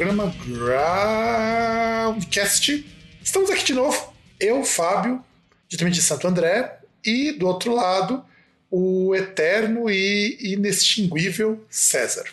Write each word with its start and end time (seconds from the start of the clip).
programa 0.00 0.32
Groundcast. 2.06 2.86
Estamos 3.22 3.50
aqui 3.50 3.64
de 3.64 3.74
novo, 3.74 4.14
eu, 4.40 4.64
Fábio, 4.64 5.22
diretamente 5.68 5.96
de 5.96 6.02
Santo 6.02 6.26
André, 6.26 6.78
e 7.04 7.32
do 7.32 7.46
outro 7.46 7.74
lado, 7.74 8.24
o 8.70 9.14
eterno 9.14 9.90
e 9.90 10.54
inextinguível 10.54 11.62
César. 11.68 12.24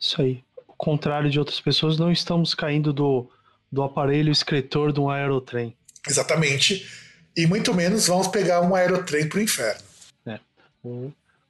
Isso 0.00 0.22
aí. 0.22 0.42
Ao 0.66 0.74
contrário 0.74 1.28
de 1.28 1.38
outras 1.38 1.60
pessoas, 1.60 1.98
não 1.98 2.10
estamos 2.10 2.54
caindo 2.54 2.94
do, 2.94 3.30
do 3.70 3.82
aparelho 3.82 4.32
escritor 4.32 4.90
de 4.90 4.98
um 4.98 5.10
aerotrem. 5.10 5.76
Exatamente. 6.08 6.90
E 7.36 7.46
muito 7.46 7.74
menos 7.74 8.06
vamos 8.06 8.28
pegar 8.28 8.62
um 8.62 8.74
aerotrem 8.74 9.28
pro 9.28 9.38
inferno. 9.42 9.82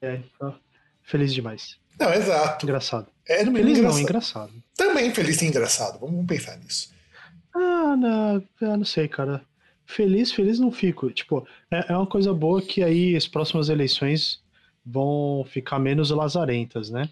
É, 0.03 0.19
ó, 0.41 0.53
feliz 1.05 1.33
demais. 1.33 1.77
Não, 2.01 2.13
exato. 2.13 2.67
Engraçado. 2.67 3.07
É 3.29 3.45
no 3.45 3.51
mínimo 3.53 3.75
Feliz 3.75 3.79
não, 3.83 3.99
engraçado. 4.01 4.51
engraçado. 4.51 4.53
Também 4.77 5.13
feliz 5.15 5.43
e 5.43 5.47
engraçado. 5.47 5.99
Vamos 5.99 6.25
pensar 6.27 6.57
nisso. 6.59 6.91
Ah, 7.55 7.97
não, 7.97 8.43
eu 8.61 8.77
não 8.77 8.85
sei, 8.85 9.09
cara. 9.09 9.43
Feliz, 9.87 10.33
feliz 10.33 10.59
não 10.59 10.71
fico. 10.71 11.11
Tipo, 11.11 11.47
é, 11.71 11.93
é 11.93 11.97
uma 11.97 12.07
coisa 12.07 12.33
boa 12.33 12.61
que 12.63 12.83
aí 12.83 13.17
as 13.17 13.27
próximas 13.27 13.69
eleições 13.69 14.41
vão 14.85 15.45
ficar 15.51 15.79
menos 15.79 16.11
lazarentas, 16.11 16.91
né? 16.91 17.09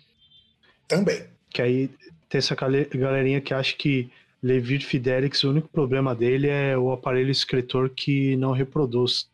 Também. 0.87 1.25
Que 1.51 1.63
aí 1.63 1.89
tem 2.29 2.39
essa 2.39 2.55
gale- 2.55 2.85
galerinha 2.87 3.41
que 3.41 3.55
acha 3.55 3.75
que 3.77 4.11
Levi 4.43 4.79
Fidelix, 4.81 5.43
o 5.43 5.51
único 5.51 5.69
problema 5.69 6.15
dele 6.15 6.49
é 6.49 6.77
o 6.77 6.93
aparelho 6.93 7.31
escritor 7.31 7.89
que 7.91 8.37
não 8.37 8.53
reproduz. 8.53 9.29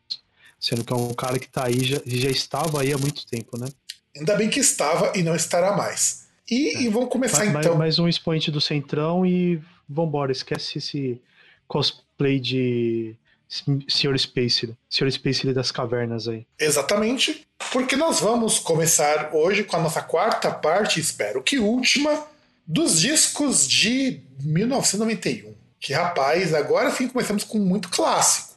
Sendo 0.59 0.83
que 0.83 0.93
é 0.93 0.95
um 0.95 1.13
cara 1.13 1.37
que 1.39 1.49
tá 1.49 1.65
aí, 1.65 1.83
já, 1.83 1.99
já 2.05 2.29
estava 2.29 2.81
aí 2.81 2.93
há 2.93 2.97
muito 2.97 3.25
tempo, 3.27 3.57
né? 3.57 3.67
Ainda 4.15 4.35
bem 4.35 4.49
que 4.49 4.59
estava 4.59 5.11
e 5.17 5.23
não 5.23 5.35
estará 5.35 5.75
mais. 5.75 6.27
E, 6.51 6.83
e 6.83 6.89
vamos 6.89 7.09
começar 7.09 7.45
Mais, 7.45 7.65
então. 7.65 7.77
mais 7.77 7.97
um 7.97 8.09
expoente 8.09 8.51
do 8.51 8.59
Centrão 8.59 9.25
e 9.25 9.61
vambora, 9.87 10.33
esquece 10.33 10.79
esse 10.79 11.21
cosplay 11.65 12.41
de 12.41 13.15
Sr. 13.87 14.17
Space, 14.19 14.75
Sr. 14.89 15.11
Space 15.11 15.53
das 15.53 15.71
cavernas 15.71 16.27
aí. 16.27 16.45
Exatamente, 16.59 17.47
porque 17.71 17.95
nós 17.95 18.19
vamos 18.19 18.59
começar 18.59 19.33
hoje 19.33 19.63
com 19.63 19.77
a 19.77 19.81
nossa 19.81 20.01
quarta 20.01 20.51
parte, 20.51 20.99
espero 20.99 21.41
que 21.41 21.57
última, 21.57 22.25
dos 22.67 22.99
discos 22.99 23.65
de 23.65 24.19
1991. 24.41 25.53
Que 25.79 25.93
rapaz, 25.93 26.53
agora 26.53 26.91
sim 26.91 27.07
começamos 27.07 27.45
com 27.45 27.59
muito 27.59 27.87
clássico. 27.89 28.55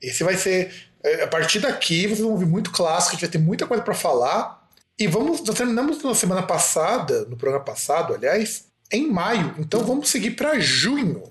Esse 0.00 0.24
vai 0.24 0.36
ser. 0.36 0.72
é, 1.02 1.22
A 1.24 1.26
partir 1.28 1.60
daqui 1.60 2.06
vocês 2.06 2.20
vão 2.20 2.30
ouvir 2.30 2.46
muito 2.46 2.70
clássico, 2.70 3.10
a 3.10 3.12
gente 3.12 3.20
vai 3.26 3.30
ter 3.30 3.38
muita 3.38 3.66
coisa 3.66 3.82
para 3.82 3.94
falar. 3.94 4.63
E 4.98 5.06
vamos. 5.06 5.42
Nós 5.42 5.56
terminamos 5.56 6.02
na 6.02 6.14
semana 6.14 6.42
passada, 6.42 7.24
no 7.24 7.36
programa 7.36 7.64
passado, 7.64 8.14
aliás, 8.14 8.66
em 8.92 9.10
maio. 9.10 9.54
Então 9.58 9.84
vamos 9.84 10.08
seguir 10.08 10.32
para 10.32 10.58
junho. 10.60 11.24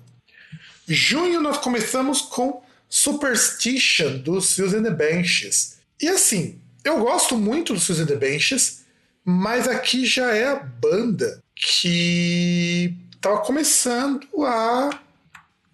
Junho 0.86 1.40
nós 1.40 1.58
começamos 1.58 2.20
com 2.20 2.62
Superstition 2.88 4.18
dos 4.18 4.50
Susan 4.50 4.82
the 4.82 4.90
Benches. 4.90 5.78
E 6.00 6.08
assim, 6.08 6.60
eu 6.84 6.98
gosto 7.00 7.36
muito 7.36 7.72
dos 7.72 7.84
Susan 7.84 8.04
the 8.04 8.16
Benches, 8.16 8.84
mas 9.24 9.66
aqui 9.66 10.04
já 10.04 10.34
é 10.34 10.48
a 10.48 10.56
banda 10.56 11.42
que 11.54 12.94
estava 13.14 13.38
começando 13.38 14.26
a, 14.44 14.90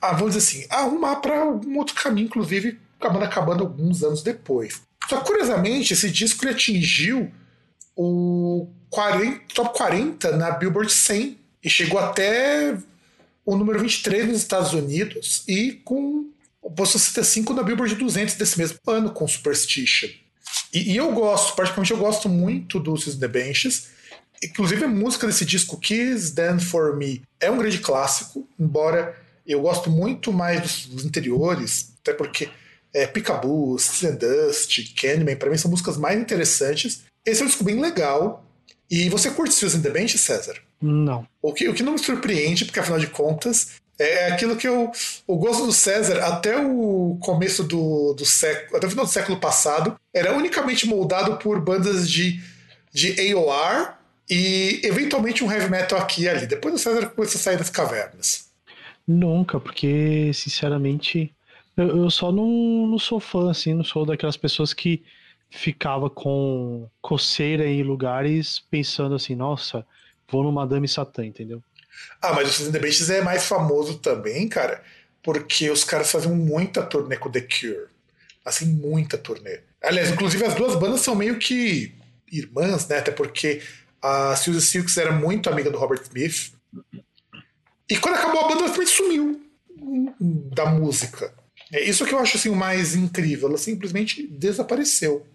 a, 0.00 0.12
vamos 0.12 0.34
dizer 0.34 0.38
assim, 0.38 0.66
arrumar 0.70 1.16
para 1.16 1.44
um 1.44 1.76
outro 1.76 1.96
caminho, 1.96 2.26
inclusive 2.26 2.78
acabando 3.00 3.24
acabando 3.24 3.64
alguns 3.64 4.04
anos 4.04 4.22
depois. 4.22 4.82
Só 5.08 5.20
curiosamente, 5.22 5.92
esse 5.92 6.08
disco 6.10 6.44
ele 6.44 6.52
atingiu 6.52 7.32
o 7.96 8.68
40, 8.88 9.40
top 9.54 9.76
40 9.76 10.36
na 10.36 10.50
Billboard 10.50 10.92
100 10.92 11.38
e 11.62 11.70
chegou 11.70 11.98
até 11.98 12.76
o 13.44 13.56
número 13.56 13.80
23 13.80 14.28
nos 14.28 14.38
Estados 14.38 14.72
Unidos 14.72 15.44
e 15.48 15.72
com 15.84 16.30
o 16.62 16.70
posto 16.70 16.98
65 16.98 17.54
na 17.54 17.62
Billboard 17.62 17.94
200 17.94 18.34
desse 18.34 18.58
mesmo 18.58 18.78
ano 18.86 19.10
com 19.10 19.26
Superstition. 19.26 20.08
E, 20.72 20.92
e 20.92 20.96
eu 20.96 21.12
gosto, 21.12 21.54
particularmente 21.54 21.92
eu 21.92 21.98
gosto 21.98 22.28
muito 22.28 22.78
do 22.78 22.94
the 22.94 23.28
Benches. 23.28 23.88
Inclusive 24.42 24.84
a 24.84 24.88
música 24.88 25.26
desse 25.26 25.44
disco, 25.44 25.78
Kiss 25.78 26.34
Then 26.34 26.58
For 26.58 26.96
Me, 26.96 27.22
é 27.38 27.50
um 27.50 27.58
grande 27.58 27.78
clássico, 27.78 28.48
embora 28.58 29.14
eu 29.46 29.60
gosto 29.62 29.90
muito 29.90 30.32
mais 30.32 30.60
dos, 30.60 30.86
dos 30.86 31.04
até 32.00 32.14
porque 32.14 32.48
é, 32.92 33.06
Peekaboo, 33.06 33.76
and 34.04 34.16
Dust, 34.16 34.94
Candyman, 34.94 35.36
para 35.36 35.50
mim 35.50 35.56
são 35.56 35.70
músicas 35.70 35.96
mais 35.96 36.18
interessantes. 36.18 37.02
Esse 37.24 37.42
é 37.42 37.44
um 37.44 37.48
disco 37.48 37.64
bem 37.64 37.80
legal. 37.80 38.44
E 38.90 39.08
você 39.08 39.30
curte 39.30 39.54
Susan 39.54 39.80
the 39.80 39.90
Bench, 39.90 40.18
César? 40.18 40.56
Não. 40.80 41.26
O 41.40 41.52
que, 41.52 41.68
o 41.68 41.74
que 41.74 41.82
não 41.82 41.92
me 41.92 41.98
surpreende, 41.98 42.64
porque 42.64 42.80
afinal 42.80 42.98
de 42.98 43.06
contas, 43.06 43.80
é 43.98 44.32
aquilo 44.32 44.56
que 44.56 44.66
eu. 44.66 44.90
O 45.26 45.36
gosto 45.36 45.66
do 45.66 45.72
César, 45.72 46.18
até 46.24 46.56
o 46.56 47.18
começo 47.20 47.62
do, 47.62 48.14
do 48.14 48.24
século. 48.24 48.76
Até 48.76 48.86
o 48.86 48.90
final 48.90 49.04
do 49.04 49.10
século 49.10 49.38
passado, 49.38 49.96
era 50.12 50.36
unicamente 50.36 50.88
moldado 50.88 51.36
por 51.36 51.60
bandas 51.60 52.10
de, 52.10 52.40
de 52.92 53.32
AOR 53.32 53.94
e 54.28 54.80
eventualmente 54.82 55.44
um 55.44 55.52
heavy 55.52 55.70
metal 55.70 55.98
aqui 55.98 56.22
e 56.22 56.28
ali. 56.28 56.46
Depois 56.46 56.74
o 56.74 56.78
César 56.78 57.06
começou 57.10 57.38
a 57.38 57.42
sair 57.42 57.58
das 57.58 57.70
cavernas. 57.70 58.48
Nunca, 59.06 59.60
porque, 59.60 60.30
sinceramente, 60.32 61.34
eu, 61.76 62.04
eu 62.04 62.10
só 62.10 62.32
não, 62.32 62.86
não 62.86 62.98
sou 62.98 63.20
fã, 63.20 63.50
assim, 63.50 63.74
não 63.74 63.84
sou 63.84 64.06
daquelas 64.06 64.36
pessoas 64.36 64.72
que 64.72 65.02
ficava 65.50 66.08
com 66.08 66.88
coceira 67.02 67.66
em 67.66 67.82
lugares 67.82 68.60
pensando 68.70 69.14
assim, 69.14 69.34
nossa, 69.34 69.84
vou 70.30 70.44
no 70.44 70.52
Madame 70.52 70.86
Satã, 70.86 71.24
entendeu? 71.26 71.62
Ah, 72.22 72.32
mas 72.32 72.48
o 72.48 72.52
Susan 72.52 72.72
the 72.72 72.78
Benches 72.78 73.10
é 73.10 73.20
mais 73.20 73.44
famoso 73.44 73.98
também, 73.98 74.48
cara, 74.48 74.82
porque 75.22 75.68
os 75.68 75.84
caras 75.84 76.10
faziam 76.10 76.34
muita 76.34 76.82
turnê 76.82 77.16
com 77.16 77.30
The 77.30 77.40
Cure. 77.40 77.88
Assim, 78.44 78.66
muita 78.66 79.18
turnê. 79.18 79.60
Aliás, 79.82 80.10
inclusive 80.10 80.44
as 80.44 80.54
duas 80.54 80.74
bandas 80.76 81.00
são 81.00 81.14
meio 81.14 81.38
que 81.38 81.94
irmãs, 82.32 82.86
né? 82.88 82.98
Até 82.98 83.10
porque 83.10 83.60
a 84.00 84.34
Suzy 84.36 84.62
Silks 84.62 84.96
era 84.96 85.12
muito 85.12 85.50
amiga 85.50 85.70
do 85.70 85.78
Robert 85.78 86.00
Smith. 86.02 86.54
E 87.88 87.96
quando 87.96 88.14
acabou 88.14 88.44
a 88.44 88.48
banda, 88.48 88.64
ela 88.64 88.86
sumiu 88.86 89.42
da 90.54 90.66
música. 90.66 91.34
É 91.72 91.82
isso 91.82 92.06
que 92.06 92.14
eu 92.14 92.18
acho 92.18 92.36
assim, 92.36 92.48
o 92.48 92.56
mais 92.56 92.94
incrível. 92.94 93.48
Ela 93.48 93.58
simplesmente 93.58 94.26
desapareceu. 94.26 95.26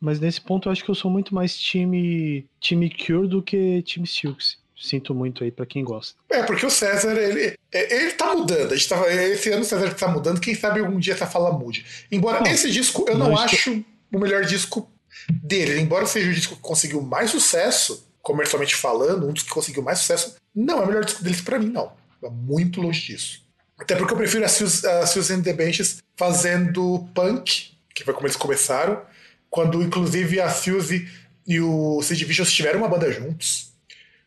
Mas 0.00 0.20
nesse 0.20 0.40
ponto 0.40 0.68
eu 0.68 0.72
acho 0.72 0.84
que 0.84 0.90
eu 0.90 0.94
sou 0.94 1.10
muito 1.10 1.34
mais 1.34 1.56
time, 1.56 2.46
time 2.60 2.90
Cure 2.90 3.28
do 3.28 3.42
que 3.42 3.82
time 3.82 4.06
Silks. 4.06 4.58
Sinto 4.78 5.14
muito 5.14 5.42
aí 5.42 5.50
pra 5.50 5.64
quem 5.64 5.82
gosta. 5.82 6.18
É, 6.28 6.42
porque 6.42 6.66
o 6.66 6.70
César, 6.70 7.16
ele, 7.16 7.54
ele 7.72 8.10
tá 8.12 8.34
mudando. 8.34 8.72
A 8.72 8.76
gente 8.76 8.88
tava, 8.88 9.10
esse 9.10 9.50
ano 9.50 9.62
o 9.62 9.64
César 9.64 9.94
tá 9.94 10.06
mudando. 10.06 10.38
Quem 10.38 10.54
sabe 10.54 10.80
algum 10.80 10.98
dia 10.98 11.14
essa 11.14 11.26
fala 11.26 11.50
mude. 11.50 11.86
Embora 12.12 12.40
Não, 12.40 12.50
esse 12.50 12.70
disco 12.70 13.06
eu 13.08 13.16
não 13.16 13.30
nós 13.30 13.52
acho 13.52 13.82
o 14.12 14.18
melhor 14.18 14.44
disco 14.44 14.90
dele. 15.30 15.80
Embora 15.80 16.04
seja 16.06 16.30
o 16.30 16.34
disco 16.34 16.56
que 16.56 16.60
conseguiu 16.60 17.00
mais 17.00 17.30
sucesso, 17.30 18.06
comercialmente 18.20 18.74
falando, 18.74 19.26
um 19.26 19.32
dos 19.32 19.44
que 19.44 19.50
conseguiu 19.50 19.82
mais 19.82 20.00
sucesso, 20.00 20.36
não 20.54 20.82
é 20.82 20.84
o 20.84 20.86
melhor 20.86 21.04
disco 21.04 21.24
deles 21.24 21.40
para 21.40 21.58
mim, 21.58 21.70
não. 21.70 21.92
É 22.22 22.28
muito 22.28 22.80
longe 22.80 23.00
disso. 23.00 23.46
Até 23.78 23.94
porque 23.94 24.12
eu 24.12 24.16
prefiro 24.16 24.44
a 24.44 25.06
Susan 25.06 25.42
the 25.42 25.52
Benches 25.52 26.02
fazendo 26.16 27.08
punk, 27.14 27.72
que 27.94 28.04
foi 28.04 28.14
como 28.14 28.26
eles 28.26 28.36
começaram, 28.36 29.02
quando 29.50 29.82
inclusive 29.82 30.40
a 30.40 30.50
Suzy 30.50 31.08
e 31.46 31.60
o 31.60 32.02
Sid 32.02 32.24
Vicious 32.24 32.52
tiveram 32.52 32.80
uma 32.80 32.88
banda 32.88 33.10
juntos. 33.12 33.72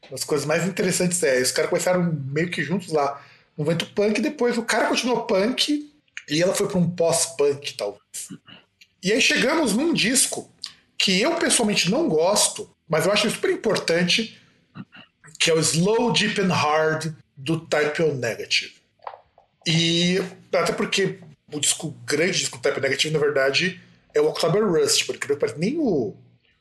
Uma 0.03 0.11
das 0.11 0.23
coisas 0.23 0.45
mais 0.45 0.65
interessantes 0.65 1.21
é, 1.21 1.41
os 1.41 1.51
caras 1.51 1.69
começaram 1.69 2.11
meio 2.25 2.49
que 2.49 2.63
juntos 2.63 2.91
lá 2.91 3.21
no 3.57 3.65
vento 3.65 3.85
punk, 3.87 4.21
depois 4.21 4.57
o 4.57 4.63
cara 4.63 4.87
continuou 4.87 5.25
punk 5.25 5.91
e 6.29 6.41
ela 6.41 6.53
foi 6.53 6.67
para 6.67 6.77
um 6.77 6.89
pós-punk, 6.89 7.73
talvez. 7.73 8.01
E 9.03 9.11
aí 9.11 9.21
chegamos 9.21 9.73
num 9.73 9.93
disco 9.93 10.51
que 10.97 11.21
eu 11.21 11.35
pessoalmente 11.35 11.89
não 11.89 12.07
gosto, 12.07 12.69
mas 12.87 13.05
eu 13.05 13.11
acho 13.11 13.29
super 13.29 13.49
importante, 13.49 14.37
que 15.39 15.49
é 15.49 15.53
o 15.53 15.59
Slow, 15.59 16.11
Deep 16.11 16.39
and 16.41 16.53
Hard 16.53 17.13
do 17.35 17.59
Type 17.59 18.01
O 18.03 18.13
Negative. 18.13 18.73
E 19.65 20.21
até 20.53 20.73
porque 20.73 21.19
o 21.51 21.59
disco 21.59 21.91
grande 22.05 22.39
disco 22.39 22.57
do 22.57 22.61
Type 22.61 22.79
O 22.79 22.81
Negative, 22.81 23.13
na 23.13 23.19
verdade, 23.19 23.81
é 24.13 24.21
o 24.21 24.27
October 24.27 24.65
Rust, 24.65 25.05
porque 25.05 25.27
nem 25.57 25.77
o, 25.77 26.15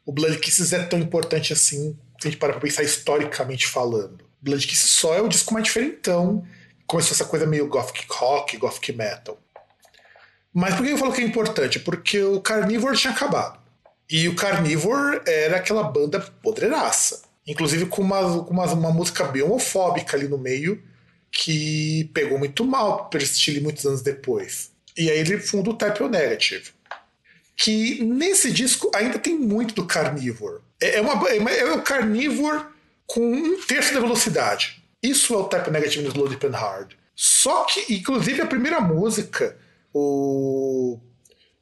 o 0.05 0.13
Blood 0.13 0.39
Kisses 0.39 0.73
é 0.73 0.83
tão 0.85 0.99
importante 0.99 1.53
assim, 1.53 1.97
se 2.21 2.29
a 2.29 2.31
gente 2.31 2.39
parar 2.39 2.55
pra 2.55 2.63
pensar 2.63 2.83
historicamente 2.83 3.67
falando. 3.67 4.25
Blood 4.41 4.67
Kisses 4.67 4.91
só 4.91 5.15
é 5.15 5.21
o 5.21 5.29
disco 5.29 5.53
mais 5.53 5.65
diferentão, 5.65 6.45
começou 6.87 7.13
essa 7.13 7.25
coisa 7.25 7.47
meio 7.47 7.69
gothic 7.69 8.07
rock, 8.09 8.57
gothic 8.57 8.93
metal. 8.93 9.39
Mas 10.53 10.75
por 10.75 10.85
que 10.85 10.93
eu 10.93 10.99
falo 10.99 11.13
que 11.13 11.21
é 11.21 11.25
importante? 11.25 11.79
Porque 11.79 12.23
o 12.23 12.41
Carnivore 12.41 12.97
tinha 12.97 13.13
acabado. 13.13 13.61
E 14.11 14.27
o 14.27 14.35
Carnivore 14.35 15.21
era 15.27 15.59
aquela 15.59 15.83
banda 15.83 16.21
podreiraça. 16.43 17.23
Inclusive 17.47 17.87
com, 17.87 18.03
uma, 18.03 18.45
com 18.45 18.53
uma, 18.53 18.65
uma 18.73 18.91
música 18.91 19.25
bem 19.25 19.43
homofóbica 19.43 20.17
ali 20.17 20.27
no 20.27 20.39
meio, 20.39 20.83
que 21.31 22.11
pegou 22.15 22.39
muito 22.39 22.65
mal 22.65 23.09
para 23.09 23.23
estilo 23.23 23.63
muitos 23.63 23.85
anos 23.85 24.03
depois. 24.03 24.73
E 24.97 25.11
aí 25.11 25.19
ele 25.19 25.39
funda 25.39 25.71
o 25.71 25.75
Type 25.75 26.03
O 26.03 26.09
Negative. 26.09 26.71
Que 27.59 28.03
nesse 28.03 28.53
disco 28.53 28.91
ainda 28.95 29.19
tem 29.19 29.37
muito 29.37 29.75
do 29.75 29.85
Carnivore. 29.85 30.61
É, 30.81 30.97
é, 30.97 31.01
uma, 31.01 31.29
é, 31.29 31.59
é 31.59 31.73
o 31.73 31.83
Carnivore 31.83 32.65
com 33.07 33.21
um 33.21 33.61
terço 33.61 33.93
da 33.93 34.01
velocidade. 34.01 34.83
Isso 35.03 35.35
é 35.35 35.37
o 35.37 35.45
Type 35.45 35.71
Negative 35.71 36.03
no 36.03 36.09
Slow 36.09 36.29
Deep 36.29 36.47
and 36.47 36.57
Hard. 36.57 36.93
Só 37.15 37.65
que, 37.65 37.93
inclusive, 37.93 38.41
a 38.41 38.47
primeira 38.47 38.81
música, 38.81 39.57
o 39.93 41.01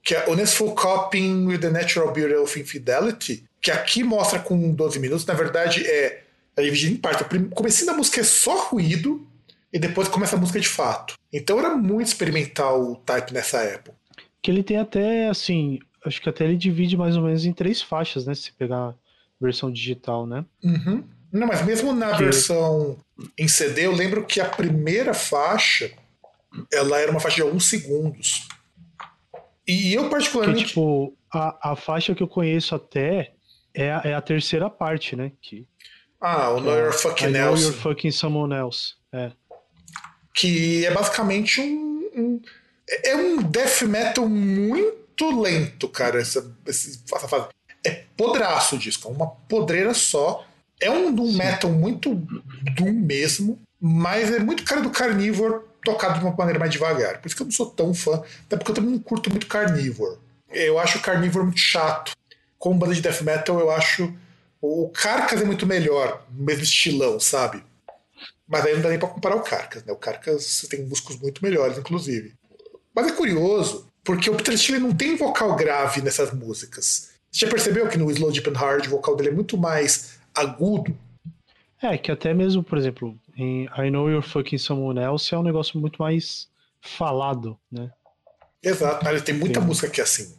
que 0.03 0.15
é 0.15 0.29
Honestful 0.29 0.75
Coping 0.75 1.47
with 1.47 1.59
the 1.59 1.71
Natural 1.71 2.13
Beauty 2.13 2.35
of 2.35 2.61
Infidelity, 2.61 3.45
que 3.61 3.73
aqui 3.73 4.05
mostra 4.05 4.39
com 4.39 4.71
12 4.71 5.01
minutos, 5.01 5.27
na 5.27 5.35
verdade 5.35 5.85
é, 5.85 6.23
é 6.57 6.63
dividido 6.63 6.95
em 6.95 6.97
parte. 6.97 7.25
O 7.25 7.49
comecinho 7.51 7.87
da 7.87 7.93
música 7.93 8.21
é 8.21 8.25
só 8.25 8.69
ruído 8.69 9.27
e 9.73 9.79
depois 9.79 10.07
começa 10.07 10.37
a 10.37 10.39
música 10.39 10.61
de 10.61 10.69
fato. 10.69 11.15
Então 11.33 11.59
era 11.59 11.71
muito 11.71 12.07
experimental 12.07 12.81
o 12.81 12.97
Type 12.97 13.33
nessa 13.33 13.59
época. 13.63 13.97
Que 14.47 14.53
ele 14.53 14.63
tem 14.63 14.77
até, 14.77 15.27
assim, 15.27 15.81
acho 16.05 16.23
que 16.23 16.29
até 16.29 16.45
ele 16.45 16.57
divide 16.57 16.97
mais 16.97 17.17
ou 17.17 17.25
menos 17.25 17.45
em 17.45 17.53
três 17.53 17.83
faixas, 17.83 18.27
né? 18.27 18.33
Se 18.33 18.53
pegar 18.53 18.91
a 18.91 18.95
versão 19.41 19.73
digital, 19.73 20.25
né? 20.25 20.45
Uhum. 20.63 21.03
Não, 21.33 21.49
mas 21.49 21.67
mesmo 21.67 21.93
na 21.93 22.13
que... 22.13 22.23
versão 22.23 22.97
em 23.37 23.49
CD, 23.49 23.87
eu 23.87 23.93
lembro 23.93 24.25
que 24.25 24.41
a 24.41 24.45
primeira 24.45 25.13
faixa 25.13 25.91
ela 26.73 26.97
era 26.97 27.11
uma 27.11 27.19
faixa 27.19 27.35
de 27.35 27.43
alguns 27.43 27.69
segundos. 27.69 28.47
E 29.67 29.93
eu, 29.93 30.09
particularmente. 30.09 30.63
Que, 30.63 30.69
tipo, 30.69 31.13
a, 31.29 31.73
a 31.73 31.75
faixa 31.75 32.15
que 32.15 32.23
eu 32.23 32.29
conheço 32.29 32.73
até 32.73 33.33
é 33.75 33.91
a, 33.91 34.03
é 34.05 34.15
a 34.15 34.21
terceira 34.21 34.71
parte, 34.71 35.17
né? 35.17 35.33
Que, 35.43 35.67
ah, 36.21 36.51
o 36.51 36.61
Know 36.61 36.79
Your 36.79 36.93
Fucking 36.93 37.31
Nelson. 37.31 37.63
Know 37.63 37.73
Your 37.73 37.83
Fucking 37.83 38.13
Someone 38.13 38.55
Else. 38.55 38.95
É. 39.13 39.33
Que 40.33 40.87
é 40.87 40.93
basicamente 40.93 41.61
um, 41.61 42.11
um. 42.15 42.41
É 42.89 43.17
um 43.17 43.43
death 43.43 43.83
metal 43.83 44.29
muito 44.29 45.41
lento, 45.41 45.89
cara. 45.89 46.21
Essa, 46.21 46.51
essa 46.67 47.29
fase. 47.29 47.49
É 47.85 48.03
podraço 48.17 48.77
o 48.77 48.79
disco, 48.79 49.09
é 49.09 49.13
uma 49.13 49.29
podreira 49.29 49.95
só. 49.95 50.47
É 50.81 50.91
um 50.91 51.15
doom 51.15 51.33
metal 51.33 51.71
muito 51.71 52.15
doom 52.15 52.93
mesmo, 52.93 53.59
mas 53.81 54.31
é 54.31 54.39
muito 54.39 54.65
cara 54.65 54.83
do 54.83 54.91
Carnivore 54.91 55.63
tocado 55.83 56.19
de 56.19 56.25
uma 56.25 56.35
maneira 56.35 56.59
mais 56.59 56.73
devagar. 56.73 57.21
Por 57.21 57.29
isso 57.29 57.37
que 57.37 57.43
eu 57.43 57.47
não 57.47 57.53
sou 57.53 57.67
tão 57.67 57.95
fã, 57.95 58.23
até 58.45 58.57
porque 58.57 58.73
eu 58.73 58.75
também 58.75 58.91
não 58.91 58.99
curto 58.99 59.31
muito 59.31 59.47
Carnivore. 59.47 60.19
Eu 60.51 60.79
acho 60.79 60.99
o 60.99 61.01
Carnivore 61.01 61.45
muito 61.45 61.61
chato. 61.61 62.13
Como 62.59 62.79
banda 62.79 62.95
de 62.95 63.01
death 63.01 63.23
metal, 63.23 63.61
eu 63.61 63.71
acho 63.71 64.13
o 64.61 64.89
Carcas 64.89 65.41
é 65.41 65.45
muito 65.45 65.67
melhor, 65.67 66.25
no 66.31 66.45
mesmo 66.45 66.65
estilão, 66.65 67.21
sabe? 67.21 67.63
Mas 68.49 68.65
aí 68.65 68.75
não 68.75 68.83
dá 68.83 68.89
nem 68.89 68.99
pra 68.99 69.09
comparar 69.09 69.37
o 69.37 69.43
Carcas, 69.43 69.85
né? 69.85 69.93
O 69.93 69.97
Carcas 69.97 70.67
tem 70.69 70.85
músicos 70.85 71.19
muito 71.19 71.43
melhores, 71.43 71.79
inclusive. 71.79 72.35
Mas 72.97 73.09
é 73.09 73.13
curioso, 73.13 73.87
porque 74.03 74.31
o 74.31 74.35
Peter 74.35 74.57
Steele 74.57 74.81
não 74.83 74.95
tem 74.95 75.17
vocal 75.17 75.55
grave 75.55 76.01
nessas 76.01 76.33
músicas. 76.33 77.11
Você 77.31 77.45
já 77.45 77.51
percebeu 77.51 77.87
que 77.87 77.99
no 77.99 78.11
Slow 78.11 78.33
Deep 78.33 78.49
and 78.49 78.55
Hard 78.55 78.87
o 78.87 78.91
vocal 78.91 79.15
dele 79.15 79.29
é 79.29 79.33
muito 79.33 79.59
mais 79.59 80.19
agudo? 80.35 80.97
É, 81.83 81.99
que 81.99 82.11
até 82.11 82.33
mesmo, 82.33 82.65
por 82.65 82.79
exemplo, 82.79 83.15
em 83.37 83.65
I 83.77 83.91
Know 83.91 84.09
You're 84.09 84.27
Fucking 84.27 84.57
Someone 84.57 84.99
Else 84.99 85.35
é 85.35 85.39
um 85.39 85.43
negócio 85.43 85.79
muito 85.79 86.01
mais 86.01 86.49
falado, 86.81 87.59
né? 87.71 87.91
Exato, 88.63 89.07
ele 89.07 89.21
tem 89.21 89.35
muita 89.35 89.61
tem. 89.61 89.69
música 89.69 89.91
que 89.91 90.01
é 90.01 90.05
assim. 90.05 90.35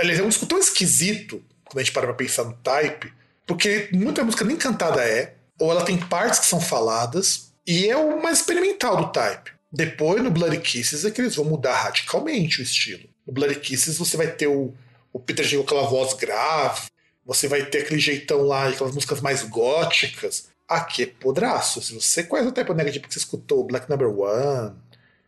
Ele 0.00 0.16
é 0.16 0.22
um 0.22 0.28
disco 0.28 0.46
tão 0.46 0.58
esquisito, 0.58 1.44
quando 1.66 1.80
a 1.80 1.82
gente 1.82 1.92
para 1.92 2.06
pra 2.06 2.14
pensar 2.14 2.44
no 2.44 2.54
type, 2.54 3.12
porque 3.46 3.90
muita 3.92 4.24
música 4.24 4.44
nem 4.46 4.56
cantada 4.56 5.02
é, 5.02 5.34
ou 5.60 5.70
ela 5.70 5.84
tem 5.84 5.98
partes 5.98 6.38
que 6.38 6.46
são 6.46 6.60
faladas, 6.60 7.52
e 7.66 7.86
é 7.86 7.96
o 7.96 8.22
mais 8.22 8.38
experimental 8.38 8.96
do 8.96 9.12
type. 9.12 9.55
Depois, 9.76 10.22
no 10.22 10.30
Bloody 10.30 10.58
Kisses, 10.58 11.04
é 11.04 11.10
que 11.10 11.20
eles 11.20 11.36
vão 11.36 11.44
mudar 11.44 11.74
radicalmente 11.74 12.60
o 12.60 12.62
estilo. 12.62 13.06
No 13.26 13.32
Bloody 13.34 13.56
Kisses, 13.56 13.98
você 13.98 14.16
vai 14.16 14.26
ter 14.26 14.46
o, 14.46 14.72
o 15.12 15.20
Peter 15.20 15.44
Jay 15.44 15.58
com 15.58 15.64
aquela 15.64 15.86
voz 15.86 16.14
grave, 16.14 16.86
você 17.26 17.46
vai 17.46 17.62
ter 17.66 17.80
aquele 17.80 18.00
jeitão 18.00 18.40
lá, 18.40 18.68
aquelas 18.68 18.94
músicas 18.94 19.20
mais 19.20 19.42
góticas 19.42 20.48
aqui 20.66 21.02
é 21.02 21.06
podraço. 21.06 21.82
Se 21.82 21.92
você 21.92 22.22
conhece 22.22 22.52
Type 22.52 22.72
Negative 22.72 23.00
porque 23.00 23.12
você 23.12 23.18
escutou 23.18 23.64
Black 23.64 23.88
Number 23.90 24.08
One. 24.08 24.74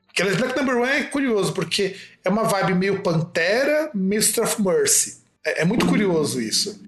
Aquelas 0.09 0.37
Black 0.37 0.59
Number 0.59 0.79
One 0.79 0.93
é 0.93 1.05
curioso, 1.05 1.53
porque 1.53 1.95
é 2.25 2.31
uma 2.31 2.45
vibe 2.45 2.75
meio 2.75 3.02
Pantera, 3.02 3.90
Mr. 3.95 4.40
of 4.40 4.62
Mercy. 4.62 5.19
É, 5.45 5.61
é 5.61 5.64
muito 5.67 5.85
curioso 5.87 6.40
isso. 6.40 6.81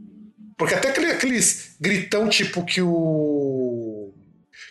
Porque 0.57 0.75
até 0.75 0.89
aquele, 0.89 1.11
aqueles 1.11 1.77
gritão 1.79 2.27
tipo 2.27 2.65
que 2.65 2.81
o. 2.81 4.15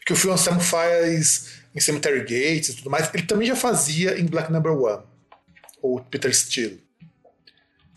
que 0.07 0.13
o 0.13 0.15
Phil 0.15 0.33
Anselmo 0.33 0.59
faz 0.59 1.58
em 1.75 1.79
Cemetery 1.79 2.19
Gates 2.21 2.69
e 2.69 2.75
tudo 2.77 2.89
mais, 2.89 3.13
ele 3.13 3.23
também 3.23 3.47
já 3.47 3.55
fazia 3.55 4.19
em 4.19 4.25
Black 4.25 4.51
Number 4.51 4.73
One. 4.73 5.03
Ou 5.81 6.01
Peter 6.01 6.35
Steele. 6.35 6.83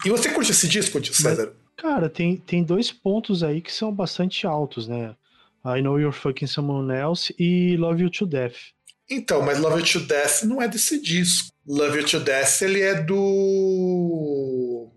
E 0.04 0.10
você 0.10 0.30
curte 0.30 0.50
esse 0.50 0.68
disco, 0.68 1.02
César? 1.14 1.52
Cara, 1.76 2.08
tem, 2.08 2.36
tem 2.36 2.62
dois 2.62 2.92
pontos 2.92 3.42
aí 3.42 3.60
que 3.60 3.72
são 3.72 3.92
bastante 3.92 4.46
altos, 4.46 4.86
né? 4.86 5.16
I 5.64 5.80
Know 5.80 5.98
You're 5.98 6.16
Fucking 6.16 6.46
Someone 6.46 6.92
Else 6.92 7.34
e 7.38 7.76
Love 7.76 8.02
You 8.02 8.10
to 8.10 8.26
Death. 8.26 8.56
Então, 9.08 9.42
mas 9.42 9.58
Love 9.58 9.80
You 9.80 9.86
to 9.86 10.00
Death 10.00 10.42
não 10.42 10.60
é 10.60 10.68
desse 10.68 11.00
disco. 11.00 11.50
Love 11.66 11.98
You 11.98 12.06
to 12.06 12.20
Death 12.20 12.62
ele 12.62 12.80
é 12.80 12.94
do. 12.94 14.88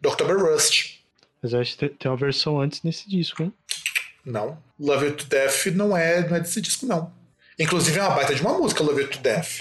do 0.00 0.08
October 0.08 0.36
Rust. 0.36 1.00
Mas 1.42 1.54
acho 1.54 1.76
que 1.76 1.88
tem 1.88 2.10
uma 2.10 2.16
versão 2.16 2.60
antes 2.60 2.82
nesse 2.82 3.08
disco, 3.08 3.42
hein? 3.42 3.52
Não. 4.24 4.58
Love 4.78 5.06
You 5.06 5.16
to 5.16 5.26
Death 5.26 5.66
não 5.74 5.96
é, 5.96 6.28
não 6.28 6.36
é 6.36 6.40
desse 6.40 6.60
disco, 6.60 6.84
não. 6.86 7.12
Inclusive 7.60 7.98
é 7.98 8.02
uma 8.02 8.14
baita 8.14 8.34
de 8.34 8.40
uma 8.40 8.56
música, 8.56 8.82
Love 8.82 9.02
You 9.02 9.10
to 9.10 9.18
Death. 9.18 9.60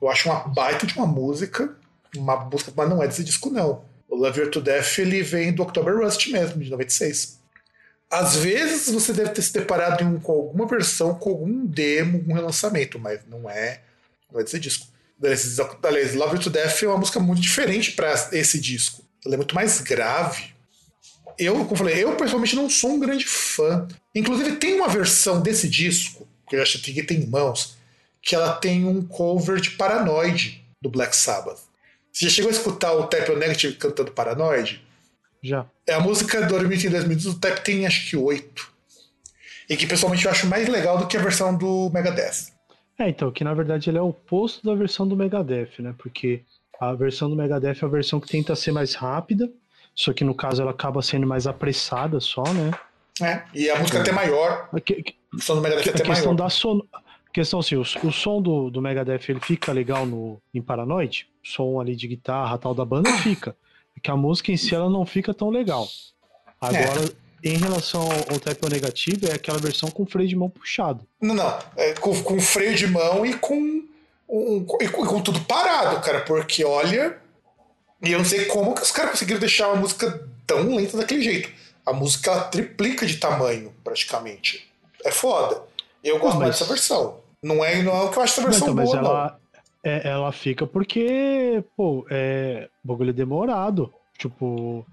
Eu 0.00 0.08
acho 0.08 0.28
uma 0.28 0.46
baita 0.46 0.86
de 0.86 0.96
uma 0.96 1.04
música, 1.04 1.76
uma 2.16 2.36
música, 2.44 2.72
mas 2.76 2.88
não 2.88 3.02
é 3.02 3.08
desse 3.08 3.24
disco, 3.24 3.50
não. 3.50 3.84
O 4.08 4.14
Love 4.14 4.40
You 4.40 4.50
to 4.52 4.60
Death 4.60 4.98
ele 4.98 5.20
vem 5.24 5.52
do 5.52 5.64
October 5.64 5.96
Rust 5.96 6.28
mesmo, 6.28 6.62
de 6.62 6.70
96. 6.70 7.40
Às 8.08 8.36
vezes 8.36 8.94
você 8.94 9.12
deve 9.12 9.30
ter 9.30 9.42
se 9.42 9.52
deparado 9.52 10.04
um, 10.04 10.20
com 10.20 10.30
alguma 10.30 10.64
versão, 10.64 11.14
com 11.16 11.30
algum 11.30 11.66
demo, 11.66 12.18
algum 12.18 12.34
relançamento, 12.34 12.96
mas 12.96 13.20
não 13.26 13.50
é, 13.50 13.80
não 14.32 14.38
é 14.38 14.44
desse 14.44 14.60
disco. 14.60 14.86
Aliás, 15.82 16.14
Love 16.14 16.36
You 16.36 16.42
to 16.42 16.50
Death 16.50 16.82
é 16.84 16.86
uma 16.86 16.98
música 16.98 17.18
muito 17.18 17.42
diferente 17.42 17.92
para 17.92 18.14
esse 18.30 18.60
disco. 18.60 19.02
Ela 19.26 19.34
é 19.34 19.36
muito 19.36 19.56
mais 19.56 19.80
grave. 19.80 20.54
Eu, 21.38 21.64
como 21.64 21.76
falei, 21.76 22.02
eu 22.02 22.16
pessoalmente 22.16 22.56
não 22.56 22.68
sou 22.68 22.92
um 22.92 23.00
grande 23.00 23.24
fã. 23.24 23.86
Inclusive, 24.14 24.56
tem 24.56 24.74
uma 24.74 24.88
versão 24.88 25.40
desse 25.40 25.68
disco, 25.68 26.26
que 26.48 26.56
eu 26.56 26.62
acho 26.62 26.80
que 26.80 27.02
tem 27.02 27.18
em 27.18 27.26
mãos, 27.26 27.76
que 28.22 28.34
ela 28.34 28.52
tem 28.52 28.84
um 28.84 29.02
cover 29.04 29.60
de 29.60 29.70
Paranoid 29.70 30.62
do 30.80 30.90
Black 30.90 31.16
Sabbath. 31.16 31.60
Você 32.12 32.26
já 32.26 32.30
chegou 32.30 32.50
a 32.50 32.54
escutar 32.54 32.92
o 32.92 33.06
Type 33.06 33.34
Negative 33.36 33.74
cantando 33.76 34.12
Paranoid? 34.12 34.82
Já. 35.42 35.66
É 35.86 35.94
a 35.94 36.00
música 36.00 36.44
do 36.46 36.54
Orbiting 36.54 36.88
em 36.88 36.90
2012 36.90 37.36
do 37.36 37.40
Tap 37.40 37.58
tem 37.58 37.86
acho 37.86 38.08
que 38.08 38.16
oito. 38.16 38.70
E 39.68 39.76
que 39.76 39.86
pessoalmente 39.86 40.24
eu 40.24 40.30
acho 40.30 40.46
mais 40.46 40.68
legal 40.68 40.98
do 40.98 41.06
que 41.06 41.16
a 41.16 41.22
versão 41.22 41.56
do 41.56 41.90
Megadeth. 41.90 42.52
É, 42.98 43.08
então, 43.08 43.30
que 43.30 43.44
na 43.44 43.54
verdade 43.54 43.88
ele 43.88 43.96
é 43.96 44.02
o 44.02 44.08
oposto 44.08 44.66
da 44.66 44.74
versão 44.74 45.06
do 45.06 45.16
Megadeth, 45.16 45.70
né? 45.78 45.94
Porque 45.96 46.42
a 46.78 46.92
versão 46.92 47.30
do 47.30 47.36
Megadeth 47.36 47.78
é 47.80 47.84
a 47.84 47.88
versão 47.88 48.20
que 48.20 48.28
tenta 48.28 48.54
ser 48.56 48.72
mais 48.72 48.94
rápida, 48.94 49.50
Só 50.00 50.14
que 50.14 50.24
no 50.24 50.34
caso 50.34 50.62
ela 50.62 50.70
acaba 50.70 51.02
sendo 51.02 51.26
mais 51.26 51.46
apressada 51.46 52.20
só, 52.20 52.42
né? 52.54 52.70
É, 53.20 53.42
e 53.52 53.68
a 53.68 53.78
música 53.78 53.98
é 53.98 54.00
até 54.00 54.12
maior. 54.12 54.66
A, 54.72 54.80
que, 54.80 55.14
O 55.30 55.38
som 55.42 55.56
do 55.56 55.60
Megadeth 55.60 55.88
é 55.88 55.90
a 55.90 55.94
até 55.94 56.04
questão 56.04 56.32
maior. 56.32 56.36
da 56.36 56.48
son... 56.48 56.82
a 56.90 57.30
questão 57.30 57.60
assim, 57.60 57.76
o, 57.76 57.82
o 57.82 58.10
som 58.10 58.40
do, 58.40 58.70
do 58.70 58.80
Megadeth 58.80 59.28
ele 59.28 59.40
fica 59.40 59.70
legal 59.72 60.06
no, 60.06 60.40
em 60.54 60.62
Paranoid? 60.62 61.28
O 61.44 61.46
som 61.46 61.78
ali 61.78 61.94
de 61.94 62.08
guitarra 62.08 62.56
tal 62.56 62.74
da 62.74 62.82
banda 62.82 63.12
fica. 63.18 63.54
É 63.94 64.00
que 64.00 64.10
a 64.10 64.16
música 64.16 64.50
em 64.50 64.56
si 64.56 64.74
ela 64.74 64.88
não 64.88 65.04
fica 65.04 65.34
tão 65.34 65.50
legal. 65.50 65.86
Agora, 66.58 67.12
em 67.44 67.58
relação 67.58 68.00
ao, 68.00 68.40
Type 68.40 68.70
negativo, 68.70 69.26
é 69.26 69.34
aquela 69.34 69.58
versão 69.58 69.90
com 69.90 70.06
freio 70.06 70.30
de 70.30 70.34
mão 70.34 70.48
puxado. 70.48 71.06
Não, 71.20 71.34
não. 71.34 71.58
É, 71.76 71.92
com, 71.92 72.22
com 72.22 72.40
freio 72.40 72.74
de 72.74 72.86
mão 72.86 73.26
e 73.26 73.34
com, 73.34 73.84
um, 74.26 74.66
e 74.80 74.88
com, 74.88 75.04
e 75.04 75.06
com 75.06 75.20
tudo 75.20 75.42
parado, 75.42 76.00
cara. 76.00 76.22
Porque 76.22 76.64
olha. 76.64 77.19
E 78.02 78.12
eu 78.12 78.18
não 78.18 78.24
sei 78.24 78.46
como 78.46 78.74
que 78.74 78.82
os 78.82 78.90
caras 78.90 79.12
conseguiram 79.12 79.40
deixar 79.40 79.70
a 79.70 79.76
música 79.76 80.26
tão 80.46 80.74
lenta 80.74 80.96
daquele 80.96 81.22
jeito. 81.22 81.50
A 81.84 81.92
música 81.92 82.30
ela 82.30 82.44
triplica 82.44 83.06
de 83.06 83.16
tamanho, 83.16 83.72
praticamente. 83.82 84.68
É 85.04 85.10
foda. 85.10 85.62
Eu 86.02 86.18
gosto 86.18 86.38
mais 86.38 86.52
dessa 86.52 86.64
versão. 86.64 87.18
Não 87.42 87.64
é, 87.64 87.82
não 87.82 87.96
é 87.96 88.02
o 88.04 88.10
que 88.10 88.18
eu 88.18 88.22
acho 88.22 88.32
essa 88.32 88.42
Não, 88.42 88.50
versão 88.50 88.68
então, 88.68 88.74
mas 88.74 88.90
boa, 88.90 89.02
não. 89.02 89.10
ela, 89.10 89.40
é, 89.82 90.08
ela 90.08 90.32
fica 90.32 90.66
porque, 90.66 91.62
pô, 91.76 92.06
é, 92.10 92.68
o 92.84 92.88
bagulho 92.88 93.10
é 93.10 93.14
demorado. 93.14 93.92
Tipo, 94.18 94.86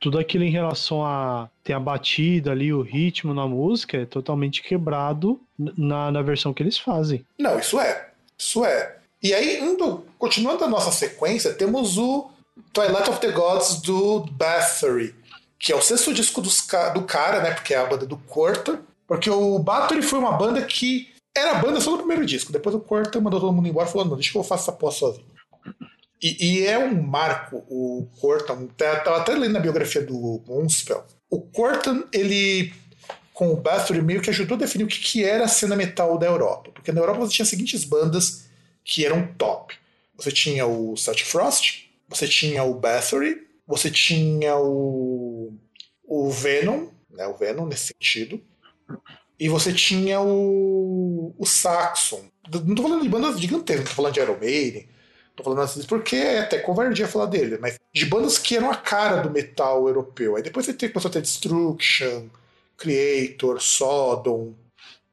tudo 0.00 0.18
aquilo 0.18 0.44
em 0.44 0.50
relação 0.50 1.04
a 1.04 1.48
ter 1.62 1.72
a 1.72 1.80
batida 1.80 2.50
ali, 2.50 2.72
o 2.72 2.82
ritmo 2.82 3.32
na 3.32 3.46
música, 3.46 3.98
é 3.98 4.06
totalmente 4.06 4.62
quebrado 4.62 5.40
na, 5.56 6.10
na 6.10 6.22
versão 6.22 6.52
que 6.52 6.62
eles 6.62 6.78
fazem. 6.78 7.24
Não, 7.38 7.58
isso 7.58 7.78
é. 7.80 8.08
Isso 8.36 8.64
é. 8.64 8.96
E 9.22 9.34
aí, 9.34 9.60
indo, 9.60 10.04
continuando 10.18 10.64
a 10.64 10.68
nossa 10.68 10.90
sequência, 10.90 11.54
temos 11.54 11.96
o 11.96 12.30
Twilight 12.72 13.08
of 13.08 13.20
the 13.20 13.30
Gods 13.30 13.80
do 13.80 14.26
Bathory, 14.32 15.14
que 15.58 15.72
é 15.72 15.76
o 15.76 15.82
sexto 15.82 16.12
disco 16.12 16.40
dos 16.40 16.66
do 16.94 17.02
cara, 17.02 17.40
né? 17.40 17.52
Porque 17.52 17.74
é 17.74 17.78
a 17.78 17.86
banda 17.86 18.06
do 18.06 18.16
Quarter. 18.16 18.78
Porque 19.06 19.30
o 19.30 19.58
Bathory 19.58 20.02
foi 20.02 20.18
uma 20.18 20.32
banda 20.32 20.62
que 20.62 21.08
era 21.36 21.52
a 21.52 21.54
banda 21.54 21.80
só 21.80 21.92
no 21.92 21.98
primeiro 21.98 22.26
disco. 22.26 22.52
Depois 22.52 22.74
o 22.74 22.80
Quarter 22.80 23.22
mandou 23.22 23.40
todo 23.40 23.52
mundo 23.52 23.68
embora, 23.68 23.86
falou: 23.86 24.06
não, 24.06 24.16
deixa 24.16 24.30
que 24.30 24.38
eu 24.38 24.42
faço 24.42 24.64
essa 24.64 24.72
porra 24.72 24.92
sozinho. 24.92 25.26
E, 26.22 26.36
e 26.46 26.66
é 26.66 26.78
um 26.78 27.00
marco, 27.00 27.64
o 27.68 28.08
Corton. 28.20 28.66
Tava 28.76 29.18
até 29.18 29.34
lendo 29.34 29.52
na 29.52 29.60
biografia 29.60 30.02
do 30.02 30.42
Moonspell. 30.46 31.04
O 31.30 31.40
Corton, 31.40 32.04
ele 32.12 32.72
com 33.32 33.52
o 33.52 33.56
Bathory 33.56 34.02
meio 34.02 34.20
que 34.20 34.30
ajudou 34.30 34.56
a 34.56 34.58
definir 34.58 34.82
o 34.82 34.88
que, 34.88 34.98
que 34.98 35.24
era 35.24 35.44
a 35.44 35.48
cena 35.48 35.76
metal 35.76 36.18
da 36.18 36.26
Europa. 36.26 36.72
Porque 36.74 36.90
na 36.90 37.00
Europa 37.00 37.20
você 37.20 37.34
tinha 37.34 37.44
as 37.44 37.48
seguintes 37.48 37.84
bandas 37.84 38.48
que 38.84 39.06
eram 39.06 39.28
top. 39.38 39.76
Você 40.18 40.32
tinha 40.32 40.66
o 40.66 40.96
Celtic 40.96 41.26
Frost, 41.26 41.88
você 42.08 42.26
tinha 42.26 42.64
o 42.64 42.74
Bathory, 42.74 43.46
você 43.66 43.90
tinha 43.90 44.56
o, 44.56 45.54
o 46.04 46.30
Venom, 46.30 46.88
né, 47.08 47.26
o 47.28 47.36
Venom 47.36 47.66
nesse 47.66 47.92
sentido, 47.92 48.42
e 49.38 49.48
você 49.48 49.72
tinha 49.72 50.20
o, 50.20 51.32
o 51.38 51.46
Saxon. 51.46 52.24
Não 52.64 52.74
tô 52.74 52.82
falando 52.82 53.02
de 53.02 53.08
bandas 53.08 53.40
gigantescas, 53.40 53.84
não 53.84 53.90
tô 53.90 53.94
falando 53.94 54.14
de 54.14 54.20
Iron 54.20 54.38
Maiden, 54.38 54.88
tô 55.36 55.44
falando 55.44 55.62
assim, 55.62 55.82
porque 55.84 56.16
é 56.16 56.40
até 56.40 56.58
covardia 56.58 57.06
falar 57.06 57.26
dele, 57.26 57.56
mas 57.60 57.78
de 57.94 58.06
bandas 58.06 58.38
que 58.38 58.56
eram 58.56 58.70
a 58.70 58.76
cara 58.76 59.22
do 59.22 59.30
metal 59.30 59.86
europeu. 59.86 60.34
Aí 60.34 60.42
depois 60.42 60.66
você 60.66 60.88
começou 60.88 61.10
a 61.10 61.12
ter 61.12 61.22
Destruction, 61.22 62.28
Creator, 62.76 63.60
Sodom. 63.60 64.54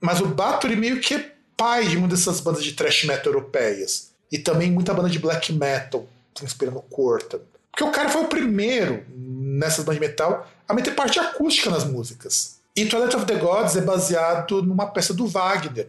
Mas 0.02 0.20
o 0.20 0.28
Bathory 0.28 0.76
meio 0.76 1.00
que 1.00 1.14
é 1.14 1.32
pai 1.56 1.88
de 1.88 1.98
uma 1.98 2.08
dessas 2.08 2.40
bandas 2.40 2.64
de 2.64 2.74
thrash 2.74 3.04
metal 3.04 3.34
europeias. 3.34 4.15
E 4.36 4.38
também 4.38 4.70
muita 4.70 4.94
banda 4.94 5.10
de 5.10 5.18
black 5.18 5.54
metal, 5.54 6.06
se 6.38 6.44
inspirando 6.44 6.75
no 6.75 6.82
Corta. 6.82 7.39
Porque 7.72 7.86
o 7.86 7.89
cara 7.89 8.10
foi 8.10 8.24
o 8.24 8.27
primeiro 8.27 9.06
nessas 9.15 9.86
bandas 9.86 10.01
de 10.01 10.06
metal 10.06 10.46
a 10.68 10.74
meter 10.74 10.94
parte 10.94 11.18
acústica 11.18 11.70
nas 11.70 11.86
músicas. 11.86 12.60
E 12.75 12.86
Twilight 12.86 13.15
of 13.15 13.25
the 13.25 13.36
Gods 13.36 13.77
é 13.77 13.82
baseado 13.82 14.62
numa 14.62 14.88
peça 14.88 15.13
do 15.13 15.25
Wagner, 15.25 15.88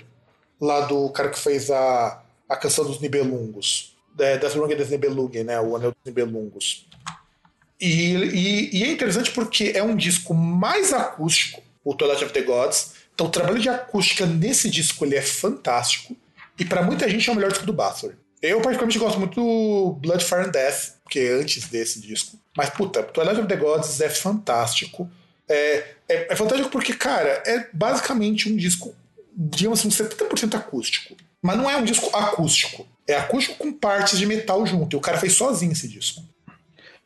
lá 0.60 0.82
do 0.82 1.08
cara 1.10 1.28
que 1.28 1.38
fez 1.40 1.72
a, 1.72 2.22
a 2.48 2.54
canção 2.54 2.84
dos 2.84 3.00
Nibelungos. 3.00 3.96
É, 4.16 4.38
das 4.38 4.54
Rungas 4.54 4.78
des 4.78 4.90
Nibelungen, 4.90 5.42
né? 5.42 5.60
O 5.60 5.74
Anel 5.74 5.90
dos 5.90 6.04
Nibelungos. 6.04 6.86
E, 7.80 8.14
e, 8.14 8.76
e 8.76 8.84
é 8.84 8.92
interessante 8.92 9.32
porque 9.32 9.72
é 9.74 9.82
um 9.82 9.96
disco 9.96 10.32
mais 10.32 10.92
acústico, 10.92 11.60
o 11.82 11.92
Twilight 11.96 12.24
of 12.24 12.32
the 12.32 12.42
Gods. 12.42 12.92
Então 13.12 13.26
o 13.26 13.30
trabalho 13.30 13.58
de 13.58 13.68
acústica 13.68 14.24
nesse 14.24 14.70
disco 14.70 15.04
ele 15.04 15.16
é 15.16 15.22
fantástico. 15.22 16.16
E 16.56 16.64
para 16.64 16.82
muita 16.82 17.08
gente 17.10 17.28
é 17.28 17.32
o 17.32 17.34
melhor 17.34 17.50
disco 17.50 17.66
do 17.66 17.72
Bathory. 17.72 18.14
Eu 18.42 18.60
particularmente 18.60 18.98
gosto 18.98 19.18
muito 19.18 19.40
do 19.40 19.92
Blood, 20.00 20.24
Fire 20.24 20.42
and 20.42 20.50
Death, 20.50 20.96
que 21.08 21.18
é 21.20 21.32
antes 21.32 21.68
desse 21.68 22.00
disco. 22.00 22.38
Mas 22.56 22.70
puta, 22.70 23.02
Twilight 23.02 23.40
of 23.40 23.48
the 23.48 23.56
Gods 23.56 24.00
é 24.00 24.08
fantástico. 24.08 25.10
É, 25.48 25.84
é, 26.08 26.32
é 26.32 26.36
fantástico 26.36 26.70
porque, 26.70 26.92
cara, 26.94 27.42
é 27.46 27.68
basicamente 27.72 28.50
um 28.50 28.56
disco, 28.56 28.94
digamos 29.34 29.80
assim, 29.80 29.88
70% 29.88 30.54
acústico. 30.54 31.16
Mas 31.42 31.56
não 31.56 31.70
é 31.70 31.76
um 31.76 31.84
disco 31.84 32.14
acústico. 32.16 32.86
É 33.06 33.16
acústico 33.16 33.56
com 33.56 33.72
partes 33.72 34.18
de 34.18 34.26
metal 34.26 34.66
junto. 34.66 34.96
E 34.96 34.98
o 34.98 35.00
cara 35.00 35.18
fez 35.18 35.34
sozinho 35.34 35.72
esse 35.72 35.88
disco. 35.88 36.22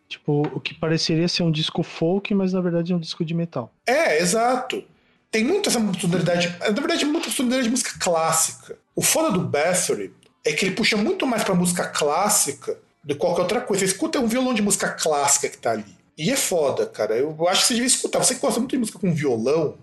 Tipo, 0.08 0.42
o 0.54 0.60
que 0.60 0.74
pareceria 0.74 1.28
ser 1.28 1.44
um 1.44 1.52
disco 1.52 1.82
folk, 1.82 2.34
mas 2.34 2.52
na 2.52 2.60
verdade 2.60 2.92
é 2.92 2.96
um 2.96 3.00
disco 3.00 3.24
de 3.24 3.32
metal. 3.32 3.72
É, 3.86 4.18
exato. 4.18 4.82
Tem 5.30 5.44
muita 5.44 5.70
essa 5.70 5.78
sonoridade, 6.00 6.56
na 6.58 6.70
verdade, 6.70 7.04
muita 7.04 7.30
sonoridade 7.30 7.64
de 7.64 7.70
música 7.70 7.92
clássica. 8.00 8.76
O 8.96 9.02
foda 9.02 9.30
do 9.30 9.40
Bathory 9.40 10.12
é 10.44 10.52
que 10.52 10.64
ele 10.64 10.74
puxa 10.74 10.96
muito 10.96 11.26
mais 11.26 11.44
pra 11.44 11.54
música 11.54 11.86
clássica 11.86 12.78
do 13.04 13.14
que 13.14 13.20
qualquer 13.20 13.42
outra 13.42 13.60
coisa. 13.60 13.80
Você 13.80 13.92
escuta 13.92 14.18
um 14.20 14.26
violão 14.26 14.54
de 14.54 14.62
música 14.62 14.88
clássica 14.90 15.48
que 15.48 15.58
tá 15.58 15.72
ali. 15.72 15.96
E 16.16 16.30
é 16.30 16.36
foda, 16.36 16.86
cara. 16.86 17.16
Eu 17.16 17.48
acho 17.48 17.62
que 17.62 17.68
você 17.68 17.74
devia 17.74 17.86
escutar. 17.86 18.18
Você 18.18 18.34
que 18.34 18.40
gosta 18.40 18.60
muito 18.60 18.72
de 18.72 18.78
música 18.78 18.98
com 18.98 19.12
violão, 19.12 19.78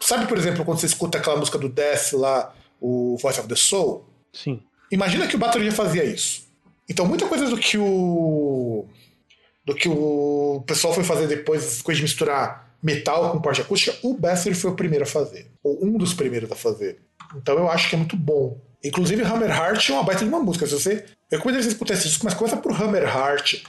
sabe, 0.00 0.26
por 0.26 0.36
exemplo, 0.36 0.64
quando 0.64 0.80
você 0.80 0.86
escuta 0.86 1.18
aquela 1.18 1.36
música 1.36 1.58
do 1.58 1.68
Death 1.68 2.12
lá, 2.12 2.54
o 2.80 3.16
Voice 3.20 3.38
of 3.38 3.48
the 3.48 3.56
Soul? 3.56 4.04
Sim. 4.32 4.62
Imagina 4.90 5.26
que 5.26 5.36
o 5.36 5.40
já 5.40 5.72
fazia 5.72 6.04
isso. 6.04 6.46
Então, 6.88 7.06
muita 7.06 7.26
coisa 7.26 7.48
do 7.48 7.56
que 7.56 7.76
o 7.78 8.86
do 9.64 9.74
que 9.74 9.88
o 9.88 10.62
pessoal 10.64 10.94
foi 10.94 11.02
fazer 11.02 11.26
depois, 11.26 11.64
essas 11.64 11.82
coisas 11.82 11.98
de 11.98 12.04
misturar 12.04 12.76
metal 12.80 13.32
com 13.32 13.40
parte 13.40 13.60
acústica, 13.60 13.98
o 14.02 14.14
Bathory 14.14 14.54
foi 14.54 14.70
o 14.70 14.76
primeiro 14.76 15.02
a 15.02 15.06
fazer. 15.06 15.50
Ou 15.62 15.84
um 15.84 15.98
dos 15.98 16.14
primeiros 16.14 16.50
a 16.52 16.54
fazer. 16.54 17.00
Então 17.34 17.58
eu 17.58 17.68
acho 17.68 17.88
que 17.88 17.96
é 17.96 17.98
muito 17.98 18.16
bom. 18.16 18.60
Inclusive, 18.86 19.22
Hammer 19.22 19.50
Heart 19.50 19.90
é 19.90 19.92
uma 19.94 20.04
baita 20.04 20.22
de 20.22 20.28
uma 20.28 20.38
música. 20.38 20.66
Se 20.66 20.74
você, 20.74 21.04
recomendo 21.30 21.62
você 21.62 21.68
escutar 21.68 21.94
esse 21.94 22.04
disco, 22.04 22.24
mas 22.24 22.34
começa 22.34 22.56
por 22.56 22.72
Hammer 22.72 23.02
Heart. 23.02 23.64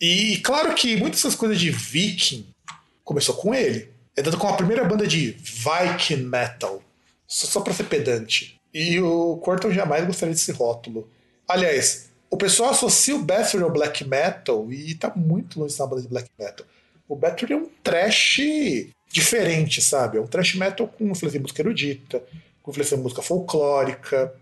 E 0.00 0.38
claro 0.38 0.74
que 0.74 0.96
muitas 0.96 1.22
dessas 1.22 1.34
coisas 1.34 1.58
de 1.58 1.70
Viking 1.70 2.46
começou 3.02 3.34
com 3.34 3.52
ele. 3.54 3.90
É 4.16 4.22
dado 4.22 4.38
como 4.38 4.52
a 4.52 4.56
primeira 4.56 4.84
banda 4.84 5.06
de 5.06 5.32
Viking 5.32 6.22
Metal. 6.22 6.82
Só, 7.26 7.46
só 7.46 7.60
pra 7.60 7.74
ser 7.74 7.84
pedante. 7.84 8.60
E 8.72 9.00
o 9.00 9.38
Corton 9.38 9.72
jamais 9.72 10.06
gostaria 10.06 10.34
desse 10.34 10.52
rótulo. 10.52 11.08
Aliás, 11.48 12.10
o 12.30 12.36
pessoal 12.36 12.70
associa 12.70 13.16
o 13.16 13.22
Bathory 13.22 13.64
ao 13.64 13.72
black 13.72 14.04
metal 14.04 14.72
e 14.72 14.94
tá 14.94 15.12
muito 15.16 15.58
longe 15.58 15.72
dessa 15.72 15.86
banda 15.86 16.02
de 16.02 16.08
black 16.08 16.30
metal. 16.38 16.64
O 17.08 17.16
Bathory 17.16 17.54
é 17.54 17.56
um 17.56 17.68
trash 17.82 18.40
diferente, 19.10 19.82
sabe? 19.82 20.18
É 20.18 20.20
um 20.20 20.28
trash 20.28 20.54
metal 20.54 20.86
com 20.86 21.10
influência 21.10 21.38
em 21.38 21.40
música 21.40 21.60
erudita, 21.60 22.22
com 22.62 22.70
influência 22.70 22.94
em 22.94 23.00
música 23.00 23.20
folclórica, 23.20 24.32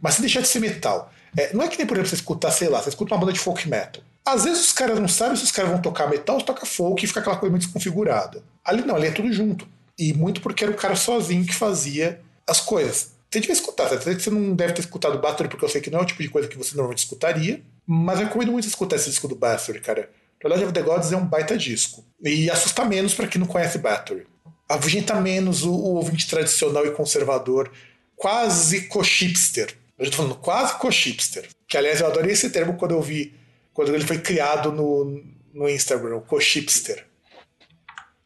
mas 0.00 0.14
sem 0.14 0.22
deixar 0.22 0.40
de 0.40 0.48
ser 0.48 0.60
metal. 0.60 1.12
É, 1.36 1.52
não 1.54 1.62
é 1.62 1.68
que 1.68 1.78
nem, 1.78 1.86
por 1.86 1.96
exemplo, 1.96 2.08
você 2.10 2.16
escutar, 2.16 2.50
sei 2.50 2.68
lá, 2.68 2.82
você 2.82 2.88
escuta 2.88 3.14
uma 3.14 3.20
banda 3.20 3.32
de 3.32 3.38
folk 3.38 3.68
metal. 3.68 4.02
Às 4.24 4.44
vezes 4.44 4.66
os 4.66 4.72
caras 4.72 4.98
não 4.98 5.08
sabem 5.08 5.36
se 5.36 5.44
os 5.44 5.50
caras 5.50 5.70
vão 5.70 5.80
tocar 5.80 6.08
metal 6.08 6.36
ou 6.36 6.42
toca 6.42 6.66
folk 6.66 7.02
e 7.02 7.08
fica 7.08 7.20
aquela 7.20 7.36
coisa 7.36 7.52
meio 7.52 7.64
desconfigurada. 7.64 8.42
Ali 8.64 8.82
não, 8.82 8.96
ali 8.96 9.08
é 9.08 9.10
tudo 9.10 9.32
junto. 9.32 9.66
E 9.98 10.12
muito 10.12 10.40
porque 10.40 10.64
era 10.64 10.72
o 10.72 10.76
cara 10.76 10.96
sozinho 10.96 11.44
que 11.44 11.54
fazia 11.54 12.20
as 12.46 12.60
coisas. 12.60 13.12
Você 13.30 13.40
devia 13.40 13.54
escutar, 13.54 13.88
você 13.88 14.14
você 14.14 14.30
não 14.30 14.54
deve 14.54 14.72
ter 14.72 14.80
escutado 14.80 15.14
o 15.14 15.20
Bathory, 15.20 15.48
porque 15.48 15.64
eu 15.64 15.68
sei 15.68 15.80
que 15.80 15.88
não 15.88 16.00
é 16.00 16.02
o 16.02 16.06
tipo 16.06 16.20
de 16.20 16.28
coisa 16.28 16.48
que 16.48 16.58
você 16.58 16.74
normalmente 16.74 16.98
escutaria, 16.98 17.62
mas 17.86 18.18
recomendo 18.18 18.50
muito 18.50 18.66
escutar 18.66 18.96
esse 18.96 19.08
disco 19.08 19.28
do 19.28 19.36
Bathory, 19.36 19.80
cara. 19.80 20.10
Twilight 20.40 20.64
of 20.64 20.72
the 20.72 20.82
Gods 20.82 21.12
é 21.12 21.16
um 21.16 21.26
baita 21.26 21.56
disco. 21.56 22.04
E 22.24 22.50
assusta 22.50 22.84
menos 22.84 23.14
para 23.14 23.28
quem 23.28 23.38
não 23.38 23.46
conhece 23.46 23.78
Bathory. 23.78 24.26
Avugenta 24.68 25.14
menos 25.20 25.64
o, 25.64 25.72
o 25.72 25.94
ouvinte 25.96 26.28
tradicional 26.28 26.84
e 26.86 26.90
conservador, 26.92 27.70
quase 28.16 28.82
co-chipster. 28.82 29.76
Eu 30.00 30.06
já 30.06 30.12
tô 30.12 30.16
falando 30.16 30.36
quase 30.36 30.78
co-chipster. 30.78 31.46
Que, 31.68 31.76
aliás, 31.76 32.00
eu 32.00 32.06
adorei 32.06 32.32
esse 32.32 32.48
termo 32.48 32.78
quando 32.78 32.92
eu 32.92 33.02
vi, 33.02 33.34
quando 33.74 33.94
ele 33.94 34.06
foi 34.06 34.18
criado 34.18 34.72
no, 34.72 35.22
no 35.52 35.68
Instagram, 35.68 36.16
o 36.16 36.22
co-chipster. 36.22 37.06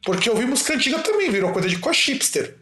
Porque 0.05 0.31
eu 0.31 0.37
vi 0.37 0.47
música 0.47 0.75
antiga 0.75 1.01
também, 1.01 1.33
virou 1.33 1.53
coisa 1.53 1.69
de 1.69 1.77
co-chipster. 1.81 2.57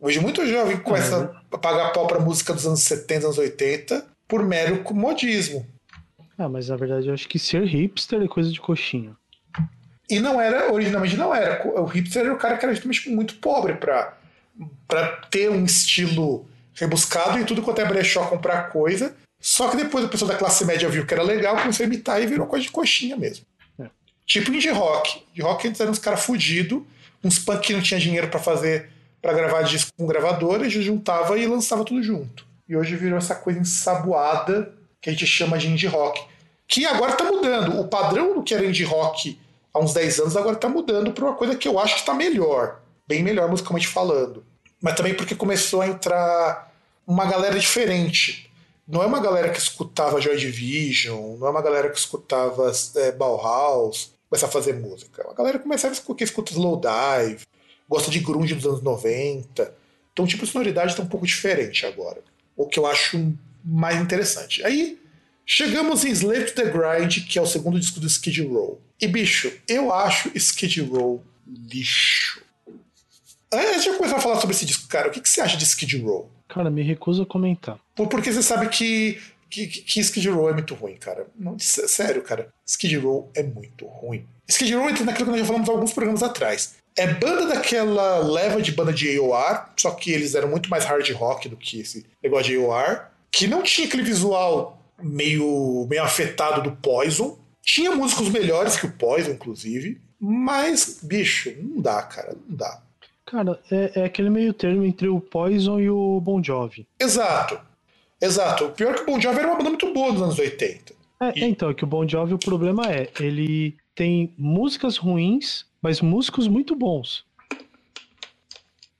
Hoje 0.00 0.18
muito 0.18 0.46
jovem 0.46 0.78
começa 0.78 1.36
a 1.52 1.58
pagar 1.58 1.92
pau 1.92 2.06
pra 2.06 2.20
música 2.20 2.54
dos 2.54 2.66
anos 2.66 2.80
70, 2.80 3.26
anos 3.26 3.36
80, 3.36 4.06
por 4.26 4.42
mero 4.42 4.82
modismo. 4.94 5.66
Ah, 6.38 6.48
mas 6.48 6.68
na 6.68 6.76
verdade 6.76 7.08
eu 7.08 7.14
acho 7.14 7.28
que 7.28 7.38
ser 7.38 7.64
hipster 7.64 8.22
é 8.22 8.28
coisa 8.28 8.50
de 8.50 8.60
coxinha. 8.60 9.14
E 10.08 10.20
não 10.20 10.40
era, 10.40 10.72
originalmente 10.72 11.16
não 11.16 11.34
era. 11.34 11.66
O 11.82 11.84
hipster 11.84 12.22
era 12.24 12.32
o 12.32 12.38
cara 12.38 12.56
que 12.56 12.64
era 12.64 12.72
justamente 12.72 13.10
muito 13.10 13.34
pobre 13.34 13.74
pra, 13.74 14.16
pra 14.86 15.16
ter 15.30 15.50
um 15.50 15.64
estilo 15.64 16.48
rebuscado 16.78 17.38
e 17.38 17.44
tudo 17.44 17.62
quanto 17.62 17.80
é 17.80 17.84
brechó 17.84 18.24
comprar 18.26 18.70
coisa. 18.70 19.14
Só 19.40 19.68
que 19.68 19.76
depois 19.76 20.04
o 20.04 20.08
pessoal 20.08 20.30
da 20.30 20.36
classe 20.36 20.64
média 20.64 20.88
viu 20.88 21.06
que 21.06 21.14
era 21.14 21.22
legal, 21.22 21.56
começou 21.56 21.84
a 21.84 21.86
imitar 21.86 22.20
e 22.22 22.26
virou 22.26 22.46
coisa 22.46 22.64
de 22.64 22.70
coxinha 22.70 23.16
mesmo. 23.16 23.44
É. 23.78 23.86
Tipo 24.26 24.52
indie 24.52 24.70
rock. 24.70 25.22
Indie 25.30 25.42
rock 25.42 25.68
antes 25.68 25.80
eram 25.80 25.92
uns 25.92 25.98
caras 25.98 26.24
fudidos, 26.24 26.82
uns 27.22 27.38
punk 27.38 27.66
que 27.66 27.72
não 27.72 27.80
tinha 27.80 28.00
dinheiro 28.00 28.28
para 28.28 28.40
fazer, 28.40 28.90
para 29.22 29.32
gravar 29.32 29.62
disco 29.62 29.90
com 29.96 30.06
gravadora, 30.06 30.66
e 30.66 30.70
juntava 30.70 31.38
e 31.38 31.46
lançava 31.46 31.84
tudo 31.84 32.02
junto. 32.02 32.46
E 32.68 32.76
hoje 32.76 32.96
virou 32.96 33.18
essa 33.18 33.34
coisa 33.34 33.58
ensaboada 33.58 34.74
que 35.00 35.08
a 35.08 35.12
gente 35.12 35.26
chama 35.26 35.56
de 35.56 35.68
indie 35.68 35.86
rock. 35.86 36.20
Que 36.66 36.84
agora 36.84 37.12
tá 37.12 37.24
mudando. 37.24 37.80
O 37.80 37.88
padrão 37.88 38.34
do 38.34 38.42
que 38.42 38.54
era 38.54 38.66
indie 38.66 38.84
rock 38.84 39.38
há 39.72 39.78
uns 39.78 39.94
10 39.94 40.20
anos 40.20 40.36
agora 40.36 40.56
tá 40.56 40.68
mudando 40.68 41.12
para 41.12 41.24
uma 41.24 41.34
coisa 41.34 41.54
que 41.54 41.66
eu 41.66 41.78
acho 41.78 41.96
que 41.96 42.04
tá 42.04 42.12
melhor. 42.12 42.80
Bem 43.06 43.22
melhor 43.22 43.48
musicalmente 43.48 43.86
falando. 43.86 44.44
Mas 44.80 44.94
também 44.94 45.14
porque 45.14 45.34
começou 45.34 45.80
a 45.80 45.88
entrar 45.88 46.72
uma 47.06 47.24
galera 47.24 47.58
diferente. 47.58 48.50
Não 48.86 49.02
é 49.02 49.06
uma 49.06 49.20
galera 49.20 49.50
que 49.50 49.58
escutava 49.58 50.20
Joy 50.20 50.36
Division, 50.36 51.36
não 51.36 51.46
é 51.46 51.50
uma 51.50 51.62
galera 51.62 51.90
que 51.90 51.98
escutava 51.98 52.72
é, 52.96 53.12
Bauhaus, 53.12 54.12
começar 54.28 54.46
a 54.46 54.50
fazer 54.50 54.74
música. 54.74 55.26
A 55.30 55.34
galera 55.34 55.58
começava 55.58 55.92
a 55.92 55.96
escutar, 55.96 56.18
que 56.18 56.24
escuta 56.24 56.52
Slowdive, 56.52 57.46
gosta 57.88 58.10
de 58.10 58.20
grunge 58.20 58.54
dos 58.54 58.66
anos 58.66 58.82
90. 58.82 59.74
Então 60.12 60.26
tipo 60.26 60.44
de 60.44 60.50
sonoridade 60.50 60.92
está 60.92 61.02
um 61.02 61.06
pouco 61.08 61.26
diferente 61.26 61.86
agora. 61.86 62.22
O 62.56 62.66
que 62.66 62.78
eu 62.78 62.86
acho 62.86 63.32
mais 63.64 64.00
interessante. 64.00 64.64
Aí 64.64 64.98
chegamos 65.44 66.04
em 66.04 66.10
Slave 66.10 66.46
to 66.46 66.54
the 66.54 66.64
Grind, 66.64 67.26
que 67.28 67.38
é 67.38 67.42
o 67.42 67.46
segundo 67.46 67.78
disco 67.78 68.00
do 68.00 68.06
Skid 68.06 68.42
Row. 68.42 68.80
E 69.00 69.06
bicho, 69.06 69.52
eu 69.68 69.92
acho 69.92 70.30
Skid 70.34 70.82
Row 70.82 71.22
lixo. 71.46 72.42
Antes 73.52 73.82
de 73.82 73.88
eu 73.88 73.96
começar 73.96 74.16
a 74.16 74.20
falar 74.20 74.40
sobre 74.40 74.54
esse 74.54 74.66
disco, 74.66 74.88
cara, 74.88 75.08
o 75.08 75.10
que, 75.10 75.20
que 75.20 75.28
você 75.28 75.40
acha 75.40 75.56
de 75.56 75.64
Skid 75.64 75.98
Row? 76.02 76.30
Cara, 76.48 76.70
me 76.70 76.82
recuso 76.82 77.22
a 77.22 77.26
comentar. 77.26 77.78
Porque 77.94 78.32
você 78.32 78.42
sabe 78.42 78.68
que 78.68 79.18
que, 79.50 79.66
que 79.66 80.00
Skid 80.00 80.28
Row 80.28 80.50
é 80.50 80.52
muito 80.52 80.74
ruim, 80.74 80.96
cara. 80.96 81.26
Não, 81.38 81.58
sério, 81.58 82.22
cara. 82.22 82.52
Skid 82.66 82.96
Row 82.98 83.30
é 83.34 83.42
muito 83.42 83.86
ruim. 83.86 84.26
Skid 84.46 84.74
Row 84.74 84.88
entra 84.88 85.04
naquilo 85.04 85.26
que 85.26 85.30
nós 85.30 85.40
já 85.40 85.46
falamos 85.46 85.68
alguns 85.68 85.92
programas 85.92 86.22
atrás. 86.22 86.76
É 86.96 87.06
banda 87.06 87.46
daquela 87.46 88.18
leva 88.18 88.60
de 88.60 88.72
banda 88.72 88.92
de 88.92 89.16
AOR, 89.18 89.68
só 89.76 89.92
que 89.92 90.10
eles 90.10 90.34
eram 90.34 90.48
muito 90.48 90.68
mais 90.68 90.84
hard 90.84 91.08
rock 91.12 91.48
do 91.48 91.56
que 91.56 91.80
esse 91.80 92.04
negócio 92.22 92.46
de 92.46 92.56
AOR, 92.56 93.06
que 93.30 93.46
não 93.46 93.62
tinha 93.62 93.86
aquele 93.86 94.02
visual 94.02 94.82
meio, 95.00 95.86
meio 95.88 96.02
afetado 96.02 96.62
do 96.62 96.76
Poison. 96.76 97.38
Tinha 97.62 97.94
músicos 97.94 98.28
melhores 98.30 98.76
que 98.76 98.86
o 98.86 98.92
Poison, 98.92 99.30
inclusive. 99.30 100.00
Mas, 100.20 100.98
bicho, 101.02 101.54
não 101.62 101.80
dá, 101.80 102.02
cara. 102.02 102.36
Não 102.48 102.56
dá. 102.56 102.82
Cara, 103.30 103.60
é, 103.70 104.00
é 104.00 104.04
aquele 104.06 104.30
meio 104.30 104.54
termo 104.54 104.84
entre 104.84 105.06
o 105.06 105.20
Poison 105.20 105.78
e 105.78 105.90
o 105.90 106.18
Bon 106.18 106.42
Jovi. 106.42 106.86
Exato. 106.98 107.60
Exato. 108.18 108.64
O 108.64 108.72
pior 108.72 108.94
é 108.94 108.94
que 108.94 109.02
o 109.02 109.06
Bon 109.06 109.20
Jovi 109.20 109.38
era 109.38 109.48
uma 109.48 109.56
banda 109.58 109.68
muito 109.68 109.92
boa 109.92 110.12
nos 110.12 110.22
anos 110.22 110.38
80. 110.38 110.94
É, 111.20 111.38
e... 111.38 111.44
Então, 111.44 111.68
é 111.68 111.74
que 111.74 111.84
o 111.84 111.86
Bon 111.86 112.08
Jovi, 112.08 112.32
o 112.32 112.38
problema 112.38 112.90
é, 112.90 113.10
ele 113.20 113.76
tem 113.94 114.32
músicas 114.38 114.96
ruins, 114.96 115.66
mas 115.82 116.00
músicos 116.00 116.48
muito 116.48 116.74
bons. 116.74 117.26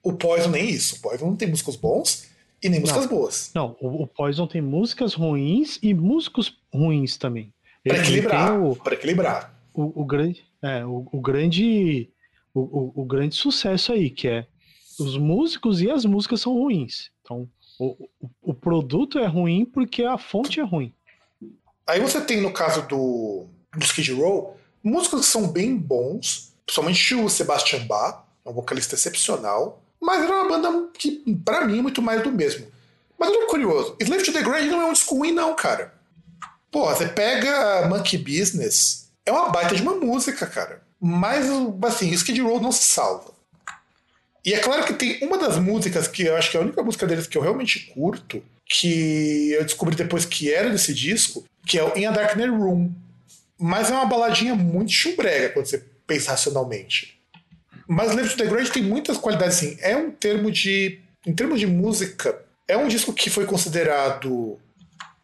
O 0.03 0.13
Poison 0.13 0.51
nem 0.51 0.69
isso. 0.69 0.97
O 0.97 1.01
Poison 1.01 1.27
não 1.27 1.37
tem 1.37 1.49
músicos 1.49 1.77
bons 1.77 2.29
e 2.63 2.69
nem 2.69 2.81
músicas 2.81 3.05
não, 3.05 3.09
boas. 3.09 3.51
Não, 3.55 3.77
o, 3.81 4.03
o, 4.03 4.07
Poison 4.07 4.47
tem 4.47 4.61
músicas 4.61 5.15
ruins 5.15 5.79
e 5.83 5.95
músicos 5.95 6.55
ruins 6.71 7.17
também. 7.17 7.51
Para 7.83 7.97
equilibrar. 7.97 8.53
Para 8.85 8.95
equilibrar. 8.95 9.55
O, 9.73 10.03
o, 10.03 10.05
grande, 10.05 10.45
é, 10.61 10.85
o, 10.85 11.07
o 11.11 11.21
grande, 11.21 12.11
o, 12.59 12.93
o, 12.97 13.03
o 13.03 13.05
grande 13.05 13.37
sucesso 13.37 13.93
aí, 13.93 14.11
que 14.11 14.29
é 14.29 14.47
os 14.99 15.17
músicos 15.17 15.81
e 15.81 15.91
as 15.91 16.05
músicas 16.05 16.41
são 16.41 16.55
ruins. 16.55 17.11
Então, 17.23 17.49
o, 17.79 18.09
o, 18.43 18.55
produto 18.55 19.19
é 19.19 19.27
ruim 19.27 19.65
porque 19.65 20.03
a 20.03 20.19
fonte 20.19 20.59
é 20.59 20.65
ruim. 20.65 20.93
Aí 21.87 22.01
você 22.01 22.21
tem, 22.21 22.41
no 22.41 22.53
caso 22.53 22.87
do, 22.89 23.47
do 23.77 23.85
Skid 23.85 24.13
Row, 24.13 24.57
músicos 24.83 25.21
que 25.21 25.27
são 25.27 25.49
bem 25.49 25.77
bons, 25.77 26.53
principalmente 26.67 27.15
o 27.15 27.29
Sebastian 27.29 27.87
Bach, 27.87 28.25
um 28.45 28.53
vocalista 28.53 28.95
excepcional, 28.95 29.83
mas 30.01 30.23
era 30.23 30.33
uma 30.33 30.49
banda 30.49 30.91
que, 30.95 31.23
para 31.45 31.67
mim, 31.67 31.79
é 31.79 31.83
muito 31.83 32.03
mais 32.03 32.23
do 32.23 32.33
mesmo. 32.33 32.67
Mas 33.19 33.31
olha 33.31 33.41
que 33.41 33.47
curioso, 33.47 33.97
Slave 34.01 34.25
to 34.25 34.33
the 34.33 34.43
Grind 34.43 34.71
não 34.71 34.83
é 34.83 34.87
um 34.87 34.93
disco 34.93 35.17
ruim, 35.17 35.33
não, 35.33 35.55
cara. 35.55 35.95
Pô, 36.71 36.87
você 36.87 37.07
pega 37.07 37.89
Monkey 37.89 38.19
Business, 38.19 39.11
é 39.25 39.33
uma 39.33 39.49
baita 39.49 39.75
de 39.75 39.83
uma 39.83 39.95
música, 39.95 40.47
cara. 40.47 40.88
Mas, 41.01 41.47
assim, 41.83 42.11
Skid 42.11 42.41
Row 42.41 42.61
não 42.61 42.73
se 42.73 42.85
salva. 42.85 43.33
E 44.45 44.55
é 44.55 44.59
claro 44.59 44.85
que 44.85 44.95
tem 44.95 45.19
uma 45.23 45.37
das 45.37 45.59
músicas 45.59 46.09
que 46.09 46.25
eu 46.25 46.37
acho 46.37 46.51
que 46.51 46.57
é 46.57 46.61
a 46.61 46.63
única 46.63 46.83
música 46.83 47.07
deles 47.07 47.27
que 47.27 47.37
eu 47.37 47.43
realmente 47.43 47.93
curto, 47.93 48.43
que 48.65 49.53
eu 49.53 49.65
descobri 49.65 49.95
depois 49.95 50.25
que 50.25 50.53
era 50.53 50.71
desse 50.71 50.95
disco, 50.95 51.45
que 51.67 51.79
é 51.79 51.85
o 51.85 51.97
In 51.97 52.07
a 52.07 52.11
Darkner 52.11 52.53
Room. 52.53 52.91
Mas 53.59 53.91
é 53.91 53.95
uma 53.95 54.07
baladinha 54.07 54.55
muito 54.55 54.93
chumbrega 54.93 55.51
quando 55.51 55.67
você 55.67 55.85
pensa 56.07 56.31
racionalmente. 56.31 57.21
Mas 57.87 58.15
Live 58.15 58.31
to 58.31 58.37
the 58.37 58.47
Grave 58.47 58.71
tem 58.71 58.83
muitas 58.83 59.17
qualidades, 59.17 59.57
assim. 59.57 59.77
É 59.81 59.97
um 59.97 60.11
termo 60.11 60.51
de. 60.51 61.01
Em 61.27 61.35
termos 61.35 61.59
de 61.59 61.67
música, 61.67 62.39
é 62.67 62.77
um 62.77 62.87
disco 62.87 63.13
que 63.13 63.29
foi 63.29 63.45
considerado 63.45 64.59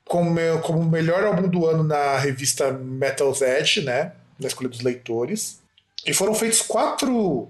como, 0.05 0.35
como 0.63 0.81
o 0.81 0.85
melhor 0.91 1.25
álbum 1.25 1.49
do 1.49 1.67
ano 1.67 1.85
na 1.85 2.19
revista 2.19 2.73
Metal's 2.73 3.41
Edge, 3.41 3.83
né? 3.83 4.13
Na 4.39 4.49
escolha 4.49 4.69
dos 4.69 4.81
leitores. 4.81 5.61
E 6.07 6.12
foram 6.12 6.35
feitos 6.35 6.61
quatro 6.61 7.49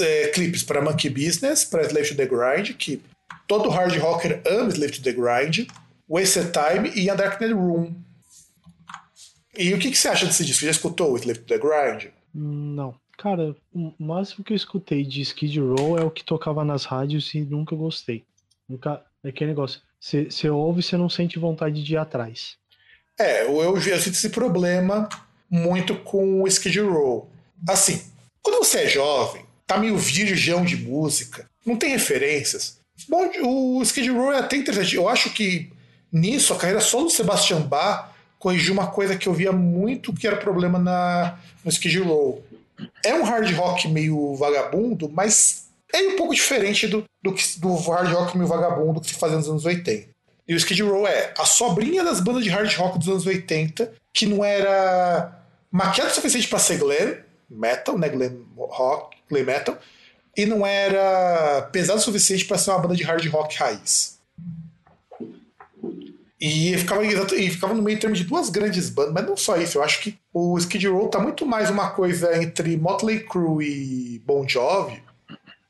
é, 0.00 0.28
clipes 0.28 0.62
para 0.62 0.80
Monkey 0.80 1.10
Business, 1.10 1.64
para 1.64 1.82
Slave 1.82 2.08
to 2.08 2.16
the 2.16 2.26
Grind, 2.26 2.76
que 2.76 3.02
todo 3.46 3.68
hard 3.68 3.96
rocker 3.98 4.40
ama 4.46 4.70
Slave 4.70 4.92
to 4.92 5.02
the 5.02 5.12
Grind, 5.12 5.68
Wasted 6.08 6.52
Time 6.52 6.90
e 6.94 7.10
A 7.10 7.14
Darknet 7.14 7.52
Room. 7.52 7.94
E 9.56 9.72
o 9.72 9.78
que, 9.78 9.90
que 9.90 9.96
você 9.96 10.08
acha 10.08 10.26
desse 10.26 10.44
disco? 10.44 10.64
Já 10.64 10.70
escutou 10.70 11.12
o 11.12 11.16
Slave 11.16 11.40
to 11.40 11.46
the 11.46 11.58
Grind? 11.58 12.12
Não. 12.34 12.94
Cara, 13.16 13.56
o 13.72 13.94
máximo 13.98 14.44
que 14.44 14.52
eu 14.52 14.56
escutei 14.56 15.02
de 15.02 15.22
Skid 15.22 15.58
Row 15.58 15.98
é 15.98 16.04
o 16.04 16.10
que 16.10 16.22
tocava 16.22 16.64
nas 16.64 16.84
rádios 16.84 17.32
e 17.34 17.40
nunca 17.40 17.74
gostei. 17.74 18.24
Nunca. 18.68 19.02
É 19.24 19.30
aquele 19.30 19.50
negócio. 19.50 19.80
Você 19.98 20.50
ouve 20.50 20.80
e 20.80 20.82
você 20.82 20.96
não 20.96 21.08
sente 21.08 21.38
vontade 21.38 21.82
de 21.82 21.94
ir 21.94 21.96
atrás. 21.96 22.56
É, 23.18 23.44
eu, 23.44 23.62
eu, 23.62 23.76
eu 23.76 23.98
sinto 23.98 24.14
esse 24.14 24.28
problema 24.28 25.08
muito 25.50 25.96
com 25.96 26.42
o 26.42 26.46
Skid 26.46 26.80
Row. 26.80 27.30
Assim, 27.68 28.02
quando 28.42 28.64
você 28.64 28.80
é 28.80 28.88
jovem, 28.88 29.44
tá 29.66 29.76
meio 29.76 29.96
virgão 29.96 30.64
de 30.64 30.76
música, 30.76 31.48
não 31.64 31.76
tem 31.76 31.90
referências. 31.90 32.78
Bom, 33.08 33.28
o 33.42 33.82
Skid 33.82 34.08
Row 34.10 34.32
é 34.32 34.38
até 34.38 34.56
interessante. 34.56 34.96
Eu 34.96 35.08
acho 35.08 35.30
que 35.30 35.70
nisso 36.10 36.52
a 36.54 36.56
carreira 36.56 36.80
só 36.80 37.02
do 37.02 37.10
Sebastian 37.10 37.60
Bach 37.60 38.10
corrigiu 38.38 38.72
uma 38.72 38.86
coisa 38.86 39.16
que 39.16 39.26
eu 39.26 39.34
via 39.34 39.52
muito 39.52 40.12
que 40.14 40.26
era 40.26 40.36
problema 40.36 40.78
na, 40.78 41.38
no 41.64 41.70
Skid 41.70 41.98
Row. 42.00 42.42
É 43.04 43.14
um 43.14 43.24
hard 43.24 43.52
rock 43.54 43.88
meio 43.88 44.34
vagabundo, 44.34 45.08
mas 45.08 45.66
é 45.92 45.98
um 46.08 46.16
pouco 46.16 46.34
diferente 46.34 46.86
do, 46.86 47.04
do, 47.22 47.34
do 47.58 47.74
hard 47.76 48.12
rock 48.12 48.36
meio 48.36 48.48
vagabundo 48.48 49.00
que 49.00 49.08
se 49.08 49.14
fazia 49.14 49.36
nos 49.36 49.48
anos 49.48 49.64
80. 49.64 50.08
E 50.48 50.54
o 50.54 50.56
Skid 50.56 50.82
Row 50.82 51.06
é 51.06 51.34
a 51.36 51.44
sobrinha 51.44 52.04
das 52.04 52.20
bandas 52.20 52.44
de 52.44 52.50
hard 52.50 52.72
rock 52.76 52.98
dos 52.98 53.08
anos 53.08 53.26
80, 53.26 53.92
que 54.12 54.26
não 54.26 54.44
era 54.44 55.42
maquiado 55.70 56.10
o 56.10 56.14
suficiente 56.14 56.48
para 56.48 56.58
ser 56.58 56.78
glam 56.78 57.25
metal, 57.48 57.98
né, 57.98 58.08
glam 58.08 58.44
rock, 58.56 59.16
play 59.28 59.44
metal, 59.44 59.78
e 60.36 60.44
não 60.44 60.66
era 60.66 61.62
pesado 61.72 61.98
o 61.98 62.02
suficiente 62.02 62.44
para 62.44 62.58
ser 62.58 62.70
uma 62.70 62.80
banda 62.80 62.96
de 62.96 63.02
hard 63.02 63.26
rock 63.28 63.56
raiz. 63.56 64.16
E 66.38 66.76
ficava, 66.76 67.02
e 67.04 67.50
ficava 67.50 67.72
no 67.72 67.82
meio 67.82 67.98
termo 67.98 68.14
de 68.14 68.24
duas 68.24 68.50
grandes 68.50 68.90
bandas, 68.90 69.14
mas 69.14 69.26
não 69.26 69.36
só 69.36 69.56
isso, 69.56 69.78
eu 69.78 69.82
acho 69.82 70.02
que 70.02 70.18
o 70.32 70.58
Skid 70.58 70.86
Row 70.86 71.08
tá 71.08 71.18
muito 71.18 71.46
mais 71.46 71.70
uma 71.70 71.90
coisa 71.90 72.42
entre 72.42 72.76
Motley 72.76 73.20
Crue 73.20 73.64
e 74.16 74.18
Bon 74.18 74.46
Jovi 74.46 75.02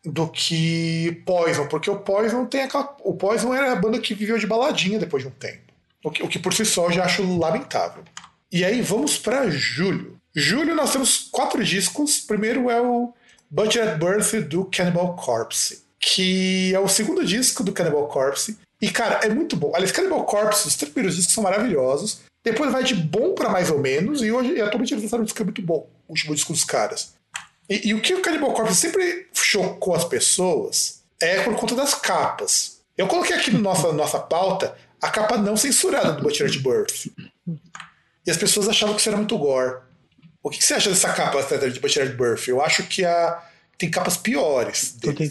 do 0.05 0.29
que 0.29 1.23
Poison, 1.25 1.67
porque 1.67 1.91
o 1.91 1.99
Poison 1.99 2.47
tem 2.47 2.62
aquela. 2.62 2.97
O 3.01 3.15
Poison 3.15 3.53
era 3.53 3.73
a 3.73 3.77
banda 3.77 3.99
que 3.99 4.15
viveu 4.15 4.39
de 4.39 4.47
baladinha 4.47 4.99
depois 4.99 5.23
de 5.23 5.29
um 5.29 5.33
tempo. 5.33 5.73
O 6.05 6.11
que, 6.11 6.23
o 6.23 6.29
que 6.29 6.39
por 6.39 6.55
si 6.55 6.65
só 6.65 6.87
eu 6.87 6.93
já 6.93 7.05
acho 7.05 7.39
lamentável. 7.39 8.05
E 8.51 8.65
aí 8.65 8.81
vamos 8.81 9.19
para 9.19 9.51
julho. 9.51 10.16
Julho 10.38 10.75
nós 10.75 10.92
temos 10.92 11.29
quatro 11.33 11.64
discos. 11.64 12.20
Primeiro 12.20 12.70
é 12.70 12.79
o 12.79 13.14
Butcher 13.51 13.88
at 13.88 13.99
Birth 13.99 14.46
do 14.46 14.66
Cannibal 14.66 15.16
Corpse, 15.16 15.83
que 15.99 16.75
é 16.75 16.79
o 16.79 16.87
segundo 16.87 17.25
disco 17.25 17.64
do 17.64 17.72
Cannibal 17.72 18.07
Corpse. 18.07 18.59
E, 18.79 18.90
cara, 18.90 19.20
é 19.25 19.31
muito 19.31 19.57
bom. 19.57 19.72
Aliás, 19.75 19.90
Cannibal 19.92 20.25
Corpse, 20.25 20.68
os 20.68 20.77
três 20.77 20.92
primeiros 20.92 21.16
discos 21.16 21.35
são 21.35 21.42
maravilhosos. 21.42 22.20
Depois 22.44 22.70
vai 22.70 22.85
de 22.85 22.94
bom 22.94 23.35
para 23.35 23.49
mais 23.49 23.70
ou 23.70 23.79
menos, 23.79 24.22
e 24.22 24.31
hoje, 24.31 24.61
atualmente, 24.61 24.92
eles 24.92 25.05
lançaram 25.05 25.22
um 25.22 25.25
disco 25.25 25.40
é 25.40 25.44
muito 25.44 25.62
bom, 25.62 25.88
o 26.07 26.12
último 26.12 26.35
disco 26.35 26.53
dos 26.53 26.64
caras. 26.64 27.14
E, 27.68 27.88
e, 27.88 27.94
o 27.94 28.03
que 28.03 28.14
o 28.14 28.20
Cannibal 28.20 28.53
Corpse 28.53 28.77
sempre 28.77 29.29
chocou 29.33 29.94
as 29.94 30.05
pessoas 30.05 31.03
é 31.18 31.42
por 31.42 31.57
conta 31.57 31.75
das 31.75 31.94
capas. 31.94 32.81
Eu 32.96 33.09
coloquei 33.09 33.35
aqui 33.35 33.51
na 33.51 33.57
no 33.57 33.64
nossa, 33.64 33.90
nossa 33.90 34.18
pauta 34.18 34.77
a 35.01 35.09
capa 35.09 35.38
não 35.38 35.57
censurada 35.57 36.12
do 36.12 36.22
Butcher 36.22 36.46
at 36.46 36.57
Birth. 36.59 37.07
E 38.27 38.31
as 38.31 38.37
pessoas 38.37 38.68
achavam 38.68 38.94
que 38.94 39.01
isso 39.01 39.09
era 39.09 39.16
muito 39.16 39.37
gore. 39.38 39.86
O 40.47 40.49
que, 40.51 40.65
você 40.65 40.75
acha 40.75 40.91
dessa 40.91 41.13
capa 41.13 41.43
de 41.69 41.81
Butcher 41.81 42.17
Birth? 42.17 42.47
Eu 42.47 42.63
acho 42.63 42.87
que 42.87 43.05
a, 43.05 43.43
tem 43.77 43.91
capas 43.91 44.17
piores. 44.17 44.97
Tô, 45.03 45.13
te, 45.13 45.29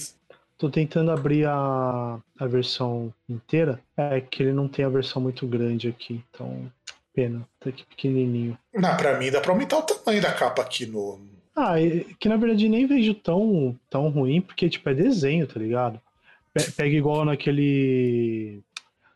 tô, 0.58 0.69
tentando 0.69 1.10
abrir 1.10 1.47
a, 1.47 2.19
a 2.38 2.45
versão 2.45 3.13
inteira. 3.30 3.80
É 3.95 4.19
que 4.19 4.43
ele 4.43 4.51
não 4.51 4.67
tem 4.67 4.84
a 4.84 4.89
versão 4.89 5.21
muito 5.21 5.47
grande 5.47 5.88
aqui. 5.88 6.21
Então. 6.30 6.69
pena. 7.13 7.47
Tá 7.62 7.69
aqui 7.69 7.86
pequenininho. 7.86 8.58
Não, 8.73 8.97
pra 8.97 9.17
mim 9.17 9.32
dá 9.32 9.39
pra 9.39 9.54
aumentar 9.54 9.78
o 9.78 9.84
tamanho 9.84 10.21
da 10.21 10.34
capa 10.34 10.62
aqui 10.62 10.86
no. 10.86 11.17
Ah, 11.56 11.75
que 12.19 12.28
na 12.28 12.36
verdade 12.36 12.67
nem 12.67 12.86
vejo 12.86 13.13
tão, 13.13 13.80
tão 13.89 14.10
ruim, 14.10 14.41
porque, 14.41 14.69
tipo, 14.69 14.89
é 14.89 14.93
desenho, 14.93 15.47
tá 15.47 15.58
ligado? 15.58 15.97
Pe- 16.54 16.71
Pega 16.71 16.93
igual 16.93 17.23
naquele. 17.23 18.60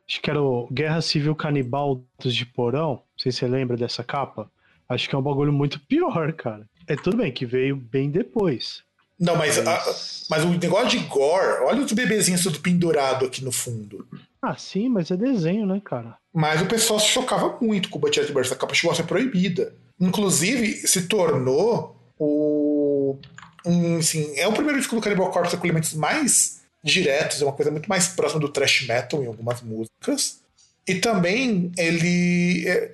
Acho 0.07 0.21
que 0.21 0.29
era 0.29 0.41
o 0.41 0.65
Guerra 0.71 1.01
Civil 1.01 1.35
Canibal 1.35 2.01
dos 2.23 2.33
de 2.33 2.45
Porão. 2.45 2.91
Não 2.91 3.03
sei 3.17 3.33
se 3.33 3.39
você 3.39 3.47
lembra 3.49 3.75
dessa 3.75 4.01
capa. 4.01 4.49
Acho 4.89 5.07
que 5.07 5.15
é 5.15 5.17
um 5.17 5.21
bagulho 5.21 5.53
muito 5.53 5.79
pior, 5.81 6.33
cara. 6.33 6.65
É 6.87 6.95
tudo 6.95 7.17
bem 7.17 7.31
que 7.31 7.45
veio 7.45 7.75
bem 7.75 8.09
depois. 8.09 8.81
Não, 9.19 9.35
mas, 9.35 9.57
a- 9.59 9.63
Mas- 9.63 10.25
mas 10.29 10.43
o 10.45 10.49
negócio 10.49 10.89
de 10.97 10.99
gore, 11.05 11.61
olha 11.63 11.81
os 11.83 11.91
bebezinhos 11.91 12.41
tudo 12.41 12.59
pendurado 12.59 13.25
aqui 13.25 13.43
no 13.43 13.51
fundo. 13.51 14.07
Ah, 14.41 14.55
sim, 14.57 14.87
mas 14.89 15.11
é 15.11 15.17
desenho, 15.17 15.65
né, 15.65 15.81
cara? 15.83 16.15
Mas 16.33 16.61
o 16.61 16.65
pessoal 16.65 16.99
se 16.99 17.07
chocava 17.07 17.57
muito 17.61 17.89
com 17.89 17.97
o 17.97 18.01
Butcher 18.01 18.31
Birds. 18.33 18.51
A 18.51 18.55
capa 18.55 18.73
chegou 18.73 18.91
a 18.93 18.95
ser 18.95 19.03
proibida. 19.03 19.73
Inclusive, 19.99 20.87
se 20.87 21.07
tornou 21.07 21.95
o. 22.17 23.17
Um, 23.65 23.97
assim, 23.97 24.33
é 24.37 24.47
o 24.47 24.53
primeiro 24.53 24.79
disco 24.79 24.95
do 24.95 25.01
Cannibal 25.01 25.29
Corpse 25.31 25.57
com 25.57 25.65
elementos 25.65 25.93
mais 25.93 26.61
diretos, 26.81 27.41
é 27.41 27.45
uma 27.45 27.51
coisa 27.51 27.69
muito 27.69 27.89
mais 27.89 28.07
próxima 28.07 28.39
do 28.39 28.47
thrash 28.47 28.85
metal 28.87 29.21
em 29.21 29.27
algumas 29.27 29.61
músicas. 29.61 30.39
E 30.87 30.95
também 30.95 31.71
ele. 31.77 32.65
É, 32.67 32.91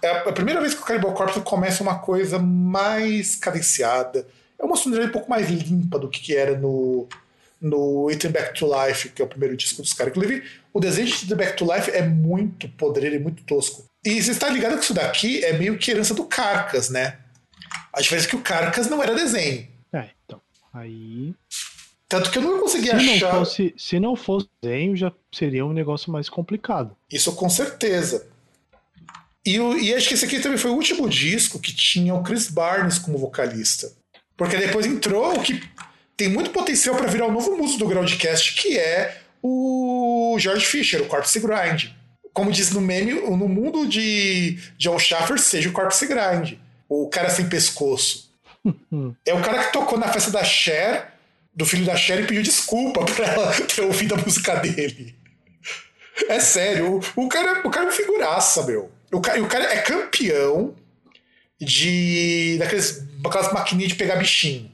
é 0.00 0.10
a 0.28 0.32
primeira 0.32 0.60
vez 0.60 0.74
que 0.74 0.80
o 0.80 0.84
Cannibal 0.84 1.12
Corpse 1.14 1.40
começa 1.40 1.82
uma 1.82 1.98
coisa 1.98 2.38
mais 2.38 3.36
cadenciada. 3.36 4.26
É 4.58 4.64
uma 4.64 4.76
sonoridade 4.76 5.10
um 5.10 5.12
pouco 5.12 5.30
mais 5.30 5.48
limpa 5.50 5.98
do 5.98 6.08
que 6.08 6.20
que 6.20 6.36
era 6.36 6.56
no, 6.56 7.08
no 7.60 8.10
Eating 8.10 8.30
Back 8.30 8.58
to 8.58 8.66
Life, 8.66 9.08
que 9.10 9.20
é 9.22 9.24
o 9.24 9.28
primeiro 9.28 9.56
disco 9.56 9.82
dos 9.82 9.92
caras. 9.92 10.12
Inclusive, 10.12 10.42
o 10.72 10.80
desenho 10.80 11.06
de 11.08 11.14
Eating 11.14 11.34
Back 11.34 11.56
to 11.56 11.72
Life 11.72 11.90
é 11.90 12.02
muito 12.02 12.68
podreiro 12.68 13.16
e 13.16 13.18
muito 13.18 13.42
tosco. 13.44 13.84
E 14.04 14.20
você 14.20 14.32
está 14.32 14.48
ligado 14.48 14.76
que 14.78 14.84
isso 14.84 14.94
daqui 14.94 15.44
é 15.44 15.52
meio 15.52 15.78
que 15.78 15.90
herança 15.90 16.14
do 16.14 16.24
Carcas, 16.24 16.90
né? 16.90 17.18
A 17.92 18.00
diferença 18.00 18.26
é 18.26 18.30
que 18.30 18.36
o 18.36 18.40
Carcas 18.42 18.88
não 18.88 19.02
era 19.02 19.14
desenho. 19.14 19.68
É, 19.92 20.08
então. 20.24 20.40
Aí. 20.72 21.34
Tanto 22.08 22.30
que 22.30 22.38
eu 22.38 22.42
não 22.42 22.58
consegui 22.60 22.88
Se 22.88 22.94
não, 22.94 23.14
achar. 23.14 23.30
fosse, 23.30 23.74
se 23.76 24.00
não 24.00 24.16
fosse 24.16 24.48
desenho, 24.60 24.96
já 24.96 25.12
seria 25.32 25.64
um 25.64 25.72
negócio 25.72 26.10
mais 26.10 26.28
complicado. 26.28 26.96
Isso 27.10 27.32
com 27.34 27.48
certeza. 27.48 28.31
E, 29.44 29.56
e 29.56 29.94
acho 29.94 30.08
que 30.08 30.14
esse 30.14 30.24
aqui 30.24 30.40
também 30.40 30.58
foi 30.58 30.70
o 30.70 30.74
último 30.74 31.08
disco 31.08 31.58
que 31.58 31.74
tinha 31.74 32.14
o 32.14 32.22
Chris 32.22 32.48
Barnes 32.48 32.98
como 32.98 33.18
vocalista. 33.18 33.92
Porque 34.36 34.56
depois 34.56 34.86
entrou 34.86 35.34
o 35.34 35.42
que 35.42 35.62
tem 36.16 36.28
muito 36.28 36.50
potencial 36.50 36.96
para 36.96 37.08
virar 37.08 37.26
o 37.26 37.32
novo 37.32 37.56
músico 37.56 37.80
do 37.80 37.88
Groundcast, 37.88 38.54
que 38.54 38.78
é 38.78 39.18
o 39.42 40.36
George 40.38 40.64
Fisher, 40.64 41.02
o 41.02 41.06
Corpse 41.06 41.40
Grind. 41.40 41.90
Como 42.32 42.52
diz 42.52 42.70
no 42.70 42.80
meme, 42.80 43.12
no 43.12 43.48
mundo 43.48 43.86
de 43.86 44.58
John 44.78 44.98
Schaffer, 44.98 45.38
seja 45.38 45.68
o 45.68 45.72
Corpse 45.72 46.06
Grind. 46.06 46.54
O 46.88 47.08
cara 47.08 47.28
sem 47.28 47.48
pescoço. 47.48 48.30
é 49.26 49.34
o 49.34 49.42
cara 49.42 49.64
que 49.64 49.72
tocou 49.72 49.98
na 49.98 50.08
festa 50.08 50.30
da 50.30 50.44
Cher, 50.44 51.12
do 51.54 51.66
filho 51.66 51.84
da 51.84 51.96
Cher, 51.96 52.20
e 52.20 52.26
pediu 52.26 52.42
desculpa 52.42 53.04
pra 53.12 53.26
ela 53.26 53.52
ter 53.52 53.82
ouvido 53.82 54.14
a 54.14 54.18
música 54.18 54.54
dele. 54.56 55.14
É 56.28 56.38
sério, 56.38 57.00
o, 57.16 57.24
o 57.24 57.28
cara, 57.28 57.66
o 57.66 57.70
cara 57.70 57.86
é 57.86 57.88
uma 57.88 57.96
figuraça, 57.96 58.64
meu. 58.64 58.90
O 59.12 59.20
cara, 59.20 59.42
o 59.42 59.46
cara 59.46 59.64
é 59.72 59.82
campeão 59.82 60.74
de. 61.60 62.56
daqueles, 62.58 63.06
daquelas 63.20 63.52
maquininhas 63.52 63.92
de 63.92 63.98
pegar 63.98 64.16
bichinho. 64.16 64.70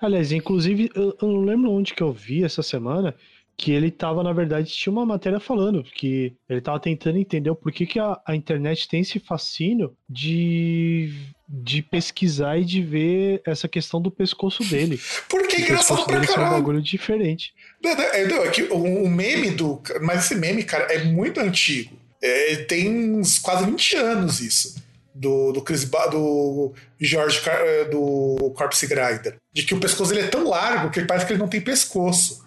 Aliás, 0.00 0.30
inclusive, 0.30 0.90
eu, 0.94 1.16
eu 1.20 1.28
não 1.28 1.40
lembro 1.40 1.72
onde 1.72 1.94
que 1.94 2.02
eu 2.02 2.12
vi 2.12 2.44
essa 2.44 2.62
semana 2.62 3.14
que 3.56 3.72
ele 3.72 3.90
tava, 3.90 4.22
na 4.22 4.32
verdade, 4.32 4.70
tinha 4.70 4.92
uma 4.92 5.04
matéria 5.04 5.40
falando 5.40 5.82
que 5.82 6.32
ele 6.48 6.60
tava 6.60 6.78
tentando 6.78 7.18
entender 7.18 7.50
o 7.50 7.56
porquê 7.56 7.84
que 7.84 7.98
a, 7.98 8.16
a 8.24 8.36
internet 8.36 8.86
tem 8.86 9.00
esse 9.00 9.18
fascínio 9.18 9.96
de, 10.08 11.12
de 11.48 11.82
pesquisar 11.82 12.56
e 12.56 12.64
de 12.64 12.80
ver 12.80 13.42
essa 13.44 13.66
questão 13.66 14.00
do 14.00 14.12
pescoço 14.12 14.62
dele. 14.62 15.00
Porque 15.28 15.56
é 15.56 15.60
engraçado 15.62 16.04
pra 16.04 16.14
dele 16.14 16.26
ser 16.26 16.32
um 16.32 16.36
caralho. 16.36 16.56
bagulho 16.56 16.80
diferente. 16.80 17.52
Não, 17.82 17.96
não, 17.96 18.04
é, 18.04 18.26
não, 18.28 18.44
é 18.44 18.50
que 18.50 18.62
o, 18.62 19.02
o 19.02 19.10
meme 19.10 19.50
do. 19.50 19.82
Mas 20.02 20.26
esse 20.26 20.36
meme, 20.36 20.62
cara, 20.62 20.84
é 20.92 21.02
muito 21.02 21.40
antigo. 21.40 21.98
É, 22.22 22.56
tem 22.64 23.14
uns 23.14 23.38
quase 23.38 23.64
20 23.64 23.96
anos 23.96 24.40
isso. 24.40 24.76
Do, 25.14 25.50
do 25.52 25.62
Chris 25.62 25.84
ba 25.84 26.06
do 26.06 26.72
George 27.00 27.40
Car 27.40 27.58
eh, 27.60 27.84
do 27.86 28.52
Corpse 28.56 28.86
Grinder. 28.86 29.36
De 29.52 29.64
que 29.64 29.74
o 29.74 29.80
pescoço 29.80 30.12
dele 30.12 30.26
é 30.26 30.30
tão 30.30 30.48
largo 30.48 30.90
que 30.90 31.00
ele 31.00 31.06
parece 31.08 31.26
que 31.26 31.32
ele 31.32 31.40
não 31.40 31.48
tem 31.48 31.60
pescoço. 31.60 32.44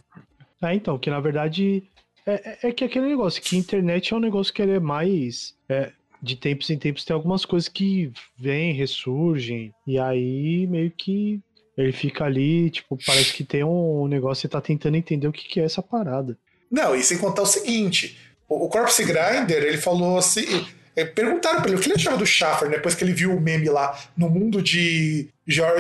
Ah, 0.62 0.73
então, 0.73 0.97
que 0.97 1.10
na 1.10 1.19
verdade 1.19 1.84
é, 2.25 2.34
é- 2.63 2.69
é 2.69 2.71
que 2.71 2.84
aquele 2.86 3.07
negócio, 3.10 3.41
que 3.41 3.55
a 3.55 3.60
internet 3.60 4.13
é 4.13 4.15
um 4.15 4.21
negócio 4.21 4.53
que 4.53 4.62
ele 4.62 4.71
é 4.73 4.79
mais. 4.79 5.53
é, 5.67 5.91
de 6.23 6.36
tempos 6.36 6.69
em 6.69 6.77
tempos 6.77 7.03
tem 7.03 7.15
algumas 7.15 7.43
coisas 7.45 7.67
que 7.67 8.12
vêm, 8.38 8.73
ressurgem, 8.73 9.73
e 9.88 9.97
aí 9.97 10.67
meio 10.67 10.91
que 10.91 11.39
ele 11.75 11.91
fica 11.91 12.25
ali, 12.25 12.69
tipo, 12.69 12.95
parece 13.05 13.34
que 13.34 13.43
tem 13.43 13.63
um 13.63 14.07
negócio 14.07 14.45
e 14.45 14.49
tá 14.49 14.62
tentando 14.62 14.95
entender 14.97 15.27
o 15.27 15.31
que, 15.34 15.47
que 15.47 15.60
é 15.60 15.63
essa 15.63 15.81
parada. 15.81 16.38
Não, 16.69 16.95
e 16.95 17.01
sem 17.03 17.17
contar 17.17 17.41
o 17.41 17.45
seguinte: 17.47 18.17
o, 18.55 18.69
Corpse 18.69 19.03
Grinder, 19.03 19.63
ele 19.63 19.77
falou 19.77 20.17
assim. 20.17 20.65
eh, 20.95 21.05
Perguntaram 21.05 21.61
pra 21.61 21.69
ele 21.69 21.77
o 21.77 21.81
que 21.81 21.87
ele 21.87 21.95
achava 21.95 22.17
do 22.17 22.25
Schaffer, 22.25 22.69
né, 22.69 22.75
depois 22.75 22.95
que 22.95 23.03
ele 23.03 23.13
viu 23.13 23.35
o 23.35 23.41
meme 23.41 23.69
lá 23.69 23.97
no 24.17 24.29
mundo 24.29 24.61
de 24.61 25.29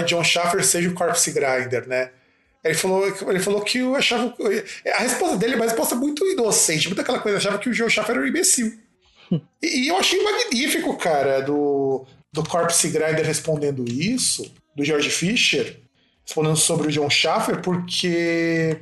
John 0.05 0.23
Schaffer 0.23 0.63
seja 0.63 0.89
o 0.89 0.93
Corpse 0.93 1.31
Grinder, 1.31 1.87
né? 1.87 2.11
Ele 2.63 2.75
falou, 2.75 3.07
ele 3.27 3.39
falou 3.39 3.61
que 3.61 3.79
eu 3.79 3.95
achava. 3.95 4.35
A 4.95 4.99
resposta 4.99 5.35
dele 5.37 5.53
é 5.53 5.55
uma 5.55 5.65
resposta 5.65 5.95
muito 5.95 6.23
inocente, 6.25 6.87
muito 6.87 7.01
aquela 7.01 7.19
coisa, 7.19 7.37
achava 7.37 7.57
que 7.57 7.69
o 7.69 7.73
John 7.73 7.89
Schaffer 7.89 8.15
era 8.15 8.23
um 8.23 8.27
imbecil. 8.27 8.71
E, 9.61 9.85
e 9.85 9.87
eu 9.87 9.97
achei 9.97 10.21
magnífico, 10.21 10.95
cara, 10.97 11.41
do, 11.41 12.05
do 12.31 12.43
Corpse 12.43 12.87
Grinder 12.89 13.25
respondendo 13.25 13.83
isso, 13.89 14.53
do 14.75 14.83
George 14.85 15.09
Fisher, 15.09 15.79
respondendo 16.23 16.55
sobre 16.57 16.87
o 16.87 16.91
John 16.91 17.09
Schaffer, 17.09 17.61
porque 17.61 18.77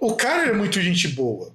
o 0.00 0.14
cara 0.16 0.48
é 0.48 0.52
muito 0.52 0.80
gente 0.80 1.06
boa. 1.08 1.54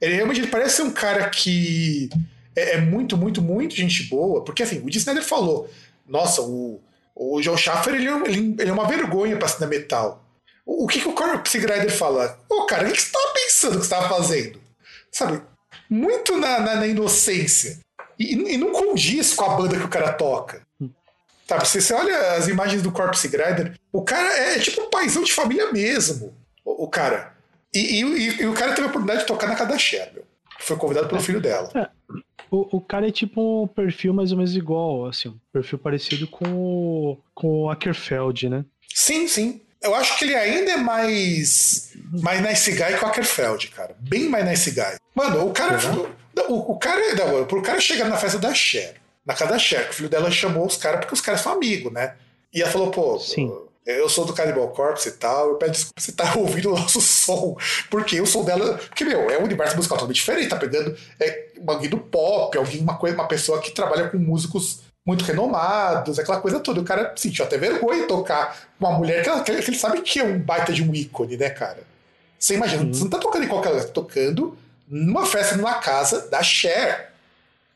Ele 0.00 0.14
realmente 0.14 0.46
parece 0.46 0.76
ser 0.76 0.82
um 0.82 0.90
cara 0.90 1.28
que 1.28 2.08
é, 2.56 2.76
é 2.76 2.80
muito, 2.80 3.16
muito, 3.16 3.42
muito 3.42 3.74
gente 3.74 4.04
boa. 4.04 4.42
Porque 4.44 4.62
assim, 4.62 4.78
o 4.78 4.86
Dee 4.90 4.98
Snyder 4.98 5.22
falou: 5.24 5.68
Nossa, 6.06 6.40
o, 6.42 6.80
o 7.14 7.40
John 7.40 7.56
Schaffer 7.56 7.94
ele, 7.94 8.08
é 8.08 8.12
ele- 8.28 8.56
ele 8.58 8.70
é 8.70 8.72
uma 8.72 8.86
vergonha 8.88 9.36
pra 9.36 9.48
cena 9.48 9.66
metal. 9.66 10.24
O, 10.64 10.84
o 10.84 10.86
que, 10.86 11.00
que 11.00 11.08
o 11.08 11.12
Corpse 11.12 11.58
Grinder 11.58 11.90
fala? 11.90 12.38
Ô, 12.48 12.64
cara, 12.64 12.88
o 12.88 12.92
que, 12.92 13.00
você 13.00 13.10
tava 13.10 13.34
pensando 13.34 13.78
que 13.78 13.84
você 13.86 13.90
tava 13.90 14.08
fazendo? 14.08 14.60
Sabe? 15.12 15.42
Muito 15.88 16.36
na, 16.36 16.60
na, 16.60 16.74
na 16.76 16.86
inocência. 16.86 17.78
E, 18.18 18.34
e 18.34 18.56
não 18.56 18.70
condiz 18.72 19.34
com 19.34 19.44
a 19.44 19.56
banda 19.56 19.76
que 19.78 19.84
o 19.84 19.88
cara 19.88 20.12
toca. 20.12 20.62
Sabe, 21.48 21.66
você, 21.66 21.80
você 21.80 21.92
olha 21.94 22.34
as 22.34 22.46
imagens 22.46 22.80
do 22.82 22.92
Corpse 22.92 23.26
Grinder, 23.26 23.74
o 23.92 24.02
cara 24.04 24.28
é 24.38 24.58
tipo 24.60 24.82
um 24.82 24.90
paizão 24.90 25.22
de 25.24 25.32
família 25.32 25.72
mesmo. 25.72 26.32
O, 26.64 26.84
o 26.84 26.88
cara. 26.88 27.34
E, 27.74 28.00
e- 28.02 28.42
e- 28.42 28.46
o 28.46 28.52
cara 28.54 28.70
teve 28.72 28.86
a 28.86 28.90
oportunidade 28.90 29.20
de 29.20 29.26
tocar 29.26 29.46
na 29.48 29.54
casa 29.54 29.70
da 29.70 29.78
Cher, 29.78 30.10
meu. 30.14 30.24
Foi 30.58 30.76
convidado 30.76 31.08
pelo 31.08 31.20
filho 31.20 31.40
dela. 31.40 31.70
O, 32.50 32.78
o 32.78 32.80
cara 32.80 33.08
é 33.08 33.12
tipo 33.12 33.62
um 33.62 33.66
perfil 33.66 34.12
mais 34.12 34.32
ou 34.32 34.36
menos 34.38 34.54
igual, 34.56 35.06
assim, 35.06 35.28
um 35.28 35.38
perfil 35.52 35.78
parecido 35.78 36.26
com 36.26 36.44
o, 36.52 37.18
com 37.34 37.62
o 37.64 37.70
Ackerfeld, 37.70 38.48
né? 38.48 38.64
Sim, 38.92 39.26
sim. 39.28 39.60
Eu 39.80 39.94
acho 39.94 40.18
que 40.18 40.24
ele 40.24 40.34
ainda 40.34 40.72
é 40.72 40.76
mais. 40.76 41.92
Mais 42.20 42.42
nice 42.42 42.70
guy 42.72 42.98
que 42.98 43.04
o 43.04 43.08
Ackerfeld, 43.08 43.68
cara. 43.68 43.96
Bem 44.00 44.28
mais 44.28 44.44
nice 44.44 44.70
guy. 44.72 44.96
Mano, 45.14 45.46
o 45.48 45.52
cara. 45.52 45.78
Será? 45.80 45.94
O, 46.48 46.72
o 46.72 46.78
cara. 46.78 47.00
Não, 47.14 47.46
pro 47.46 47.62
cara 47.62 47.80
chegar 47.80 48.08
na 48.08 48.16
festa 48.18 48.38
da 48.38 48.52
Cher, 48.52 48.96
na 49.24 49.32
casa 49.32 49.52
da 49.52 49.58
Cher, 49.58 49.84
que 49.86 49.92
o 49.92 49.94
filho 49.94 50.08
dela 50.10 50.30
chamou 50.30 50.66
os 50.66 50.76
caras 50.76 51.00
porque 51.00 51.14
os 51.14 51.20
caras 51.22 51.40
são 51.40 51.52
amigos, 51.52 51.90
né? 51.92 52.16
E 52.52 52.60
ela 52.60 52.70
falou, 52.70 52.90
pô. 52.90 53.18
Sim. 53.18 53.50
Eu 53.98 54.08
sou 54.08 54.24
do 54.24 54.32
Cannibal 54.32 54.68
Corpse 54.68 55.08
e 55.08 55.12
tal, 55.12 55.48
eu 55.50 55.54
peço 55.56 55.72
desculpa 55.72 56.00
você 56.00 56.12
tá 56.12 56.32
ouvindo 56.38 56.70
o 56.72 56.78
nosso 56.78 57.00
som, 57.00 57.56
porque 57.90 58.20
o 58.20 58.26
som 58.26 58.44
dela. 58.44 58.78
Porque, 58.88 59.04
meu, 59.04 59.30
é 59.30 59.38
um 59.38 59.44
universo 59.44 59.76
musical 59.76 59.96
totalmente 59.98 60.16
diferente, 60.16 60.48
tá 60.48 60.56
pegando 60.56 60.96
é, 61.18 61.48
alguém 61.66 61.88
do 61.90 61.98
pop, 61.98 62.56
alguém, 62.56 62.80
uma, 62.80 62.96
coisa, 62.96 63.14
uma 63.16 63.28
pessoa 63.28 63.60
que 63.60 63.70
trabalha 63.72 64.08
com 64.08 64.16
músicos 64.18 64.80
muito 65.06 65.24
renomados, 65.24 66.18
aquela 66.18 66.40
coisa 66.40 66.60
toda. 66.60 66.80
O 66.80 66.84
cara 66.84 67.12
sentiu 67.16 67.44
até 67.44 67.56
vergonha 67.58 68.04
em 68.04 68.06
tocar 68.06 68.56
com 68.78 68.86
uma 68.86 68.96
mulher 68.98 69.22
que, 69.22 69.28
ela- 69.28 69.42
que 69.42 69.50
ele 69.50 69.78
sabe 69.78 70.00
que 70.02 70.20
é 70.20 70.24
um 70.24 70.38
baita 70.38 70.72
de 70.72 70.82
um 70.82 70.94
ícone, 70.94 71.36
né, 71.36 71.50
cara? 71.50 71.78
Você 72.38 72.54
imagina, 72.54 72.82
Sim. 72.84 72.92
você 72.92 73.02
não 73.04 73.10
tá 73.10 73.18
tocando 73.18 73.44
em 73.44 73.48
qualquer 73.48 73.70
lugar, 73.70 73.82
você 73.82 73.88
tá 73.88 73.94
tocando 73.94 74.56
numa 74.88 75.26
festa, 75.26 75.56
numa 75.56 75.74
casa 75.74 76.28
da 76.30 76.42
Cher. 76.42 77.09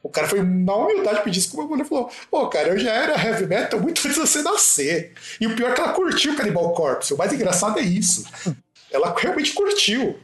O 0.05 0.11
cara 0.11 0.29
foi 0.29 0.43
na 0.43 0.77
humildade 0.77 1.25
pedir 1.25 1.41
desculpa, 1.41 1.67
mulher 1.67 1.87
falou: 1.87 2.11
Pô, 2.31 2.47
cara, 2.49 2.69
eu 2.69 2.79
já 2.79 2.93
era 2.93 3.15
heavy 3.15 3.47
metal 3.47 3.81
muito 3.81 4.01
antes 4.01 4.15
de 4.15 4.21
você 4.21 4.43
nascer. 4.43 5.15
E 5.41 5.47
o 5.47 5.57
pior 5.57 5.71
é 5.71 5.75
que 5.75 5.81
ela 5.81 5.95
curtiu 5.95 6.37
Cannibal 6.37 6.75
Corpse. 6.75 7.15
O 7.15 7.17
mais 7.17 7.33
engraçado 7.33 7.79
é 7.79 7.83
isso. 7.83 8.23
Ela 8.93 9.15
realmente 9.17 9.55
curtiu. 9.55 10.21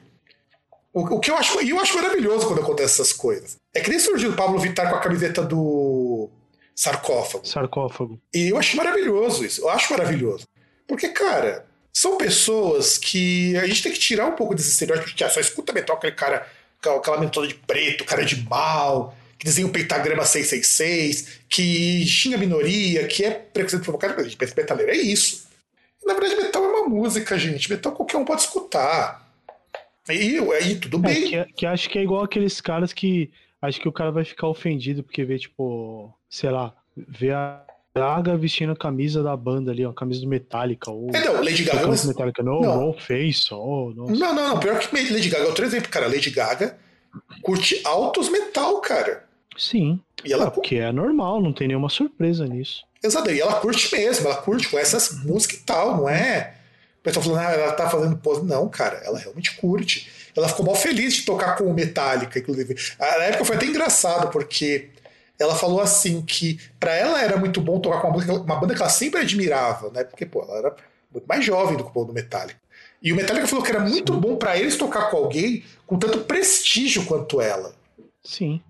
O, 0.92 1.00
o 1.00 1.18
que 1.18 1.30
eu 1.30 1.36
acho, 1.36 1.62
e 1.62 1.70
eu 1.70 1.80
acho 1.80 1.96
maravilhoso 1.96 2.46
quando 2.46 2.60
acontecem 2.60 3.02
essas 3.02 3.12
coisas. 3.12 3.56
É 3.74 3.80
que 3.80 3.88
nem 3.88 3.98
surgiu 3.98 4.30
o 4.30 4.36
Pablo 4.36 4.58
Vittar 4.58 4.90
com 4.90 4.96
a 4.96 5.00
camiseta 5.00 5.42
do 5.42 6.28
sarcófago. 6.74 7.46
Sarcófago. 7.46 8.20
E 8.34 8.50
eu 8.50 8.58
acho 8.58 8.76
maravilhoso 8.76 9.44
isso. 9.44 9.62
Eu 9.62 9.70
acho 9.70 9.90
maravilhoso. 9.92 10.46
Porque, 10.86 11.08
cara, 11.08 11.64
são 11.90 12.18
pessoas 12.18 12.98
que 12.98 13.56
a 13.56 13.66
gente 13.66 13.82
tem 13.82 13.92
que 13.92 13.98
tirar 13.98 14.26
um 14.26 14.36
pouco 14.36 14.54
desse 14.54 14.70
estereótipo 14.70 15.08
de 15.08 15.14
que 15.14 15.24
ah, 15.24 15.30
só 15.30 15.40
escuta 15.40 15.72
metal 15.72 15.96
aquele 15.96 16.12
cara 16.12 16.46
aquela 16.82 17.18
mentola 17.18 17.46
de 17.46 17.54
preto, 17.54 18.04
cara 18.04 18.24
de 18.24 18.42
mal, 18.48 19.14
que 19.40 19.46
desenha 19.46 19.66
o 19.66 19.70
pentagrama 19.70 20.22
666, 20.22 21.40
que 21.48 22.04
xinga 22.06 22.36
a 22.36 22.38
minoria, 22.38 23.06
que 23.06 23.24
é 23.24 23.30
preconceito 23.30 23.82
provocado. 23.82 24.20
A 24.20 24.22
gente 24.22 24.36
pensa 24.36 24.54
metaleiro, 24.54 24.92
é 24.92 24.96
isso. 24.96 25.48
Na 26.04 26.12
verdade, 26.12 26.36
metal 26.36 26.62
é 26.62 26.66
uma 26.68 26.88
música, 26.88 27.38
gente. 27.38 27.70
Metal 27.70 27.90
qualquer 27.92 28.18
um 28.18 28.24
pode 28.26 28.42
escutar. 28.42 29.26
E 30.10 30.38
aí, 30.38 30.74
tudo 30.76 30.98
É, 30.98 31.00
bem. 31.00 31.30
que, 31.30 31.52
que 31.54 31.66
acho 31.66 31.88
que 31.88 31.98
é 31.98 32.02
igual 32.02 32.22
aqueles 32.22 32.60
caras 32.60 32.92
que. 32.92 33.30
Acho 33.62 33.80
que 33.80 33.88
o 33.88 33.92
cara 33.92 34.10
vai 34.10 34.24
ficar 34.24 34.46
ofendido 34.46 35.02
porque 35.02 35.24
vê, 35.24 35.38
tipo, 35.38 36.14
sei 36.28 36.50
lá, 36.50 36.74
vê 36.94 37.30
a 37.30 37.62
Gaga 37.96 38.36
vestindo 38.36 38.72
a 38.72 38.76
camisa 38.76 39.22
da 39.22 39.34
banda 39.36 39.70
ali, 39.70 39.84
ó, 39.86 39.90
a 39.90 39.94
camisa 39.94 40.20
do 40.20 40.26
Metallica. 40.28 40.90
Ou 40.90 41.08
É, 41.14 41.24
não, 41.24 41.42
Lady 41.42 41.64
Gaga. 41.64 41.80
camisa 41.80 42.06
Mas... 42.06 42.14
Metallica, 42.14 42.42
no, 42.42 42.60
Não. 42.60 42.86
no 42.88 42.92
face, 42.92 43.48
oh, 43.52 43.92
nossa. 43.96 44.12
Não, 44.12 44.34
não, 44.34 44.48
não. 44.50 44.60
Pior 44.60 44.78
que 44.78 44.94
Lady 45.10 45.30
Gaga. 45.30 45.46
Outro 45.46 45.64
exemplo, 45.64 45.88
cara. 45.88 46.06
Lady 46.08 46.28
Gaga 46.30 46.78
curte 47.42 47.80
altos 47.84 48.28
metal, 48.28 48.80
cara. 48.82 49.29
Sim. 49.60 50.00
E 50.24 50.32
ela 50.32 50.46
Ah, 50.46 50.50
porque 50.50 50.76
é 50.76 50.90
normal, 50.90 51.40
não 51.40 51.52
tem 51.52 51.68
nenhuma 51.68 51.90
surpresa 51.90 52.46
nisso. 52.46 52.82
Exato, 53.02 53.30
e 53.30 53.40
ela 53.40 53.60
curte 53.60 53.94
mesmo, 53.94 54.26
ela 54.26 54.36
curte 54.36 54.68
com 54.68 54.78
essas 54.78 55.22
músicas 55.22 55.58
e 55.58 55.62
tal, 55.62 55.98
não 55.98 56.08
é? 56.08 56.54
O 56.98 57.02
pessoal 57.02 57.24
falando, 57.24 57.40
ah, 57.40 57.52
ela 57.52 57.72
tá 57.72 57.88
fazendo 57.88 58.16
pose. 58.16 58.44
Não, 58.44 58.68
cara, 58.68 59.02
ela 59.04 59.18
realmente 59.18 59.56
curte. 59.56 60.10
Ela 60.34 60.48
ficou 60.48 60.64
mal 60.64 60.74
feliz 60.74 61.14
de 61.14 61.22
tocar 61.24 61.56
com 61.56 61.64
o 61.64 61.74
Metallica, 61.74 62.38
inclusive. 62.38 62.74
Na 62.98 63.24
época 63.24 63.44
foi 63.44 63.56
até 63.56 63.66
engraçado, 63.66 64.30
porque 64.30 64.88
ela 65.38 65.54
falou 65.54 65.80
assim 65.80 66.22
que 66.22 66.58
pra 66.78 66.94
ela 66.94 67.22
era 67.22 67.36
muito 67.36 67.60
bom 67.60 67.80
tocar 67.80 68.00
com 68.00 68.08
uma, 68.08 68.14
música, 68.14 68.32
uma 68.32 68.56
banda 68.56 68.74
que 68.74 68.80
ela 68.80 68.90
sempre 68.90 69.20
admirava, 69.20 69.90
né? 69.90 70.04
Porque, 70.04 70.24
pô, 70.24 70.42
ela 70.42 70.58
era 70.58 70.76
muito 71.12 71.26
mais 71.26 71.44
jovem 71.44 71.76
do 71.76 71.84
que 71.84 71.90
o 71.90 71.92
povo 71.92 72.06
do 72.06 72.12
Metallica. 72.12 72.60
E 73.02 73.12
o 73.12 73.16
Metallica 73.16 73.46
falou 73.46 73.64
que 73.64 73.70
era 73.70 73.80
muito 73.80 74.12
bom 74.14 74.36
pra 74.36 74.58
eles 74.58 74.76
tocar 74.76 75.10
com 75.10 75.16
alguém 75.16 75.64
com 75.86 75.98
tanto 75.98 76.20
prestígio 76.20 77.04
quanto 77.06 77.40
ela. 77.40 77.74
Sim. 78.22 78.60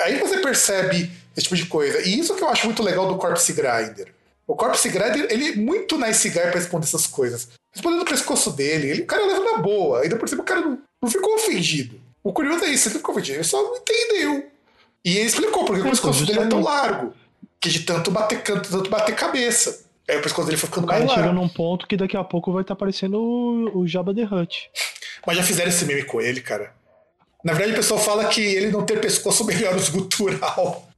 Aí 0.00 0.18
você 0.18 0.38
percebe 0.38 1.10
esse 1.36 1.44
tipo 1.44 1.56
de 1.56 1.66
coisa. 1.66 2.00
E 2.06 2.18
isso 2.18 2.34
que 2.34 2.42
eu 2.42 2.48
acho 2.48 2.66
muito 2.66 2.82
legal 2.82 3.06
do 3.08 3.16
Corpse 3.16 3.52
Grinder. 3.52 4.12
O 4.46 4.56
Corpse 4.56 4.88
Grinder, 4.88 5.26
ele 5.30 5.48
é 5.50 5.56
muito 5.56 5.96
nice 5.98 6.28
guy 6.28 6.40
pra 6.42 6.52
responder 6.52 6.86
essas 6.86 7.06
coisas. 7.06 7.48
Respondendo 7.72 8.02
o 8.02 8.06
pescoço 8.06 8.50
dele, 8.50 8.88
ele, 8.90 9.02
o 9.02 9.06
cara 9.06 9.24
leva 9.26 9.44
na 9.44 9.58
boa. 9.58 10.00
Ainda 10.02 10.16
por 10.16 10.28
cima, 10.28 10.42
o 10.42 10.44
cara 10.44 10.60
não, 10.60 10.78
não 11.00 11.10
ficou 11.10 11.34
ofendido. 11.36 12.00
O 12.22 12.32
curioso 12.32 12.64
é 12.64 12.68
isso, 12.68 12.88
ele 12.88 12.94
não 12.94 13.00
ficou 13.00 13.14
ofendido, 13.14 13.36
ele 13.36 13.44
só 13.44 13.62
não 13.62 13.76
entendeu. 13.76 14.50
E 15.04 15.16
ele 15.16 15.26
explicou 15.26 15.64
porque 15.64 15.80
o 15.82 15.90
pescoço 15.90 16.26
dele 16.26 16.40
é 16.40 16.46
tão 16.46 16.60
largo. 16.62 17.14
Que 17.60 17.68
de 17.68 17.80
tanto 17.80 18.10
bater 18.10 18.42
canto, 18.42 18.68
tanto 18.70 18.90
bater 18.90 19.14
cabeça. 19.14 19.84
Aí 20.08 20.18
o 20.18 20.22
pescoço 20.22 20.46
dele 20.46 20.58
foi 20.58 20.68
ficando 20.68 20.84
O 20.84 20.88
cara 20.88 21.04
mais 21.04 21.16
largo. 21.18 21.34
num 21.34 21.48
ponto 21.48 21.86
que 21.86 21.96
daqui 21.96 22.16
a 22.16 22.24
pouco 22.24 22.52
vai 22.52 22.62
estar 22.62 22.74
parecendo 22.74 23.18
o, 23.20 23.78
o 23.80 23.86
Jabba 23.86 24.12
the 24.14 24.24
Hutt. 24.24 24.68
Mas 25.26 25.36
já 25.36 25.42
fizeram 25.42 25.68
esse 25.68 25.84
meme 25.84 26.02
com 26.04 26.20
ele, 26.20 26.40
cara. 26.40 26.74
Na 27.44 27.52
verdade, 27.52 27.72
o 27.72 27.76
pessoal 27.76 28.00
fala 28.00 28.26
que 28.26 28.40
ele 28.40 28.70
não 28.70 28.84
ter 28.84 29.00
pescoço 29.00 29.44
melhora 29.46 29.76
os 29.76 29.88
gutural. 29.88 30.88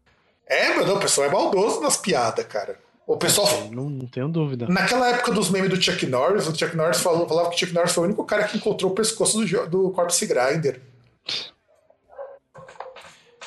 É, 0.46 0.74
meu, 0.74 0.86
não, 0.86 0.96
o 0.96 1.00
pessoal 1.00 1.28
é 1.28 1.30
maldoso 1.30 1.80
nas 1.80 1.96
piadas, 1.96 2.44
cara. 2.46 2.78
O 3.06 3.16
pessoal. 3.16 3.68
Não, 3.70 3.90
não 3.90 4.06
tenho 4.06 4.28
dúvida. 4.28 4.66
Naquela 4.68 5.08
época 5.08 5.32
dos 5.32 5.50
memes 5.50 5.70
do 5.70 5.80
Chuck 5.80 6.06
Norris, 6.06 6.46
o 6.46 6.54
Chuck 6.54 6.76
Norris 6.76 7.00
falou, 7.00 7.28
falava 7.28 7.50
que 7.50 7.56
o 7.56 7.58
Chuck 7.58 7.72
Norris 7.72 7.92
foi 7.92 8.04
o 8.04 8.06
único 8.06 8.24
cara 8.24 8.44
que 8.44 8.56
encontrou 8.56 8.90
o 8.90 8.94
pescoço 8.94 9.44
do, 9.44 9.66
do 9.66 9.90
Corpse 9.90 10.26
Grinder. 10.26 10.80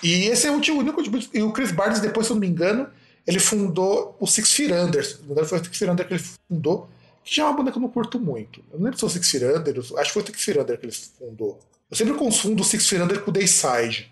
E 0.03 0.25
esse 0.27 0.47
é 0.47 0.51
o 0.51 0.55
único. 0.55 1.01
E 1.33 1.41
o 1.41 1.51
Chris 1.51 1.71
Barnes, 1.71 1.99
depois, 1.99 2.27
se 2.27 2.31
eu 2.31 2.35
não 2.35 2.41
me 2.41 2.47
engano, 2.47 2.87
ele 3.25 3.39
fundou 3.39 4.15
o 4.19 4.27
Six 4.27 4.51
Feet 4.51 4.71
Under. 4.71 5.03
Foi 5.45 5.59
o 5.59 5.63
Six 5.63 5.77
Feet 5.77 5.91
Under 5.91 6.07
que 6.07 6.13
ele 6.13 6.23
fundou, 6.49 6.89
que 7.23 7.35
já 7.35 7.43
é 7.43 7.45
uma 7.45 7.57
banda 7.57 7.71
que 7.71 7.77
eu 7.77 7.81
não 7.81 7.89
curto 7.89 8.19
muito. 8.19 8.59
Eu 8.71 8.77
não 8.77 8.85
lembro 8.85 8.97
se 8.97 9.01
foi 9.01 9.09
o 9.09 9.11
Six 9.11 9.31
Feet 9.31 9.43
Under, 9.43 9.79
acho 9.79 9.93
que 9.93 10.11
foi 10.11 10.21
o 10.21 10.25
Six 10.25 10.43
Feet 10.43 10.59
Under 10.59 10.77
que 10.77 10.85
ele 10.85 10.93
fundou. 10.93 11.59
Eu 11.89 11.97
sempre 11.97 12.15
confundo 12.15 12.63
o 12.63 12.65
Six 12.65 12.87
Feet 12.87 13.01
Under 13.01 13.21
com 13.21 13.29
o 13.29 13.33
Dayside. 13.33 14.11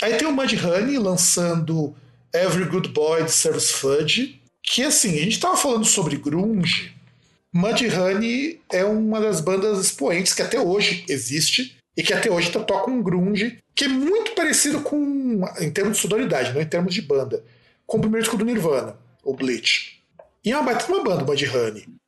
Aí 0.00 0.16
tem 0.16 0.26
o 0.26 0.32
Mud 0.32 0.54
Honey 0.56 0.98
lançando 0.98 1.94
Every 2.32 2.64
Good 2.64 2.90
Boy 2.90 3.24
Deserves 3.24 3.70
Fudge, 3.70 4.40
que 4.62 4.82
assim, 4.82 5.18
a 5.18 5.22
gente 5.22 5.40
tava 5.40 5.56
falando 5.56 5.84
sobre 5.84 6.16
grunge. 6.16 6.94
Mud 7.52 7.86
Honey 7.86 8.60
é 8.70 8.84
uma 8.84 9.20
das 9.20 9.40
bandas 9.40 9.78
expoentes 9.78 10.32
que 10.32 10.42
até 10.42 10.60
hoje 10.60 11.04
existe 11.08 11.76
e 11.96 12.02
que 12.02 12.14
até 12.14 12.30
hoje 12.30 12.50
toca 12.50 12.90
um 12.90 13.02
grunge 13.02 13.58
que 13.74 13.84
é 13.84 13.88
muito 13.88 14.32
parecido 14.32 14.80
com, 14.80 15.42
em 15.60 15.70
termos 15.70 15.96
de 15.96 16.02
sonoridade, 16.02 16.52
não 16.52 16.60
em 16.60 16.66
termos 16.66 16.94
de 16.94 17.02
banda, 17.02 17.44
com 17.86 17.98
o 17.98 18.00
primeiro 18.00 18.22
disco 18.22 18.38
do 18.38 18.44
Nirvana, 18.44 18.96
o 19.22 19.34
Bleach. 19.34 20.00
E 20.44 20.52
é 20.52 20.56
uma 20.56 20.64
baita 20.64 20.86
uma 20.86 21.02
banda, 21.02 21.24
o 21.24 21.26
Mud 21.26 21.44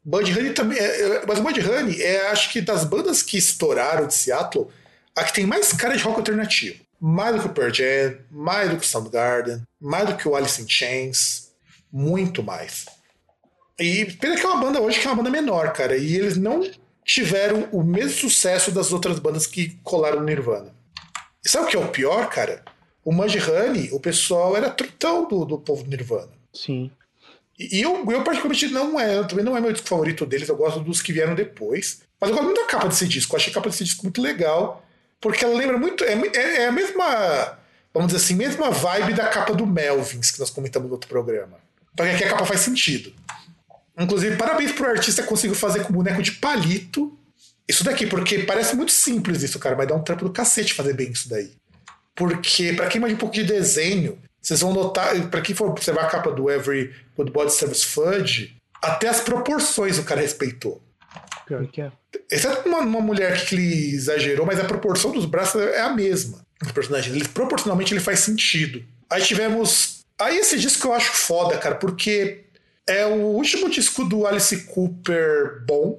Mud 0.05 0.31
Honey 0.39 0.53
também, 0.53 0.79
é, 0.79 1.01
é- 1.01 1.27
mas 1.27 1.39
o 1.39 1.43
Mud 1.43 1.59
Honey 1.61 2.03
é, 2.03 2.29
acho 2.29 2.51
que 2.53 2.61
das 2.61 2.85
bandas 2.85 3.23
que 3.23 3.39
estouraram 3.39 4.07
de 4.07 4.15
Seattle, 4.15 4.69
a 5.17 5.25
que 5.25 5.33
tem 5.33 5.47
mais 5.47 5.73
cara 5.73 5.97
de 5.97 6.03
rock 6.03 6.19
alternativo. 6.19 6.85
Mais 7.01 7.35
do 7.37 7.43
que 7.43 7.47
o 7.49 7.53
Pearl 7.53 7.73
Jam, 7.73 8.19
mais 8.31 8.71
do 8.71 8.77
que 8.77 8.85
o 8.85 8.89
Soundgarden, 8.89 9.63
mais 9.81 10.09
do 10.09 10.17
que 10.17 10.29
o 10.29 10.35
Alice 10.35 10.61
in 10.63 10.69
Chains, 10.69 11.51
muito 11.93 12.43
mais. 12.43 12.87
E 13.79 14.07
pena 14.21 14.37
que 14.37 14.45
é 14.45 14.49
uma 14.49 14.61
banda 14.61 14.81
hoje 14.81 15.01
que 15.01 15.07
é 15.07 15.11
uma 15.11 15.17
banda 15.17 15.31
menor, 15.31 15.73
cara. 15.73 15.97
E 15.97 16.17
eles 16.17 16.37
não 16.37 16.63
tiveram 17.05 17.69
o 17.73 17.83
mesmo 17.83 18.13
sucesso 18.13 18.71
das 18.71 18.93
outras 18.93 19.19
bandas 19.19 19.47
que 19.47 19.79
colaram 19.83 20.21
no 20.21 20.27
Nirvana. 20.27 20.73
E 21.45 21.49
sabe 21.49 21.67
o 21.67 21.69
que 21.69 21.77
é 21.77 21.81
o 21.81 21.89
pior, 21.89 22.29
cara? 22.31 22.63
O 23.05 23.11
Honey, 23.13 23.91
o 23.93 24.01
pessoal 24.01 24.57
era 24.57 24.71
trutão 24.71 25.29
do, 25.29 25.45
do 25.45 25.59
povo 25.59 25.83
do 25.83 25.91
Nirvana. 25.91 26.33
Sim. 26.55 26.91
E 27.59 27.81
eu, 27.81 28.05
eu 28.11 28.25
particularmente 28.25 28.69
não 28.69 28.99
é, 28.99 29.23
também 29.25 29.45
não 29.45 29.57
é 29.57 29.61
meu 29.61 29.73
disco 29.73 29.89
favorito 29.89 30.27
deles, 30.27 30.49
eu 30.49 30.57
gosto 30.57 30.81
dos 30.81 31.01
que 31.01 31.13
vieram 31.13 31.35
depois. 31.35 32.01
Mas 32.21 32.31
eu 32.31 32.37
gosto 32.37 32.47
muito 32.47 32.61
da 32.61 32.67
capa 32.67 32.89
desse 32.89 33.07
disco, 33.07 33.35
eu 33.35 33.37
achei 33.39 33.51
a 33.51 33.55
capa 33.55 33.69
desse 33.69 33.85
disco 33.85 34.03
muito 34.03 34.21
legal, 34.21 34.85
porque 35.21 35.45
ela 35.45 35.57
lembra 35.57 35.79
muito, 35.79 36.03
é, 36.05 36.15
é, 36.35 36.63
é 36.63 36.67
a 36.67 36.73
mesma, 36.73 37.59
vamos 37.93 38.13
dizer 38.13 38.25
assim, 38.25 38.35
mesma 38.35 38.71
vibe 38.71 39.15
da 39.15 39.29
capa 39.29 39.55
do 39.55 39.67
Melvins, 39.67 40.31
que 40.31 40.41
nós 40.41 40.51
comentamos 40.51 40.89
no 40.89 40.95
outro 40.95 41.09
programa. 41.09 41.59
Então 41.93 42.05
aqui 42.05 42.25
a 42.25 42.31
capa 42.31 42.45
faz 42.45 42.61
sentido. 42.61 43.13
Inclusive, 43.97 44.37
parabéns 44.37 44.73
pro 44.73 44.89
artista 44.89 45.23
que 45.23 45.29
conseguiu 45.29 45.55
fazer 45.55 45.85
com 45.85 45.93
boneco 45.93 46.21
de 46.21 46.33
palito 46.33 47.17
isso 47.69 47.83
daqui, 47.83 48.07
porque 48.07 48.41
parece 48.41 48.77
muito 48.77 48.93
simples 48.93 49.43
isso, 49.43 49.59
cara, 49.59 49.77
mas 49.77 49.89
dá 49.89 49.95
um 49.95 50.03
trampo 50.03 50.25
do 50.25 50.33
cacete 50.33 50.75
fazer 50.75 50.93
bem 50.93 51.11
isso 51.11 51.29
daí. 51.29 51.53
Porque, 52.15 52.73
pra 52.75 52.89
quem 52.89 53.01
manja 53.01 53.15
um 53.15 53.19
pouco 53.19 53.35
de 53.35 53.43
desenho, 53.43 54.19
vocês 54.45 54.61
vão 54.61 54.75
notar, 54.75 55.19
pra 55.31 55.41
quem 55.41 55.55
for 55.55 55.71
observar 55.71 56.03
a 56.03 56.09
capa 56.09 56.31
do 56.31 56.51
Every 56.51 56.95
Good 57.17 57.33
Body 57.33 57.51
Service 57.51 57.87
Fudge, 57.87 58.55
até 58.83 59.09
as 59.09 59.23
proporções 59.23 59.99
o 59.99 60.05
cara 60.05 60.21
respeitou. 60.21 60.83
Pior 61.47 61.67
que 61.67 61.81
é. 61.81 61.91
Exceto 62.31 62.69
uma, 62.69 62.81
uma 62.81 63.01
mulher 63.01 63.43
que 63.47 63.55
ele 63.55 63.95
exagerou, 63.95 64.45
mas 64.45 64.61
a 64.61 64.65
proporção 64.65 65.13
dos 65.13 65.25
braços 65.25 65.63
é 65.63 65.81
a 65.81 65.89
mesma. 65.89 66.45
O 66.63 66.73
personagem, 66.75 67.15
ele, 67.15 67.27
proporcionalmente 67.27 67.95
ele 67.95 68.01
faz 68.01 68.21
sentido. 68.21 68.85
Aí 69.09 69.23
tivemos. 69.23 70.05
Aí 70.21 70.37
esse 70.37 70.59
disco 70.59 70.89
eu 70.89 70.93
acho 70.93 71.13
foda, 71.13 71.57
cara, 71.57 71.77
porque 71.77 72.45
é 72.87 73.07
o 73.07 73.15
último 73.15 73.71
disco 73.71 74.05
do 74.05 74.27
Alice 74.27 74.65
Cooper 74.67 75.65
bom, 75.67 75.97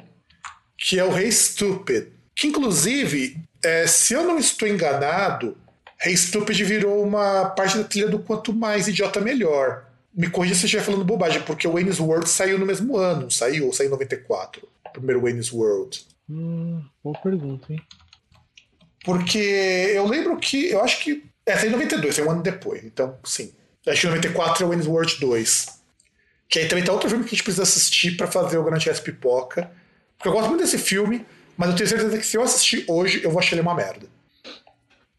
que 0.77 0.99
é 0.99 1.03
o 1.03 1.17
Hey 1.17 1.31
Stupid. 1.31 2.09
Que 2.35 2.47
inclusive, 2.47 3.37
é, 3.63 3.87
se 3.87 4.13
eu 4.13 4.23
não 4.23 4.37
estou 4.37 4.67
enganado, 4.67 5.57
Hey 6.03 6.15
Stupid 6.15 6.61
virou 6.63 7.03
uma 7.03 7.45
parte 7.49 7.77
da 7.77 7.83
trilha 7.83 8.07
do 8.07 8.19
Quanto 8.19 8.53
Mais 8.53 8.87
Idiota 8.87 9.21
Melhor. 9.21 9.85
Me 10.13 10.29
corrija 10.29 10.55
se 10.55 10.63
eu 10.63 10.65
estiver 10.65 10.83
falando 10.83 11.03
bobagem, 11.03 11.41
porque 11.41 11.67
o 11.67 11.73
Wayne's 11.73 11.99
World 11.99 12.29
saiu 12.29 12.57
no 12.57 12.65
mesmo 12.65 12.97
ano, 12.97 13.29
saiu, 13.29 13.65
ou 13.65 13.73
saiu 13.73 13.87
em 13.87 13.91
94. 13.91 14.67
O 14.85 14.89
primeiro 14.91 15.21
Wayne's 15.21 15.51
World. 15.51 16.05
Hum, 16.29 16.83
boa 17.03 17.17
pergunta, 17.19 17.71
hein? 17.71 17.81
Porque 19.03 19.37
eu 19.37 20.07
lembro 20.07 20.37
que. 20.37 20.69
Eu 20.69 20.83
acho 20.83 21.03
que. 21.03 21.23
É, 21.45 21.55
saiu 21.57 21.69
em 21.69 21.73
92, 21.73 22.15
saiu 22.15 22.27
um 22.27 22.31
ano 22.31 22.41
depois. 22.41 22.83
Então, 22.83 23.17
sim. 23.23 23.53
Acho 23.87 24.01
que 24.01 24.07
em 24.07 24.09
94 24.09 24.63
é 24.63 24.65
o 24.65 24.69
Wayne's 24.69 24.87
World 24.87 25.19
2. 25.19 25.67
Que 26.49 26.59
aí 26.59 26.67
também 26.67 26.83
tá 26.83 26.91
outro 26.91 27.09
filme 27.09 27.23
que 27.23 27.29
a 27.29 27.35
gente 27.35 27.43
precisa 27.43 27.63
assistir 27.63 28.17
pra 28.17 28.27
fazer 28.27 28.57
o 28.57 28.63
Grande 28.63 28.89
S 28.89 29.01
Pipoca. 29.01 29.71
Porque 30.17 30.27
eu 30.27 30.33
gosto 30.33 30.49
muito 30.49 30.61
desse 30.61 30.77
filme, 30.77 31.25
mas 31.57 31.69
eu 31.69 31.75
tenho 31.75 31.89
certeza 31.89 32.17
que 32.17 32.25
se 32.25 32.37
eu 32.37 32.41
assistir 32.41 32.85
hoje, 32.87 33.23
eu 33.23 33.29
vou 33.29 33.39
achar 33.39 33.53
ele 33.53 33.61
uma 33.61 33.75
merda. 33.75 34.07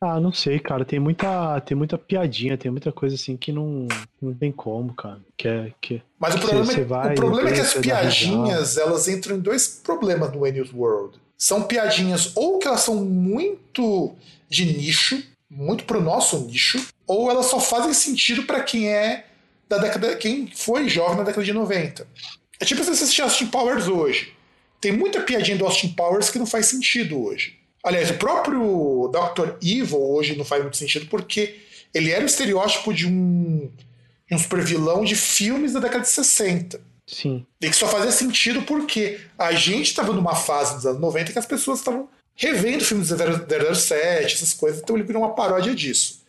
Ah, 0.01 0.21
não 0.21 0.33
sei, 0.33 0.59
cara. 0.59 0.85
Tem 0.85 0.99
muita, 0.99 1.61
tem 1.61 1.77
muita 1.77 1.97
piadinha, 1.97 2.59
tem 2.59 2.71
muita 2.71 2.93
coisa 2.93 3.15
assim 3.15 3.37
que 3.37 3.51
não, 3.51 3.89
não 4.21 4.35
tem 4.35 4.53
como, 4.53 4.95
cara. 4.95 5.21
Que 5.37 5.49
é, 5.49 5.73
que... 5.81 6.03
Mas 6.19 6.35
o 6.35 6.39
problema, 6.39 6.67
cê 6.67 6.81
é, 6.81 6.85
vai, 6.85 7.13
o 7.13 7.15
problema 7.15 7.51
é 7.51 7.53
que 7.55 7.61
as 7.61 7.75
piadinhas 7.75 8.77
elas 8.77 9.09
entram 9.09 9.37
em 9.37 9.41
dois 9.41 9.69
problemas 9.83 10.33
no 10.33 10.41
Wayne's 10.41 10.73
World. 10.73 11.19
São 11.39 11.63
piadinhas 11.63 12.33
ou 12.35 12.59
que 12.59 12.69
elas 12.69 12.81
são 12.81 12.97
muito 12.97 14.15
de 14.49 14.65
nicho, 14.65 15.23
muito 15.51 15.85
pro 15.85 16.01
nosso 16.01 16.39
nicho, 16.47 16.87
ou 17.07 17.31
elas 17.31 17.47
só 17.47 17.61
fazem 17.61 17.93
sentido 17.93 18.45
pra 18.45 18.63
quem 18.63 18.89
é 18.89 19.27
da 19.69 19.79
década, 19.79 20.15
quem 20.17 20.47
foi 20.47 20.89
jovem 20.89 21.17
na 21.17 21.25
década 21.25 21.45
de 21.45 21.53
90. 21.53 22.07
É 22.61 22.65
tipo 22.65 22.83
se 22.83 22.89
você 22.89 23.05
assistir 23.05 23.23
Austin 23.23 23.47
Powers 23.47 23.87
hoje. 23.87 24.35
Tem 24.81 24.93
muita 24.93 25.21
piadinha 25.21 25.57
do 25.57 25.65
Austin 25.65 25.89
Powers 25.89 26.31
que 26.31 26.39
não 26.39 26.47
faz 26.47 26.67
sentido 26.67 27.23
hoje. 27.23 27.56
Aliás, 27.87 28.11
o 28.11 28.15
próprio 28.15 29.09
Dr. 29.13 29.51
Evil 29.63 30.03
hoje 30.03 30.35
não 30.35 30.45
faz 30.45 30.61
muito 30.61 30.77
sentido 30.77 31.07
porque 31.07 31.61
ele 31.95 32.11
era 32.11 32.25
o 32.25 32.27
estereótipo 32.27 32.93
de 32.93 33.07
um, 33.07 33.71
de 34.29 34.35
um 34.35 34.39
super 34.39 34.61
vilão 34.61 35.05
de 35.05 35.15
filmes 35.15 35.73
da 35.73 35.79
década 35.79 36.03
de 36.03 36.09
60. 36.09 36.81
Sim. 37.07 37.47
E 37.61 37.71
que 37.71 37.77
só 37.77 37.87
fazia 37.87 38.11
sentido 38.11 38.63
porque 38.63 39.21
a 39.39 39.53
gente 39.53 39.87
estava 39.87 40.13
numa 40.13 40.35
fase 40.35 40.75
dos 40.75 40.85
anos 40.85 41.01
90 41.01 41.33
que 41.33 41.39
as 41.39 41.47
pessoas 41.47 41.79
estavam 41.79 42.09
revendo 42.35 42.85
filmes 42.85 43.11
do 43.11 43.17
007, 43.17 44.35
essas 44.35 44.53
coisas, 44.53 44.83
então 44.83 44.97
ele 44.97 45.07
virou 45.07 45.23
uma 45.23 45.37
paródia 45.37 45.73
disso. 45.73 46.23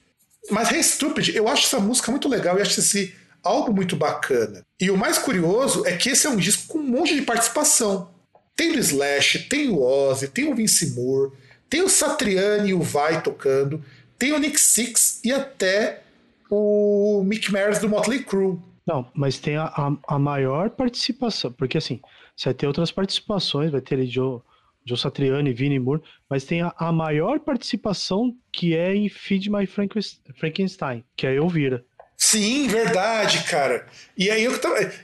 Mas 0.51 0.71
Hey 0.71 0.83
Stupid, 0.83 1.29
eu 1.35 1.47
acho 1.47 1.65
essa 1.65 1.79
música 1.79 2.11
muito 2.11 2.29
legal 2.29 2.59
e 2.59 2.61
acho 2.61 2.79
esse 2.79 3.15
álbum 3.43 3.73
muito 3.73 3.95
bacana. 3.95 4.63
E 4.79 4.91
o 4.91 4.95
mais 4.95 5.17
curioso 5.17 5.87
é 5.87 5.97
que 5.97 6.09
esse 6.09 6.27
é 6.27 6.29
um 6.29 6.37
disco 6.37 6.67
com 6.67 6.77
um 6.77 6.83
monte 6.83 7.15
de 7.15 7.23
participação. 7.23 8.11
Tem 8.55 8.71
o 8.73 8.79
Slash, 8.79 9.47
tem 9.49 9.69
o 9.69 9.81
Ozzy, 9.81 10.27
tem 10.27 10.51
o 10.51 10.55
Vince 10.55 10.91
Moore, 10.91 11.31
tem 11.69 11.81
o 11.81 11.89
Satriani 11.89 12.69
e 12.69 12.73
o 12.73 12.81
Vai 12.81 13.21
tocando, 13.21 13.83
tem 14.17 14.33
o 14.33 14.39
Nick 14.39 14.59
Six 14.59 15.21
e 15.23 15.31
até 15.31 16.01
o 16.49 17.23
Mick 17.25 17.51
Mars 17.51 17.79
do 17.79 17.89
Motley 17.89 18.23
Crue. 18.23 18.59
Não, 18.85 19.09
mas 19.13 19.37
tem 19.37 19.57
a, 19.57 19.65
a, 19.65 20.15
a, 20.15 20.19
maior 20.19 20.69
participação, 20.69 21.51
porque 21.51 21.77
assim, 21.77 21.99
você 22.35 22.45
vai 22.45 22.53
ter 22.53 22.67
outras 22.67 22.89
participações, 22.89 23.69
vai 23.69 23.81
ter 23.81 24.05
Joe, 24.05 24.39
Joe 24.85 24.97
Satriani, 24.97 25.51
Vinnie 25.51 25.77
Moore, 25.77 26.01
mas 26.29 26.45
tem 26.45 26.61
a, 26.61 26.73
a, 26.77 26.89
maior 26.89 27.41
participação 27.41 28.33
que 28.51 28.73
é 28.75 28.95
em 28.95 29.09
Feed 29.09 29.49
My 29.49 29.67
Frankenstein, 29.67 31.03
que 31.17 31.27
é 31.27 31.35
Elvira. 31.35 31.83
Sim, 32.15 32.67
verdade, 32.67 33.43
cara. 33.43 33.85
E 34.17 34.31
aí 34.31 34.45
eu 34.45 34.53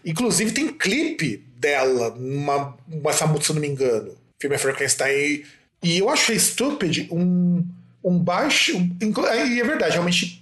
inclusive 0.03 0.51
tem 0.51 0.73
clipe 0.73 1.37
dela, 1.57 2.11
uma, 2.13 2.77
essa 3.05 3.27
música, 3.27 3.45
se 3.45 3.51
eu 3.51 3.55
não 3.55 3.61
me 3.61 3.67
engano. 3.67 4.15
Filme 4.39 4.57
Frankenstein. 4.57 5.43
E 5.83 5.97
eu 5.97 6.09
achei 6.09 6.39
Stupid 6.39 7.07
um, 7.11 7.65
um 8.03 8.17
baixo. 8.17 8.77
Um, 8.77 8.97
e 9.01 9.59
é 9.59 9.63
verdade, 9.63 9.93
realmente. 9.93 10.41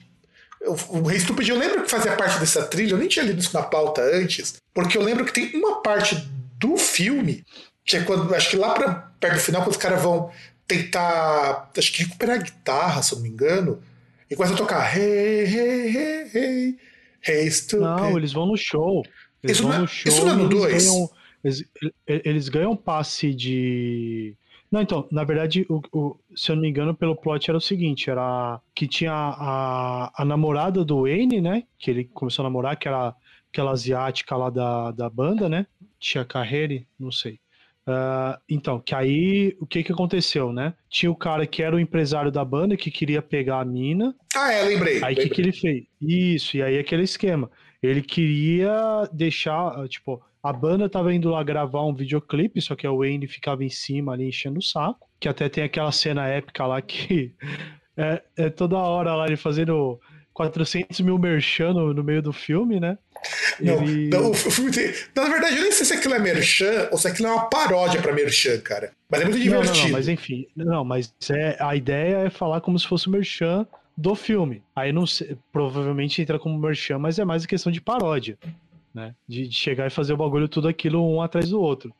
O 0.89 1.01
Rei 1.01 1.19
Stupid, 1.19 1.49
eu 1.49 1.58
lembro 1.58 1.82
que 1.82 1.89
fazia 1.89 2.15
parte 2.15 2.39
dessa 2.39 2.63
trilha, 2.63 2.91
eu 2.91 2.97
nem 2.97 3.08
tinha 3.08 3.25
lido 3.25 3.39
isso 3.39 3.51
na 3.51 3.63
pauta 3.63 3.99
antes, 4.13 4.62
porque 4.71 4.95
eu 4.95 5.01
lembro 5.01 5.25
que 5.25 5.34
tem 5.34 5.56
uma 5.56 5.82
parte 5.82 6.15
do 6.60 6.77
filme, 6.77 7.43
que 7.84 7.97
é 7.97 8.04
quando, 8.04 8.34
acho 8.36 8.51
que 8.51 8.58
lá 8.58 8.75
pra, 8.75 8.93
perto 9.19 9.34
do 9.38 9.39
final, 9.39 9.63
quando 9.63 9.71
os 9.71 9.77
caras 9.77 10.04
vão 10.04 10.32
tentar, 10.67 11.71
acho 11.75 11.91
que 11.91 12.04
recuperar 12.04 12.36
a 12.36 12.43
guitarra, 12.43 13.01
se 13.01 13.12
eu 13.12 13.15
não 13.15 13.23
me 13.23 13.30
engano, 13.30 13.82
e 14.30 14.36
começa 14.36 14.54
a 14.54 14.58
tocar 14.58 14.97
Hey, 14.97 15.45
hey, 15.45 15.97
hey, 15.97 16.32
hey, 16.34 16.77
hey, 17.27 17.51
stupid. 17.51 17.84
Não, 17.84 18.17
eles 18.17 18.32
vão 18.32 18.45
no 18.45 18.56
show. 18.56 19.04
Eles 19.43 19.58
isso, 19.58 19.63
vão 19.63 19.71
não 19.71 19.77
é, 19.77 19.82
no 19.82 19.88
show 19.88 20.12
isso 20.12 20.25
não 20.25 20.32
é 20.32 20.36
no 20.36 20.49
2? 20.49 20.88
Eles, 21.43 21.63
eles, 22.08 22.49
ganham 22.49 22.75
passe 22.75 23.34
de. 23.34 24.36
Não, 24.72 24.82
então, 24.82 25.06
na 25.12 25.26
verdade, 25.26 25.66
o, 25.70 25.82
o, 25.92 26.20
se 26.34 26.50
eu 26.50 26.56
não 26.56 26.62
me 26.62 26.70
engano, 26.70 26.96
pelo 26.96 27.16
plot 27.16 27.50
era 27.50 27.58
o 27.58 27.62
seguinte: 27.62 28.10
era 28.10 28.62
que 28.74 28.88
tinha 28.88 29.12
a, 29.12 30.22
a 30.22 30.24
namorada 30.24 30.86
do 30.86 31.02
Wayne, 31.02 31.42
né? 31.42 31.64
Que 31.78 31.92
ele 31.92 32.06
começou 32.06 32.44
a 32.44 32.48
namorar, 32.48 32.78
que 32.78 32.88
era 32.88 33.14
aquela 33.52 33.72
asiática 33.72 34.36
lá 34.38 34.50
da, 34.50 34.92
da 34.92 35.10
banda, 35.10 35.50
né? 35.50 35.68
Tinha 36.00 36.24
Carreira, 36.24 36.82
não 36.98 37.12
sei. 37.12 37.40
Uh, 37.86 38.40
então, 38.48 38.80
que 38.80 38.96
aí 38.96 39.58
o 39.60 39.66
que 39.66 39.84
que 39.84 39.92
aconteceu, 39.92 40.54
né? 40.54 40.74
Tinha 40.90 41.12
o 41.12 41.16
cara 41.16 41.46
que 41.46 41.62
era 41.62 41.76
o 41.76 41.80
empresário 41.80 42.32
da 42.32 42.46
banda 42.46 42.78
que 42.78 42.90
queria 42.90 43.22
pegar 43.22 43.60
a 43.60 43.66
mina. 43.66 44.16
Ah, 44.36 44.54
é, 44.54 44.64
lembrei. 44.64 45.04
Aí 45.04 45.16
o 45.16 45.18
que, 45.18 45.30
que 45.30 45.42
ele 45.42 45.52
fez? 45.52 45.84
Isso, 46.00 46.56
e 46.56 46.64
aí 46.64 46.80
aquele 46.80 47.04
esquema. 47.04 47.52
Ele 47.84 48.02
queria 48.02 49.10
deixar, 49.12 49.88
tipo, 49.90 50.22
a 50.43 50.51
banda 50.51 50.89
tava 50.89 51.13
indo 51.13 51.30
lá 51.30 51.43
gravar 51.43 51.86
um 51.86 51.93
videoclipe, 51.93 52.62
só 52.62 52.75
que 52.75 52.88
a 52.88 52.91
Wayne 52.91 53.27
ficava 53.27 53.63
em 53.63 53.69
cima 53.69 54.13
ali 54.13 54.27
enchendo 54.27 54.60
o 54.60 54.63
saco. 54.63 55.08
Que 55.19 55.30
até 55.30 55.47
tem 55.47 55.63
aquela 55.63 55.91
cena 55.91 56.27
épica 56.27 56.65
lá 56.65 56.82
que 56.82 57.36
é, 57.95 58.21
é 58.36 58.49
toda 58.49 58.77
hora 58.77 59.15
lá 59.15 59.27
ele 59.27 59.38
fazendo 59.38 59.99
400 60.34 60.99
mil 61.01 61.17
merchan 61.19 61.73
no, 61.73 61.93
no 61.93 62.04
meio 62.04 62.21
do 62.21 62.34
filme, 62.34 62.80
né? 62.80 62.97
Não, 63.60 63.84
ele... 63.84 64.10
não, 64.10 64.32
o 64.32 64.34
filme 64.34 64.71
tem... 64.71 64.91
não, 65.15 65.25
na 65.25 65.30
verdade, 65.30 65.58
eu 65.58 65.62
nem 65.62 65.71
sei 65.71 65.86
se 65.86 65.93
aquilo 65.93 66.15
é 66.15 66.19
merchan 66.19 66.89
ou 66.91 66.97
se 66.97 67.08
aquilo 67.08 67.27
é 67.27 67.32
uma 67.32 67.49
paródia 67.49 68.01
pra 68.01 68.12
merchan, 68.12 68.60
cara. 68.62 68.91
Mas 69.10 69.21
é 69.21 69.25
muito 69.25 69.39
divertido. 69.39 69.77
Não, 69.77 69.84
não, 69.84 69.91
mas 69.91 70.08
enfim, 70.08 70.47
não, 70.56 70.84
mas 70.84 71.13
é, 71.30 71.56
a 71.60 71.75
ideia 71.75 72.17
é 72.25 72.30
falar 72.32 72.62
como 72.62 72.80
se 72.80 72.88
fosse 72.88 73.08
o 73.08 73.12
merchan 73.12 73.67
do 73.95 74.15
filme. 74.15 74.63
Aí 74.75 74.91
não 74.91 75.06
sei, 75.06 75.38
provavelmente 75.51 76.21
entra 76.21 76.39
como 76.39 76.58
merchan, 76.58 76.97
mas 76.97 77.19
é 77.19 77.25
mais 77.25 77.45
questão 77.45 77.71
de 77.71 77.80
paródia, 77.80 78.38
né? 78.93 79.15
De, 79.27 79.47
de, 79.47 79.56
chegar 79.56 79.88
e 79.88 79.91
fazer 79.91 80.13
o 80.13 80.17
bagulho 80.17 80.47
tudo 80.47 80.67
aquilo 80.67 81.06
um 81.08 81.21
atrás 81.21 81.49
do 81.49 81.60
outro. 81.60 81.93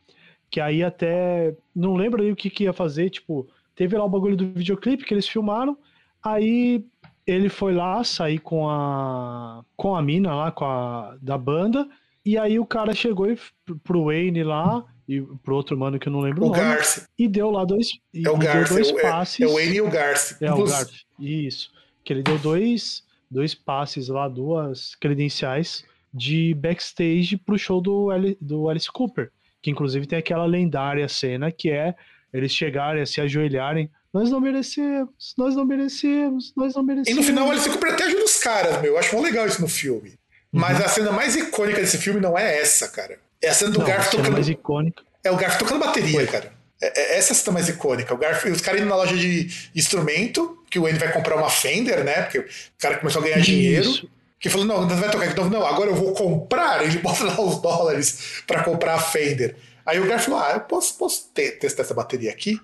Que 0.50 0.60
aí 0.60 0.84
até 0.84 1.56
não 1.76 1.96
lembro 1.96 2.22
aí 2.22 2.32
o 2.32 2.36
que, 2.36 2.50
que 2.50 2.66
ia 2.66 2.74
fazer, 2.74 3.10
tipo, 3.10 3.48
teve 3.76 3.98
lá 3.98 4.04
o 4.04 4.10
bagulho 4.10 4.36
do 4.36 4.48
videoclipe 4.52 5.06
que 5.06 5.14
eles 5.14 5.28
filmaram, 5.28 5.78
aí 6.24 6.86
ele 7.26 7.50
foi 7.50 7.74
lá 7.74 8.04
sair 8.04 8.40
com 8.40 8.70
a 8.70 9.64
com 9.76 9.96
a 9.96 10.02
mina 10.02 10.34
lá 10.34 10.52
com 10.52 10.66
a 10.66 11.18
da 11.22 11.38
banda 11.38 11.88
e 12.26 12.38
aí 12.38 12.60
o 12.60 12.66
cara 12.66 12.94
chegou 12.94 13.30
e, 13.32 13.38
pro 13.84 14.06
Wayne 14.06 14.44
lá 14.44 14.84
e 15.08 15.22
pro 15.44 15.56
outro 15.56 15.78
mano 15.78 16.00
que 16.00 16.08
eu 16.08 16.12
não 16.12 16.20
lembro 16.20 16.44
o, 16.44 16.48
o 16.48 16.50
nome 16.50 16.60
Garce. 16.60 17.08
e 17.18 17.28
deu 17.28 17.52
lá 17.52 17.64
dois 17.64 17.90
é 18.14 18.30
o 18.30 18.38
Garce, 18.38 18.74
dois 18.74 18.90
é, 18.90 19.02
passes 19.02 19.42
é, 19.42 19.48
o 19.48 19.54
Wayne 19.54 19.76
e 19.76 19.82
o 19.82 19.90
Garce 19.90 20.44
é 20.44 20.54
o 20.54 20.64
Garce 20.64 21.06
isso 21.20 21.72
que 22.04 22.14
ele 22.14 22.24
deu 22.24 22.38
dois 22.40 23.04
dois 23.30 23.54
passes 23.54 24.08
lá 24.08 24.28
duas 24.28 24.96
credenciais 24.96 25.86
de 26.14 26.54
backstage 26.56 27.38
pro 27.38 27.58
show 27.58 27.82
do, 27.82 28.10
do 28.40 28.70
Alice 28.70 28.92
Cooper 28.92 29.32
que 29.62 29.70
inclusive 29.70 30.08
tem 30.08 30.20
aquela 30.20 30.46
lendária 30.46 31.08
cena 31.08 31.52
que 31.52 31.70
é 31.70 31.96
eles 32.34 32.54
chegarem 32.54 33.02
a 33.02 33.06
se 33.06 33.22
ajoelharem 33.22 33.90
nós 34.14 34.30
não 34.30 34.42
merecemos, 34.42 35.34
nós 35.38 35.56
não 35.56 35.66
merecemos, 35.66 36.54
nós 36.56 36.76
não 36.76 36.84
merecemos. 36.84 37.10
E 37.10 37.14
no 37.14 37.24
final 37.24 37.50
ele 37.52 37.62
fica 37.62 37.94
até 37.94 38.04
ajuda 38.04 38.24
os 38.26 38.38
caras, 38.38 38.82
meu. 38.82 38.94
Eu 38.94 39.00
acho 39.00 39.16
muito 39.16 39.26
legal 39.26 39.48
isso 39.48 39.62
no 39.62 39.70
filme. 39.70 40.20
Mas 40.52 40.80
uhum. 40.80 40.86
a 40.86 40.90
cena 40.90 41.12
mais 41.12 41.36
icônica 41.36 41.80
desse 41.80 41.98
filme 41.98 42.20
não 42.20 42.38
é 42.38 42.60
essa, 42.60 42.90
cara. 42.90 43.18
É 43.42 43.50
a 43.50 43.54
cena 43.54 43.72
do 43.72 43.80
Garf 43.80 44.12
tocando. 44.12 44.34
mais 44.34 44.50
icônica. 44.50 45.02
É 45.24 45.32
o 45.32 45.38
Garf 45.38 45.58
tocando 45.58 45.80
bateria, 45.80 46.12
Foi. 46.12 46.28
cara. 46.28 46.52
É, 46.82 47.00
é, 47.00 47.18
essa 47.18 47.32
é 47.32 47.34
a 47.34 47.36
cena 47.36 47.54
mais 47.54 47.70
icônica. 47.70 48.14
O 48.14 48.18
Garf, 48.18 48.46
os 48.50 48.60
caras 48.60 48.82
indo 48.82 48.90
na 48.90 48.98
loja 48.98 49.16
de 49.16 49.50
instrumento, 49.74 50.62
que 50.70 50.78
o 50.78 50.86
Andy 50.86 51.00
vai 51.00 51.14
comprar 51.14 51.38
uma 51.38 51.50
Fender, 51.50 52.04
né? 52.04 52.24
Porque 52.24 52.40
o 52.40 52.46
cara 52.80 52.98
começou 52.98 53.22
a 53.22 53.26
ganhar 53.26 53.38
isso. 53.38 53.50
dinheiro. 53.50 54.10
Que 54.42 54.50
falou: 54.50 54.66
não, 54.66 54.90
você 54.90 54.96
vai 54.96 55.12
tocar 55.12 55.28
de 55.28 55.36
novo. 55.36 55.50
Não, 55.52 55.66
agora 55.66 55.92
eu 55.92 55.96
vou 55.96 56.14
comprar. 56.14 56.84
Ele 56.84 56.98
bota 56.98 57.24
lá 57.24 57.40
os 57.40 57.62
dólares 57.62 58.42
para 58.48 58.64
comprar 58.64 58.96
a 58.96 59.00
Fender. 59.00 59.56
Aí 59.86 60.00
o 60.00 60.08
Garf 60.08 60.26
falou: 60.26 60.42
ah, 60.42 60.52
eu 60.54 60.62
posso, 60.62 60.98
posso 60.98 61.30
ter, 61.32 61.60
testar 61.60 61.84
essa 61.84 61.94
bateria 61.94 62.32
aqui? 62.32 62.60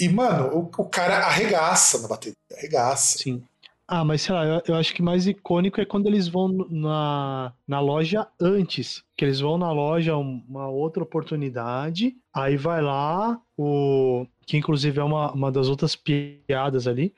E, 0.00 0.08
mano, 0.08 0.48
o, 0.54 0.82
o 0.82 0.84
cara 0.84 1.18
arregaça 1.18 2.00
na 2.00 2.08
bateria. 2.08 2.36
Arregaça. 2.52 3.18
Sim. 3.18 3.42
Ah, 3.86 4.04
mas 4.04 4.20
sei 4.20 4.34
lá, 4.34 4.44
eu, 4.44 4.62
eu, 4.66 4.74
acho 4.74 4.94
que 4.94 5.00
mais 5.00 5.26
icônico 5.26 5.80
é 5.80 5.84
quando 5.86 6.06
eles 6.06 6.28
vão 6.28 6.48
na, 6.68 7.54
na 7.66 7.80
loja 7.80 8.26
antes. 8.38 9.02
Que 9.16 9.24
eles 9.24 9.40
vão 9.40 9.56
na 9.56 9.72
loja 9.72 10.14
uma 10.16 10.68
outra 10.68 11.02
oportunidade, 11.02 12.14
aí 12.34 12.56
vai 12.56 12.82
lá, 12.82 13.40
o 13.56 14.26
que 14.46 14.58
inclusive 14.58 15.00
é 15.00 15.02
uma, 15.02 15.32
uma 15.32 15.50
das 15.50 15.68
outras 15.68 15.96
piadas 15.96 16.86
ali, 16.86 17.14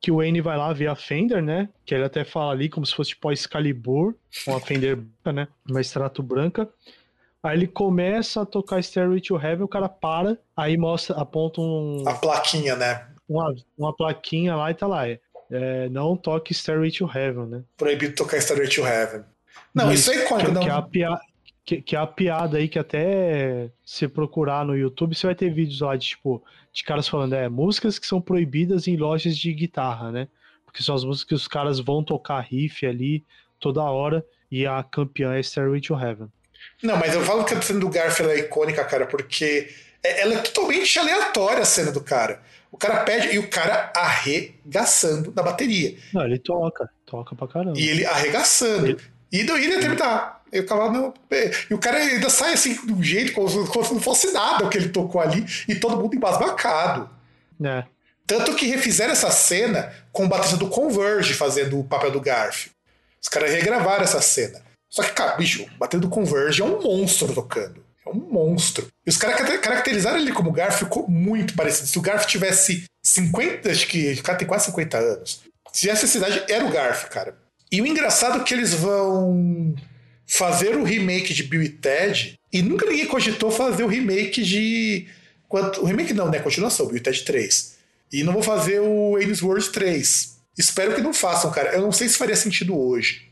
que 0.00 0.10
o 0.10 0.16
Wayne 0.16 0.40
vai 0.40 0.56
lá 0.56 0.72
ver 0.72 0.88
a 0.88 0.94
Fender, 0.94 1.42
né? 1.42 1.68
Que 1.84 1.94
ele 1.94 2.04
até 2.04 2.24
fala 2.24 2.52
ali 2.52 2.68
como 2.68 2.86
se 2.86 2.94
fosse 2.94 3.10
tipo 3.10 3.28
a 3.28 3.32
Excalibur, 3.32 4.14
uma 4.46 4.60
Fender, 4.60 4.98
né? 5.24 5.48
Uma 5.68 5.80
extrato 5.80 6.22
branca. 6.22 6.68
Aí 7.42 7.56
ele 7.56 7.66
começa 7.66 8.42
a 8.42 8.46
tocar 8.46 8.82
Stairway 8.82 9.20
to 9.20 9.36
Heaven, 9.36 9.64
o 9.64 9.68
cara 9.68 9.88
para, 9.88 10.36
aí 10.56 10.76
mostra, 10.76 11.16
aponta 11.16 11.60
um. 11.60 12.02
A 12.06 12.14
plaquinha, 12.14 12.74
né? 12.74 13.06
Uma, 13.28 13.54
uma 13.78 13.94
plaquinha 13.94 14.56
lá 14.56 14.70
e 14.70 14.74
tá 14.74 14.86
lá. 14.86 15.08
É, 15.08 15.20
é, 15.50 15.88
não 15.88 16.16
toque 16.16 16.52
Stairway 16.52 16.90
to 16.90 17.08
Heaven, 17.12 17.46
né? 17.46 17.62
Proibido 17.76 18.14
tocar 18.14 18.40
Stairway 18.40 18.68
to 18.68 18.86
Heaven. 18.86 19.24
Não, 19.74 19.92
isso, 19.92 20.10
isso 20.10 20.20
é 20.20 20.24
icônico, 20.24 20.48
que, 20.48 20.54
não. 20.54 20.62
Que 20.90 21.02
é, 21.02 21.06
a 21.06 21.20
que, 21.66 21.82
que 21.82 21.96
é 21.96 21.98
a 21.98 22.06
piada 22.06 22.58
aí 22.58 22.68
que 22.68 22.78
até 22.78 23.68
se 23.84 24.06
procurar 24.06 24.64
no 24.64 24.76
YouTube, 24.76 25.16
você 25.16 25.26
vai 25.26 25.34
ter 25.34 25.52
vídeos 25.52 25.80
lá 25.80 25.96
de 25.96 26.06
tipo, 26.06 26.42
de 26.76 26.84
caras 26.84 27.08
falando, 27.08 27.32
é, 27.32 27.48
músicas 27.48 27.98
que 27.98 28.06
são 28.06 28.20
proibidas 28.20 28.86
em 28.86 28.98
lojas 28.98 29.34
de 29.34 29.50
guitarra, 29.54 30.12
né? 30.12 30.28
Porque 30.62 30.82
são 30.82 30.94
as 30.94 31.04
músicas 31.04 31.26
que 31.26 31.34
os 31.34 31.48
caras 31.48 31.80
vão 31.80 32.04
tocar 32.04 32.38
riff 32.40 32.84
ali 32.84 33.24
toda 33.58 33.82
hora 33.82 34.22
e 34.50 34.66
a 34.66 34.82
campeã 34.82 35.32
é 35.32 35.42
Stairway 35.42 35.80
to 35.80 35.98
Heaven. 35.98 36.28
Não, 36.82 36.98
mas 36.98 37.14
eu 37.14 37.22
falo 37.22 37.46
que 37.46 37.54
a 37.54 37.62
cena 37.62 37.80
do 37.80 37.88
Garfield 37.88 38.30
é 38.30 38.40
icônica, 38.40 38.84
cara, 38.84 39.06
porque 39.06 39.70
é, 40.04 40.20
ela 40.20 40.34
é 40.34 40.38
totalmente 40.38 40.98
aleatória 40.98 41.62
a 41.62 41.64
cena 41.64 41.90
do 41.90 42.02
cara. 42.02 42.42
O 42.70 42.76
cara 42.76 43.04
pede 43.04 43.34
e 43.34 43.38
o 43.38 43.48
cara 43.48 43.90
arregaçando 43.96 45.32
na 45.34 45.42
bateria. 45.42 45.96
Não, 46.12 46.26
ele 46.26 46.38
toca, 46.38 46.90
toca 47.06 47.34
pra 47.34 47.48
caramba. 47.48 47.78
E 47.78 47.88
ele 47.88 48.04
arregaçando. 48.04 48.88
Ele... 48.88 49.00
E 49.30 49.44
daí 49.44 49.64
ele 49.64 49.78
terminar. 49.78 50.36
E 50.52 50.60
o, 50.60 50.66
cavalo, 50.66 51.12
e 51.68 51.74
o 51.74 51.78
cara 51.78 51.98
ainda 51.98 52.30
sai 52.30 52.52
assim 52.52 52.74
de 52.86 52.92
um 52.92 53.02
jeito, 53.02 53.32
como 53.32 53.48
se, 53.48 53.70
como 53.70 53.84
se 53.84 53.94
não 53.94 54.00
fosse 54.00 54.30
nada 54.30 54.64
o 54.64 54.70
que 54.70 54.78
ele 54.78 54.88
tocou 54.88 55.20
ali, 55.20 55.44
e 55.68 55.74
todo 55.74 55.96
mundo 55.96 56.14
embasbacado. 56.14 57.10
É. 57.62 57.84
Tanto 58.26 58.54
que 58.54 58.66
refizeram 58.66 59.12
essa 59.12 59.30
cena 59.30 59.92
com 60.12 60.24
o 60.24 60.28
batista 60.28 60.56
do 60.56 60.68
Converge 60.68 61.34
fazendo 61.34 61.78
o 61.78 61.84
papel 61.84 62.10
do 62.10 62.20
Garf. 62.20 62.70
Os 63.22 63.28
caras 63.28 63.50
regravaram 63.50 64.04
essa 64.04 64.20
cena. 64.20 64.62
Só 64.88 65.02
que, 65.02 65.12
cara, 65.12 65.36
bicho, 65.36 65.66
batendo 65.78 66.08
Converge 66.08 66.62
é 66.62 66.64
um 66.64 66.80
monstro 66.80 67.32
tocando. 67.34 67.84
É 68.04 68.10
um 68.10 68.14
monstro. 68.14 68.86
E 69.04 69.10
os 69.10 69.16
caras 69.16 69.36
caracterizaram 69.60 70.18
ele 70.18 70.32
como 70.32 70.52
Garf 70.52 70.78
ficou 70.78 71.08
muito 71.08 71.54
parecido. 71.54 71.88
Se 71.88 71.98
o 71.98 72.02
Garf 72.02 72.24
tivesse 72.26 72.84
50, 73.02 73.70
acho 73.70 73.86
que 73.86 74.12
o 74.12 74.22
cara 74.22 74.38
tem 74.38 74.46
quase 74.46 74.66
50 74.66 74.96
anos. 74.96 75.42
Se 75.72 75.90
essa 75.90 76.06
cidade 76.06 76.44
era 76.48 76.64
o 76.64 76.70
Garf, 76.70 77.08
cara. 77.08 77.36
E 77.70 77.80
o 77.80 77.86
engraçado 77.86 78.40
é 78.40 78.44
que 78.44 78.54
eles 78.54 78.74
vão 78.74 79.74
fazer 80.26 80.76
o 80.76 80.84
remake 80.84 81.32
de 81.32 81.42
Bill 81.44 81.62
e 81.62 81.68
Ted 81.68 82.38
e 82.52 82.62
nunca 82.62 82.86
ninguém 82.86 83.06
cogitou 83.06 83.50
fazer 83.50 83.84
o 83.84 83.88
remake 83.88 84.42
de. 84.42 85.06
O 85.48 85.84
remake 85.86 86.12
não, 86.12 86.30
né? 86.30 86.38
Continuação, 86.40 86.86
Bill 86.86 86.96
e 86.96 87.00
Ted 87.00 87.24
3. 87.24 87.76
E 88.12 88.22
não 88.22 88.32
vou 88.32 88.42
fazer 88.42 88.80
o 88.80 89.16
Ames 89.16 89.42
World 89.42 89.68
3. 89.70 90.36
Espero 90.58 90.94
que 90.94 91.00
não 91.00 91.12
façam, 91.12 91.50
cara. 91.50 91.72
Eu 91.72 91.82
não 91.82 91.92
sei 91.92 92.08
se 92.08 92.16
faria 92.16 92.36
sentido 92.36 92.76
hoje. 92.76 93.28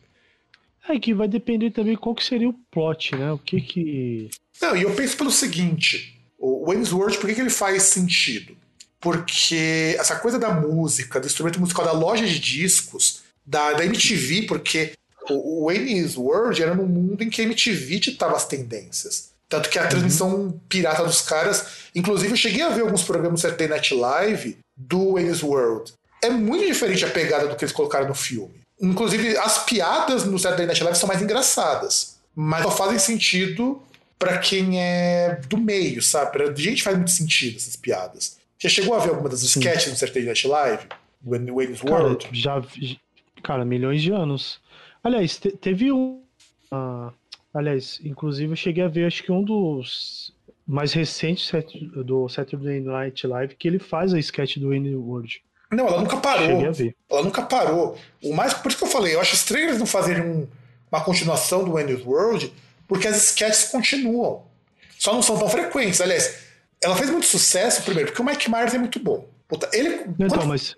É 0.89 0.99
que 0.99 1.15
vai 1.15 1.27
depender 1.27 1.71
também 1.71 1.97
qual 1.97 2.15
que 2.15 2.23
seria 2.23 2.49
o 2.49 2.55
plot, 2.71 3.17
né? 3.17 3.33
O 3.33 3.39
que 3.39 3.61
que. 3.61 4.31
Não, 4.61 4.77
e 4.77 4.83
eu 4.83 4.95
penso 4.95 5.17
pelo 5.17 5.31
seguinte: 5.31 6.21
o 6.39 6.67
Wayne's 6.67 6.93
World, 6.93 7.17
por 7.17 7.27
que, 7.27 7.35
que 7.35 7.41
ele 7.41 7.51
faz 7.51 7.85
sentido? 7.85 8.55
Porque 9.01 9.97
essa 9.99 10.17
coisa 10.17 10.39
da 10.39 10.53
música, 10.53 11.19
do 11.19 11.27
instrumento 11.27 11.59
musical, 11.59 11.85
da 11.85 11.93
loja 11.93 12.27
de 12.27 12.39
discos, 12.39 13.23
da, 13.45 13.73
da 13.73 13.85
MTV, 13.85 14.43
porque 14.43 14.93
o, 15.29 15.63
o 15.63 15.67
Wayne's 15.67 16.17
World 16.17 16.63
era 16.63 16.75
num 16.75 16.87
mundo 16.87 17.23
em 17.23 17.31
que 17.31 17.41
a 17.41 17.45
MTV 17.45 17.99
ditava 17.99 18.37
as 18.37 18.47
tendências. 18.47 19.33
Tanto 19.49 19.69
que 19.69 19.79
a 19.79 19.87
transmissão 19.87 20.35
uhum. 20.35 20.61
pirata 20.69 21.05
dos 21.05 21.21
caras. 21.21 21.67
Inclusive, 21.95 22.33
eu 22.33 22.37
cheguei 22.37 22.63
a 22.63 22.71
ver 22.71 22.83
alguns 22.83 23.03
programas 23.03 23.41
do 23.41 23.43
Saturday 23.43 23.69
Night 23.69 23.95
Live 23.95 24.59
do 24.77 25.13
Wayne's 25.13 25.43
World. 25.43 25.93
É 26.23 26.31
muito 26.31 26.67
diferente 26.67 27.05
a 27.05 27.11
pegada 27.11 27.47
do 27.47 27.55
que 27.55 27.65
eles 27.65 27.73
colocaram 27.73 28.09
no 28.09 28.15
filme. 28.15 28.61
Inclusive, 28.81 29.37
as 29.37 29.65
piadas 29.65 30.25
no 30.25 30.39
Saturday 30.39 30.67
Night 30.67 30.83
Live 30.83 30.99
são 30.99 31.07
mais 31.07 31.23
engraçadas. 31.23 32.17
Mas 32.35 32.63
só 32.63 32.71
fazem 32.71 32.99
sentido 32.99 33.81
para 34.19 34.39
quem 34.39 34.83
é 34.83 35.41
do 35.49 35.59
meio, 35.59 36.03
sabe? 36.03 36.33
Pra 36.33 36.53
gente 36.55 36.83
faz 36.83 36.97
muito 36.97 37.11
sentido 37.11 37.57
essas 37.57 37.77
piadas. 37.77 38.39
Você 38.59 38.69
chegou 38.69 38.95
a 38.95 38.99
ver 38.99 39.11
alguma 39.11 39.29
das 39.29 39.43
sketches 39.43 39.91
no 39.91 39.97
Saturday 39.97 40.25
Night 40.25 40.47
Live? 40.47 40.87
Do 41.21 41.55
Wayne's 41.57 41.83
World? 41.83 42.29
Já, 42.33 42.63
cara, 43.45 43.65
milhões 43.65 44.03
de 44.03 44.11
anos. 44.11 44.61
Aliás, 45.03 45.37
te, 45.37 45.51
teve 45.51 45.93
um. 45.93 46.23
Uh, 46.73 47.13
aliás, 47.53 48.01
inclusive 48.03 48.53
eu 48.53 48.57
cheguei 48.57 48.83
a 48.83 48.89
ver, 48.89 49.07
acho 49.07 49.23
que 49.23 49.31
um 49.31 49.45
dos 49.45 50.35
mais 50.67 50.95
recentes 50.95 51.53
do 52.05 52.29
Saturday 52.29 52.81
Night 52.81 53.27
Live, 53.27 53.55
que 53.55 53.69
ele 53.69 53.79
faz 53.79 54.15
a 54.15 54.19
sketch 54.19 54.57
do 54.57 54.71
Wayne 54.71 54.97
World. 54.97 55.43
Não, 55.71 55.87
ela 55.87 56.01
nunca 56.01 56.17
parou. 56.17 56.47
Cheguei 56.47 56.67
a 56.67 56.71
ver. 56.71 56.97
Ela 57.11 57.23
nunca 57.23 57.43
parou. 57.43 57.99
O 58.23 58.35
mais, 58.35 58.55
por 58.55 58.69
isso 58.71 58.79
que 58.79 58.85
eu 58.85 58.89
falei, 58.89 59.15
eu 59.15 59.21
acho 59.21 59.35
estranho 59.35 59.67
eles 59.67 59.79
não 59.79 59.87
fazerem 59.87 60.23
um, 60.23 60.49
uma 60.91 61.03
continuação 61.03 61.65
do 61.65 61.73
Wayne's 61.73 62.05
World, 62.05 62.53
porque 62.89 63.07
as 63.07 63.17
sketches 63.31 63.69
continuam. 63.69 64.43
Só 64.99 65.13
não 65.13 65.21
são 65.21 65.39
tão 65.39 65.49
frequentes. 65.49 66.01
Aliás, 66.01 66.45
ela 66.83 66.97
fez 66.97 67.11
muito 67.11 67.27
sucesso, 67.27 67.83
primeiro, 67.83 68.11
porque 68.11 68.23
o 68.23 68.25
Mike 68.25 68.51
Myers 68.51 68.73
é 68.73 68.79
muito 68.79 68.99
bom. 68.99 69.29
Puta, 69.47 69.69
ele. 69.73 70.07
Então, 70.19 70.29
quando... 70.29 70.47
mas, 70.47 70.77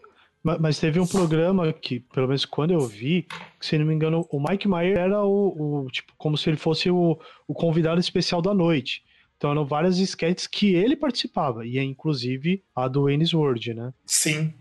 mas 0.60 0.78
teve 0.78 1.00
um 1.00 1.06
programa 1.06 1.72
que, 1.72 2.00
pelo 2.00 2.28
menos 2.28 2.44
quando 2.44 2.72
eu 2.72 2.80
vi, 2.80 3.26
que, 3.58 3.66
se 3.66 3.76
não 3.78 3.86
me 3.86 3.94
engano, 3.94 4.26
o 4.30 4.40
Mike 4.40 4.68
Myers 4.68 4.98
era 4.98 5.24
o, 5.24 5.84
o 5.84 5.90
tipo, 5.90 6.12
como 6.16 6.38
se 6.38 6.48
ele 6.48 6.56
fosse 6.56 6.90
o, 6.90 7.18
o 7.48 7.54
convidado 7.54 8.00
especial 8.00 8.40
da 8.40 8.54
noite. 8.54 9.02
Então 9.36 9.50
eram 9.50 9.66
várias 9.66 9.98
sketches 9.98 10.46
que 10.46 10.74
ele 10.74 10.96
participava, 10.96 11.66
e 11.66 11.78
é 11.78 11.82
inclusive 11.82 12.62
a 12.74 12.88
do 12.88 13.04
Wayne's 13.04 13.34
World, 13.34 13.74
né? 13.74 13.92
Sim. 14.06 14.54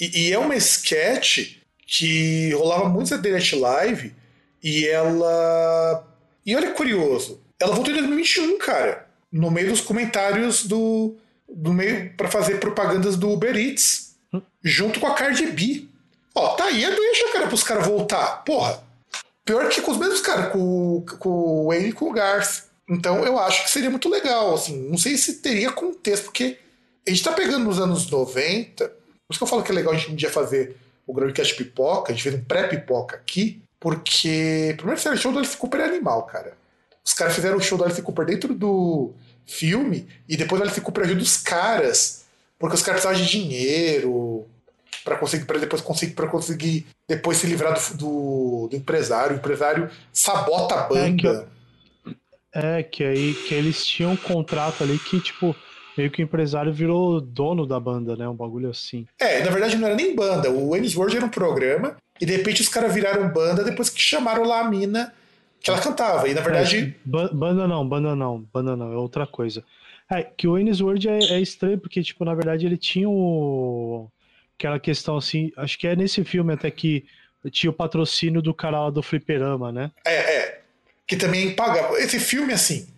E, 0.00 0.28
e 0.28 0.32
é 0.32 0.38
uma 0.38 0.56
sketch 0.56 1.58
que 1.86 2.52
rolava 2.52 2.88
muito 2.88 3.10
na 3.14 3.20
Direct 3.20 3.54
Live, 3.54 4.14
e 4.62 4.86
ela 4.86 6.06
e 6.44 6.56
olha 6.56 6.68
que 6.68 6.76
curioso, 6.76 7.42
ela 7.60 7.74
voltou 7.74 7.92
em 7.92 7.98
2021, 7.98 8.58
cara, 8.58 9.06
no 9.30 9.50
meio 9.50 9.68
dos 9.68 9.80
comentários 9.80 10.64
do, 10.64 11.16
do 11.48 11.72
meio 11.72 12.14
para 12.16 12.28
fazer 12.28 12.58
propagandas 12.58 13.16
do 13.16 13.30
Uber 13.30 13.56
Eats. 13.56 14.09
Junto 14.62 15.00
com 15.00 15.06
a 15.06 15.14
Cardi 15.14 15.46
B. 15.46 15.86
Ó, 16.34 16.54
tá 16.54 16.64
aí 16.64 16.84
a 16.84 16.90
deixa, 16.90 17.32
cara, 17.32 17.48
pros 17.48 17.62
caras 17.62 17.86
voltar. 17.86 18.44
Porra, 18.44 18.82
pior 19.44 19.68
que 19.68 19.80
com 19.80 19.90
os 19.90 19.98
mesmos 19.98 20.20
caras, 20.20 20.52
com, 20.52 21.04
com 21.18 21.28
o 21.28 21.66
Wayne 21.68 21.88
e 21.88 21.92
com 21.92 22.08
o 22.08 22.12
Garth. 22.12 22.64
Então 22.88 23.24
eu 23.24 23.38
acho 23.38 23.64
que 23.64 23.70
seria 23.70 23.90
muito 23.90 24.08
legal, 24.08 24.54
assim, 24.54 24.88
não 24.88 24.98
sei 24.98 25.16
se 25.16 25.34
teria 25.34 25.70
contexto, 25.70 26.24
porque 26.24 26.58
a 27.06 27.10
gente 27.10 27.22
tá 27.22 27.32
pegando 27.32 27.64
nos 27.64 27.78
anos 27.78 28.10
90, 28.10 28.88
por 28.88 28.94
isso 29.30 29.38
que 29.38 29.42
eu 29.44 29.46
falo 29.46 29.62
que 29.62 29.70
é 29.70 29.74
legal 29.74 29.92
a 29.92 29.96
gente 29.96 30.10
um 30.10 30.16
dia 30.16 30.30
fazer 30.30 30.76
o 31.06 31.12
Groundcast 31.12 31.54
Pipoca, 31.54 32.10
a 32.10 32.14
gente 32.14 32.22
fez 32.24 32.34
um 32.34 32.44
pré-pipoca 32.44 33.16
aqui, 33.16 33.62
porque, 33.78 34.74
primeiro, 34.76 35.00
o 35.00 35.16
show 35.16 35.32
do 35.32 35.38
Alice 35.38 35.56
Cooper 35.56 35.80
é 35.80 35.84
animal, 35.84 36.24
cara. 36.24 36.56
Os 37.04 37.14
caras 37.14 37.34
fizeram 37.34 37.56
o 37.56 37.60
show 37.60 37.78
do 37.78 37.84
Alice 37.84 38.02
Cooper 38.02 38.26
dentro 38.26 38.54
do 38.54 39.12
filme 39.46 40.06
e 40.28 40.36
depois 40.36 40.60
o 40.60 40.64
Alice 40.64 40.80
Cooper 40.80 41.04
ajuda 41.04 41.22
os 41.22 41.36
caras, 41.38 42.19
porque 42.60 42.76
os 42.76 42.82
caras 42.82 43.00
precisavam 43.00 43.26
de 43.26 43.30
dinheiro 43.30 44.46
para 45.02 45.16
conseguir 45.16 45.46
para 45.46 45.58
depois 45.58 45.80
conseguir 45.80 46.12
para 46.12 46.26
conseguir 46.28 46.86
depois 47.08 47.38
se 47.38 47.46
livrar 47.46 47.74
do, 47.74 47.96
do, 47.96 48.68
do, 48.68 48.76
empresário. 48.76 49.34
O 49.34 49.38
empresário 49.38 49.90
sabota 50.12 50.74
a 50.74 50.82
banda. 50.82 51.48
É 52.04 52.12
que, 52.12 52.18
é 52.52 52.82
que 52.82 53.04
aí 53.04 53.34
que 53.34 53.54
eles 53.54 53.84
tinham 53.86 54.12
um 54.12 54.16
contrato 54.16 54.84
ali 54.84 54.98
que 54.98 55.18
tipo 55.20 55.56
meio 55.96 56.10
que 56.10 56.22
o 56.22 56.24
empresário 56.24 56.72
virou 56.72 57.20
dono 57.20 57.66
da 57.66 57.80
banda, 57.80 58.14
né? 58.14 58.28
Um 58.28 58.34
bagulho 58.34 58.68
assim. 58.68 59.06
É, 59.18 59.42
na 59.42 59.50
verdade 59.50 59.76
não 59.76 59.88
era 59.88 59.96
nem 59.96 60.14
banda. 60.14 60.50
O 60.50 60.76
Ennis 60.76 60.94
World 60.94 61.16
era 61.16 61.24
um 61.24 61.30
programa 61.30 61.96
e 62.20 62.26
de 62.26 62.36
repente 62.36 62.60
os 62.60 62.68
caras 62.68 62.92
viraram 62.92 63.32
banda 63.32 63.64
depois 63.64 63.88
que 63.88 64.00
chamaram 64.00 64.44
lá 64.44 64.60
a 64.60 64.70
mina 64.70 65.14
que 65.62 65.70
ela 65.70 65.80
cantava. 65.80 66.28
E 66.28 66.34
na 66.34 66.42
verdade. 66.42 66.94
É, 67.06 67.34
banda 67.34 67.66
não, 67.66 67.88
banda 67.88 68.14
não, 68.14 68.44
banda 68.52 68.76
não, 68.76 68.92
é 68.92 68.96
outra 68.96 69.26
coisa. 69.26 69.64
É, 70.10 70.24
que 70.24 70.48
o 70.48 70.54
Wayne's 70.54 70.80
World 70.80 71.08
é, 71.08 71.18
é, 71.18 71.40
estranho, 71.40 71.78
porque, 71.78 72.02
tipo, 72.02 72.24
na 72.24 72.34
verdade 72.34 72.66
ele 72.66 72.76
tinha 72.76 73.08
o... 73.08 74.10
aquela 74.58 74.80
questão 74.80 75.16
assim. 75.16 75.52
Acho 75.56 75.78
que 75.78 75.86
é 75.86 75.94
nesse 75.94 76.24
filme 76.24 76.52
até 76.52 76.70
que 76.70 77.04
tinha 77.50 77.70
o 77.70 77.74
patrocínio 77.74 78.42
do 78.42 78.52
cara 78.52 78.82
lá 78.82 78.90
do 78.90 79.02
Fliperama, 79.02 79.70
né? 79.70 79.90
É, 80.04 80.14
é. 80.14 80.60
Que 81.06 81.16
também 81.16 81.54
paga. 81.54 81.98
Esse 82.00 82.18
filme, 82.18 82.52
assim. 82.52 82.88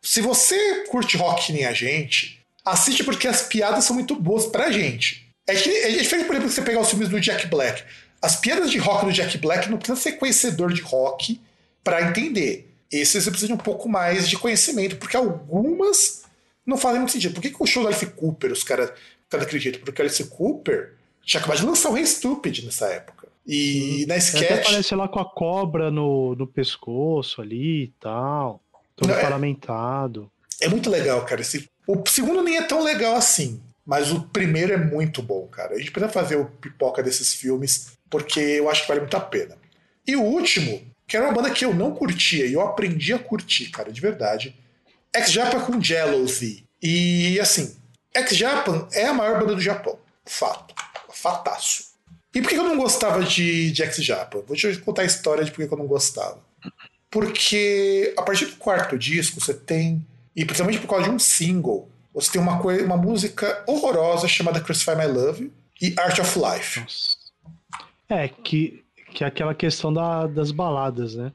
Se 0.00 0.20
você 0.20 0.84
curte 0.84 1.16
rock 1.16 1.46
que 1.46 1.52
nem 1.52 1.64
a 1.64 1.72
gente, 1.72 2.40
assiste 2.64 3.02
porque 3.02 3.26
as 3.26 3.42
piadas 3.42 3.84
são 3.84 3.94
muito 3.94 4.14
boas 4.14 4.46
pra 4.46 4.70
gente. 4.70 5.26
É, 5.46 5.54
que, 5.54 5.68
é 5.68 5.90
diferente, 5.90 6.26
por 6.26 6.36
exemplo, 6.36 6.52
você 6.52 6.62
pegar 6.62 6.80
os 6.80 6.90
filmes 6.90 7.08
do 7.08 7.20
Jack 7.20 7.46
Black. 7.48 7.82
As 8.22 8.36
piadas 8.36 8.70
de 8.70 8.78
rock 8.78 9.04
do 9.04 9.12
Jack 9.12 9.36
Black 9.38 9.68
não 9.68 9.78
precisa 9.78 10.00
ser 10.00 10.12
conhecedor 10.12 10.72
de 10.72 10.80
rock 10.80 11.40
para 11.82 12.02
entender. 12.08 12.73
Esses 13.00 13.24
você 13.24 13.30
precisa 13.30 13.48
de 13.48 13.54
um 13.54 13.62
pouco 13.62 13.88
mais 13.88 14.28
de 14.28 14.36
conhecimento, 14.36 14.96
porque 14.96 15.16
algumas 15.16 16.24
não 16.66 16.76
fazem 16.76 17.00
muito 17.00 17.12
sentido. 17.12 17.34
Por 17.34 17.40
que, 17.40 17.50
que 17.50 17.62
o 17.62 17.66
show 17.66 17.82
do 17.82 17.88
Alice 17.88 18.06
Cooper, 18.06 18.52
os 18.52 18.62
caras 18.62 18.92
daquele 19.30 19.60
jeito? 19.60 19.80
Porque 19.80 20.00
o 20.00 20.04
Alice 20.04 20.24
Cooper 20.24 20.94
tinha 21.22 21.40
acabado 21.40 21.60
de 21.60 21.66
lançar 21.66 21.90
o 21.90 21.94
Rei 21.94 22.06
Stupid 22.06 22.64
nessa 22.64 22.86
época. 22.86 23.28
E 23.46 24.04
hum, 24.04 24.08
na 24.08 24.16
sketch. 24.16 24.44
Até 24.44 24.60
aparece 24.60 24.94
lá 24.94 25.08
com 25.08 25.18
a 25.18 25.24
cobra 25.24 25.90
no, 25.90 26.34
no 26.34 26.46
pescoço 26.46 27.42
ali 27.42 27.84
e 27.84 27.92
tal. 28.00 28.60
Todo 28.96 29.08
não, 29.08 29.16
é- 29.16 29.20
paramentado. 29.20 30.30
É, 30.60 30.66
é, 30.66 30.68
muito 30.68 30.88
legal, 30.88 31.24
cara. 31.24 31.40
Esse, 31.40 31.68
o 31.86 32.02
segundo 32.08 32.42
nem 32.42 32.56
é 32.56 32.62
tão 32.62 32.82
legal 32.82 33.16
assim. 33.16 33.60
Mas 33.84 34.10
o 34.10 34.22
primeiro 34.22 34.72
é 34.72 34.78
muito 34.78 35.22
bom, 35.22 35.46
cara. 35.46 35.74
A 35.74 35.78
gente 35.78 35.90
precisa 35.90 36.10
fazer 36.10 36.36
o 36.36 36.46
pipoca 36.46 37.02
desses 37.02 37.34
filmes 37.34 37.92
porque 38.08 38.40
eu 38.40 38.70
acho 38.70 38.82
que 38.82 38.88
vale 38.88 39.00
muito 39.00 39.16
a 39.16 39.20
pena. 39.20 39.58
E 40.06 40.16
o 40.16 40.22
último, 40.22 40.80
que 41.06 41.16
era 41.16 41.26
uma 41.26 41.34
banda 41.34 41.50
que 41.50 41.64
eu 41.64 41.74
não 41.74 41.94
curtia, 41.94 42.46
e 42.46 42.52
eu 42.52 42.60
aprendi 42.60 43.12
a 43.12 43.18
curtir, 43.18 43.70
cara, 43.70 43.92
de 43.92 44.00
verdade. 44.00 44.54
X-Japan 45.14 45.60
com 45.60 45.80
Jealousy. 45.80 46.64
E 46.82 47.38
assim, 47.40 47.76
X-Japan 48.12 48.88
é 48.92 49.06
a 49.06 49.14
maior 49.14 49.40
banda 49.40 49.54
do 49.54 49.60
Japão. 49.60 49.98
Fato. 50.24 50.74
Fataço. 51.10 51.94
E 52.34 52.40
por 52.40 52.48
que 52.48 52.56
eu 52.56 52.64
não 52.64 52.76
gostava 52.76 53.22
de, 53.22 53.70
de 53.70 53.82
X-Japan? 53.82 54.40
Vou 54.46 54.56
te 54.56 54.76
contar 54.78 55.02
a 55.02 55.06
história 55.06 55.44
de 55.44 55.50
por 55.50 55.66
que 55.66 55.72
eu 55.72 55.78
não 55.78 55.86
gostava. 55.86 56.42
Porque 57.10 58.12
a 58.16 58.22
partir 58.22 58.46
do 58.46 58.56
quarto 58.56 58.98
disco 58.98 59.40
você 59.40 59.54
tem, 59.54 60.04
e 60.34 60.44
principalmente 60.44 60.80
por 60.80 60.88
causa 60.88 61.04
de 61.04 61.10
um 61.10 61.18
single, 61.18 61.88
você 62.12 62.32
tem 62.32 62.40
uma, 62.40 62.60
coisa, 62.60 62.84
uma 62.84 62.96
música 62.96 63.62
horrorosa 63.66 64.26
chamada 64.26 64.60
Crucify 64.60 64.96
My 64.96 65.06
Love 65.06 65.52
e 65.80 65.94
Art 65.96 66.18
of 66.18 66.38
Life. 66.38 66.80
Nossa. 66.80 67.16
É, 68.08 68.28
que, 68.28 68.83
que 69.14 69.22
é 69.22 69.26
aquela 69.26 69.54
questão 69.54 69.92
da, 69.92 70.26
das 70.26 70.50
baladas, 70.50 71.14
né? 71.14 71.32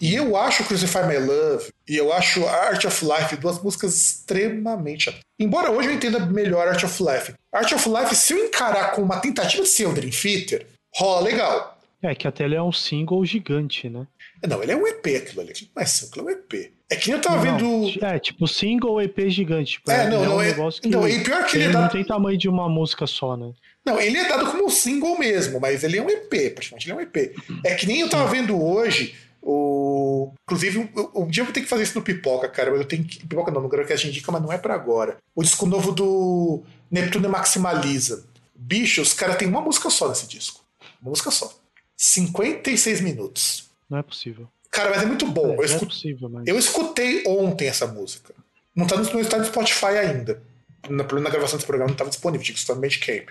E 0.00 0.14
eu 0.14 0.36
acho 0.36 0.64
Crucify 0.64 1.06
My 1.06 1.16
Love 1.16 1.70
e 1.88 1.96
eu 1.96 2.12
acho 2.12 2.44
Art 2.46 2.84
of 2.84 3.04
Life 3.04 3.36
duas 3.36 3.62
músicas 3.62 3.96
extremamente. 3.96 5.16
Embora 5.38 5.70
hoje 5.70 5.88
eu 5.88 5.94
entenda 5.94 6.18
melhor 6.26 6.66
Art 6.66 6.82
of 6.82 7.02
Life. 7.02 7.34
Art 7.52 7.72
of 7.72 7.88
Life, 7.88 8.14
se 8.16 8.32
eu 8.32 8.44
encarar 8.46 8.92
com 8.92 9.02
uma 9.02 9.20
tentativa 9.20 9.62
de 9.62 9.68
ser 9.68 9.86
o 9.86 9.92
Dream 9.92 10.10
Theater, 10.10 10.66
rola 10.94 11.20
legal. 11.20 11.78
É, 12.02 12.16
que 12.16 12.26
até 12.26 12.44
ele 12.44 12.56
é 12.56 12.62
um 12.62 12.72
single 12.72 13.24
gigante, 13.24 13.88
né? 13.88 14.06
Não, 14.44 14.60
ele 14.60 14.72
é 14.72 14.76
um 14.76 14.86
EP 14.88 15.06
aquilo 15.22 15.40
ali. 15.40 15.52
Não 15.74 15.82
é 15.82 15.86
single, 15.86 16.28
é 16.28 16.32
um 16.32 16.36
EP. 16.36 16.72
É 16.90 16.96
que 16.96 17.08
nem 17.08 17.16
eu 17.16 17.22
tava 17.22 17.44
não, 17.44 17.84
vendo. 17.84 18.04
É, 18.04 18.18
tipo 18.18 18.48
single 18.48 19.00
EP 19.00 19.28
gigante. 19.28 19.72
Tipo, 19.72 19.90
é, 19.90 20.10
não, 20.10 20.24
é 20.24 20.26
não, 20.26 20.36
um 20.36 20.42
é, 20.42 20.72
que 20.72 20.88
não, 20.88 21.08
e 21.08 21.22
pior 21.22 21.46
que 21.46 21.56
ele, 21.56 21.66
ele 21.66 21.76
é 21.76 21.80
não 21.80 21.88
tem 21.88 22.04
tamanho 22.04 22.36
de 22.36 22.48
uma 22.48 22.68
música 22.68 23.06
só, 23.06 23.36
né? 23.36 23.52
Não, 23.84 24.00
ele 24.00 24.16
é 24.16 24.28
dado 24.28 24.50
como 24.50 24.66
um 24.66 24.70
single 24.70 25.18
mesmo, 25.18 25.60
mas 25.60 25.82
ele 25.82 25.98
é 25.98 26.02
um 26.02 26.08
EP, 26.08 26.54
praticamente 26.54 26.86
ele 26.86 26.92
é 26.92 26.94
um 26.96 27.00
EP. 27.00 27.16
É 27.64 27.74
que 27.74 27.86
nem 27.86 28.00
eu 28.00 28.08
tava 28.08 28.30
vendo 28.30 28.60
hoje, 28.62 29.14
o... 29.42 30.32
Inclusive, 30.44 30.88
um 31.14 31.26
dia 31.26 31.40
eu 31.40 31.46
vou 31.46 31.52
ter 31.52 31.62
que 31.62 31.66
fazer 31.66 31.82
isso 31.82 31.98
no 31.98 32.04
Pipoca, 32.04 32.48
cara, 32.48 32.70
mas 32.70 32.80
eu 32.80 32.86
tenho 32.86 33.04
que... 33.04 33.18
Pipoca 33.26 33.50
não, 33.50 33.60
no 33.60 33.68
que 33.68 33.92
a 33.92 33.96
gente 33.96 34.10
indica, 34.10 34.30
mas 34.30 34.40
não 34.40 34.52
é 34.52 34.58
para 34.58 34.74
agora. 34.74 35.16
O 35.34 35.42
disco 35.42 35.66
novo 35.66 35.90
do 35.90 36.62
Neptune 36.88 37.26
Maximaliza. 37.26 38.24
Bicho, 38.54 39.02
os 39.02 39.12
caras 39.12 39.36
têm 39.36 39.48
uma 39.48 39.60
música 39.60 39.90
só 39.90 40.08
nesse 40.08 40.28
disco. 40.28 40.64
Uma 41.00 41.10
música 41.10 41.32
só. 41.32 41.52
56 41.96 43.00
minutos. 43.00 43.68
Não 43.90 43.98
é 43.98 44.02
possível. 44.02 44.48
Cara, 44.70 44.90
mas 44.90 45.02
é 45.02 45.06
muito 45.06 45.26
bom. 45.26 45.54
É, 45.54 45.56
eu, 45.56 45.64
escut... 45.64 45.82
é 45.82 45.86
possível, 45.86 46.28
mas... 46.28 46.46
eu 46.46 46.58
escutei 46.58 47.24
ontem 47.26 47.66
essa 47.66 47.86
música. 47.86 48.32
Não 48.74 48.86
tá 48.86 48.96
no, 48.96 49.02
no 49.02 49.44
Spotify 49.44 49.98
ainda. 50.00 50.40
Na, 50.88 51.04
na 51.04 51.30
gravação 51.30 51.56
desse 51.56 51.66
programa 51.66 51.88
não 51.88 51.94
estava 51.94 52.10
disponível, 52.10 52.44
tinha 52.44 52.54
que 52.54 52.60
estar 52.60 52.74
no 52.74 52.80
Bandcamp. 52.80 53.28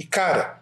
E, 0.00 0.04
cara, 0.04 0.58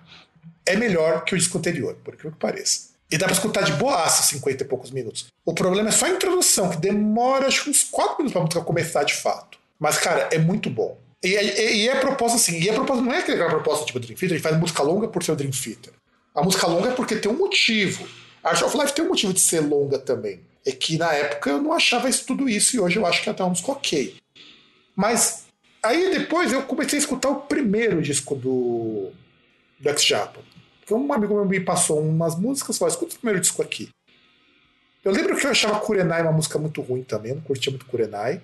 é 0.66 0.74
melhor 0.74 1.24
que 1.24 1.32
o 1.32 1.38
disco 1.38 1.58
anterior, 1.58 1.96
por 2.02 2.14
aquilo 2.14 2.32
que 2.32 2.38
pareça. 2.38 2.88
E 3.08 3.16
dá 3.16 3.26
pra 3.26 3.34
escutar 3.34 3.62
de 3.62 3.72
boaça 3.74 4.24
50 4.24 4.64
e 4.64 4.66
poucos 4.66 4.90
minutos. 4.90 5.28
O 5.44 5.54
problema 5.54 5.90
é 5.90 5.92
só 5.92 6.06
a 6.06 6.10
introdução, 6.10 6.68
que 6.70 6.76
demora 6.76 7.46
acho 7.46 7.70
uns 7.70 7.84
4 7.84 8.16
minutos 8.16 8.32
pra 8.32 8.42
música 8.42 8.60
começar 8.62 9.04
de 9.04 9.14
fato. 9.14 9.56
Mas, 9.78 9.96
cara, 9.96 10.28
é 10.32 10.38
muito 10.38 10.68
bom. 10.68 10.98
E, 11.22 11.28
e, 11.28 11.76
e 11.84 11.88
é 11.88 11.94
proposta 12.00 12.36
assim, 12.36 12.60
e 12.60 12.68
a 12.68 12.72
proposta 12.72 13.00
não 13.00 13.12
é 13.12 13.18
aquela 13.18 13.48
proposta 13.48 13.86
tipo 13.86 14.00
Dream 14.00 14.16
Theater, 14.16 14.36
ele 14.36 14.42
faz 14.42 14.58
música 14.58 14.82
longa 14.82 15.06
por 15.06 15.22
ser 15.22 15.32
o 15.32 15.36
Dream 15.36 15.52
Theater. 15.52 15.92
A 16.34 16.42
música 16.42 16.66
longa 16.66 16.88
é 16.88 16.94
porque 16.94 17.14
tem 17.14 17.30
um 17.30 17.38
motivo. 17.38 18.08
A 18.42 18.50
Art 18.50 18.62
of 18.62 18.76
Life 18.76 18.92
tem 18.92 19.04
um 19.04 19.08
motivo 19.08 19.32
de 19.32 19.40
ser 19.40 19.60
longa 19.60 20.00
também. 20.00 20.40
É 20.66 20.72
que 20.72 20.98
na 20.98 21.12
época 21.12 21.50
eu 21.50 21.62
não 21.62 21.72
achava 21.72 22.08
isso 22.08 22.26
tudo 22.26 22.48
isso 22.48 22.74
e 22.74 22.80
hoje 22.80 22.96
eu 22.96 23.06
acho 23.06 23.22
que 23.22 23.30
até 23.30 23.40
é 23.40 23.44
uma 23.44 23.50
música 23.50 23.70
ok. 23.70 24.16
Mas 24.96 25.44
aí 25.80 26.10
depois 26.10 26.52
eu 26.52 26.62
comecei 26.62 26.98
a 26.98 27.02
escutar 27.02 27.28
o 27.28 27.42
primeiro 27.42 28.02
disco 28.02 28.34
do, 28.34 29.12
do 29.78 29.88
X-Japan. 29.90 30.40
Um 30.90 31.12
amigo 31.12 31.34
meu 31.34 31.44
me 31.44 31.60
passou 31.60 32.00
umas 32.00 32.38
músicas 32.38 32.76
e 32.76 32.78
falou: 32.78 32.92
escuta 32.92 33.14
o 33.14 33.18
primeiro 33.18 33.40
disco 33.40 33.62
aqui. 33.62 33.90
Eu 35.04 35.12
lembro 35.12 35.36
que 35.36 35.46
eu 35.46 35.50
achava 35.50 35.80
Kurenai 35.80 36.22
uma 36.22 36.32
música 36.32 36.58
muito 36.58 36.80
ruim 36.80 37.02
também, 37.02 37.34
não 37.34 37.40
curtia 37.40 37.70
muito 37.70 37.86
Kurenai. 37.86 38.40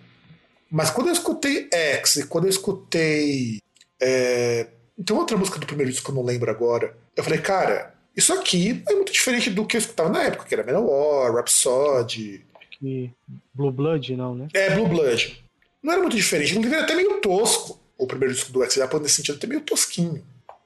Mas 0.70 0.91
quando 0.91 1.09
eu 1.09 1.12
escutei 1.12 1.68
X 1.72 2.16
e 2.16 2.26
quando 2.26 2.45
eu 2.45 2.51
escutei. 2.51 3.59
É... 4.01 4.68
Tem 5.05 5.16
outra 5.16 5.37
música 5.37 5.59
do 5.59 5.66
primeiro 5.66 5.91
disco 5.91 6.07
que 6.07 6.11
eu 6.11 6.14
não 6.14 6.24
lembro 6.24 6.51
agora. 6.51 6.97
Eu 7.16 7.24
falei, 7.24 7.41
cara, 7.41 7.95
isso 8.16 8.32
aqui 8.32 8.82
é 8.89 8.95
muito 8.95 9.12
diferente 9.12 9.51
do 9.51 9.66
que 9.66 9.76
eu 9.76 9.80
escutava 9.80 10.09
na 10.09 10.22
época, 10.22 10.45
que 10.45 10.55
era 10.55 10.64
Manowar, 10.64 11.35
Rhapsody. 11.35 12.45
E 12.82 13.11
Blue 13.53 13.72
Blood, 13.72 14.16
não, 14.16 14.35
né? 14.35 14.49
É, 14.53 14.74
Blue 14.74 14.87
Blood. 14.87 15.43
Não 15.82 15.93
era 15.93 16.03
muito 16.03 16.16
diferente, 16.16 16.53
inclusive 16.53 16.74
era 16.74 16.85
até 16.85 16.95
meio 16.95 17.20
tosco. 17.20 17.80
O 17.99 18.07
primeiro 18.07 18.35
disco 18.35 18.53
do 18.53 18.62
X 18.62 18.74
Japan, 18.74 19.01
nesse 19.01 19.16
sentido, 19.16 19.37
até 19.37 19.47
meio 19.47 19.61
tosquinho. 19.61 20.24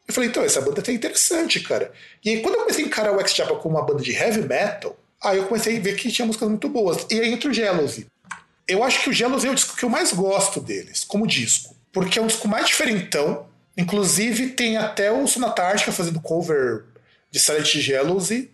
Eu 0.09 0.15
falei, 0.15 0.31
então, 0.31 0.43
essa 0.43 0.63
banda 0.63 0.79
é 0.79 0.81
até 0.81 0.93
interessante, 0.93 1.61
cara. 1.61 1.93
E 2.25 2.31
aí, 2.31 2.41
quando 2.41 2.55
eu 2.55 2.63
comecei 2.63 2.83
a 2.83 2.87
encarar 2.87 3.15
o 3.15 3.21
X 3.21 3.35
Japan 3.35 3.57
como 3.57 3.77
uma 3.77 3.85
banda 3.85 4.03
de 4.03 4.13
heavy 4.13 4.41
metal, 4.41 4.99
aí 5.23 5.37
eu 5.37 5.47
comecei 5.47 5.77
a 5.77 5.81
ver 5.81 5.97
que 5.97 6.11
tinha 6.11 6.25
músicas 6.25 6.49
muito 6.49 6.67
boas. 6.67 7.07
E 7.11 7.21
aí 7.21 7.31
entra 7.31 7.51
o 7.51 7.53
Jealousy. 7.53 8.07
Eu 8.67 8.83
acho 8.83 9.03
que 9.03 9.11
o 9.11 9.13
Jealousy 9.13 9.47
é 9.47 9.51
o 9.51 9.55
disco 9.55 9.77
que 9.77 9.85
eu 9.85 9.91
mais 9.91 10.13
gosto 10.15 10.61
deles, 10.61 11.05
como 11.05 11.27
disco. 11.27 11.77
Porque 11.93 12.19
é 12.19 12.23
um 12.23 12.27
disco 12.27 12.49
mais 12.49 12.67
diferentão. 12.67 13.47
Inclusive, 13.77 14.49
tem 14.49 14.79
até 14.79 15.13
o 15.13 15.27
Sonatártica 15.27 15.93
fazendo 15.93 16.21
cover 16.21 16.85
de 17.31 17.39
Silent 17.39 17.67
Jealousy. 17.67 18.51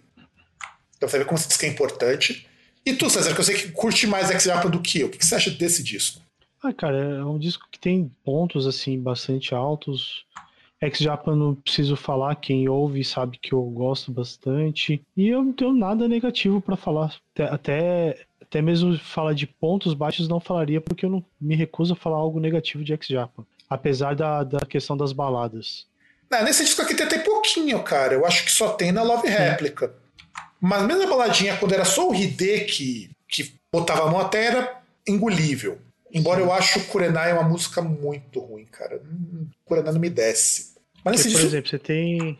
Então 0.96 1.08
você 1.08 1.18
vê 1.18 1.24
como 1.24 1.38
esse 1.38 1.48
disco 1.48 1.64
é 1.64 1.68
importante. 1.68 2.48
E 2.84 2.92
tu, 2.94 3.08
César, 3.08 3.32
que 3.32 3.40
eu 3.40 3.44
sei 3.44 3.54
que 3.54 3.70
curte 3.70 4.06
mais 4.06 4.30
X 4.30 4.44
Japan 4.44 4.70
do 4.70 4.80
que 4.80 5.00
eu. 5.00 5.06
O 5.06 5.10
que 5.10 5.24
você 5.24 5.36
acha 5.36 5.50
desse 5.50 5.82
disco? 5.82 6.20
Ah, 6.62 6.72
cara, 6.72 6.96
é 6.96 7.24
um 7.24 7.38
disco 7.38 7.66
que 7.70 7.78
tem 7.78 8.10
pontos, 8.24 8.66
assim, 8.66 8.98
bastante 9.00 9.54
altos. 9.54 10.24
Ex-Japan 10.80 11.34
não 11.36 11.54
preciso 11.54 11.96
falar, 11.96 12.36
quem 12.36 12.68
ouve 12.68 13.04
sabe 13.04 13.38
que 13.38 13.52
eu 13.52 13.62
gosto 13.62 14.12
bastante. 14.12 15.02
E 15.16 15.28
eu 15.28 15.42
não 15.42 15.52
tenho 15.52 15.72
nada 15.72 16.06
negativo 16.06 16.60
para 16.60 16.76
falar. 16.76 17.14
Até, 17.50 18.26
até 18.40 18.60
mesmo 18.60 18.98
falar 18.98 19.34
de 19.34 19.46
pontos 19.46 19.94
baixos 19.94 20.28
não 20.28 20.40
falaria, 20.40 20.80
porque 20.80 21.06
eu 21.06 21.10
não 21.10 21.24
me 21.40 21.54
recuso 21.54 21.94
a 21.94 21.96
falar 21.96 22.16
algo 22.16 22.40
negativo 22.40 22.84
de 22.84 22.92
Ex-Japan. 22.92 23.44
Apesar 23.68 24.14
da, 24.14 24.44
da 24.44 24.60
questão 24.60 24.96
das 24.96 25.12
baladas. 25.12 25.86
Não, 26.30 26.44
nesse 26.44 26.64
disco 26.64 26.82
aqui 26.82 26.94
tem 26.94 27.06
até 27.06 27.18
pouquinho, 27.18 27.82
cara. 27.82 28.14
Eu 28.14 28.26
acho 28.26 28.44
que 28.44 28.50
só 28.50 28.70
tem 28.70 28.92
na 28.92 29.02
Love 29.02 29.28
Réplica. 29.28 29.94
Mas 30.60 30.82
mesmo 30.84 31.02
a 31.02 31.06
baladinha, 31.06 31.56
quando 31.56 31.72
era 31.72 31.84
só 31.84 32.08
o 32.08 32.14
Hide 32.14 32.64
que, 32.64 33.10
que 33.28 33.54
botava 33.72 34.08
a 34.08 34.10
mão, 34.10 34.20
até 34.20 34.46
era 34.46 34.80
engolível. 35.06 35.78
Embora 36.14 36.40
eu 36.40 36.52
acho 36.52 36.78
o 36.78 36.84
Kurenai 36.84 37.32
uma 37.32 37.42
música 37.42 37.82
muito 37.82 38.38
ruim, 38.38 38.64
cara. 38.66 39.02
O 39.02 39.64
Kurenai 39.64 39.92
não 39.92 40.00
me 40.00 40.08
desce. 40.08 40.74
Mas, 41.04 41.22
Porque, 41.22 41.36
por 41.36 41.44
exemplo, 41.44 41.68
você 41.68 41.78
tem. 41.78 42.38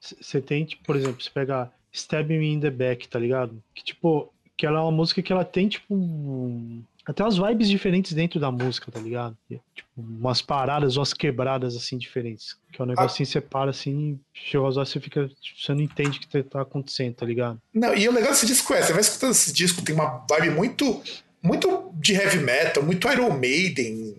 Você 0.00 0.40
tem, 0.40 0.64
tipo, 0.64 0.84
por 0.84 0.96
exemplo, 0.96 1.20
você 1.20 1.28
pega 1.28 1.70
Stab 1.92 2.28
Me 2.28 2.52
in 2.52 2.60
the 2.60 2.70
Back, 2.70 3.08
tá 3.08 3.18
ligado? 3.18 3.60
Que, 3.74 3.84
tipo, 3.84 4.32
que 4.56 4.64
ela 4.64 4.78
é 4.78 4.82
uma 4.82 4.92
música 4.92 5.20
que 5.20 5.32
ela 5.32 5.44
tem, 5.44 5.68
tipo. 5.68 5.92
Um, 5.92 6.82
até 7.04 7.24
umas 7.24 7.36
vibes 7.36 7.68
diferentes 7.68 8.12
dentro 8.12 8.38
da 8.38 8.52
música, 8.52 8.92
tá 8.92 9.00
ligado? 9.00 9.36
Tipo, 9.48 9.88
umas 9.96 10.40
paradas, 10.40 10.96
umas 10.96 11.12
quebradas, 11.12 11.74
assim, 11.74 11.98
diferentes. 11.98 12.56
Que 12.72 12.80
é 12.80 12.84
um 12.84 12.88
negócio 12.88 13.10
ah. 13.10 13.12
assim, 13.12 13.24
você 13.24 13.40
para 13.40 13.70
assim, 13.70 14.20
chega 14.32 14.64
aos 14.64 14.76
olhos, 14.76 14.88
você 14.88 15.00
fica. 15.00 15.28
Você 15.58 15.74
não 15.74 15.80
entende 15.80 16.18
o 16.18 16.20
que 16.20 16.42
tá 16.44 16.62
acontecendo, 16.62 17.14
tá 17.14 17.26
ligado? 17.26 17.60
Não, 17.74 17.92
e 17.94 18.08
o 18.08 18.12
legal 18.12 18.30
desse 18.30 18.46
disco 18.46 18.72
é, 18.72 18.82
você 18.82 18.92
vai 18.92 19.00
escutando 19.00 19.32
esse 19.32 19.52
disco, 19.52 19.82
tem 19.82 19.96
uma 19.96 20.24
vibe 20.30 20.50
muito. 20.50 21.02
Muito 21.42 21.79
de 22.00 22.14
heavy 22.14 22.38
metal, 22.38 22.82
muito 22.82 23.10
Iron 23.10 23.30
Maiden, 23.30 24.16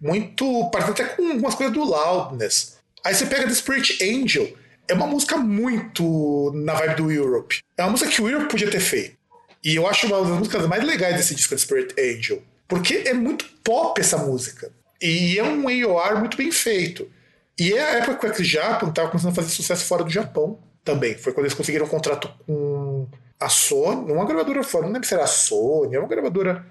muito. 0.00 0.70
Parece 0.70 0.90
até 0.90 1.04
com 1.04 1.30
algumas 1.30 1.54
coisas 1.54 1.74
do 1.74 1.82
Loudness. 1.82 2.76
Aí 3.02 3.14
você 3.14 3.26
pega 3.26 3.46
The 3.46 3.54
Spirit 3.54 3.98
Angel, 4.02 4.52
é 4.86 4.94
uma 4.94 5.06
música 5.06 5.36
muito 5.36 6.52
na 6.54 6.74
vibe 6.74 6.96
do 6.96 7.10
Europe. 7.10 7.60
É 7.76 7.82
uma 7.82 7.92
música 7.92 8.10
que 8.10 8.20
o 8.20 8.28
Europe 8.28 8.50
podia 8.50 8.70
ter 8.70 8.80
feito. 8.80 9.16
E 9.62 9.76
eu 9.76 9.86
acho 9.86 10.06
uma 10.06 10.20
das 10.20 10.38
músicas 10.38 10.66
mais 10.66 10.84
legais 10.84 11.16
desse 11.16 11.34
disco, 11.34 11.54
The 11.54 11.60
Spirit 11.60 11.94
Angel. 11.98 12.42
Porque 12.68 13.02
é 13.06 13.14
muito 13.14 13.46
pop 13.62 13.98
essa 13.98 14.18
música. 14.18 14.70
E 15.00 15.38
é 15.38 15.42
um 15.42 15.66
AOR 15.68 16.18
muito 16.18 16.36
bem 16.36 16.50
feito. 16.50 17.10
E 17.58 17.72
é 17.72 17.80
a 17.80 17.90
época 17.98 18.16
que 18.16 18.26
o 18.26 18.44
X-Japan 18.44 18.88
estava 18.88 19.08
começando 19.08 19.32
a 19.32 19.34
fazer 19.34 19.48
sucesso 19.48 19.84
fora 19.86 20.04
do 20.04 20.10
Japão 20.10 20.58
também. 20.82 21.16
Foi 21.16 21.32
quando 21.32 21.46
eles 21.46 21.56
conseguiram 21.56 21.86
um 21.86 21.88
contrato 21.88 22.28
com 22.46 23.06
a 23.40 23.48
Sony, 23.48 24.12
uma 24.12 24.26
gravadora 24.26 24.62
fora, 24.62 24.86
não 24.86 24.92
lembro 24.92 25.06
se 25.06 25.14
era 25.14 25.24
a 25.24 25.28
Sony, 25.28 25.94
era 25.94 26.02
uma 26.02 26.08
gravadora 26.08 26.66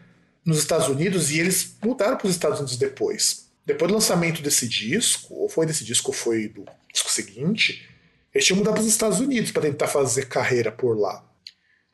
nos 0.46 0.60
Estados 0.60 0.88
Unidos, 0.88 1.32
e 1.32 1.40
eles 1.40 1.76
mudaram 1.84 2.18
para 2.18 2.28
os 2.28 2.34
Estados 2.34 2.60
Unidos 2.60 2.78
depois. 2.78 3.48
Depois 3.66 3.90
do 3.90 3.96
lançamento 3.96 4.42
desse 4.42 4.68
disco, 4.68 5.34
ou 5.34 5.48
foi 5.48 5.66
desse 5.66 5.86
disco 5.86 6.12
ou 6.12 6.14
foi 6.14 6.50
do 6.50 6.66
disco 6.92 7.10
seguinte, 7.10 7.88
eles 8.34 8.46
tinham 8.46 8.58
mudado 8.58 8.74
para 8.74 8.82
os 8.82 8.88
Estados 8.88 9.20
Unidos 9.20 9.52
para 9.52 9.62
tentar 9.62 9.88
fazer 9.88 10.28
carreira 10.28 10.72
por 10.72 10.98
lá. 10.98 11.24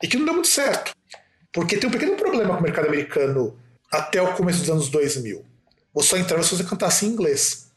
E 0.01 0.07
que 0.07 0.17
não 0.17 0.25
deu 0.25 0.33
muito 0.33 0.47
certo. 0.47 0.93
Porque 1.51 1.77
tem 1.77 1.89
um 1.89 1.91
pequeno 1.91 2.15
problema 2.15 2.53
com 2.53 2.59
o 2.59 2.63
mercado 2.63 2.87
americano 2.87 3.57
até 3.91 4.21
o 4.21 4.33
começo 4.33 4.59
dos 4.59 4.69
anos 4.69 4.89
2000. 4.89 5.45
Você 5.93 6.09
só 6.09 6.17
entrava 6.17 6.43
se 6.43 6.55
você 6.55 6.63
cantasse 6.63 7.05
em 7.05 7.09
inglês. 7.09 7.67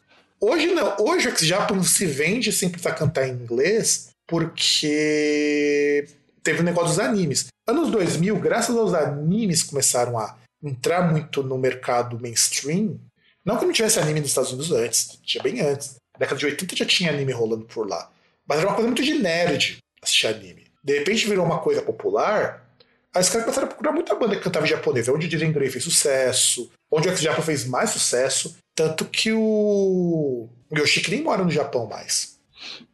Hoje 0.40 0.66
não. 0.68 0.96
Hoje 1.00 1.28
o 1.28 1.30
X-Japan 1.30 1.82
se 1.82 2.06
vende 2.06 2.52
sem 2.52 2.68
precisar 2.68 2.94
cantar 2.94 3.28
em 3.28 3.32
inglês 3.32 4.10
porque 4.26 6.06
teve 6.42 6.60
o 6.60 6.62
um 6.62 6.64
negócio 6.64 6.90
dos 6.90 6.98
animes. 6.98 7.46
Anos 7.66 7.90
2000, 7.90 8.36
graças 8.36 8.76
aos 8.76 8.94
animes 8.94 9.62
começaram 9.62 10.18
a 10.18 10.36
entrar 10.62 11.10
muito 11.10 11.42
no 11.42 11.58
mercado 11.58 12.18
mainstream, 12.20 12.98
não 13.44 13.58
que 13.58 13.64
não 13.64 13.72
tivesse 13.72 13.98
anime 13.98 14.20
nos 14.20 14.28
Estados 14.28 14.50
Unidos 14.52 14.70
antes, 14.70 15.18
tinha 15.24 15.42
bem 15.42 15.60
antes. 15.60 15.96
Na 16.14 16.20
década 16.20 16.38
de 16.38 16.46
80 16.46 16.76
já 16.76 16.86
tinha 16.86 17.10
anime 17.10 17.32
rolando 17.32 17.64
por 17.64 17.88
lá. 17.88 18.10
Mas 18.46 18.58
era 18.58 18.68
uma 18.68 18.74
coisa 18.74 18.88
muito 18.88 19.02
de 19.02 19.14
nerd 19.14 19.78
assistir 20.00 20.26
anime. 20.28 20.66
De 20.82 20.98
repente 20.98 21.28
virou 21.28 21.44
uma 21.44 21.58
coisa 21.58 21.82
popular, 21.82 22.68
aí 23.14 23.22
os 23.22 23.28
caras 23.28 23.44
começaram 23.44 23.66
a 23.66 23.70
procurar 23.70 23.92
muita 23.92 24.14
banda 24.14 24.36
que 24.36 24.42
cantava 24.42 24.66
em 24.66 24.68
japonês. 24.68 25.08
Onde 25.08 25.26
o 25.26 25.30
Jiren 25.30 25.52
Grey 25.52 25.70
fez 25.70 25.84
sucesso, 25.84 26.70
onde 26.90 27.08
o 27.08 27.10
X-Japan 27.12 27.42
fez 27.42 27.64
mais 27.64 27.90
sucesso. 27.90 28.56
Tanto 28.74 29.04
que 29.04 29.32
o, 29.32 30.48
Yoshiki 30.74 31.10
nem 31.10 31.22
mora 31.22 31.44
no 31.44 31.50
Japão 31.50 31.86
mais. 31.86 32.38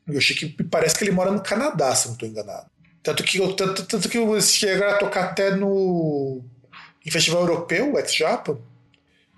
O 0.09 0.12
Yoshiki 0.12 0.49
parece 0.64 0.97
que 0.97 1.05
ele 1.05 1.12
mora 1.12 1.31
no 1.31 1.43
Canadá, 1.43 1.95
se 1.95 2.07
não 2.07 2.14
estou 2.14 2.29
enganado. 2.29 2.66
Tanto 3.03 3.23
que, 3.23 3.39
tanto, 3.55 3.87
tanto 3.87 4.09
que 4.09 4.19
chegaram 4.41 4.97
a 4.97 4.99
tocar 4.99 5.25
até 5.25 5.55
no 5.55 6.43
em 7.05 7.11
festival 7.11 7.43
europeu, 7.43 7.95
o 7.95 7.99
X-Japan, 7.99 8.59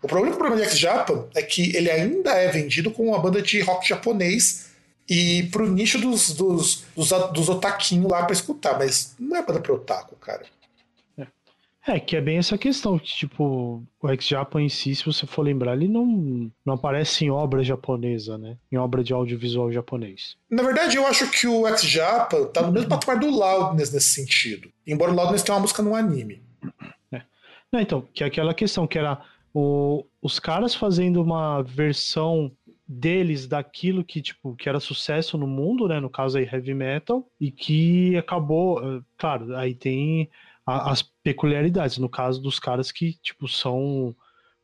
o 0.03 0.09
problema, 0.09 0.35
o 0.35 0.39
problema 0.39 0.63
de 0.63 0.69
X-Japan 0.69 1.27
é 1.35 1.43
que 1.43 1.77
ele 1.77 1.91
ainda 1.91 2.33
é 2.33 2.49
vendido 2.49 2.91
como 2.91 3.11
uma 3.11 3.19
banda 3.19 3.43
de 3.43 3.61
rock 3.61 3.89
japonês 3.89 4.71
e 5.09 5.43
pro 5.51 5.69
nicho 5.69 5.99
dos, 5.99 6.33
dos, 6.33 6.85
dos, 6.97 7.11
dos 7.33 7.49
otaquinhos 7.49 8.11
lá 8.11 8.25
pra 8.25 8.33
escutar, 8.33 8.79
mas 8.79 9.15
não 9.19 9.37
é 9.37 9.45
banda 9.45 9.61
pro 9.61 9.75
otaku, 9.75 10.17
cara. 10.17 10.47
É. 11.19 11.27
é, 11.97 12.01
que 12.01 12.17
é 12.17 12.21
bem 12.21 12.39
essa 12.39 12.57
questão, 12.57 12.99
que 12.99 13.13
tipo, 13.13 13.83
o 14.01 14.09
X-Japan 14.09 14.63
em 14.63 14.69
si, 14.71 14.95
se 14.95 15.05
você 15.05 15.27
for 15.27 15.43
lembrar, 15.43 15.75
ele 15.75 15.89
não, 15.89 16.51
não 16.65 16.75
aparece 16.75 17.27
em 17.27 17.31
obra 17.31 17.63
japonesa, 17.63 18.39
né? 18.39 18.57
Em 18.73 18.77
obra 18.79 19.05
de 19.05 19.13
audiovisual 19.13 19.71
japonês. 19.71 20.37
Na 20.49 20.63
verdade, 20.63 20.97
eu 20.97 21.07
acho 21.07 21.31
que 21.31 21.47
o 21.47 21.67
X-Japan 21.67 22.47
tá 22.47 22.63
no 22.63 22.73
mesmo 22.73 22.89
patamar 22.89 23.19
do 23.19 23.29
Loudness 23.29 23.93
nesse 23.93 24.15
sentido. 24.15 24.71
Embora 24.87 25.13
o 25.13 25.15
Loudness 25.15 25.43
tenha 25.43 25.57
uma 25.57 25.63
música 25.63 25.83
no 25.83 25.95
anime. 25.95 26.41
Não, 27.73 27.81
então, 27.81 28.09
que 28.13 28.25
é 28.25 28.27
aquela 28.27 28.53
questão 28.53 28.87
que 28.87 28.99
era 28.99 29.21
o, 29.55 30.05
os 30.21 30.39
caras 30.39 30.75
fazendo 30.75 31.23
uma 31.23 31.63
versão 31.63 32.51
deles 32.87 33.47
daquilo 33.47 34.05
que 34.05 34.21
tipo 34.21 34.57
que 34.57 34.69
era 34.69 34.81
sucesso 34.81 35.39
no 35.39 35.47
mundo, 35.47 35.87
né? 35.87 36.01
No 36.01 36.11
caso 36.11 36.39
aí 36.39 36.45
heavy 36.45 36.75
metal 36.75 37.25
e 37.41 37.51
que 37.51 38.17
acabou, 38.17 38.81
eh, 38.83 39.01
claro, 39.17 39.57
aí 39.57 39.75
tem 39.75 40.29
a, 40.67 40.91
as 40.91 41.03
peculiaridades 41.23 41.99
no 41.99 42.09
caso 42.09 42.43
dos 42.43 42.59
caras 42.59 42.91
que 42.91 43.13
tipo 43.23 43.47
são 43.47 44.15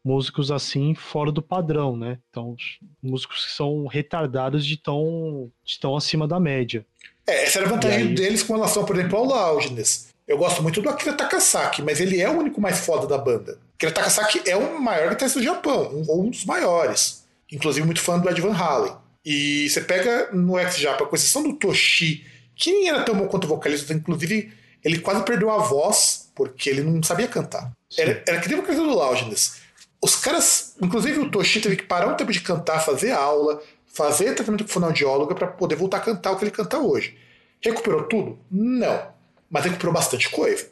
músicos 0.05 0.51
assim 0.51 0.93
fora 0.93 1.31
do 1.31 1.41
padrão, 1.41 1.97
né? 1.97 2.19
Então 2.29 2.57
músicos 3.01 3.47
que 3.47 3.53
são 3.53 3.87
retardados 3.87 4.67
de 4.67 4.77
tão 4.77 5.49
de 5.65 5.79
tão 5.79 5.97
acima 5.97 6.27
da 6.27 6.41
média. 6.41 6.85
É, 7.29 7.45
essa 7.45 7.61
era 7.61 7.69
a 7.69 7.71
vantagem 7.71 8.09
aí... 8.09 8.15
deles 8.15 8.43
com 8.43 8.55
relação, 8.55 8.85
por 8.85 8.97
exemplo, 8.97 9.19
ao 9.19 9.25
Loudness. 9.25 10.13
Eu 10.27 10.39
gosto 10.39 10.63
muito 10.63 10.83
do 10.83 10.89
Akira 10.89 11.13
Takasaki, 11.13 11.83
mas 11.83 12.01
ele 12.01 12.21
é 12.21 12.29
o 12.29 12.39
único 12.39 12.61
mais 12.61 12.81
foda 12.81 13.07
da 13.07 13.17
banda. 13.17 13.59
Akira 13.77 13.93
Takasaki 13.93 14.43
é 14.45 14.57
o 14.57 14.81
maior 14.81 15.11
guitarrista 15.11 15.39
do 15.39 15.45
Japão, 15.45 15.91
um, 15.95 16.05
ou 16.09 16.25
um 16.25 16.31
dos 16.31 16.45
maiores. 16.45 17.25
Inclusive 17.51 17.87
muito 17.87 18.01
fã 18.01 18.19
do 18.19 18.29
Ed 18.29 18.41
Van 18.41 18.55
Halen. 18.55 18.97
E 19.25 19.69
você 19.69 19.81
pega 19.81 20.31
no 20.33 20.59
ex-Japa, 20.59 21.07
com 21.07 21.15
exceção 21.15 21.43
do 21.43 21.55
Toshi, 21.55 22.25
que 22.57 22.73
nem 22.73 22.89
era 22.89 23.03
tão 23.03 23.15
bom 23.15 23.29
quanto 23.29 23.47
vocalista, 23.47 23.93
inclusive 23.93 24.53
ele 24.85 24.99
quase 24.99 25.25
perdeu 25.25 25.51
a 25.51 25.59
voz 25.59 26.31
porque 26.35 26.71
ele 26.71 26.83
não 26.83 27.03
sabia 27.03 27.29
cantar. 27.29 27.71
Era, 27.97 28.23
era 28.27 28.41
que 28.41 28.49
nem 28.49 28.59
o 28.59 28.63
vocalista 28.63 28.85
do 28.85 28.95
Loudness. 28.95 29.57
Os 30.03 30.17
caras, 30.17 30.75
inclusive 30.81 31.19
o 31.21 31.31
Toshi 31.31 31.61
teve 31.61 31.77
que 31.77 31.85
parar 31.85 32.09
um 32.09 32.17
tempo 32.17 32.33
de 32.33 32.41
cantar, 32.41 32.81
fazer 32.81 33.13
aula, 33.13 33.63
fazer 33.87 34.35
tratamento 34.35 34.65
com 34.65 34.71
fonoaudióloga 34.71 35.35
para 35.35 35.47
poder 35.47 35.77
voltar 35.77 35.99
a 35.99 36.01
cantar 36.01 36.33
o 36.33 36.37
que 36.37 36.45
ele 36.45 36.51
canta 36.51 36.79
hoje. 36.79 37.17
Recuperou 37.61 38.05
tudo? 38.05 38.39
Não. 38.51 39.16
Mas 39.51 39.65
recuperou 39.65 39.93
bastante 39.93 40.29
coisa. 40.31 40.69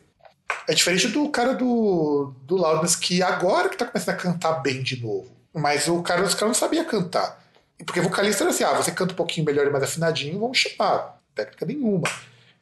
É 0.69 0.75
diferente 0.75 1.09
do 1.09 1.29
cara 1.29 1.55
do, 1.55 2.35
do 2.43 2.57
Loudness, 2.57 2.97
que 2.97 3.23
agora 3.23 3.69
que 3.69 3.77
tá 3.77 3.87
começando 3.87 4.15
a 4.15 4.19
cantar 4.19 4.53
bem 4.63 4.83
de 4.83 5.01
novo. 5.01 5.31
Mas 5.53 5.89
o 5.89 6.03
cara, 6.03 6.23
os 6.23 6.35
caras 6.35 6.49
não 6.49 6.55
sabia 6.55 6.85
cantar. 6.85 7.43
Porque 7.85 8.01
vocalista 8.01 8.45
era 8.45 8.51
assim, 8.51 8.65
ah, 8.65 8.73
você 8.73 8.91
canta 8.91 9.13
um 9.13 9.17
pouquinho 9.17 9.47
melhor 9.47 9.67
e 9.67 9.71
mais 9.71 9.85
afinadinho, 9.85 10.41
vamos 10.41 10.59
chamar. 10.59 11.21
Técnica 11.35 11.67
nenhuma. 11.67 12.09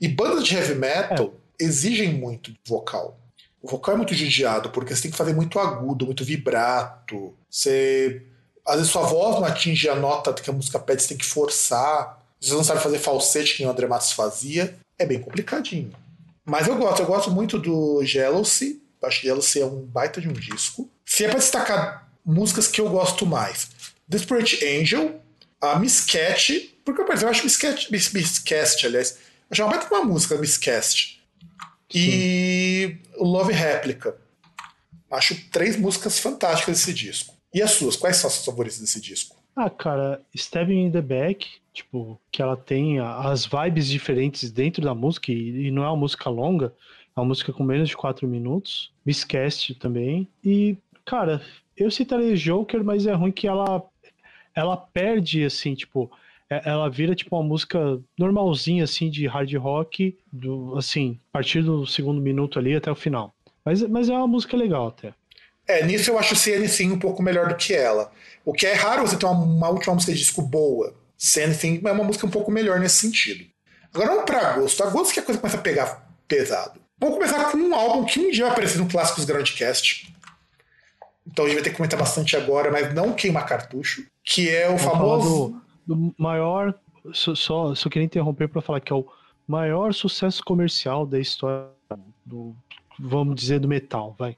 E 0.00 0.08
bandas 0.08 0.44
de 0.44 0.56
heavy 0.56 0.74
metal 0.74 1.34
é. 1.60 1.64
exigem 1.64 2.12
muito 2.14 2.52
vocal. 2.66 3.18
O 3.62 3.68
vocal 3.68 3.94
é 3.94 3.96
muito 3.98 4.14
judiado, 4.14 4.70
porque 4.70 4.94
você 4.94 5.02
tem 5.02 5.10
que 5.10 5.16
fazer 5.16 5.34
muito 5.34 5.58
agudo, 5.58 6.06
muito 6.06 6.24
vibrato. 6.24 7.34
Você. 7.48 8.22
Às 8.66 8.76
vezes 8.76 8.90
sua 8.90 9.02
voz 9.02 9.36
não 9.36 9.44
atinge 9.44 9.88
a 9.88 9.94
nota 9.94 10.32
que 10.32 10.50
a 10.50 10.52
música 10.52 10.78
pede, 10.78 11.02
você 11.02 11.08
tem 11.08 11.16
que 11.16 11.24
forçar. 11.24 12.20
Você 12.40 12.52
não 12.52 12.64
sabe 12.64 12.80
fazer 12.80 12.98
falsete, 12.98 13.56
que 13.56 13.64
o 13.64 13.70
André 13.70 13.86
Matos 13.86 14.12
fazia. 14.12 14.76
É 14.98 15.06
bem 15.06 15.20
complicadinho. 15.20 15.92
Mas 16.44 16.66
eu 16.66 16.76
gosto, 16.76 17.00
eu 17.00 17.06
gosto 17.06 17.30
muito 17.30 17.58
do 17.58 18.04
Jealousy. 18.04 18.82
Acho 19.02 19.20
que 19.20 19.26
Jealousy 19.26 19.60
é 19.60 19.66
um 19.66 19.82
baita 19.82 20.20
de 20.20 20.28
um 20.28 20.32
disco. 20.32 20.88
Se 21.04 21.24
é 21.24 21.28
pra 21.28 21.38
destacar 21.38 22.08
músicas 22.24 22.68
que 22.68 22.80
eu 22.80 22.88
gosto 22.88 23.26
mais, 23.26 23.70
Desperate 24.06 24.64
Angel, 24.64 25.20
a 25.60 25.78
Miss 25.78 26.04
Cat, 26.04 26.76
porque 26.84 27.00
eu, 27.00 27.06
eu 27.06 27.28
acho 27.28 27.44
Miss 27.44 27.56
Cat, 27.56 27.90
Miss, 27.90 28.12
Miss 28.12 28.38
Cast, 28.38 28.86
aliás, 28.86 29.12
eu 29.12 29.18
acho 29.50 29.62
uma 29.62 29.70
baita 29.70 29.94
uma 29.94 30.04
música, 30.04 30.36
Miss 30.36 30.56
Cast. 30.56 31.20
E 31.94 32.96
o 33.16 33.24
Love 33.24 33.52
Replica. 33.52 34.16
Acho 35.10 35.36
três 35.50 35.76
músicas 35.76 36.18
fantásticas 36.18 36.78
desse 36.78 36.94
disco. 36.94 37.34
E 37.52 37.60
as 37.60 37.72
suas? 37.72 37.96
Quais 37.96 38.16
são 38.16 38.28
as 38.28 38.34
suas 38.34 38.46
favoritas 38.46 38.78
desse 38.78 39.00
disco? 39.00 39.36
Ah, 39.54 39.68
cara, 39.68 40.22
Stabbing 40.34 40.86
in 40.86 40.90
the 40.90 41.02
Back, 41.02 41.46
tipo, 41.72 42.20
que 42.30 42.42
ela 42.42 42.56
tem 42.56 43.00
as 43.00 43.46
vibes 43.46 43.88
diferentes 43.88 44.50
dentro 44.50 44.82
da 44.82 44.94
música, 44.94 45.32
e, 45.32 45.70
não 45.70 45.82
é 45.82 45.88
uma 45.88 45.96
música 45.96 46.28
longa, 46.28 46.72
é 47.16 47.20
uma 47.20 47.26
música 47.26 47.52
com 47.52 47.64
menos 47.64 47.88
de 47.88 47.96
quatro 47.96 48.26
minutos. 48.28 48.92
Miscast 49.04 49.74
também. 49.76 50.28
E, 50.44 50.76
cara, 51.04 51.42
eu 51.76 51.90
citaria 51.90 52.36
Joker, 52.36 52.84
mas 52.84 53.06
é 53.06 53.12
ruim 53.12 53.32
que 53.32 53.46
ela, 53.46 53.82
ela 54.54 54.76
perde, 54.76 55.44
assim, 55.44 55.74
tipo, 55.74 56.10
é, 56.48 56.62
ela 56.64 56.88
vira 56.88 57.14
tipo 57.14 57.36
uma 57.36 57.42
música 57.42 58.00
normalzinha, 58.18 58.84
assim, 58.84 59.10
de 59.10 59.26
hard 59.26 59.52
rock, 59.54 60.16
do, 60.30 60.76
assim, 60.76 61.18
a 61.30 61.32
partir 61.32 61.62
do 61.62 61.86
segundo 61.86 62.20
minuto 62.20 62.58
ali 62.58 62.74
até 62.76 62.90
o 62.90 62.96
final. 62.96 63.34
Mas, 63.64 63.82
mas 63.82 64.08
é 64.08 64.12
uma 64.12 64.26
música 64.26 64.56
legal 64.56 64.88
até. 64.88 65.14
É, 65.66 65.84
nisso 65.86 66.10
eu 66.10 66.18
acho 66.18 66.34
o 66.34 66.36
CNC 66.36 66.90
um 66.90 66.98
pouco 66.98 67.22
melhor 67.22 67.48
do 67.48 67.54
que 67.54 67.72
ela. 67.72 68.10
O 68.44 68.52
que 68.52 68.66
é 68.66 68.74
raro 68.74 69.06
você 69.06 69.16
ter 69.16 69.26
uma, 69.26 69.44
uma 69.44 69.68
última 69.68 69.94
música 69.94 70.12
de 70.12 70.18
disco 70.18 70.42
boa. 70.42 70.94
CNC 71.22 71.80
é 71.84 71.92
uma 71.92 72.02
música 72.02 72.26
um 72.26 72.30
pouco 72.30 72.50
melhor 72.50 72.80
nesse 72.80 72.96
sentido. 72.96 73.44
Agora 73.94 74.10
vamos 74.10 74.24
pra 74.24 74.54
agosto. 74.54 74.82
Agosto 74.82 75.14
que 75.14 75.20
a 75.20 75.22
coisa 75.22 75.40
começa 75.40 75.56
a 75.56 75.60
pegar 75.60 76.12
pesado. 76.26 76.80
Vamos 76.98 77.14
começar 77.14 77.50
com 77.52 77.58
um 77.58 77.74
álbum 77.74 78.04
que 78.04 78.18
um 78.18 78.30
dia 78.30 78.44
vai 78.44 78.52
aparecer 78.52 78.78
no 78.78 78.88
Clássicos 78.88 79.24
Grandcast. 79.24 80.12
Então 81.24 81.44
a 81.44 81.48
gente 81.48 81.56
vai 81.56 81.64
ter 81.64 81.70
que 81.70 81.76
comentar 81.76 81.98
bastante 81.98 82.36
agora, 82.36 82.72
mas 82.72 82.92
não 82.92 83.12
queima 83.12 83.40
cartucho. 83.42 84.04
Que 84.24 84.50
é 84.50 84.66
o 84.66 84.76
Vamos 84.76 84.82
famoso. 84.82 85.62
Do, 85.86 85.94
do, 85.94 86.14
maior. 86.18 86.74
Só, 87.12 87.36
só, 87.36 87.74
só 87.74 87.88
queria 87.88 88.06
interromper 88.06 88.48
para 88.48 88.60
falar 88.60 88.80
que 88.80 88.92
é 88.92 88.96
o 88.96 89.06
maior 89.46 89.94
sucesso 89.94 90.42
comercial 90.44 91.06
da 91.06 91.20
história 91.20 91.68
do, 92.26 92.54
vamos 92.98 93.36
dizer, 93.36 93.60
do 93.60 93.68
metal, 93.68 94.16
vai. 94.18 94.36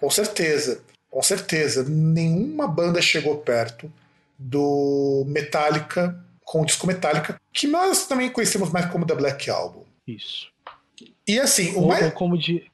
Com 0.00 0.10
certeza, 0.10 0.82
com 1.08 1.22
certeza. 1.22 1.84
Nenhuma 1.88 2.66
banda 2.66 3.00
chegou 3.00 3.36
perto 3.38 3.92
do 4.38 5.24
Metallica, 5.26 6.18
com 6.44 6.62
o 6.62 6.66
disco 6.66 6.86
Metallica, 6.86 7.40
que 7.52 7.66
nós 7.66 8.06
também 8.06 8.30
conhecemos 8.30 8.70
mais 8.70 8.86
como 8.86 9.06
The 9.06 9.14
Black 9.14 9.50
Album. 9.50 9.84
Isso. 10.06 10.48
E 11.26 11.38
assim, 11.38 11.74
o 11.74 11.80
ou, 11.80 11.88
mais... 11.88 12.04
ou 12.04 12.12
como, 12.12 12.36
di... 12.36 12.70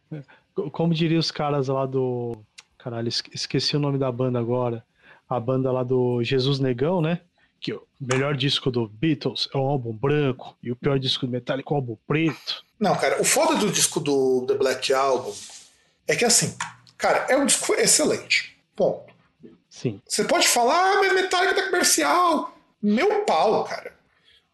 como 0.72 0.94
diria 0.94 1.18
os 1.18 1.30
caras 1.30 1.68
lá 1.68 1.86
do. 1.86 2.36
Caralho, 2.78 3.08
esqueci 3.08 3.76
o 3.76 3.80
nome 3.80 3.98
da 3.98 4.10
banda 4.10 4.38
agora. 4.38 4.84
A 5.28 5.38
banda 5.38 5.70
lá 5.70 5.84
do 5.84 6.22
Jesus 6.24 6.58
Negão, 6.58 7.00
né? 7.00 7.20
Que 7.60 7.74
o 7.74 7.86
melhor 8.00 8.34
disco 8.34 8.70
do 8.70 8.88
Beatles 8.88 9.48
é 9.54 9.58
o 9.58 9.60
álbum 9.60 9.92
branco 9.92 10.56
e 10.62 10.72
o 10.72 10.76
pior 10.76 10.98
disco 10.98 11.26
do 11.26 11.32
Metallica 11.32 11.68
é 11.70 11.72
o 11.72 11.76
álbum 11.76 11.96
preto. 12.06 12.64
Não, 12.78 12.96
cara, 12.96 13.20
o 13.20 13.24
foda 13.24 13.54
do 13.56 13.70
disco 13.70 14.00
do 14.00 14.44
The 14.46 14.54
Black 14.54 14.92
Album 14.92 15.32
é 16.08 16.16
que 16.16 16.24
assim, 16.24 16.56
Cara, 17.00 17.24
é 17.30 17.36
um 17.36 17.46
disco 17.46 17.72
excelente. 17.74 18.58
Ponto. 18.76 19.09
Sim. 19.80 20.00
Você 20.06 20.24
pode 20.24 20.46
falar, 20.46 20.78
ah, 20.78 20.96
mas 21.00 21.14
Metallica 21.14 21.54
tá 21.54 21.62
comercial. 21.62 22.54
Meu 22.82 23.24
pau, 23.24 23.64
cara. 23.64 23.94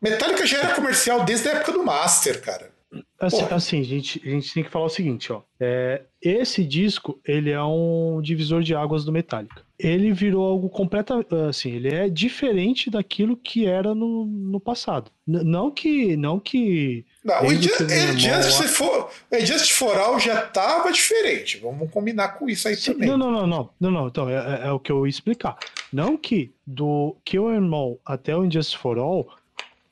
Metallica 0.01 0.47
já 0.47 0.59
era 0.59 0.75
comercial 0.75 1.25
desde 1.25 1.49
a 1.49 1.53
época 1.53 1.73
do 1.73 1.83
Master, 1.83 2.41
cara. 2.41 2.71
Assim, 3.19 3.45
assim, 3.51 3.81
a, 3.81 3.85
gente, 3.85 4.23
a 4.25 4.31
gente 4.31 4.53
tem 4.53 4.63
que 4.63 4.71
falar 4.71 4.87
o 4.87 4.91
seguinte, 4.91 5.33
ó. 5.33 5.43
É, 5.59 6.03
esse 6.21 6.65
disco, 6.65 7.19
ele 7.25 7.51
é 7.51 7.63
um 7.63 8.21
divisor 8.23 8.63
de 8.63 8.75
águas 8.75 9.05
do 9.05 9.13
Metallica. 9.13 9.63
Ele 9.79 10.13
virou 10.13 10.47
algo 10.47 10.69
completamente, 10.69 11.35
assim, 11.49 11.71
ele 11.73 11.95
é 11.95 12.09
diferente 12.09 12.91
daquilo 12.91 13.37
que 13.37 13.67
era 13.67 13.95
no, 13.95 14.27
no 14.27 14.61
passado. 14.61 15.11
N 15.27 15.45
não 15.45 15.71
que, 15.71 16.17
não 16.17 16.39
que... 16.39 17.05
Não, 17.25 17.45
o 17.45 17.55
Just, 17.55 18.63
for, 18.69 19.11
Just 19.41 19.73
for 19.73 19.97
All 19.99 20.19
já 20.19 20.43
tava 20.43 20.93
diferente. 20.93 21.59
Vamos 21.59 21.91
combinar 21.91 22.39
com 22.39 22.49
isso 22.49 22.69
aí 22.69 22.77
Sim, 22.77 22.93
também. 22.93 23.09
Não, 23.09 23.19
não, 23.19 23.31
não, 23.31 23.47
não, 23.47 23.71
não, 23.81 23.91
não. 23.91 24.07
Então, 24.09 24.29
é, 24.29 24.35
é, 24.35 24.69
é, 24.69 24.73
o 24.73 24.79
que 24.79 24.93
eu 24.93 25.07
ia 25.07 25.11
explicar. 25.11 25.57
Não 25.93 26.17
que 26.17 26.53
do 26.67 27.17
Kill 27.25 27.49
and 27.49 27.63
Maul 27.63 28.01
até 28.05 28.37
o 28.37 28.51
Just 28.51 28.77
for 28.77 28.99
All 28.99 29.27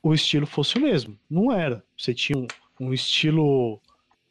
o 0.05 0.13
estilo 0.13 0.45
fosse 0.45 0.77
o 0.77 0.81
mesmo. 0.81 1.17
Não 1.27 1.51
era. 1.51 1.83
Você 1.97 2.13
tinha 2.13 2.37
um 2.37 2.45
um 2.79 2.93
estilo 2.93 3.79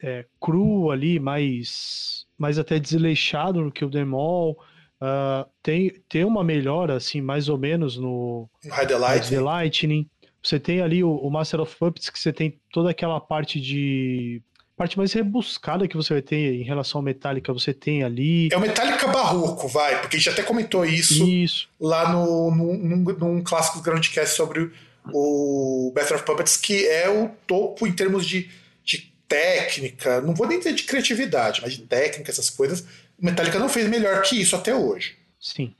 é, 0.01 0.25
cru 0.39 0.91
ali, 0.91 1.19
mais, 1.19 2.25
mais 2.37 2.59
até 2.59 2.79
desleixado 2.79 3.61
no 3.61 3.71
que 3.71 3.85
o 3.85 3.89
Demol. 3.89 4.57
Uh, 4.95 5.47
tem, 5.61 5.93
tem 6.07 6.23
uma 6.23 6.43
melhora, 6.43 6.95
assim, 6.95 7.21
mais 7.21 7.49
ou 7.49 7.57
menos 7.57 7.97
no 7.97 8.49
High 8.69 8.87
the 8.87 8.97
Lightning. 8.97 9.39
Lightning. 9.39 10.09
Você 10.41 10.59
tem 10.59 10.81
ali 10.81 11.03
o, 11.03 11.11
o, 11.11 11.29
Master 11.29 11.59
of 11.59 11.75
Puppets, 11.75 12.09
que 12.09 12.19
você 12.19 12.31
tem 12.31 12.59
toda 12.71 12.91
aquela 12.91 13.19
parte 13.19 13.59
de. 13.59 14.41
Parte 14.77 14.97
mais 14.97 15.13
rebuscada 15.13 15.87
que 15.87 15.95
você 15.95 16.13
vai 16.13 16.21
ter 16.21 16.53
em 16.55 16.63
relação 16.63 16.99
ao 16.99 17.03
Metallica, 17.03 17.53
você 17.53 17.73
tem 17.73 18.03
ali. 18.03 18.49
É 18.51 18.57
o 18.57 18.59
Metallica 18.59 19.07
barroco, 19.07 19.67
vai, 19.69 20.01
porque 20.01 20.17
a 20.17 20.19
gente 20.19 20.29
até 20.29 20.43
comentou 20.43 20.85
isso, 20.85 21.25
isso. 21.25 21.69
lá 21.79 22.11
no, 22.11 22.51
no, 22.51 22.77
num, 22.77 22.97
num 22.97 23.43
clássico 23.43 23.81
Groundcast 23.81 24.35
sobre 24.35 24.71
o 25.13 25.91
Master 25.95 26.17
of 26.17 26.25
Puppets, 26.25 26.57
que 26.57 26.87
é 26.87 27.09
o 27.09 27.29
topo 27.47 27.85
em 27.85 27.91
termos 27.91 28.25
de, 28.25 28.49
de 28.83 29.11
técnica, 29.27 30.21
não 30.21 30.33
vou 30.33 30.47
nem 30.47 30.57
dizer 30.57 30.73
de 30.73 30.83
criatividade, 30.83 31.61
mas 31.61 31.73
de 31.73 31.83
técnica, 31.83 32.31
essas 32.31 32.49
coisas. 32.49 32.85
Metallica 33.19 33.59
não 33.59 33.69
fez 33.69 33.87
melhor 33.87 34.21
que 34.23 34.39
isso 34.39 34.55
até 34.55 34.75
hoje. 34.75 35.15
Sim. 35.39 35.73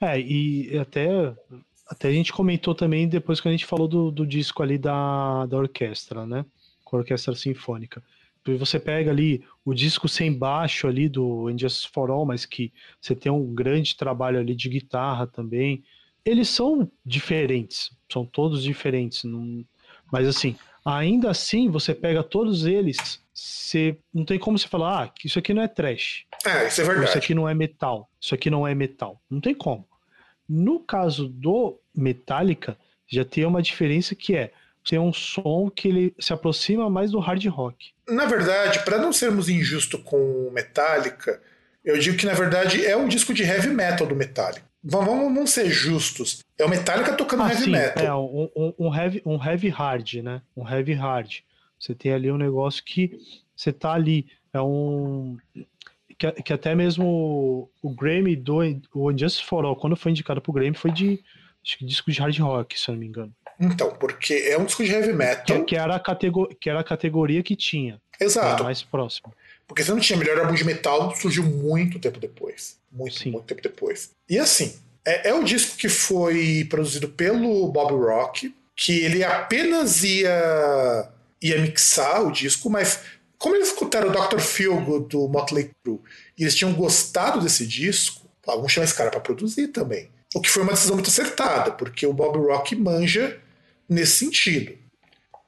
É, 0.00 0.18
e 0.18 0.78
até, 0.78 1.08
até 1.86 2.08
a 2.08 2.12
gente 2.12 2.32
comentou 2.32 2.74
também 2.74 3.06
depois 3.08 3.40
que 3.40 3.48
a 3.48 3.50
gente 3.50 3.66
falou 3.66 3.86
do, 3.86 4.10
do 4.10 4.26
disco 4.26 4.62
ali 4.62 4.78
da, 4.78 5.46
da 5.46 5.56
orquestra, 5.56 6.26
né? 6.26 6.44
Com 6.84 6.96
a 6.96 7.00
orquestra 7.00 7.34
sinfônica. 7.34 8.02
Você 8.58 8.80
pega 8.80 9.10
ali 9.10 9.44
o 9.64 9.74
disco 9.74 10.08
sem 10.08 10.32
baixo 10.32 10.86
ali 10.86 11.08
do 11.08 11.50
Injustice 11.50 11.88
for 11.92 12.10
All, 12.10 12.24
mas 12.24 12.46
que 12.46 12.72
você 13.00 13.14
tem 13.14 13.30
um 13.30 13.54
grande 13.54 13.94
trabalho 13.94 14.38
ali 14.40 14.54
de 14.54 14.68
guitarra 14.68 15.26
também 15.26 15.84
eles 16.24 16.48
são 16.48 16.90
diferentes, 17.04 17.90
são 18.10 18.24
todos 18.24 18.62
diferentes, 18.62 19.24
não... 19.24 19.64
mas 20.12 20.28
assim, 20.28 20.56
ainda 20.84 21.30
assim 21.30 21.68
você 21.68 21.94
pega 21.94 22.22
todos 22.22 22.66
eles, 22.66 23.20
você 23.34 23.96
não 24.12 24.24
tem 24.24 24.38
como 24.38 24.58
você 24.58 24.68
falar, 24.68 25.04
ah, 25.04 25.12
isso 25.24 25.38
aqui 25.38 25.54
não 25.54 25.62
é 25.62 25.68
trash. 25.68 26.24
É, 26.44 26.66
isso 26.66 26.80
é 26.80 26.84
verdade. 26.84 27.08
Isso 27.08 27.18
aqui 27.18 27.34
não 27.34 27.48
é 27.48 27.54
metal. 27.54 28.10
Isso 28.20 28.34
aqui 28.34 28.50
não 28.50 28.66
é 28.66 28.74
metal. 28.74 29.20
Não 29.30 29.40
tem 29.40 29.54
como. 29.54 29.86
No 30.48 30.80
caso 30.80 31.28
do 31.28 31.78
Metallica, 31.94 32.76
já 33.06 33.24
tem 33.24 33.44
uma 33.44 33.62
diferença 33.62 34.14
que 34.14 34.34
é 34.34 34.52
tem 34.88 34.98
um 34.98 35.12
som 35.12 35.70
que 35.70 35.88
ele 35.88 36.14
se 36.18 36.32
aproxima 36.32 36.88
mais 36.88 37.10
do 37.10 37.18
hard 37.18 37.44
rock. 37.46 37.92
Na 38.08 38.24
verdade, 38.24 38.80
para 38.80 38.98
não 38.98 39.12
sermos 39.12 39.48
injustos 39.48 40.00
com 40.02 40.50
Metallica, 40.52 41.40
eu 41.84 41.98
digo 41.98 42.16
que 42.16 42.26
na 42.26 42.32
verdade 42.32 42.84
é 42.84 42.96
um 42.96 43.06
disco 43.06 43.34
de 43.34 43.42
heavy 43.42 43.68
metal 43.68 44.06
do 44.06 44.16
Metallica. 44.16 44.69
Vamos, 44.82 45.34
vamos 45.34 45.50
ser 45.50 45.70
justos. 45.70 46.42
É 46.58 46.64
o 46.64 46.68
Metallica 46.68 47.14
tocando 47.14 47.42
ah, 47.42 47.48
heavy 47.50 47.64
sim, 47.64 47.70
metal. 47.70 48.04
É, 48.04 48.14
um, 48.14 48.48
um, 48.56 48.74
um, 48.86 48.94
heavy, 48.94 49.22
um 49.26 49.44
heavy 49.44 49.68
hard, 49.68 50.14
né? 50.14 50.42
Um 50.56 50.68
heavy 50.68 50.94
hard. 50.94 51.40
Você 51.78 51.94
tem 51.94 52.12
ali 52.12 52.30
um 52.30 52.38
negócio 52.38 52.82
que 52.84 53.18
você 53.54 53.72
tá 53.72 53.92
ali. 53.92 54.26
É 54.52 54.60
um. 54.60 55.36
Que, 56.18 56.32
que 56.32 56.52
até 56.52 56.74
mesmo 56.74 57.06
o, 57.06 57.70
o 57.82 57.94
Grammy 57.94 58.36
do 58.36 58.58
o 58.94 59.10
Injustice 59.10 59.44
for 59.44 59.64
All, 59.64 59.76
quando 59.76 59.96
foi 59.96 60.10
indicado 60.10 60.40
pro 60.40 60.52
Grammy, 60.52 60.76
foi 60.76 60.90
de 60.90 61.22
Acho 61.64 61.78
que 61.78 61.84
disco 61.84 62.10
de 62.10 62.20
hard 62.20 62.38
rock, 62.38 62.78
se 62.78 62.88
eu 62.88 62.94
não 62.94 63.00
me 63.00 63.06
engano. 63.06 63.34
Então, 63.58 63.94
porque 63.96 64.34
é 64.34 64.58
um 64.58 64.64
disco 64.64 64.82
de 64.82 64.90
heavy 64.90 65.12
metal. 65.12 65.44
Que, 65.44 65.64
que 65.64 65.76
era, 65.76 65.94
a 65.94 66.00
categor, 66.00 66.48
que 66.58 66.70
era 66.70 66.80
a 66.80 66.84
categoria 66.84 67.42
que 67.42 67.54
tinha. 67.54 68.00
Exato. 68.18 68.64
mais 68.64 68.82
próximo. 68.82 69.32
Porque 69.70 69.84
se 69.84 69.90
não 69.92 70.00
tinha 70.00 70.18
melhor 70.18 70.36
álbum 70.36 70.52
de 70.52 70.64
metal, 70.64 71.14
surgiu 71.14 71.44
muito 71.44 72.00
tempo 72.00 72.18
depois. 72.18 72.76
Muito, 72.90 73.20
Sim. 73.20 73.30
muito 73.30 73.44
tempo 73.44 73.62
depois. 73.62 74.10
E 74.28 74.36
assim, 74.36 74.74
é, 75.06 75.28
é 75.28 75.32
o 75.32 75.44
disco 75.44 75.76
que 75.76 75.88
foi 75.88 76.66
produzido 76.68 77.08
pelo 77.08 77.70
Bob 77.70 77.92
Rock, 77.92 78.52
que 78.74 78.98
ele 78.98 79.22
apenas 79.22 80.02
ia, 80.02 81.08
ia 81.40 81.60
mixar 81.60 82.26
o 82.26 82.32
disco, 82.32 82.68
mas 82.68 82.98
como 83.38 83.54
eles 83.54 83.68
escutaram 83.68 84.08
o 84.08 84.12
Dr. 84.12 84.40
Feelgood 84.40 85.06
do 85.06 85.28
Motley 85.28 85.70
Crue 85.84 86.00
e 86.36 86.42
eles 86.42 86.56
tinham 86.56 86.74
gostado 86.74 87.40
desse 87.40 87.64
disco, 87.64 88.28
vamos 88.44 88.72
chamar 88.72 88.86
esse 88.86 88.94
cara 88.96 89.08
para 89.08 89.20
produzir 89.20 89.68
também. 89.68 90.10
O 90.34 90.40
que 90.40 90.50
foi 90.50 90.64
uma 90.64 90.72
decisão 90.72 90.96
muito 90.96 91.10
acertada, 91.10 91.70
porque 91.70 92.04
o 92.04 92.12
Bob 92.12 92.36
Rock 92.38 92.74
manja 92.74 93.38
nesse 93.88 94.24
sentido. 94.24 94.76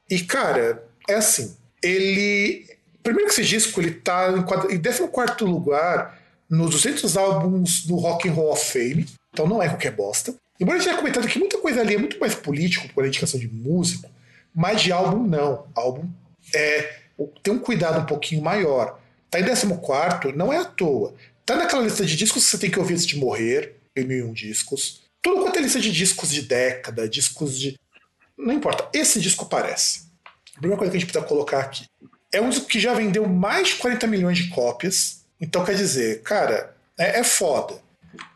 E, 0.08 0.20
cara, 0.20 0.86
é 1.08 1.14
assim, 1.14 1.56
ele 1.82 2.70
Primeiro 3.02 3.28
que 3.28 3.40
esse 3.40 3.48
disco 3.48 3.80
ele 3.80 3.92
tá 3.92 4.32
em 4.70 4.80
14 4.80 5.44
lugar 5.44 6.18
nos 6.48 6.70
200 6.70 7.16
álbuns 7.16 7.84
do 7.84 7.96
Rock 7.96 8.28
and 8.28 8.32
Roll 8.32 8.52
of 8.52 8.64
Fame, 8.64 9.06
então 9.32 9.46
não 9.46 9.62
é 9.62 9.68
qualquer 9.68 9.92
bosta. 9.92 10.34
Embora 10.60 10.78
eu 10.78 10.84
tenha 10.84 10.96
comentado 10.96 11.26
que 11.26 11.38
muita 11.38 11.58
coisa 11.58 11.80
ali 11.80 11.94
é 11.94 11.98
muito 11.98 12.20
mais 12.20 12.34
político 12.34 12.88
por 12.94 13.06
indicação 13.06 13.40
de 13.40 13.48
músico, 13.48 14.08
mas 14.54 14.80
de 14.82 14.92
álbum 14.92 15.26
não. 15.26 15.66
Álbum 15.74 16.08
é 16.54 17.02
tem 17.42 17.52
um 17.52 17.58
cuidado 17.58 18.00
um 18.00 18.06
pouquinho 18.06 18.42
maior. 18.42 19.00
Tá 19.30 19.40
em 19.40 19.44
14, 19.44 19.66
não 20.36 20.52
é 20.52 20.58
à 20.58 20.64
toa. 20.64 21.14
Tá 21.44 21.56
naquela 21.56 21.82
lista 21.82 22.04
de 22.04 22.16
discos 22.16 22.44
que 22.44 22.50
você 22.50 22.58
tem 22.58 22.70
que 22.70 22.78
ouvir 22.78 22.94
antes 22.94 23.06
de 23.06 23.16
morrer, 23.16 23.76
em 23.96 24.04
mil 24.04 24.18
e 24.18 24.22
um 24.22 24.32
discos. 24.32 25.02
Tudo 25.20 25.42
quanto 25.42 25.58
é 25.58 25.62
lista 25.62 25.80
de 25.80 25.90
discos 25.90 26.30
de 26.30 26.42
década, 26.42 27.08
discos 27.08 27.58
de. 27.58 27.78
Não 28.36 28.52
importa. 28.52 28.88
Esse 28.92 29.20
disco 29.20 29.44
aparece. 29.44 30.10
A 30.56 30.58
primeira 30.58 30.76
coisa 30.76 30.90
que 30.90 30.96
a 30.96 31.00
gente 31.00 31.08
precisa 31.10 31.26
colocar 31.26 31.60
aqui 31.60 31.86
é 32.32 32.40
um 32.40 32.48
disco 32.48 32.66
que 32.66 32.80
já 32.80 32.94
vendeu 32.94 33.28
mais 33.28 33.68
de 33.68 33.74
40 33.76 34.06
milhões 34.06 34.38
de 34.38 34.48
cópias. 34.48 35.22
Então 35.40 35.64
quer 35.64 35.74
dizer, 35.74 36.22
cara, 36.22 36.74
é, 36.98 37.20
é 37.20 37.24
foda. 37.24 37.74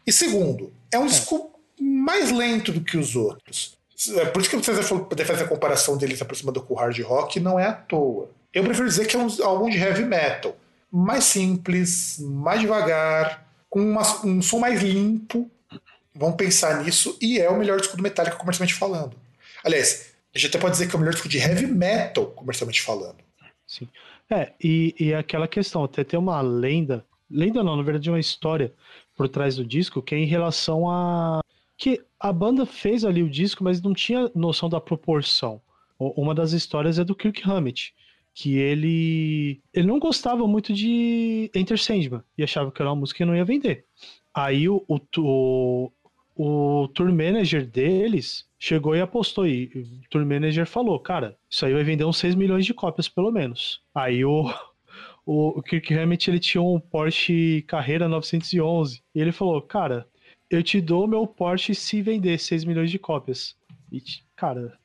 E 0.07 0.12
segundo, 0.12 0.72
é 0.92 0.99
um 0.99 1.07
é. 1.07 1.09
disco 1.09 1.51
mais 1.80 2.30
lento 2.30 2.72
do 2.72 2.80
que 2.80 2.97
os 2.97 3.16
outros. 3.16 3.76
É 4.16 4.26
por 4.26 4.42
isso 4.42 4.51
que 4.51 4.57
você 4.57 4.94
poder 5.01 5.24
fazer 5.24 5.44
a 5.44 5.49
comparação 5.49 5.97
dele 5.97 6.14
se 6.14 6.22
aproximando 6.22 6.61
com 6.62 6.74
o 6.74 6.76
hard 6.76 6.99
rock, 7.01 7.40
não 7.40 7.59
é 7.59 7.66
à 7.66 7.72
toa. 7.72 8.28
Eu 8.53 8.62
prefiro 8.62 8.86
dizer 8.86 9.07
que 9.07 9.16
é 9.16 9.18
um 9.18 9.28
álbum 9.42 9.70
de 9.70 9.78
heavy 9.78 10.05
metal. 10.05 10.57
Mais 10.92 11.24
simples, 11.24 12.18
mais 12.20 12.61
devagar, 12.61 13.47
com 13.68 13.80
uma, 13.80 14.03
um 14.24 14.42
som 14.42 14.59
mais 14.59 14.82
limpo. 14.82 15.51
Vamos 16.14 16.36
pensar 16.36 16.82
nisso. 16.82 17.16
E 17.20 17.38
é 17.38 17.49
o 17.49 17.59
melhor 17.59 17.78
disco 17.78 17.97
do 17.97 18.03
Metallica 18.03 18.36
comercialmente 18.36 18.74
falando. 18.74 19.16
Aliás, 19.64 20.07
a 20.34 20.38
gente 20.38 20.49
até 20.49 20.59
pode 20.59 20.72
dizer 20.72 20.88
que 20.88 20.94
é 20.94 20.97
o 20.97 20.99
melhor 20.99 21.12
disco 21.12 21.28
de 21.28 21.38
heavy 21.38 21.66
metal 21.66 22.26
comercialmente 22.26 22.82
falando. 22.82 23.26
Sim. 23.67 23.89
É, 24.31 24.53
e, 24.62 24.95
e 24.99 25.14
aquela 25.14 25.49
questão, 25.49 25.85
até 25.85 26.05
tem 26.05 26.19
uma 26.19 26.41
lenda, 26.41 27.05
lenda 27.31 27.62
não, 27.62 27.77
na 27.77 27.83
verdade 27.83 28.11
uma 28.11 28.21
história 28.21 28.73
por 29.17 29.29
trás 29.29 29.57
do 29.57 29.64
disco, 29.64 30.03
que 30.03 30.14
é 30.14 30.19
em 30.19 30.27
relação 30.27 30.89
a 30.89 31.41
que 31.77 32.03
a 32.19 32.33
banda 32.33 32.64
fez 32.64 33.05
ali 33.05 33.23
o 33.23 33.29
disco, 33.31 33.62
mas 33.62 33.83
não 33.83 33.93
tinha 33.93 34.31
noção 34.35 34.69
da 34.69 34.81
proporção. 34.81 35.61
Uma 35.99 36.35
das 36.35 36.53
histórias 36.53 36.99
é 36.99 37.05
do 37.05 37.14
Kirk 37.14 37.43
Hammett, 37.49 37.95
que 38.35 38.57
ele 38.57 39.61
ele 39.73 39.87
não 39.87 39.99
gostava 39.99 40.47
muito 40.47 40.73
de 40.73 41.51
Enter 41.55 41.79
Sandman 41.79 42.23
e 42.37 42.43
achava 42.43 42.71
que 42.71 42.81
era 42.81 42.91
uma 42.91 42.97
música 42.97 43.19
que 43.19 43.25
não 43.25 43.37
ia 43.37 43.45
vender. 43.45 43.85
Aí 44.35 44.69
o, 44.69 44.85
o, 44.89 45.01
o, 45.19 45.91
o 46.37 46.89
tour 46.89 47.11
manager 47.12 47.67
deles 47.67 48.47
chegou 48.59 48.96
e 48.96 49.00
apostou. 49.00 49.46
E 49.46 49.66
o 50.04 50.09
tour 50.11 50.24
manager 50.24 50.66
falou: 50.66 50.98
Cara, 50.98 51.36
isso 51.50 51.64
aí 51.66 51.72
vai 51.72 51.84
vender 51.84 52.04
uns 52.04 52.18
6 52.18 52.34
milhões 52.34 52.64
de 52.64 52.74
cópias 52.74 53.09
pelo 53.09 53.30
menos. 53.30 53.82
Aí 53.94 54.24
o, 54.24 54.52
o, 55.24 55.59
o 55.59 55.62
Kirk 55.62 55.92
Hammett 55.94 56.30
ele 56.30 56.38
tinha 56.38 56.62
um 56.62 56.80
Porsche 56.80 57.62
Carreira 57.66 58.09
911. 58.09 59.02
E 59.14 59.20
ele 59.20 59.32
falou: 59.32 59.61
Cara, 59.62 60.07
eu 60.50 60.62
te 60.62 60.80
dou 60.80 61.07
meu 61.07 61.26
Porsche 61.26 61.74
se 61.74 62.02
vender 62.02 62.38
6 62.38 62.64
milhões 62.64 62.90
de 62.90 62.98
cópias. 62.98 63.57
E, 63.90 64.02
cara. 64.34 64.78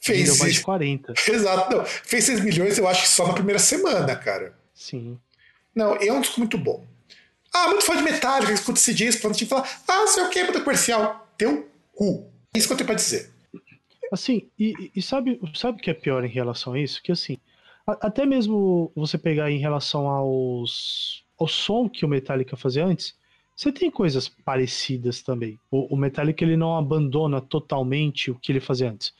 Fez 0.00 0.38
mais 0.38 0.54
de 0.54 0.60
40. 0.60 1.14
Exato, 1.26 1.76
não. 1.76 1.84
Fez 1.86 2.24
6 2.24 2.40
milhões, 2.40 2.76
eu 2.76 2.86
acho 2.86 3.02
que 3.02 3.08
só 3.08 3.26
na 3.26 3.32
primeira 3.32 3.58
semana, 3.58 4.14
cara. 4.14 4.54
Sim. 4.74 5.18
Não, 5.74 5.96
é 5.96 6.12
um 6.12 6.20
disco 6.20 6.38
muito 6.38 6.58
bom. 6.58 6.86
Ah, 7.52 7.68
muito 7.68 7.84
fã 7.84 7.96
de 7.96 8.02
Metallica, 8.02 8.52
escuta 8.52 8.78
esse 8.78 8.92
disco, 8.92 9.22
quando 9.22 9.36
tinha 9.36 9.46
que 9.46 9.54
falar, 9.54 9.68
ah, 9.88 10.06
sei 10.08 10.24
o 10.24 10.28
que, 10.28 10.42
muita 10.42 10.60
comercial. 10.60 11.26
Teu 11.38 11.70
cu. 11.92 12.33
É 12.54 12.58
isso 12.58 12.68
que 12.68 12.72
eu 12.72 12.76
tenho 12.76 12.86
pra 12.86 12.94
dizer. 12.94 13.32
Assim, 14.12 14.48
e, 14.56 14.92
e 14.94 15.02
sabe, 15.02 15.40
sabe 15.54 15.78
o 15.78 15.82
que 15.82 15.90
é 15.90 15.94
pior 15.94 16.24
em 16.24 16.28
relação 16.28 16.74
a 16.74 16.80
isso? 16.80 17.02
Que 17.02 17.10
assim, 17.10 17.36
a, 17.84 18.06
até 18.06 18.24
mesmo 18.24 18.92
você 18.94 19.18
pegar 19.18 19.50
em 19.50 19.58
relação 19.58 20.08
aos, 20.08 21.24
ao 21.36 21.48
som 21.48 21.88
que 21.88 22.04
o 22.04 22.08
Metallica 22.08 22.56
fazia 22.56 22.86
antes, 22.86 23.16
você 23.56 23.72
tem 23.72 23.90
coisas 23.90 24.28
parecidas 24.28 25.20
também. 25.20 25.58
O, 25.68 25.94
o 25.94 25.96
Metallica 25.96 26.44
ele 26.44 26.56
não 26.56 26.76
abandona 26.76 27.40
totalmente 27.40 28.30
o 28.30 28.36
que 28.36 28.52
ele 28.52 28.60
fazia 28.60 28.90
antes. 28.90 29.12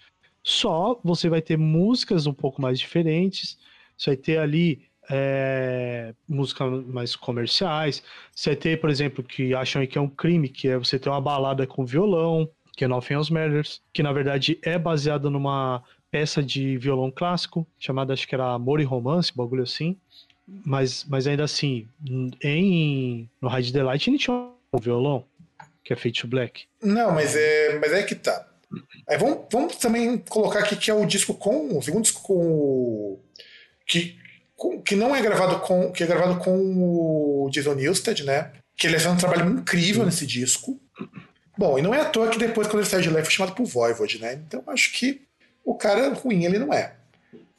Só 0.43 1.01
você 1.03 1.29
vai 1.29 1.43
ter 1.43 1.59
músicas 1.59 2.27
um 2.27 2.35
pouco 2.35 2.63
mais 2.63 2.79
diferentes, 2.79 3.59
você 3.97 4.11
vai 4.11 4.17
ter 4.17 4.39
ali 4.39 4.83
é, 5.11 6.15
músicas 6.29 6.85
mais 6.87 7.17
comerciais. 7.17 8.03
Você 8.33 8.55
ter, 8.55 8.81
por 8.81 8.91
exemplo, 8.91 9.25
que 9.25 9.55
acham 9.55 9.85
que 9.87 9.99
é 9.99 10.01
um 10.01 10.09
crime, 10.09 10.49
que 10.49 10.69
é 10.69 10.79
você 10.79 10.99
ter 10.99 11.09
uma 11.09 11.21
balada 11.21 11.67
com 11.67 11.85
violão, 11.85 12.49
que 12.77 12.85
é 12.85 12.89
Nothing 12.89 13.15
Else 13.15 13.33
Matters, 13.33 13.83
que 13.93 14.03
na 14.03 14.13
verdade 14.13 14.59
é 14.63 14.79
baseada 14.79 15.31
numa 15.31 15.83
peça 16.11 16.43
de 16.43 16.77
violão 16.79 17.11
clássico, 17.11 17.67
chamada 17.79 18.13
acho 18.13 18.27
que 18.27 18.35
era 18.35 18.53
Amor 18.53 18.81
e 18.81 18.85
Romance, 18.85 19.33
bagulho 19.35 19.63
assim. 19.63 19.97
Mas, 20.47 21.05
mas 21.09 21.27
ainda 21.27 21.45
assim, 21.45 21.89
em 22.43 23.29
no 23.41 23.49
Hide 23.49 23.73
the 23.73 23.83
Light 23.83 24.09
ele 24.09 24.19
tinha 24.19 24.35
um 24.37 24.79
violão, 24.79 25.25
que 25.83 25.93
é 25.93 25.97
Fate 25.97 26.21
to 26.21 26.29
Black. 26.29 26.67
Não, 26.83 27.13
mas 27.13 27.35
é, 27.35 27.79
mas 27.79 27.93
é 27.93 28.03
que 28.03 28.15
tá. 28.15 28.47
Aí 29.09 29.19
vamos, 29.19 29.47
vamos 29.51 29.77
também 29.77 30.19
colocar 30.19 30.61
aqui 30.61 30.77
que 30.77 30.91
é 30.91 30.95
o 30.95 31.07
disco 31.07 31.35
com. 31.35 31.77
O 31.77 31.83
segundo 31.83 32.03
disco 32.03 32.23
com. 32.23 33.21
Que, 33.87 34.19
que 34.85 34.97
não 34.97 35.15
é 35.15 35.21
gravado 35.21 35.61
com. 35.61 35.93
que 35.93 36.03
é 36.03 36.07
gravado 36.07 36.39
com 36.41 36.57
o 36.57 37.51
Jason 37.51 37.75
Newsted, 37.75 38.25
né? 38.25 38.53
Que 38.77 38.87
ele 38.87 38.99
fez 38.99 39.13
um 39.13 39.17
trabalho 39.17 39.49
incrível 39.51 40.05
nesse 40.05 40.27
disco. 40.27 40.81
Bom, 41.57 41.79
e 41.79 41.83
não 41.83 41.95
é 41.95 42.01
à 42.01 42.05
toa 42.05 42.29
que 42.29 42.39
depois, 42.39 42.67
quando 42.67 42.81
ele 42.81 42.91
saiu 42.91 43.03
de 43.03 43.11
lá, 43.11 43.23
foi 43.23 43.31
chamado 43.31 43.55
por 43.55 43.65
Voivod, 43.65 44.19
né? 44.19 44.35
Então 44.35 44.63
acho 44.67 44.93
que 44.93 45.23
o 45.65 45.75
cara 45.75 46.13
ruim 46.13 46.45
ele 46.45 46.59
não 46.59 46.73
é. 46.73 46.95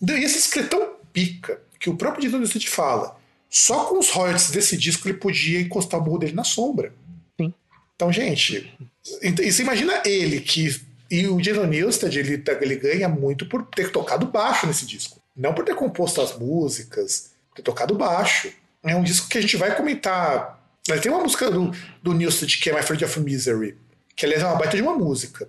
E 0.01 0.11
esse 0.11 0.35
disco 0.35 0.59
é 0.59 0.63
tão 0.63 0.95
pica 1.13 1.61
que 1.79 1.89
o 1.89 1.95
próprio 1.95 2.23
Jason 2.23 2.37
Newsted 2.37 2.69
fala. 2.69 3.17
Só 3.49 3.85
com 3.85 3.99
os 3.99 4.09
royalties 4.09 4.51
desse 4.51 4.75
disco 4.75 5.07
ele 5.07 5.17
podia 5.17 5.61
encostar 5.61 5.99
o 5.99 6.03
burro 6.03 6.19
dele 6.19 6.33
na 6.33 6.43
sombra. 6.43 6.93
Sim. 7.39 7.53
Então, 7.95 8.11
gente, 8.11 8.73
e 9.21 9.51
você 9.51 9.61
imagina 9.61 10.01
ele 10.05 10.41
que. 10.41 10.81
E 11.09 11.27
o 11.27 11.39
Jason 11.39 11.65
Newsted, 11.65 12.17
ele, 12.17 12.43
ele 12.61 12.75
ganha 12.75 13.07
muito 13.07 13.45
por 13.45 13.63
ter 13.67 13.91
tocado 13.91 14.25
baixo 14.25 14.65
nesse 14.65 14.85
disco. 14.85 15.21
Não 15.35 15.53
por 15.53 15.63
ter 15.63 15.75
composto 15.75 16.19
as 16.19 16.37
músicas, 16.37 17.31
ter 17.55 17.61
tocado 17.61 17.93
baixo. 17.95 18.51
É 18.83 18.95
um 18.95 19.03
disco 19.03 19.29
que 19.29 19.37
a 19.37 19.41
gente 19.41 19.55
vai 19.55 19.75
comentar. 19.75 20.59
Tem 21.01 21.11
uma 21.11 21.21
música 21.21 21.49
do, 21.49 21.71
do 22.01 22.13
Newsted 22.13 22.59
que 22.59 22.69
é 22.69 22.75
My 22.75 22.81
Friend 22.83 23.05
of 23.05 23.19
Misery, 23.19 23.77
que 24.15 24.25
aliás 24.25 24.41
é 24.41 24.45
uma 24.45 24.55
baita 24.55 24.77
de 24.77 24.83
uma 24.83 24.97
música. 24.97 25.47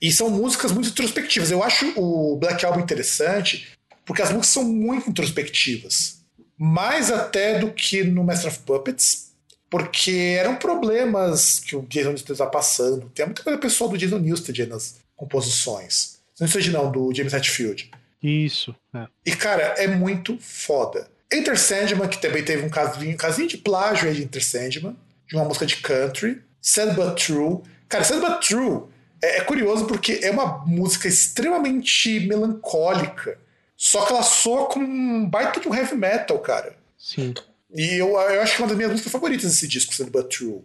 E 0.00 0.12
são 0.12 0.28
músicas 0.28 0.72
muito 0.72 0.88
introspectivas. 0.88 1.50
Eu 1.50 1.62
acho 1.62 1.92
o 1.96 2.36
Black 2.36 2.64
Album 2.64 2.80
interessante 2.80 3.68
porque 4.04 4.22
as 4.22 4.28
músicas 4.28 4.48
são 4.48 4.64
muito 4.64 5.08
introspectivas. 5.08 6.18
Mais 6.58 7.10
até 7.10 7.58
do 7.58 7.72
que 7.72 8.04
no 8.04 8.22
Master 8.22 8.50
of 8.50 8.60
Puppets, 8.60 9.32
porque 9.70 10.36
eram 10.38 10.56
problemas 10.56 11.58
que 11.58 11.74
o 11.74 11.82
Jason 11.82 12.10
Newsted 12.10 12.32
estava 12.32 12.50
passando. 12.50 13.10
Tem 13.14 13.26
muita 13.26 13.42
coisa 13.42 13.58
pessoal 13.58 13.90
do 13.90 13.98
Jason 13.98 14.18
Newsted 14.18 14.66
nas 14.66 14.96
composições. 15.16 16.18
Não 16.38 16.46
sei 16.46 16.68
não, 16.68 16.90
do 16.90 17.12
James 17.14 17.32
Hetfield. 17.32 17.90
Isso. 18.22 18.74
É. 18.94 19.06
E, 19.24 19.34
cara, 19.34 19.74
é 19.76 19.86
muito 19.86 20.38
foda. 20.40 21.08
Enter 21.32 21.58
Sandman, 21.58 22.08
que 22.08 22.20
também 22.20 22.44
teve 22.44 22.64
um 22.64 22.68
casinho, 22.68 23.14
um 23.14 23.16
casinho 23.16 23.48
de 23.48 23.58
plágio 23.58 24.08
aí 24.08 24.14
de 24.14 24.22
Enter 24.22 24.44
Sandman, 24.44 24.96
de 25.26 25.34
uma 25.34 25.44
música 25.44 25.66
de 25.66 25.76
country. 25.78 26.40
Sad 26.60 26.94
But 26.94 27.22
True. 27.22 27.62
Cara, 27.88 28.04
Sad 28.04 28.20
But 28.20 28.46
True 28.46 28.82
é, 29.22 29.38
é 29.38 29.40
curioso 29.42 29.86
porque 29.86 30.20
é 30.22 30.30
uma 30.30 30.64
música 30.66 31.08
extremamente 31.08 32.20
melancólica, 32.20 33.38
só 33.76 34.04
que 34.04 34.12
ela 34.12 34.22
soa 34.22 34.66
com 34.66 34.80
um 34.80 35.28
baita 35.28 35.60
de 35.60 35.68
um 35.68 35.74
heavy 35.74 35.96
metal, 35.96 36.38
cara. 36.38 36.76
Sim. 36.98 37.34
E 37.74 37.94
eu, 37.94 38.08
eu 38.08 38.40
acho 38.40 38.56
que 38.56 38.62
é 38.62 38.64
uma 38.64 38.68
das 38.68 38.76
minhas 38.76 38.92
músicas 38.92 39.12
favoritas 39.12 39.44
desse 39.44 39.66
disco, 39.66 39.94
Sad 39.94 40.10
But 40.10 40.28
True. 40.28 40.62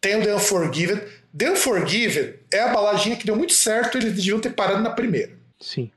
Tem 0.00 0.16
o 0.16 0.22
The 0.22 0.34
Unforgiven. 0.34 1.00
The 1.36 1.50
Unforgiven 1.52 2.34
é 2.52 2.60
a 2.60 2.68
baladinha 2.68 3.16
que 3.16 3.26
deu 3.26 3.36
muito 3.36 3.52
certo, 3.52 3.98
eles 3.98 4.14
deviam 4.14 4.40
ter 4.40 4.50
parado 4.50 4.82
na 4.82 4.90
primeira. 4.90 5.32
Sim. 5.60 5.90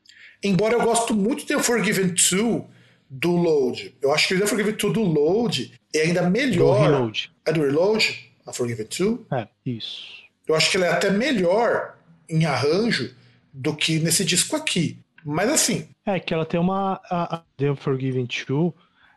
Embora 0.43 0.75
eu 0.75 0.81
gosto 0.81 1.13
muito 1.13 1.45
de 1.45 1.55
Unforgiven 1.55 2.07
2 2.07 2.63
do 3.09 3.31
Load. 3.31 3.95
Eu 4.01 4.13
acho 4.13 4.27
que 4.27 4.35
o 4.35 4.43
Unforgiven 4.43 4.73
2 4.73 4.93
do 4.93 5.01
Load 5.01 5.73
é 5.93 6.01
ainda 6.01 6.29
melhor. 6.29 6.77
Do 6.77 6.83
Reload. 6.83 7.31
É 7.45 7.51
do 7.51 7.61
Reload? 7.61 8.31
Unforgiven 8.47 8.85
2? 8.85 9.19
É, 9.31 9.47
isso. 9.65 10.24
Eu 10.47 10.55
acho 10.55 10.69
que 10.69 10.77
ele 10.77 10.85
é 10.85 10.89
até 10.89 11.09
melhor 11.09 11.95
em 12.29 12.45
arranjo 12.45 13.13
do 13.53 13.75
que 13.75 13.99
nesse 13.99 14.23
disco 14.23 14.55
aqui. 14.55 14.99
Mas 15.23 15.49
assim. 15.49 15.87
É 16.05 16.19
que 16.19 16.33
ela 16.33 16.45
tem 16.45 16.59
uma. 16.59 17.01
A, 17.09 17.37
a 17.37 17.43
The 17.57 17.71
Unforgiven 17.71 18.27
2, 18.47 18.73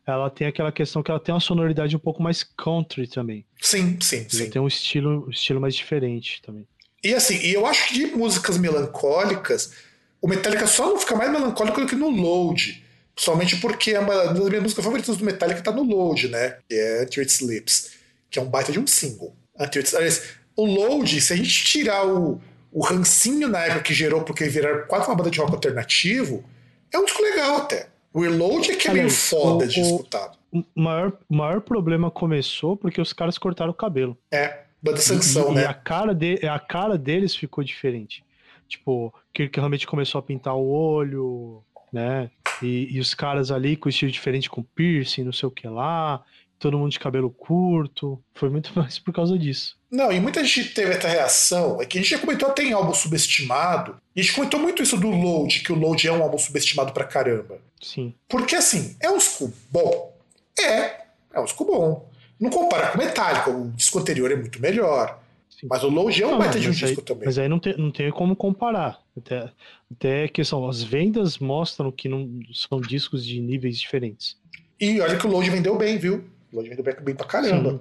ela 0.07 0.31
tem 0.31 0.47
aquela 0.47 0.73
questão 0.73 1.03
que 1.03 1.11
ela 1.11 1.21
tem 1.21 1.35
uma 1.35 1.41
sonoridade 1.41 1.95
um 1.95 1.99
pouco 1.99 2.23
mais 2.23 2.43
country 2.43 3.07
também. 3.07 3.45
Sim, 3.61 3.99
sim, 4.01 4.27
sim. 4.29 4.43
Ela 4.43 4.51
tem 4.51 4.63
um 4.63 4.67
estilo, 4.67 5.27
um 5.27 5.31
estilo 5.31 5.61
mais 5.61 5.75
diferente 5.75 6.41
também. 6.41 6.67
E 7.05 7.15
assim, 7.15 7.37
e 7.37 7.53
eu 7.53 7.67
acho 7.67 7.89
que 7.89 7.95
de 7.95 8.07
músicas 8.07 8.57
melancólicas, 8.57 9.73
o 10.21 10.27
Metallica 10.27 10.67
só 10.67 10.87
não 10.87 10.99
fica 10.99 11.15
mais 11.15 11.31
melancólico 11.31 11.81
do 11.81 11.87
que 11.87 11.95
no 11.95 12.09
Load. 12.09 12.85
Somente 13.17 13.57
porque 13.57 13.93
é 13.93 14.01
uma 14.01 14.33
das 14.33 14.49
minhas 14.49 14.63
músicas 14.63 14.85
favoritas 14.85 15.17
do 15.17 15.25
Metallica 15.25 15.61
tá 15.61 15.73
no 15.73 15.83
Load, 15.83 16.29
né? 16.29 16.59
Que 16.69 16.75
é 16.75 17.03
Until 17.03 17.23
It 17.23 17.33
Sleeps, 17.33 17.91
que 18.31 18.39
é 18.39 18.43
um 18.43 18.49
baita 18.49 18.73
de 18.73 18.79
um 18.79 18.87
single. 18.87 19.37
Until 19.59 19.83
It, 19.83 19.95
aliás, 19.95 20.38
o 20.59 20.67
Load, 20.67 21.21
se 21.21 21.33
a 21.33 21.37
gente 21.37 21.65
tirar 21.65 22.05
o, 22.05 22.41
o 22.73 22.85
rancinho 22.85 23.47
na 23.49 23.61
época 23.61 23.83
que 23.83 23.95
gerou 23.95 24.23
porque 24.23 24.49
viraram 24.49 24.89
quase 24.89 25.07
uma 25.07 25.15
banda 25.15 25.31
de 25.31 25.39
rock 25.39 25.53
alternativo, 25.53 26.45
é 26.93 26.99
um 26.99 27.05
disco 27.05 27.23
legal 27.23 27.59
até. 27.59 27.89
O 28.13 28.23
Reload 28.23 28.73
é 28.73 28.75
que 28.75 28.89
é 28.89 28.93
meio 28.93 29.09
foda 29.09 29.67
o, 29.67 29.69
de 29.69 29.81
escutar. 29.81 30.33
O 30.53 30.65
maior, 30.75 31.13
maior 31.29 31.61
problema 31.61 32.11
começou 32.11 32.77
porque 32.77 33.01
os 33.01 33.13
caras 33.13 33.39
cortaram 33.39 33.71
o 33.71 33.75
cabelo. 33.75 34.19
É, 34.33 34.63
banda 34.83 34.97
sanção, 34.97 35.53
e, 35.53 35.55
né? 35.55 35.63
E 35.63 35.65
a 35.67 35.75
cara, 35.75 36.13
de, 36.13 36.45
a 36.45 36.59
cara 36.59 36.99
deles 36.99 37.37
ficou 37.37 37.63
diferente. 37.63 38.25
Tipo, 38.67 39.15
que 39.33 39.49
realmente 39.55 39.87
começou 39.87 40.19
a 40.19 40.23
pintar 40.23 40.57
o 40.57 40.69
olho, 40.69 41.63
né? 41.93 42.33
E, 42.61 42.97
e, 42.97 42.99
os 42.99 43.15
caras 43.15 43.53
ali 43.53 43.77
com 43.77 43.89
estilo 43.89 44.11
diferente, 44.11 44.51
com 44.51 44.65
piercing, 44.65 45.23
não 45.23 45.33
sei 45.33 45.47
o 45.49 45.53
que 45.53 45.69
lá, 45.69 46.25
todo 46.59 46.77
mundo 46.77 46.91
de 46.91 46.99
cabelo 46.99 47.31
curto. 47.31 48.21
Foi 48.35 48.51
muito 48.51 48.73
mais 48.77 48.99
por 48.99 49.15
causa 49.15 49.39
disso. 49.39 49.78
Não, 49.91 50.13
e 50.13 50.21
muita 50.21 50.45
gente 50.45 50.75
teve 50.75 50.93
essa 50.93 51.09
reação. 51.09 51.81
É 51.81 51.87
que 51.87 51.99
a 51.99 52.01
gente 52.01 52.11
já 52.11 52.19
comentou 52.19 52.49
até 52.49 52.63
em 52.63 52.73
álbum 52.73 52.93
subestimado. 52.93 53.97
E 54.15 54.21
a 54.21 54.23
gente 54.23 54.35
comentou 54.35 54.61
muito 54.61 54.83
isso 54.83 54.97
do 54.97 55.09
Load, 55.09 55.61
que 55.61 55.73
o 55.73 55.79
Load 55.79 56.07
é 56.07 56.13
um 56.13 56.23
álbum 56.23 56.39
subestimado 56.39 56.93
pra 56.93 57.05
caramba. 57.05 57.59
Sim. 57.81 58.13
Porque 58.29 58.55
assim, 58.55 58.97
é 59.01 59.11
um 59.11 59.17
disco 59.17 59.53
bom. 59.71 60.15
É, 60.59 61.05
é 61.33 61.41
um 61.41 61.45
disco 61.45 61.65
bom. 61.65 62.09
Não 62.39 62.51
compara 62.51 62.89
com 62.89 62.99
Metallica, 62.99 63.51
o 63.51 63.71
disco 63.71 63.99
anterior 63.99 64.31
é 64.31 64.37
muito 64.37 64.61
melhor. 64.61 65.19
Sim. 65.49 65.67
Mas 65.69 65.83
o 65.83 65.89
Load 65.89 66.23
é 66.23 66.27
um 66.27 66.39
baita 66.39 66.61
de 66.61 66.69
um 66.69 66.73
disco 66.73 67.01
aí, 67.01 67.05
também. 67.05 67.25
Mas 67.25 67.39
aí 67.39 67.49
não 67.49 67.59
tem, 67.59 67.77
não 67.77 67.91
tem 67.91 68.11
como 68.11 68.37
comparar. 68.37 69.01
Até, 69.17 69.51
até 69.91 70.29
que 70.29 70.45
são 70.45 70.69
as 70.69 70.83
vendas 70.83 71.39
mostram 71.39 71.91
que 71.91 72.09
não 72.09 72.41
são 72.53 72.81
discos 72.81 73.27
de 73.27 73.41
níveis 73.41 73.79
diferentes. 73.79 74.37
E 74.79 75.01
olha 75.01 75.17
que 75.17 75.27
o 75.27 75.31
Load 75.31 75.51
vendeu 75.51 75.77
bem, 75.77 75.99
viu? 75.99 76.25
O 76.53 76.57
Load 76.57 76.69
vendeu 76.69 76.85
bem 77.03 77.15
pra 77.15 77.27
caramba. 77.27 77.71
Sim. 77.73 77.81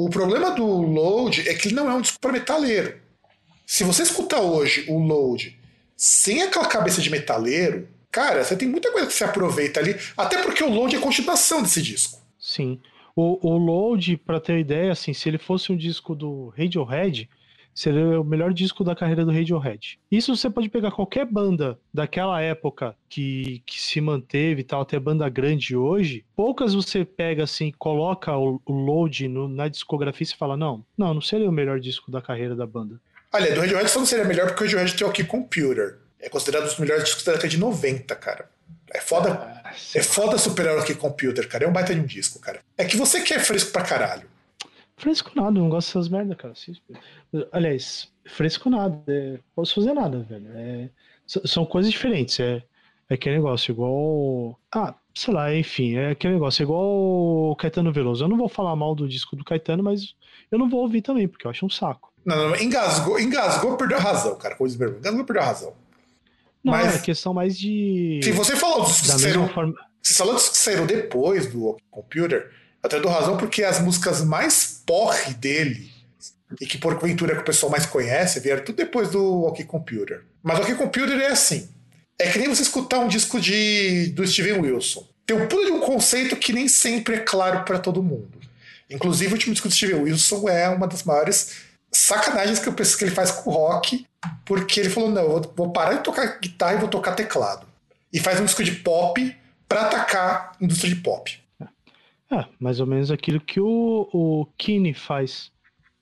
O 0.00 0.08
problema 0.08 0.52
do 0.52 0.64
Load 0.64 1.48
é 1.48 1.54
que 1.54 1.66
ele 1.66 1.74
não 1.74 1.90
é 1.90 1.94
um 1.94 2.00
disco 2.00 2.20
para 2.20 2.30
metaleiro. 2.30 3.00
Se 3.66 3.82
você 3.82 4.04
escutar 4.04 4.40
hoje 4.40 4.84
o 4.88 4.96
Load 4.96 5.58
sem 5.96 6.40
aquela 6.40 6.66
cabeça 6.66 7.02
de 7.02 7.10
metaleiro, 7.10 7.88
cara, 8.08 8.44
você 8.44 8.56
tem 8.56 8.68
muita 8.68 8.92
coisa 8.92 9.08
que 9.08 9.12
você 9.12 9.24
aproveita 9.24 9.80
ali, 9.80 9.96
até 10.16 10.40
porque 10.40 10.62
o 10.62 10.70
Load 10.70 10.94
é 10.94 10.98
a 11.00 11.02
continuação 11.02 11.64
desse 11.64 11.82
disco. 11.82 12.22
Sim. 12.38 12.80
O, 13.16 13.44
o 13.44 13.58
Load, 13.58 14.16
para 14.18 14.38
ter 14.38 14.60
ideia, 14.60 14.92
assim, 14.92 15.12
se 15.12 15.28
ele 15.28 15.36
fosse 15.36 15.72
um 15.72 15.76
disco 15.76 16.14
do 16.14 16.54
Radiohead, 16.56 17.28
seria 17.78 18.20
o 18.20 18.24
melhor 18.24 18.52
disco 18.52 18.82
da 18.82 18.96
carreira 18.96 19.24
do 19.24 19.30
Radiohead. 19.30 20.00
Isso 20.10 20.34
você 20.34 20.50
pode 20.50 20.68
pegar 20.68 20.90
qualquer 20.90 21.24
banda 21.24 21.78
daquela 21.94 22.40
época 22.40 22.96
que, 23.08 23.62
que 23.64 23.80
se 23.80 24.00
manteve 24.00 24.62
e 24.62 24.64
tal, 24.64 24.80
até 24.80 24.98
banda 24.98 25.28
grande 25.28 25.76
hoje, 25.76 26.24
poucas 26.34 26.74
você 26.74 27.04
pega 27.04 27.44
assim, 27.44 27.72
coloca 27.78 28.36
o, 28.36 28.60
o 28.66 28.72
load 28.72 29.28
no, 29.28 29.46
na 29.46 29.68
discografia 29.68 30.26
e 30.26 30.36
fala, 30.36 30.56
não, 30.56 30.84
não, 30.96 31.14
não 31.14 31.20
seria 31.20 31.48
o 31.48 31.52
melhor 31.52 31.78
disco 31.78 32.10
da 32.10 32.20
carreira 32.20 32.56
da 32.56 32.66
banda. 32.66 33.00
Olha, 33.32 33.54
do 33.54 33.60
Radiohead 33.60 33.88
só 33.88 34.00
não 34.00 34.06
seria 34.06 34.24
melhor 34.24 34.48
porque 34.48 34.62
o 34.62 34.66
Radiohead 34.66 34.96
tem 34.96 35.06
o 35.06 35.12
Key 35.12 35.24
Computer. 35.24 35.98
É 36.18 36.28
considerado 36.28 36.64
um 36.64 36.66
dos 36.66 36.78
melhores 36.78 37.04
discos 37.04 37.22
da 37.22 37.32
década 37.32 37.48
de 37.48 37.58
90, 37.58 38.12
cara. 38.16 38.50
É 38.90 39.00
foda, 39.00 39.34
ah, 39.34 39.72
é 39.94 40.02
foda 40.02 40.36
superar 40.36 40.76
o 40.76 40.84
Key 40.84 40.96
Computer, 40.96 41.46
cara. 41.46 41.64
É 41.64 41.68
um 41.68 41.72
baita 41.72 41.94
de 41.94 42.00
um 42.00 42.06
disco, 42.06 42.40
cara. 42.40 42.58
É 42.76 42.84
que 42.84 42.96
você 42.96 43.20
quer 43.20 43.38
fresco 43.38 43.70
pra 43.70 43.82
caralho. 43.82 44.28
Fresco 44.98 45.30
nada, 45.34 45.52
não 45.52 45.68
gosto 45.68 45.88
dessas 45.88 46.08
merda, 46.08 46.34
cara. 46.34 46.54
Aliás, 47.52 48.10
fresco 48.26 48.68
nada. 48.68 49.00
É, 49.06 49.38
posso 49.54 49.76
fazer 49.76 49.92
nada, 49.92 50.18
velho. 50.18 50.48
É, 50.54 50.90
são 51.26 51.64
coisas 51.64 51.90
diferentes. 51.90 52.40
É, 52.40 52.62
é 53.08 53.14
aquele 53.14 53.36
negócio, 53.36 53.72
igual. 53.72 54.58
Ah, 54.74 54.94
sei 55.14 55.32
lá, 55.32 55.54
enfim, 55.54 55.96
é 55.96 56.10
aquele 56.10 56.34
negócio, 56.34 56.62
igual 56.62 57.50
o 57.50 57.56
Caetano 57.56 57.92
Veloso. 57.92 58.24
Eu 58.24 58.28
não 58.28 58.36
vou 58.36 58.48
falar 58.48 58.74
mal 58.74 58.94
do 58.94 59.08
disco 59.08 59.36
do 59.36 59.44
Caetano, 59.44 59.84
mas 59.84 60.14
eu 60.50 60.58
não 60.58 60.68
vou 60.68 60.80
ouvir 60.82 61.00
também, 61.00 61.28
porque 61.28 61.46
eu 61.46 61.50
acho 61.50 61.64
um 61.64 61.70
saco. 61.70 62.12
Não, 62.24 62.50
não, 62.50 62.56
engasgou, 62.56 63.18
engasgou, 63.20 63.76
perdeu 63.76 63.98
a 63.98 64.00
razão, 64.00 64.36
cara. 64.36 64.56
Como 64.56 64.68
diz 64.68 64.76
meu 64.76 64.98
engasgou, 64.98 65.24
perdeu 65.24 65.42
a 65.42 65.46
razão. 65.46 65.72
Não, 66.62 66.72
mas, 66.72 66.96
é 66.96 66.98
questão 66.98 67.32
mais 67.32 67.56
de. 67.56 68.20
Se 68.22 68.32
você 68.32 68.56
falou 68.56 68.82
dos 68.82 69.00
que 69.00 69.06
saíram. 69.06 69.48
Forma... 69.48 69.74
Você 70.02 70.14
falou 70.14 70.34
dos 70.34 70.48
que 70.48 70.56
saíram 70.56 70.86
depois 70.86 71.52
do 71.52 71.76
Computer, 71.90 72.50
até 72.82 72.98
dou 72.98 73.10
razão 73.10 73.36
porque 73.36 73.62
as 73.62 73.80
músicas 73.80 74.24
mais 74.24 74.77
porre 74.88 75.34
dele, 75.34 75.92
e 76.58 76.66
que 76.66 76.78
porventura 76.78 77.32
é 77.32 77.36
que 77.36 77.42
o 77.42 77.44
pessoal 77.44 77.70
mais 77.70 77.84
conhece, 77.84 78.40
vieram 78.40 78.64
tudo 78.64 78.76
depois 78.76 79.10
do 79.10 79.42
OK 79.42 79.62
Computer. 79.66 80.24
Mas 80.42 80.58
o 80.58 80.62
OK 80.62 80.74
Computer 80.76 81.20
é 81.20 81.26
assim. 81.26 81.68
É 82.18 82.30
que 82.30 82.38
nem 82.38 82.48
você 82.48 82.62
escutar 82.62 82.98
um 82.98 83.06
disco 83.06 83.38
de, 83.38 84.06
do 84.08 84.26
Steven 84.26 84.60
Wilson. 84.60 85.06
Tem 85.26 85.36
um 85.36 85.46
pulo 85.46 85.66
de 85.66 85.70
um 85.70 85.80
conceito 85.80 86.34
que 86.36 86.54
nem 86.54 86.66
sempre 86.66 87.16
é 87.16 87.20
claro 87.20 87.64
para 87.64 87.78
todo 87.78 88.02
mundo. 88.02 88.40
Inclusive, 88.88 89.30
o 89.30 89.34
último 89.34 89.52
disco 89.52 89.68
do 89.68 89.74
Steven 89.74 90.02
Wilson 90.02 90.48
é 90.48 90.68
uma 90.70 90.88
das 90.88 91.02
maiores 91.02 91.56
sacanagens 91.92 92.58
que 92.58 92.68
eu 92.68 92.72
penso 92.72 92.96
que 92.96 93.04
ele 93.04 93.14
faz 93.14 93.30
com 93.30 93.50
o 93.50 93.52
rock, 93.52 94.06
porque 94.46 94.80
ele 94.80 94.88
falou: 94.88 95.10
não, 95.10 95.36
eu 95.36 95.52
vou 95.54 95.70
parar 95.70 95.94
de 95.94 96.02
tocar 96.02 96.38
guitarra 96.40 96.74
e 96.74 96.78
vou 96.78 96.88
tocar 96.88 97.12
teclado. 97.12 97.66
E 98.10 98.18
faz 98.18 98.40
um 98.40 98.46
disco 98.46 98.64
de 98.64 98.72
pop 98.72 99.36
para 99.68 99.82
atacar 99.82 100.52
a 100.58 100.64
indústria 100.64 100.94
de 100.94 101.00
pop. 101.00 101.38
É, 102.30 102.44
mais 102.60 102.80
ou 102.80 102.86
menos 102.86 103.10
aquilo 103.10 103.40
que 103.40 103.60
o, 103.60 104.08
o 104.12 104.46
Kine 104.58 104.92
faz. 104.94 105.50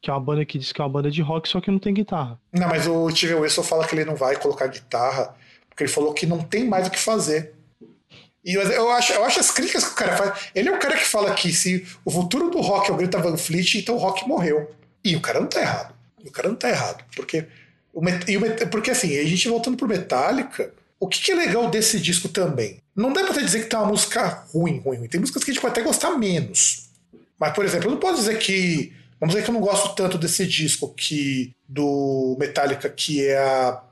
Que 0.01 0.11
é 0.11 0.13
uma 0.13 0.21
banda 0.21 0.45
que 0.45 0.59
diz 0.59 0.73
que 0.73 0.81
é 0.81 0.85
uma 0.85 0.91
banda 0.91 1.11
de 1.11 1.23
rock, 1.23 1.49
só 1.49 1.61
que 1.61 1.71
não 1.71 1.79
tem 1.79 1.95
guitarra. 1.95 2.39
Não, 2.53 2.69
mas 2.69 2.87
o 2.87 3.09
Steven 3.11 3.37
Wilson 3.37 3.63
fala 3.63 3.87
que 3.87 3.95
ele 3.95 4.05
não 4.05 4.15
vai 4.15 4.37
colocar 4.37 4.67
guitarra, 4.67 5.35
porque 5.69 5.85
ele 5.85 5.93
falou 5.93 6.13
que 6.13 6.27
não 6.27 6.39
tem 6.39 6.69
mais 6.69 6.87
o 6.87 6.91
que 6.91 6.99
fazer. 6.99 7.55
E 8.45 8.55
eu, 8.55 8.91
acho, 8.93 9.13
eu 9.13 9.25
acho 9.25 9.41
as 9.41 9.51
críticas 9.51 9.85
que 9.85 9.93
o 9.93 9.97
cara 9.97 10.17
faz. 10.17 10.51
Ele 10.55 10.69
é 10.69 10.73
o 10.73 10.79
cara 10.79 10.97
que 10.97 11.05
fala 11.05 11.35
que 11.35 11.53
se 11.53 11.85
o 12.05 12.11
futuro 12.13 12.49
do 12.49 12.61
rock 12.61 12.89
é 12.89 12.95
o 12.95 12.97
Greta 12.97 13.19
Van 13.19 13.37
Fleet, 13.37 13.75
então 13.75 13.97
o 13.97 13.99
rock 13.99 14.27
morreu. 14.29 14.71
E 15.05 15.17
o 15.17 15.21
cara 15.21 15.41
não 15.41 15.49
tá 15.49 15.61
errado. 15.61 15.95
O 16.25 16.31
cara 16.31 16.49
não 16.49 16.55
tá 16.55 16.69
errado. 16.69 17.05
Porque, 17.17 17.45
o, 17.93 18.01
o, 18.01 18.69
porque 18.71 18.93
assim, 18.93 19.19
a 19.19 19.25
gente 19.25 19.49
voltando 19.49 19.77
pro 19.77 19.89
Metallica, 19.89 20.73
o 20.99 21.09
que, 21.09 21.21
que, 21.21 21.33
é 21.33 21.35
legal 21.35 21.69
desse 21.71 22.01
disco 22.01 22.29
também? 22.29 22.79
Não 22.95 23.13
dá 23.13 23.25
pra 23.25 23.43
dizer 23.43 23.65
que 23.65 23.69
tem 23.69 23.79
uma 23.79 23.89
música 23.89 24.45
ruim, 24.53 24.79
ruim, 24.79 24.99
ruim. 24.99 25.09
Tem 25.09 25.21
músicas 25.21 25.45
que 25.45 25.51
a 25.51 25.55
gente 25.55 25.61
pode 25.61 25.73
até 25.73 25.83
gostar 25.83 26.17
menos. 26.17 26.89
Mas, 27.39 27.53
por 27.53 27.65
exemplo, 27.65 27.89
eu 27.89 27.93
não 27.93 28.01
posso 28.01 28.17
dizer 28.17 28.39
que. 28.39 28.93
Vamos 29.21 29.35
dizer 29.35 29.45
que 29.45 29.51
eu 29.51 29.55
não 29.55 29.61
gosto 29.61 29.95
tanto 29.95 30.19
desse 30.19 30.47
disco 30.47 30.93
que 30.95 31.53
do 31.67 32.37
Metallica, 32.39 32.89
que 32.89 33.25
é 33.25 33.39
a 33.39 33.83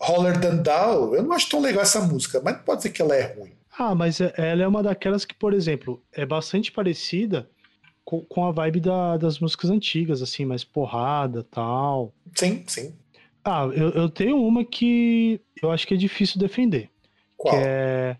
Roller 0.00 0.38
Than 0.40 0.56
Down. 0.56 1.14
Eu 1.14 1.22
não 1.22 1.32
acho 1.32 1.48
tão 1.48 1.60
legal 1.60 1.82
essa 1.82 2.00
música, 2.00 2.40
mas 2.44 2.56
não 2.56 2.62
pode 2.62 2.78
dizer 2.78 2.90
que 2.90 3.02
ela 3.02 3.14
é 3.14 3.34
ruim. 3.34 3.52
Ah, 3.78 3.94
mas 3.94 4.20
é, 4.20 4.32
ela 4.36 4.62
é 4.62 4.68
uma 4.68 4.82
daquelas 4.82 5.24
que, 5.24 5.34
por 5.34 5.54
exemplo, 5.54 6.02
é 6.12 6.26
bastante 6.26 6.70
parecida 6.70 7.48
com, 8.04 8.20
com 8.22 8.44
a 8.44 8.52
vibe 8.52 8.80
da, 8.80 9.16
das 9.16 9.38
músicas 9.38 9.70
antigas, 9.70 10.20
assim, 10.20 10.44
mais 10.44 10.64
porrada 10.64 11.42
tal. 11.50 12.12
Sim, 12.34 12.62
sim. 12.66 12.92
Ah, 13.44 13.68
eu, 13.72 13.90
eu 13.90 14.08
tenho 14.08 14.36
uma 14.36 14.64
que 14.64 15.40
eu 15.62 15.70
acho 15.70 15.86
que 15.86 15.94
é 15.94 15.96
difícil 15.96 16.38
defender. 16.38 16.90
Qual? 17.36 17.54
Que 17.54 17.60
é, 17.62 18.16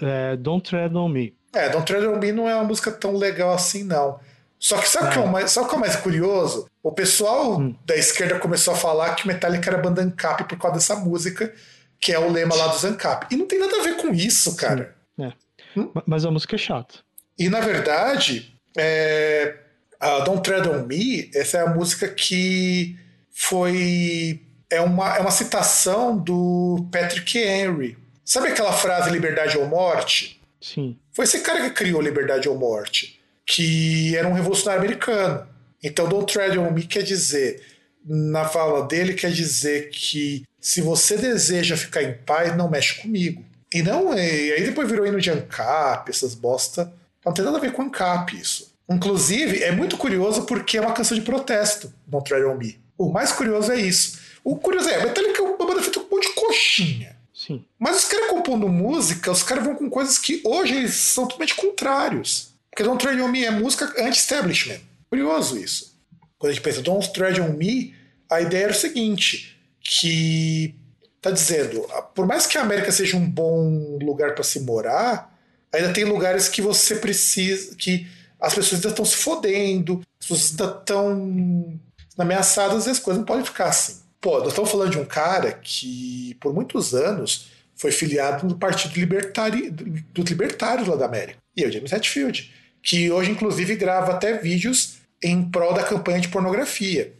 é 0.00 0.36
Don't 0.36 0.68
Tread 0.68 0.94
On 0.96 1.08
Me. 1.08 1.34
É, 1.52 1.68
Don't 1.68 1.84
Tread 1.84 2.06
On 2.06 2.18
Me 2.18 2.32
não 2.32 2.48
é 2.48 2.54
uma 2.54 2.64
música 2.64 2.90
tão 2.90 3.16
legal 3.16 3.52
assim, 3.52 3.84
não. 3.84 4.18
Só 4.58 4.78
que 4.78 4.88
sabe 4.88 5.06
o 5.06 5.08
é. 5.08 5.12
que, 5.12 5.18
é 5.18 5.22
o 5.22 5.28
mais, 5.28 5.50
sabe 5.50 5.68
que 5.68 5.74
é 5.74 5.78
mais 5.78 5.96
curioso? 5.96 6.68
O 6.82 6.92
pessoal 6.92 7.58
hum. 7.58 7.74
da 7.84 7.96
esquerda 7.96 8.38
começou 8.38 8.74
a 8.74 8.76
falar 8.76 9.14
que 9.16 9.26
Metallica 9.26 9.68
era 9.68 9.82
banda 9.82 10.02
Ancap 10.02 10.44
por 10.44 10.56
causa 10.56 10.76
dessa 10.76 10.94
música, 10.94 11.52
que 12.00 12.12
é 12.12 12.18
o 12.18 12.30
lema 12.30 12.54
lá 12.54 12.68
dos 12.68 12.84
Ancap. 12.84 13.26
E 13.28 13.36
não 13.36 13.46
tem 13.46 13.58
nada 13.58 13.76
a 13.80 13.82
ver 13.82 13.96
com 13.96 14.14
isso, 14.14 14.54
cara. 14.56 14.94
É. 15.18 15.32
Hum? 15.76 15.90
Mas 16.06 16.24
a 16.24 16.30
música 16.30 16.54
é 16.54 16.58
chata. 16.58 16.94
E 17.36 17.48
na 17.48 17.60
verdade, 17.60 18.56
é, 18.76 19.56
a 19.98 20.20
Don't 20.20 20.42
Tread 20.42 20.68
On 20.68 20.86
Me, 20.86 21.28
essa 21.34 21.58
é 21.58 21.60
a 21.62 21.74
música 21.74 22.06
que 22.08 22.96
foi 23.32 24.40
é 24.72 24.80
uma, 24.80 25.16
é 25.16 25.20
uma 25.20 25.30
citação 25.30 26.16
do 26.16 26.86
Patrick 26.90 27.38
Henry. 27.38 27.98
Sabe 28.24 28.48
aquela 28.48 28.72
frase 28.72 29.10
liberdade 29.10 29.58
ou 29.58 29.66
morte? 29.66 30.40
Sim. 30.60 30.96
Foi 31.12 31.24
esse 31.24 31.40
cara 31.40 31.60
que 31.68 31.70
criou 31.70 32.00
liberdade 32.00 32.48
ou 32.48 32.56
morte, 32.56 33.20
que 33.46 34.16
era 34.16 34.26
um 34.26 34.32
revolucionário 34.32 34.82
americano. 34.82 35.46
Então, 35.82 36.08
Don't 36.08 36.32
Tread 36.32 36.58
on 36.58 36.70
Me 36.70 36.84
quer 36.84 37.02
dizer, 37.02 37.60
na 38.04 38.46
fala 38.46 38.86
dele, 38.86 39.12
quer 39.12 39.30
dizer 39.30 39.90
que 39.90 40.44
se 40.58 40.80
você 40.80 41.18
deseja 41.18 41.76
ficar 41.76 42.02
em 42.02 42.14
paz, 42.14 42.56
não 42.56 42.70
mexe 42.70 43.02
comigo. 43.02 43.44
E 43.74 43.82
não, 43.82 44.14
e 44.14 44.52
aí 44.52 44.64
depois 44.64 44.88
virou 44.88 45.06
hino 45.06 45.20
de 45.20 45.30
ANCAP, 45.30 46.10
essas 46.10 46.34
bosta. 46.34 46.92
Não 47.24 47.34
tem 47.34 47.44
nada 47.44 47.58
a 47.58 47.60
ver 47.60 47.72
com 47.72 47.82
ANCAP 47.82 48.36
isso. 48.36 48.72
Inclusive, 48.88 49.62
é 49.62 49.72
muito 49.72 49.98
curioso 49.98 50.44
porque 50.44 50.78
é 50.78 50.80
uma 50.80 50.92
canção 50.92 51.16
de 51.16 51.22
protesto, 51.22 51.92
Don't 52.06 52.26
Tread 52.26 52.46
on 52.46 52.56
Me. 52.56 52.80
O 52.96 53.10
mais 53.10 53.32
curioso 53.32 53.72
é 53.72 53.80
isso. 53.80 54.21
O 54.44 54.56
curioso 54.56 54.88
é, 54.88 55.04
Metallica 55.04 55.40
é 55.40 55.44
uma 55.44 55.66
banda 55.66 55.82
feita 55.82 56.00
com 56.00 56.06
um 56.06 56.16
monte 56.16 56.28
de 56.28 56.34
coxinha. 56.34 57.16
Sim. 57.34 57.64
Mas 57.78 57.96
os 57.96 58.04
caras 58.04 58.28
compondo 58.28 58.68
música, 58.68 59.30
os 59.30 59.42
caras 59.42 59.64
vão 59.64 59.74
com 59.74 59.88
coisas 59.88 60.18
que 60.18 60.40
hoje 60.44 60.76
eles 60.76 60.94
são 60.94 61.26
totalmente 61.26 61.54
contrários. 61.54 62.52
Porque 62.70 62.82
Don't 62.82 63.02
Tread 63.02 63.20
On 63.20 63.28
Me 63.28 63.44
é 63.44 63.50
música 63.50 63.84
anti-establishment. 63.98 64.80
Curioso 65.08 65.58
isso. 65.58 65.98
Quando 66.38 66.50
a 66.50 66.54
gente 66.54 66.62
pensa 66.62 66.82
Don't 66.82 67.12
Tread 67.12 67.40
On 67.40 67.52
Me, 67.52 67.94
a 68.30 68.40
ideia 68.40 68.64
era 68.64 68.72
o 68.72 68.76
seguinte, 68.76 69.58
que 69.80 70.74
tá 71.20 71.30
dizendo, 71.30 71.86
por 72.14 72.26
mais 72.26 72.46
que 72.46 72.58
a 72.58 72.62
América 72.62 72.90
seja 72.90 73.16
um 73.16 73.28
bom 73.28 73.98
lugar 74.02 74.34
para 74.34 74.42
se 74.42 74.60
morar, 74.60 75.32
ainda 75.72 75.92
tem 75.92 76.04
lugares 76.04 76.48
que 76.48 76.60
você 76.60 76.96
precisa, 76.96 77.76
que 77.76 78.06
as 78.40 78.54
pessoas 78.54 78.80
ainda 78.80 78.88
estão 78.88 79.04
se 79.04 79.16
fodendo, 79.16 80.02
as 80.20 80.26
pessoas 80.26 80.50
ainda 80.50 80.78
estão 80.78 81.80
ameaçadas 82.18 82.86
e 82.86 82.90
as 82.90 82.98
coisas 82.98 83.20
não 83.20 83.26
podem 83.26 83.44
ficar 83.44 83.66
assim. 83.66 84.01
Pô, 84.22 84.38
nós 84.38 84.50
estamos 84.50 84.70
falando 84.70 84.92
de 84.92 84.98
um 84.98 85.04
cara 85.04 85.50
que 85.50 86.36
por 86.40 86.54
muitos 86.54 86.94
anos 86.94 87.48
foi 87.74 87.90
filiado 87.90 88.46
no 88.46 88.56
Partido 88.56 88.94
Libertari, 88.94 89.68
dos 89.68 90.30
Libertários 90.30 90.86
lá 90.86 90.94
da 90.94 91.06
América. 91.06 91.38
E 91.56 91.64
é 91.64 91.66
o 91.66 91.72
James 91.72 91.90
Hetfield, 91.90 92.54
que 92.80 93.10
hoje 93.10 93.32
inclusive 93.32 93.74
grava 93.74 94.12
até 94.12 94.38
vídeos 94.38 94.98
em 95.20 95.42
prol 95.50 95.74
da 95.74 95.82
campanha 95.82 96.20
de 96.20 96.28
pornografia. 96.28 97.12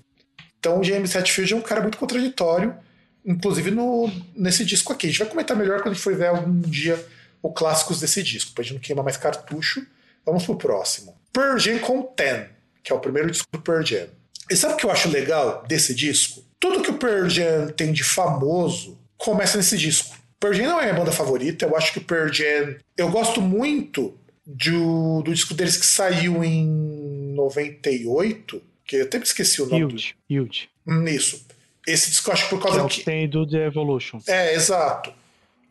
Então 0.60 0.78
o 0.78 0.84
James 0.84 1.12
Hetfield 1.12 1.52
é 1.52 1.56
um 1.56 1.60
cara 1.60 1.80
muito 1.80 1.98
contraditório, 1.98 2.72
inclusive 3.26 3.72
no, 3.72 4.08
nesse 4.36 4.64
disco 4.64 4.92
aqui. 4.92 5.08
A 5.08 5.10
gente 5.10 5.18
vai 5.18 5.28
comentar 5.28 5.56
melhor 5.56 5.80
quando 5.80 5.90
a 5.90 5.94
gente 5.94 6.04
for 6.04 6.14
ver 6.14 6.28
algum 6.28 6.60
dia 6.60 7.04
o 7.42 7.52
clássicos 7.52 7.98
desse 7.98 8.22
disco, 8.22 8.52
pra 8.54 8.62
gente 8.62 8.74
não 8.74 8.80
queimar 8.80 9.04
mais 9.04 9.16
cartucho. 9.16 9.84
Vamos 10.24 10.44
pro 10.44 10.54
próximo. 10.54 11.20
Pearl 11.32 11.58
com 11.80 12.02
Ten, 12.02 12.46
que 12.80 12.92
é 12.92 12.94
o 12.94 13.00
primeiro 13.00 13.28
disco 13.28 13.48
do 13.50 13.60
Pearl. 13.60 13.82
E 14.48 14.56
sabe 14.56 14.74
o 14.74 14.76
que 14.76 14.86
eu 14.86 14.90
acho 14.92 15.08
legal 15.08 15.64
desse 15.66 15.92
disco? 15.92 16.51
Tudo 16.62 16.80
que 16.80 16.92
o 16.92 16.94
Pearl 16.94 17.28
Jam 17.28 17.72
tem 17.76 17.92
de 17.92 18.04
famoso 18.04 18.96
começa 19.18 19.56
nesse 19.56 19.76
disco. 19.76 20.16
Pearl 20.38 20.54
Jam 20.54 20.68
não 20.68 20.80
é 20.80 20.84
minha 20.84 20.94
banda 20.94 21.10
favorita, 21.10 21.66
eu 21.66 21.76
acho 21.76 21.92
que 21.92 21.98
o 21.98 22.04
Pearl 22.04 22.32
Jam... 22.32 22.76
Eu 22.96 23.10
gosto 23.10 23.42
muito 23.42 24.16
do, 24.46 25.22
do 25.22 25.34
disco 25.34 25.54
deles 25.54 25.76
que 25.76 25.84
saiu 25.84 26.44
em 26.44 26.64
98, 27.34 28.62
que 28.86 28.94
eu 28.94 29.02
até 29.02 29.18
me 29.18 29.24
esqueci 29.24 29.60
o 29.60 29.66
nome. 29.66 29.86
Huge, 29.86 30.14
do... 30.30 30.40
Huge. 30.40 30.68
Hum, 30.86 31.04
isso. 31.08 31.44
Esse 31.84 32.10
disco 32.10 32.30
eu 32.30 32.32
acho 32.32 32.44
que 32.44 32.50
por 32.50 32.62
causa 32.62 32.76
que... 32.76 32.82
É 32.82 32.86
o 32.86 32.88
que 32.88 33.04
tem 33.04 33.28
do 33.28 33.44
The 33.44 33.66
Evolution. 33.66 34.20
É, 34.28 34.54
exato. 34.54 35.12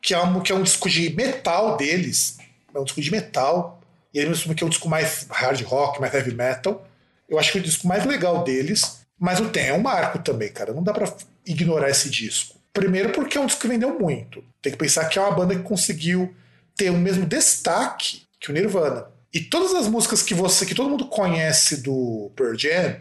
Que 0.01 0.13
é, 0.13 0.21
um, 0.21 0.41
que 0.41 0.51
é 0.51 0.55
um 0.55 0.63
disco 0.63 0.89
de 0.89 1.09
metal 1.15 1.77
deles. 1.77 2.37
É 2.75 2.77
um 2.77 2.83
disco 2.83 2.99
de 2.99 3.09
metal. 3.09 3.81
E 4.13 4.19
ele 4.19 4.29
me 4.29 4.55
que 4.55 4.61
é 4.61 4.67
um 4.67 4.69
disco 4.69 4.89
mais 4.89 5.25
hard 5.29 5.61
rock, 5.61 6.01
mais 6.01 6.13
heavy 6.13 6.33
metal. 6.33 6.85
Eu 7.29 7.39
acho 7.39 7.49
que 7.49 7.59
é 7.59 7.61
o 7.61 7.63
disco 7.63 7.87
mais 7.87 8.05
legal 8.05 8.43
deles. 8.43 9.00
Mas 9.21 9.39
o 9.39 9.49
Tem 9.49 9.67
é 9.67 9.73
um 9.73 9.79
marco 9.79 10.17
também, 10.17 10.51
cara. 10.51 10.73
Não 10.73 10.81
dá 10.81 10.91
para 10.91 11.13
ignorar 11.45 11.91
esse 11.91 12.09
disco. 12.09 12.59
Primeiro 12.73 13.11
porque 13.11 13.37
é 13.37 13.41
um 13.41 13.45
disco 13.45 13.61
que 13.61 13.67
vendeu 13.67 13.99
muito. 13.99 14.43
Tem 14.59 14.71
que 14.71 14.79
pensar 14.79 15.05
que 15.05 15.19
é 15.19 15.21
uma 15.21 15.31
banda 15.31 15.55
que 15.55 15.61
conseguiu 15.61 16.33
ter 16.75 16.89
o 16.89 16.97
mesmo 16.97 17.23
destaque 17.27 18.23
que 18.39 18.49
o 18.49 18.53
Nirvana. 18.53 19.05
E 19.31 19.39
todas 19.39 19.75
as 19.75 19.87
músicas 19.87 20.23
que 20.23 20.33
você, 20.33 20.65
que 20.65 20.73
todo 20.73 20.89
mundo 20.89 21.05
conhece 21.05 21.83
do 21.83 22.31
Pearl 22.35 22.57
Jam, 22.57 22.99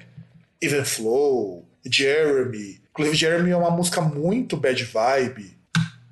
Even 0.61 0.85
Flow, 0.85 1.67
Jeremy, 1.91 2.83
inclusive 2.91 3.17
Jeremy 3.17 3.53
é 3.53 3.57
uma 3.57 3.71
música 3.71 4.03
muito 4.03 4.59
bad 4.59 4.85
vibe. 4.85 5.57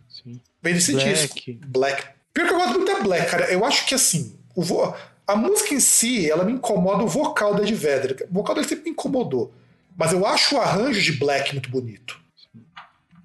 Sim. 0.09 0.41
Vem 0.63 0.73
desse 0.73 0.95
disco. 0.95 1.37
Black. 1.67 2.03
Pior 2.33 2.49
que 2.49 2.55
eu 2.55 2.59
gosto 2.59 2.79
muito 2.79 2.91
da 2.91 3.01
Black, 3.01 3.31
cara. 3.31 3.53
Eu 3.53 3.63
acho 3.63 3.87
que 3.87 3.95
assim, 3.95 4.39
vo... 4.57 4.95
a 5.27 5.37
música 5.37 5.75
em 5.75 5.81
si, 5.81 6.31
ela 6.31 6.45
me 6.45 6.53
incomoda 6.53 7.05
o 7.05 7.09
vocal 7.09 7.55
da 7.55 7.63
Ed 7.63 7.75
Vedder. 7.75 8.27
O 8.31 8.35
vocal 8.35 8.55
dele 8.55 8.67
sempre 8.67 8.85
me 8.85 8.91
incomodou. 8.93 9.53
Mas 9.99 10.13
eu 10.13 10.25
acho 10.25 10.55
o 10.55 10.61
arranjo 10.61 11.03
de 11.03 11.13
Black 11.13 11.53
muito 11.53 11.69
bonito. 11.69 12.21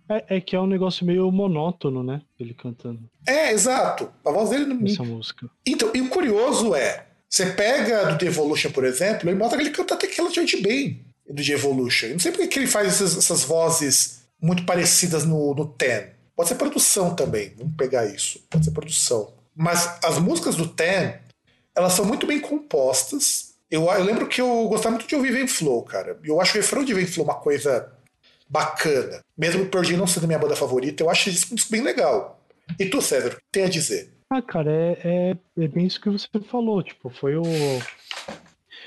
É, 0.10 0.38
é, 0.38 0.42
que 0.42 0.56
é 0.56 0.60
um 0.60 0.66
negócio 0.68 1.06
meio 1.06 1.32
monótono, 1.32 2.04
né? 2.04 2.22
Ele 2.40 2.54
cantando. 2.54 3.08
É, 3.28 3.52
exato. 3.52 4.12
A 4.26 4.32
voz 4.32 4.50
dele 4.50 4.66
não 4.66 4.86
Essa 4.86 5.04
música. 5.04 5.48
Então, 5.66 5.92
e 5.94 6.02
o 6.02 6.10
curioso 6.10 6.74
é, 6.76 7.06
você 7.30 7.46
pega 7.46 8.08
do 8.08 8.18
The 8.18 8.26
Evolution, 8.26 8.72
por 8.72 8.84
exemplo, 8.84 9.30
ele 9.30 9.38
mostra 9.38 9.58
que 9.58 9.66
ele 9.66 9.76
canta 9.76 9.94
até 9.94 10.08
que 10.08 10.18
relativamente 10.18 10.62
bem 10.62 11.06
do 11.30 11.44
The 11.44 11.52
Evolution. 11.52 12.08
Eu 12.08 12.14
não 12.14 12.20
sei 12.20 12.32
porque 12.32 12.48
que 12.48 12.60
ele 12.60 12.68
faz 12.68 12.88
essas, 12.88 13.18
essas 13.18 13.44
vozes 13.44 14.24
muito 14.42 14.66
parecidas 14.66 15.26
no, 15.26 15.54
no 15.54 15.66
Ten. 15.66 16.08
Pode 16.36 16.50
ser 16.50 16.56
produção 16.56 17.16
também, 17.16 17.54
vamos 17.56 17.76
pegar 17.76 18.06
isso. 18.08 18.44
Pode 18.50 18.66
ser 18.66 18.72
produção. 18.72 19.32
Mas 19.56 20.00
as 20.04 20.18
músicas 20.18 20.56
do 20.56 20.68
Ten, 20.68 21.20
elas 21.76 21.94
são 21.94 22.04
muito 22.04 22.26
bem 22.26 22.40
compostas. 22.40 23.53
Eu, 23.74 23.86
eu 23.86 24.04
lembro 24.04 24.28
que 24.28 24.40
eu 24.40 24.68
gostava 24.68 24.94
muito 24.94 25.08
de 25.08 25.16
ouvir 25.16 25.32
Vem 25.32 25.48
Flow, 25.48 25.82
cara. 25.82 26.20
Eu 26.24 26.40
acho 26.40 26.56
o 26.56 26.62
refrão 26.62 26.86
de 26.86 26.94
Vem 26.94 27.08
Flow 27.08 27.26
uma 27.26 27.34
coisa 27.34 27.92
bacana. 28.48 29.22
Mesmo 29.36 29.64
o 29.64 29.66
Pearl 29.66 29.98
não 29.98 30.06
sendo 30.06 30.28
minha 30.28 30.38
banda 30.38 30.56
favorita, 30.56 31.02
eu 31.02 31.10
acho 31.10 31.32
isso 31.32 31.56
disco 31.56 31.72
bem 31.72 31.82
legal. 31.82 32.40
E 32.80 32.86
tu, 32.86 33.02
César, 33.02 33.30
o 33.30 33.36
que 33.36 33.42
tem 33.52 33.64
a 33.64 33.70
dizer? 33.70 34.14
Ah, 34.30 34.44
cara, 34.44 34.72
é, 34.72 35.00
é, 35.04 35.38
é, 35.64 35.68
bem 35.68 35.88
isso 35.88 36.00
que 36.00 36.08
você 36.08 36.28
falou. 36.48 36.84
Tipo, 36.84 37.10
foi 37.10 37.36
o. 37.36 37.44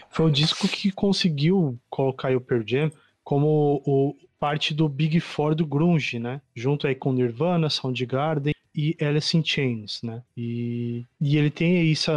Foi 0.08 0.26
o 0.26 0.30
disco 0.30 0.68
que 0.68 0.92
conseguiu 0.92 1.76
colocar 1.90 2.30
o 2.36 2.40
Pearl 2.40 2.62
Jam 2.64 2.92
como 3.24 3.82
o, 3.84 4.14
parte 4.38 4.72
do 4.72 4.88
Big 4.88 5.18
Four 5.18 5.56
do 5.56 5.66
Grunge, 5.66 6.20
né? 6.20 6.40
Junto 6.54 6.86
aí 6.86 6.94
com 6.94 7.12
Nirvana, 7.12 7.68
Soundgarden 7.68 8.54
e 8.72 8.96
Alice 9.00 9.36
in 9.36 9.44
Chains, 9.44 10.00
né? 10.02 10.22
E, 10.36 11.04
e 11.20 11.36
ele 11.36 11.50
tem 11.50 11.90
isso. 11.90 12.12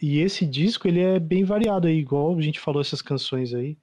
E 0.00 0.20
esse 0.20 0.46
disco 0.46 0.88
ele 0.88 1.00
é 1.00 1.18
bem 1.18 1.44
variado 1.44 1.86
aí, 1.86 1.98
igual 1.98 2.36
a 2.36 2.40
gente 2.40 2.58
falou 2.58 2.80
essas 2.80 3.02
canções 3.02 3.52
aí, 3.52 3.76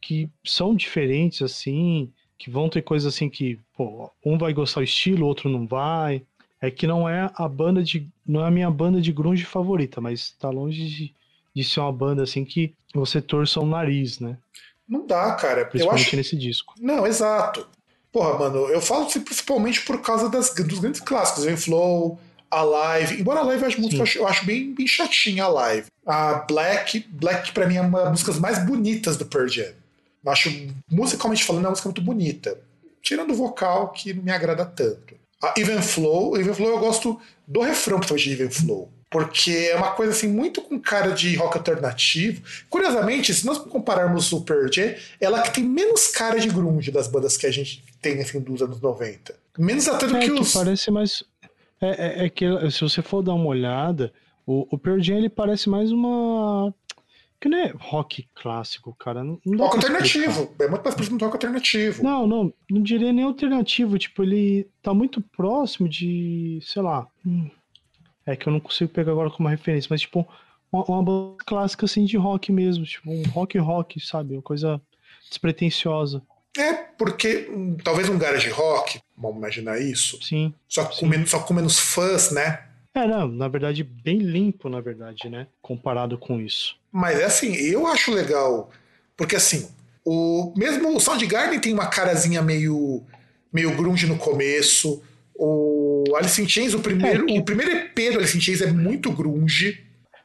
que 0.00 0.28
são 0.44 0.74
diferentes, 0.74 1.42
assim, 1.42 2.12
que 2.38 2.50
vão 2.50 2.68
ter 2.68 2.82
coisas 2.82 3.12
assim 3.12 3.28
que, 3.28 3.58
pô, 3.76 4.10
um 4.24 4.38
vai 4.38 4.52
gostar 4.52 4.80
do 4.80 4.84
estilo, 4.84 5.26
outro 5.26 5.48
não 5.48 5.66
vai. 5.66 6.22
É 6.60 6.70
que 6.70 6.86
não 6.86 7.08
é 7.08 7.30
a 7.34 7.48
banda 7.48 7.82
de. 7.82 8.08
não 8.26 8.42
é 8.42 8.48
a 8.48 8.50
minha 8.50 8.70
banda 8.70 9.00
de 9.00 9.12
grunge 9.12 9.44
favorita, 9.44 10.00
mas 10.00 10.30
tá 10.38 10.48
longe 10.48 10.86
de, 10.86 11.14
de 11.54 11.64
ser 11.64 11.80
uma 11.80 11.92
banda 11.92 12.22
assim 12.22 12.44
que 12.44 12.72
você 12.94 13.20
torça 13.20 13.60
o 13.60 13.66
nariz, 13.66 14.18
né? 14.18 14.38
Não 14.88 15.06
dá, 15.06 15.34
cara. 15.34 15.64
Principalmente 15.66 16.06
acho... 16.06 16.16
nesse 16.16 16.36
disco. 16.36 16.74
Não, 16.78 17.06
exato. 17.06 17.66
Porra, 18.12 18.38
mano, 18.38 18.68
eu 18.68 18.80
falo 18.80 19.06
principalmente 19.06 19.84
por 19.84 20.00
causa 20.00 20.28
das, 20.28 20.54
dos 20.54 20.78
grandes 20.78 21.00
clássicos, 21.00 21.44
Vem 21.44 21.56
Flow, 21.56 22.18
a 22.54 22.62
Live. 22.62 23.20
Embora 23.20 23.40
a 23.40 23.42
Live 23.42 23.64
as 23.64 23.76
músicas 23.76 24.14
eu 24.14 24.26
acho 24.26 24.44
bem, 24.44 24.74
bem 24.74 24.86
chatinha 24.86 25.44
a 25.44 25.48
Live. 25.48 25.86
A 26.06 26.34
Black, 26.34 27.06
Black 27.08 27.52
pra 27.52 27.66
mim 27.66 27.76
é 27.76 27.80
uma 27.80 28.02
das 28.02 28.10
músicas 28.10 28.38
mais 28.38 28.64
bonitas 28.64 29.16
do 29.16 29.26
Pearl 29.26 29.48
Jam. 29.48 29.72
Eu 30.24 30.32
acho, 30.32 30.50
musicalmente 30.90 31.44
falando, 31.44 31.64
é 31.64 31.66
uma 31.66 31.70
música 31.70 31.88
muito 31.88 32.02
bonita. 32.02 32.58
Tirando 33.02 33.32
o 33.32 33.36
vocal, 33.36 33.90
que 33.90 34.14
não 34.14 34.22
me 34.22 34.30
agrada 34.30 34.64
tanto. 34.64 35.14
A 35.42 35.54
Even 35.58 35.82
Flow, 35.82 36.38
Even 36.38 36.54
Flow 36.54 36.70
eu 36.70 36.78
gosto 36.78 37.20
do 37.46 37.60
refrão, 37.60 37.98
principalmente 37.98 38.28
de 38.28 38.32
Even 38.32 38.50
Flow. 38.50 38.90
Porque 39.10 39.68
é 39.70 39.76
uma 39.76 39.92
coisa 39.92 40.12
assim, 40.12 40.26
muito 40.26 40.60
com 40.60 40.80
cara 40.80 41.10
de 41.12 41.36
rock 41.36 41.58
alternativo. 41.58 42.42
Curiosamente, 42.68 43.32
se 43.32 43.46
nós 43.46 43.58
compararmos 43.58 44.32
o 44.32 44.40
Pearl 44.40 44.66
Jam, 44.72 44.94
ela 45.20 45.42
que 45.42 45.52
tem 45.52 45.64
menos 45.64 46.08
cara 46.08 46.40
de 46.40 46.48
grunge 46.48 46.90
das 46.90 47.06
bandas 47.06 47.36
que 47.36 47.46
a 47.46 47.50
gente 47.50 47.84
tem 48.00 48.20
assim, 48.20 48.40
dos 48.40 48.60
anos 48.60 48.80
90. 48.80 49.34
Menos 49.56 49.86
até 49.86 50.06
do 50.06 50.16
é 50.16 50.20
que, 50.20 50.26
que 50.26 50.32
os. 50.32 50.52
Parece 50.52 50.90
mais. 50.90 51.22
É, 51.84 52.22
é, 52.22 52.26
é, 52.26 52.28
que 52.28 52.46
se 52.70 52.80
você 52.80 53.02
for 53.02 53.22
dar 53.22 53.34
uma 53.34 53.46
olhada, 53.46 54.12
o, 54.46 54.66
o 54.70 54.78
Pearl 54.78 55.00
Jam 55.00 55.18
ele 55.18 55.28
parece 55.28 55.68
mais 55.68 55.92
uma 55.92 56.72
que 57.44 57.48
não 57.48 57.58
é 57.58 57.74
rock 57.78 58.26
clássico, 58.34 58.94
cara. 58.98 59.22
Não, 59.22 59.38
não 59.44 59.58
rock 59.58 59.76
alternativo. 59.76 60.54
É 60.58 60.66
muito 60.66 60.82
mais 60.82 60.94
próximo 60.94 61.18
do 61.18 61.24
rock 61.26 61.34
alternativo. 61.34 62.02
Não, 62.02 62.26
não. 62.26 62.54
Não 62.70 62.82
diria 62.82 63.12
nem 63.12 63.24
alternativo. 63.24 63.98
Tipo, 63.98 64.22
ele 64.22 64.66
tá 64.82 64.94
muito 64.94 65.20
próximo 65.20 65.86
de. 65.86 66.58
Sei 66.62 66.80
lá. 66.80 67.06
Hum, 67.26 67.50
é 68.24 68.34
que 68.34 68.48
eu 68.48 68.52
não 68.52 68.60
consigo 68.60 68.90
pegar 68.90 69.12
agora 69.12 69.28
como 69.28 69.46
referência, 69.46 69.88
mas 69.90 70.00
tipo, 70.00 70.26
uma, 70.72 70.84
uma 70.84 71.02
banda 71.02 71.36
clássica 71.44 71.84
assim 71.84 72.06
de 72.06 72.16
rock 72.16 72.50
mesmo. 72.50 72.86
Tipo, 72.86 73.10
um 73.10 73.22
rock 73.24 73.58
rock, 73.58 74.00
sabe? 74.00 74.32
Uma 74.32 74.42
coisa 74.42 74.80
despretensiosa. 75.28 76.22
É, 76.56 76.72
porque 76.72 77.48
hum, 77.50 77.76
talvez 77.82 78.08
um 78.08 78.18
garage 78.18 78.48
rock, 78.50 79.00
vamos 79.16 79.38
imaginar 79.38 79.80
isso. 79.80 80.22
Sim. 80.22 80.54
Só 80.68 80.84
com, 80.84 80.94
sim. 80.94 81.06
Menos, 81.08 81.30
só 81.30 81.40
com 81.40 81.54
menos 81.54 81.78
fãs, 81.78 82.30
né? 82.30 82.64
É, 82.94 83.06
não, 83.06 83.26
na 83.26 83.48
verdade, 83.48 83.82
bem 83.82 84.18
limpo, 84.18 84.68
na 84.68 84.80
verdade, 84.80 85.28
né? 85.28 85.48
Comparado 85.60 86.16
com 86.16 86.40
isso. 86.40 86.76
Mas 86.92 87.18
é 87.18 87.24
assim, 87.24 87.54
eu 87.56 87.88
acho 87.88 88.12
legal, 88.12 88.70
porque 89.16 89.34
assim, 89.34 89.68
o 90.04 90.54
mesmo 90.56 90.96
o 90.96 91.00
Soundgarden 91.00 91.58
tem 91.58 91.72
uma 91.72 91.86
carazinha 91.86 92.40
meio 92.40 93.02
meio 93.52 93.76
grunge 93.76 94.06
no 94.06 94.16
começo. 94.16 95.02
O 95.34 96.04
Alice 96.16 96.40
in 96.40 96.48
Chains, 96.48 96.74
o 96.74 96.80
primeiro, 96.80 97.24
é 97.24 97.26
que... 97.26 97.38
o 97.38 97.44
primeiro 97.44 97.72
EP 97.72 98.12
do 98.12 98.18
Alice 98.18 98.36
in 98.36 98.40
Chains 98.40 98.60
é 98.60 98.70
muito 98.70 99.10
grunge. 99.10 99.84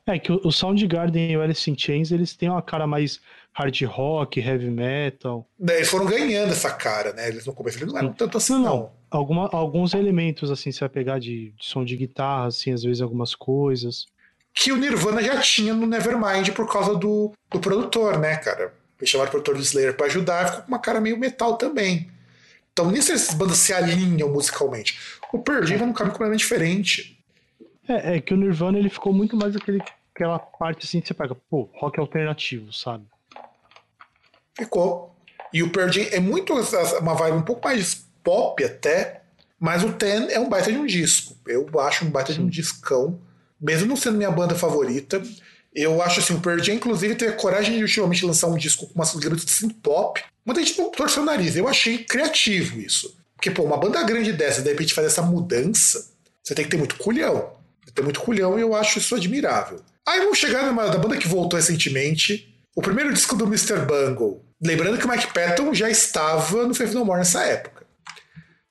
É 0.09 0.19
que 0.19 0.31
o 0.31 0.51
Soundgarden 0.51 1.31
e 1.31 1.37
o 1.37 1.41
Alice 1.41 1.69
in 1.69 1.77
Chains, 1.77 2.11
eles 2.11 2.35
têm 2.35 2.49
uma 2.49 2.61
cara 2.61 2.87
mais 2.87 3.19
hard 3.53 3.81
rock, 3.83 4.39
heavy 4.39 4.69
metal. 4.69 5.47
É, 5.67 5.75
eles 5.77 5.89
foram 5.89 6.05
ganhando 6.05 6.51
essa 6.51 6.71
cara, 6.71 7.13
né? 7.13 7.27
Eles 7.27 7.45
no 7.45 7.53
começo 7.53 7.77
eles 7.77 7.91
não 7.91 7.99
eram 7.99 8.13
tanto 8.13 8.37
assim, 8.37 8.53
não. 8.53 8.61
não. 8.61 8.77
não. 8.77 8.91
Alguma, 9.11 9.49
alguns 9.51 9.93
elementos, 9.93 10.51
assim, 10.51 10.71
você 10.71 10.79
vai 10.81 10.89
pegar 10.89 11.19
de, 11.19 11.51
de 11.51 11.65
som 11.65 11.83
de 11.83 11.95
guitarra, 11.95 12.47
assim, 12.47 12.71
às 12.71 12.83
vezes 12.83 13.01
algumas 13.01 13.33
coisas 13.33 14.05
que 14.53 14.71
o 14.71 14.77
Nirvana 14.77 15.21
já 15.21 15.39
tinha 15.39 15.73
no 15.73 15.87
Nevermind 15.87 16.49
por 16.49 16.69
causa 16.69 16.95
do, 16.95 17.31
do 17.49 17.59
produtor, 17.59 18.17
né, 18.19 18.35
cara? 18.37 18.73
Eles 18.99 19.09
chamaram 19.09 19.29
o 19.29 19.31
produtor 19.31 19.55
do 19.55 19.61
Slayer 19.61 19.95
pra 19.95 20.07
ajudar, 20.07 20.47
ficou 20.47 20.61
com 20.63 20.67
uma 20.67 20.79
cara 20.79 20.99
meio 20.99 21.17
metal 21.17 21.55
também. 21.55 22.09
Então 22.73 22.91
nisso 22.91 23.11
essas 23.11 23.33
bandas 23.33 23.57
se 23.57 23.73
alinham 23.73 24.29
musicalmente. 24.29 24.99
O 25.31 25.39
Pearl 25.39 25.65
Jam 25.65 25.77
vai 25.77 25.87
num 25.87 25.93
caminho 25.93 26.13
completamente 26.13 26.41
diferente. 26.41 27.17
É, 27.87 28.17
é 28.17 28.21
que 28.21 28.33
o 28.33 28.37
Nirvana 28.37 28.77
ele 28.77 28.89
ficou 28.89 29.13
muito 29.13 29.37
mais 29.37 29.55
aquele, 29.55 29.81
aquela 30.19 30.37
parte 30.37 30.85
assim 30.85 30.99
que 30.99 31.07
você 31.07 31.13
pega, 31.13 31.33
pô, 31.49 31.69
rock 31.75 31.97
alternativo, 31.97 32.73
sabe? 32.73 33.05
Ficou. 34.57 35.15
E 35.53 35.63
o 35.63 35.71
Pearl 35.71 35.89
Jam 35.89 36.07
é 36.11 36.19
muito 36.19 36.53
uma 36.53 37.13
vibe 37.13 37.37
um 37.37 37.41
pouco 37.41 37.65
mais 37.65 38.05
pop 38.21 38.61
até, 38.63 39.21
mas 39.57 39.83
o 39.83 39.93
Ten 39.93 40.27
é 40.29 40.39
um 40.39 40.49
baita 40.49 40.71
de 40.71 40.77
um 40.77 40.85
disco. 40.85 41.35
Eu 41.47 41.67
acho 41.79 42.05
um 42.05 42.09
baita 42.09 42.33
Sim. 42.33 42.39
de 42.39 42.45
um 42.45 42.49
discão, 42.49 43.19
mesmo 43.59 43.87
não 43.87 43.95
sendo 43.95 44.17
minha 44.17 44.29
banda 44.29 44.53
favorita. 44.53 45.21
Eu 45.73 46.01
acho 46.01 46.19
assim, 46.19 46.35
o 46.35 46.41
Pearl 46.41 46.59
Jam, 46.59 46.75
inclusive, 46.75 47.15
teve 47.15 47.31
a 47.31 47.35
coragem 47.35 47.77
de 47.77 47.83
ultimamente 47.83 48.25
lançar 48.25 48.47
um 48.47 48.57
disco 48.57 48.87
com 48.87 48.95
umas 48.95 49.15
garotas 49.15 49.45
de 49.45 49.51
synth 49.51 49.75
pop. 49.81 50.21
Muita 50.45 50.63
gente 50.63 50.77
não 50.77 50.91
torceu 50.91 51.23
o 51.23 51.25
nariz. 51.25 51.55
Eu 51.55 51.67
achei 51.67 52.03
criativo 52.03 52.79
isso. 52.79 53.15
Porque, 53.35 53.51
pô, 53.51 53.63
uma 53.63 53.77
banda 53.77 54.03
grande 54.03 54.33
dessa, 54.33 54.61
de 54.61 54.69
repente 54.69 54.93
fazer 54.93 55.07
essa 55.07 55.21
mudança, 55.21 56.11
você 56.43 56.53
tem 56.53 56.65
que 56.65 56.71
ter 56.71 56.77
muito 56.77 56.97
culhão. 56.97 57.58
Tem 57.91 57.95
que 57.95 58.01
muito 58.03 58.21
culhão 58.21 58.57
e 58.57 58.61
eu 58.61 58.75
acho 58.75 58.99
isso 58.99 59.15
admirável. 59.15 59.81
Aí 60.07 60.19
vamos 60.19 60.37
chegar 60.37 60.65
numa 60.65 60.87
da 60.87 60.97
banda 60.97 61.17
que 61.17 61.27
voltou 61.27 61.57
recentemente. 61.57 62.55
O 62.75 62.81
primeiro 62.81 63.13
disco 63.13 63.35
do 63.35 63.45
Mr. 63.45 63.79
Bungle. 63.85 64.43
Lembrando 64.61 64.97
que 64.97 65.05
o 65.05 65.09
Mike 65.09 65.33
Patton 65.33 65.73
já 65.73 65.89
estava 65.89 66.65
no 66.65 66.73
Faith 66.73 66.93
No 66.93 67.05
More 67.05 67.19
nessa 67.19 67.43
época. 67.43 67.85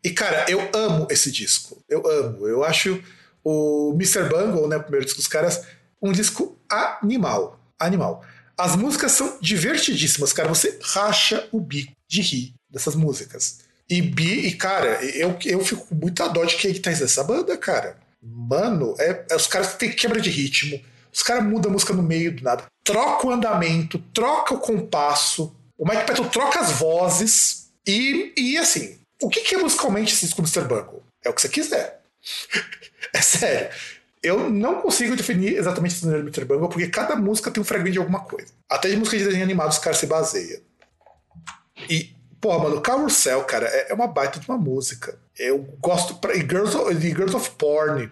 E, 0.05 0.11
cara, 0.11 0.47
eu 0.49 0.71
amo 0.73 1.07
esse 1.11 1.31
disco. 1.31 1.83
Eu 1.89 2.07
amo. 2.09 2.47
Eu 2.47 2.65
acho 2.65 3.03
o 3.43 3.93
Mr. 3.95 4.29
Bungle, 4.29 4.69
né, 4.69 4.77
o 4.77 4.83
primeiro 4.83 5.05
disco 5.05 5.21
dos 5.21 5.29
caras, 5.29 5.63
um 6.01 6.13
disco 6.13 6.59
animal. 6.69 7.59
Animal. 7.79 8.25
As 8.57 8.77
músicas 8.77 9.13
são 9.13 9.39
divertidíssimas, 9.41 10.33
cara. 10.33 10.49
Você 10.49 10.79
racha 10.83 11.49
o 11.53 11.61
bico 11.61 11.93
de 12.09 12.21
rir 12.21 12.55
dessas 12.71 12.95
músicas. 12.95 13.61
E, 13.89 14.03
bi, 14.03 14.47
e 14.47 14.53
cara, 14.55 15.03
eu, 15.05 15.37
eu 15.45 15.65
fico 15.65 15.87
com 15.87 15.95
muita 15.95 16.29
dó 16.29 16.45
de 16.45 16.57
quem 16.57 16.71
é 16.71 16.75
tá 16.79 16.91
dessa 16.91 17.25
banda, 17.25 17.57
cara. 17.57 17.97
Mano, 18.23 18.95
é, 18.99 19.25
é 19.31 19.37
os 19.37 19.47
caras 19.47 19.75
têm 19.75 19.91
quebra 19.91 20.21
de 20.21 20.31
ritmo. 20.31 20.81
Os 21.13 21.23
caras 21.23 21.45
mudam 21.45 21.71
a 21.71 21.73
música 21.73 21.93
no 21.93 22.03
meio 22.03 22.35
do 22.35 22.43
nada. 22.43 22.65
Troca 22.85 23.27
o 23.27 23.31
andamento, 23.31 23.99
troca 24.13 24.55
o 24.55 24.59
compasso. 24.59 25.55
O 25.77 25.89
Mike 25.89 26.07
Patton 26.07 26.29
troca 26.29 26.61
as 26.61 26.73
vozes. 26.73 27.71
E, 27.87 28.33
e 28.37 28.59
assim, 28.59 28.99
o 29.23 29.29
que, 29.29 29.41
que 29.41 29.55
é 29.55 29.59
musicalmente 29.59 30.13
esse 30.13 30.27
disco 30.27 30.43
do 30.43 30.49
Mr. 30.49 30.69
Bungle? 30.69 31.03
É 31.25 31.31
o 31.31 31.33
que 31.33 31.41
você 31.41 31.49
quiser. 31.49 32.01
é 33.13 33.21
sério. 33.21 33.71
Eu 34.23 34.51
não 34.51 34.81
consigo 34.81 35.15
definir 35.15 35.57
exatamente 35.57 35.95
esse 35.95 36.05
gênero 36.05 36.23
Mr. 36.23 36.45
Bungle, 36.45 36.69
porque 36.69 36.89
cada 36.89 37.15
música 37.17 37.51
tem 37.51 37.61
um 37.61 37.65
fragmento 37.65 37.93
de 37.93 37.99
alguma 37.99 38.21
coisa. 38.21 38.49
Até 38.69 38.91
de 38.91 38.97
música 38.97 39.17
de 39.17 39.25
desenho 39.25 39.45
animado 39.45 39.71
os 39.71 39.79
caras 39.79 39.99
se 39.99 40.07
baseiam. 40.07 40.61
E, 41.89 42.15
pô, 42.41 42.59
mano, 42.59 42.81
Carrousel, 42.81 43.45
cara, 43.45 43.67
é, 43.67 43.91
é 43.91 43.95
uma 43.95 44.07
baita 44.07 44.41
de 44.41 44.49
uma 44.49 44.59
música. 44.59 45.19
Eu 45.39 45.59
gosto 45.81 46.15
pra, 46.17 46.33
de, 46.33 46.41
Girls 46.41 46.77
of, 46.77 46.95
de 46.95 47.09
Girls 47.09 47.35
of 47.37 47.51
Porn. 47.53 48.11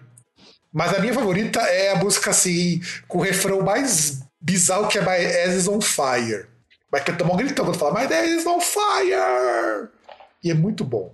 Mas 0.71 0.93
a 0.93 0.99
minha 0.99 1.13
favorita 1.13 1.59
é 1.61 1.91
a 1.91 1.95
música 1.95 2.31
assim, 2.31 2.81
com 3.07 3.19
o 3.19 3.21
refrão 3.21 3.61
mais 3.61 4.21
bizarro 4.39 4.87
que 4.87 4.97
é 4.97 5.01
My 5.01 5.25
Ass 5.25 5.55
is 5.55 5.67
on 5.67 5.81
Fire. 5.81 6.47
Vai 6.91 7.03
que 7.03 7.11
tomar 7.13 7.33
um 7.33 7.37
gritão 7.37 7.65
quando 7.65 7.77
fala 7.77 7.99
My 7.99 8.13
Ass 8.13 8.29
is 8.29 8.45
on 8.45 8.59
Fire! 8.61 9.89
E 10.43 10.51
é 10.51 10.53
muito 10.53 10.83
bom. 10.83 11.13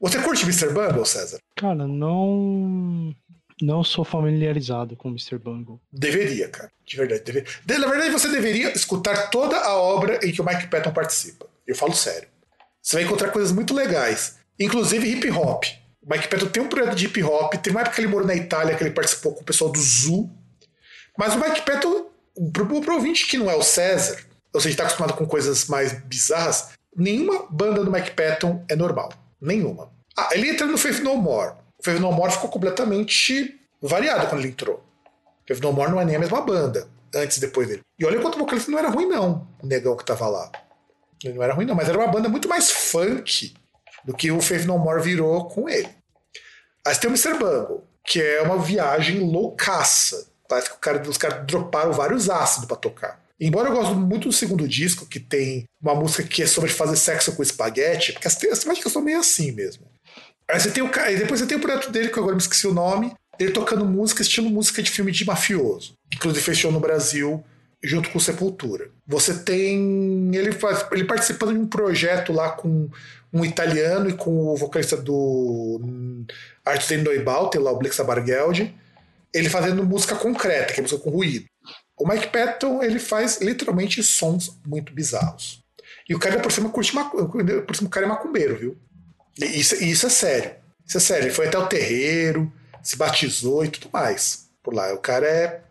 Você 0.00 0.20
curte 0.20 0.44
Mr. 0.44 0.68
Bungle, 0.72 1.06
César? 1.06 1.38
Cara, 1.56 1.86
não. 1.86 3.14
Não 3.62 3.84
sou 3.84 4.04
familiarizado 4.04 4.96
com 4.96 5.08
Mr. 5.08 5.38
Bungle. 5.38 5.80
Deveria, 5.92 6.48
cara. 6.48 6.70
De 6.84 6.96
verdade. 6.96 7.22
Deveria. 7.22 7.48
Na 7.78 7.86
verdade, 7.86 8.10
você 8.10 8.28
deveria 8.28 8.72
escutar 8.72 9.30
toda 9.30 9.56
a 9.56 9.74
obra 9.76 10.18
em 10.22 10.32
que 10.32 10.42
o 10.42 10.44
Mike 10.44 10.66
Patton 10.66 10.92
participa. 10.92 11.46
Eu 11.66 11.74
falo 11.74 11.94
sério. 11.94 12.28
Você 12.84 12.96
vai 12.96 13.04
encontrar 13.04 13.30
coisas 13.30 13.50
muito 13.50 13.74
legais. 13.74 14.36
Inclusive 14.60 15.08
hip 15.08 15.30
hop. 15.30 15.64
O 16.02 16.12
Mike 16.12 16.28
Patton 16.28 16.46
tem 16.48 16.62
um 16.62 16.68
projeto 16.68 16.94
de 16.94 17.06
hip 17.06 17.22
hop. 17.22 17.54
Tem 17.54 17.70
uma 17.70 17.80
época 17.80 17.96
que 17.96 18.02
ele 18.02 18.08
morou 18.08 18.26
na 18.26 18.34
Itália, 18.34 18.76
que 18.76 18.84
ele 18.84 18.90
participou 18.90 19.32
com 19.32 19.40
o 19.40 19.44
pessoal 19.44 19.72
do 19.72 19.80
Zoo. 19.80 20.30
Mas 21.18 21.34
o 21.34 21.40
Mike 21.40 21.62
Patton, 21.62 22.10
pro, 22.52 22.82
pro 22.82 22.94
ouvinte 22.94 23.26
que 23.26 23.38
não 23.38 23.50
é 23.50 23.54
o 23.54 23.62
César, 23.62 24.18
ou 24.52 24.60
seja, 24.60 24.74
está 24.74 24.82
acostumado 24.82 25.14
com 25.14 25.26
coisas 25.26 25.64
mais 25.66 25.92
bizarras, 26.04 26.72
nenhuma 26.94 27.46
banda 27.50 27.82
do 27.82 27.90
Mike 27.90 28.10
Patton 28.10 28.62
é 28.68 28.76
normal. 28.76 29.10
Nenhuma. 29.40 29.90
Ah, 30.16 30.28
ele 30.32 30.50
entra 30.50 30.66
no 30.66 30.76
Faith 30.76 31.00
No 31.00 31.16
More. 31.16 31.54
O 31.78 31.82
Faith 31.82 31.98
No 31.98 32.12
More 32.12 32.32
ficou 32.32 32.50
completamente 32.50 33.58
variado 33.80 34.26
quando 34.26 34.42
ele 34.42 34.50
entrou. 34.50 34.76
O 34.76 35.48
Faith 35.48 35.62
No 35.62 35.72
More 35.72 35.90
não 35.90 36.00
é 36.00 36.04
nem 36.04 36.16
a 36.16 36.20
mesma 36.20 36.42
banda, 36.42 36.86
antes 37.14 37.38
e 37.38 37.40
depois 37.40 37.66
dele. 37.66 37.80
E 37.98 38.04
olha 38.04 38.20
quanto 38.20 38.34
o 38.34 38.38
vocalista 38.40 38.70
não 38.70 38.78
era 38.78 38.90
ruim, 38.90 39.06
não, 39.06 39.48
o 39.62 39.66
negão 39.66 39.96
que 39.96 40.04
tava 40.04 40.28
lá. 40.28 40.52
Ele 41.22 41.34
não 41.34 41.42
era 41.42 41.54
ruim, 41.54 41.66
não, 41.66 41.74
mas 41.74 41.88
era 41.88 41.98
uma 41.98 42.08
banda 42.08 42.28
muito 42.28 42.48
mais 42.48 42.70
funk 42.70 43.54
do 44.04 44.14
que 44.14 44.30
o 44.30 44.40
Faith 44.40 44.64
No 44.64 44.78
More 44.78 45.02
virou 45.02 45.46
com 45.48 45.68
ele. 45.68 45.88
Aí 46.86 46.94
tem 46.96 47.08
o 47.08 47.14
Mr. 47.14 47.38
Bungle, 47.38 47.84
que 48.04 48.20
é 48.20 48.42
uma 48.42 48.58
viagem 48.58 49.20
loucaça. 49.20 50.28
Parece 50.48 50.70
que 50.70 50.76
cara, 50.78 51.02
os 51.08 51.16
caras 51.16 51.46
droparam 51.46 51.92
vários 51.92 52.28
ácidos 52.28 52.66
para 52.66 52.76
tocar. 52.76 53.24
Embora 53.40 53.68
eu 53.68 53.74
goste 53.74 53.94
muito 53.94 54.28
do 54.28 54.34
segundo 54.34 54.68
disco, 54.68 55.06
que 55.06 55.18
tem 55.18 55.64
uma 55.80 55.94
música 55.94 56.22
que 56.22 56.42
é 56.42 56.46
sobre 56.46 56.70
fazer 56.70 56.96
sexo 56.96 57.34
com 57.34 57.42
espaguete, 57.42 58.12
porque 58.12 58.28
as, 58.28 58.42
as 58.44 58.58
temáticas 58.60 58.92
são 58.92 59.02
meio 59.02 59.18
assim 59.18 59.50
mesmo. 59.52 59.86
Aí 60.48 60.60
você 60.60 60.70
tem 60.70 60.82
o 60.82 60.90
e 61.10 61.16
depois 61.16 61.40
você 61.40 61.46
tem 61.46 61.56
o 61.56 61.60
projeto 61.60 61.90
dele, 61.90 62.10
que 62.10 62.18
agora 62.18 62.34
me 62.34 62.40
esqueci 62.40 62.66
o 62.66 62.74
nome, 62.74 63.12
ele 63.38 63.50
tocando 63.50 63.84
música, 63.84 64.22
estilo 64.22 64.48
música 64.50 64.82
de 64.82 64.90
filme 64.90 65.10
de 65.10 65.24
mafioso. 65.24 65.94
Inclusive 66.14 66.44
fechou 66.44 66.70
no 66.70 66.78
Brasil 66.78 67.42
junto 67.84 68.10
com 68.10 68.18
Sepultura. 68.18 68.90
Você 69.06 69.34
tem 69.34 70.30
ele 70.34 70.52
faz, 70.52 70.86
ele 70.90 71.04
participando 71.04 71.52
de 71.52 71.58
um 71.58 71.66
projeto 71.66 72.32
lá 72.32 72.50
com 72.50 72.88
um 73.32 73.44
italiano 73.44 74.08
e 74.08 74.14
com 74.14 74.46
o 74.46 74.56
vocalista 74.56 74.96
do 74.96 75.80
Arthur 76.64 76.98
Noibalter, 76.98 77.60
lá 77.60 77.70
o 77.70 77.78
Blexa 77.78 78.02
Bargeld, 78.02 78.74
ele 79.32 79.50
fazendo 79.50 79.84
música 79.84 80.14
concreta, 80.14 80.72
que 80.72 80.80
é 80.80 80.82
música 80.82 81.00
com 81.00 81.10
ruído. 81.10 81.46
O 81.96 82.08
Mike 82.08 82.28
Patton 82.28 82.82
ele 82.82 82.98
faz 82.98 83.40
literalmente 83.40 84.02
sons 84.02 84.58
muito 84.66 84.92
bizarros. 84.92 85.62
E 86.08 86.14
o 86.14 86.18
cara 86.18 86.40
por 86.40 86.52
cima 86.52 86.70
curte 86.70 86.92
por 86.92 87.76
cima 87.76 87.88
o 87.88 87.90
cara 87.90 88.06
é 88.06 88.08
macumbeiro, 88.08 88.56
viu? 88.56 88.78
E 89.40 89.60
isso, 89.60 89.74
isso 89.82 90.06
é 90.06 90.10
sério. 90.10 90.52
Isso 90.86 90.98
é 90.98 91.00
sério. 91.00 91.24
Ele 91.24 91.34
foi 91.34 91.46
até 91.46 91.58
o 91.58 91.66
terreiro, 91.66 92.52
se 92.82 92.96
batizou 92.96 93.64
e 93.64 93.68
tudo 93.68 93.88
mais 93.92 94.48
por 94.62 94.74
lá. 94.74 94.92
O 94.92 94.98
cara 94.98 95.26
é. 95.26 95.63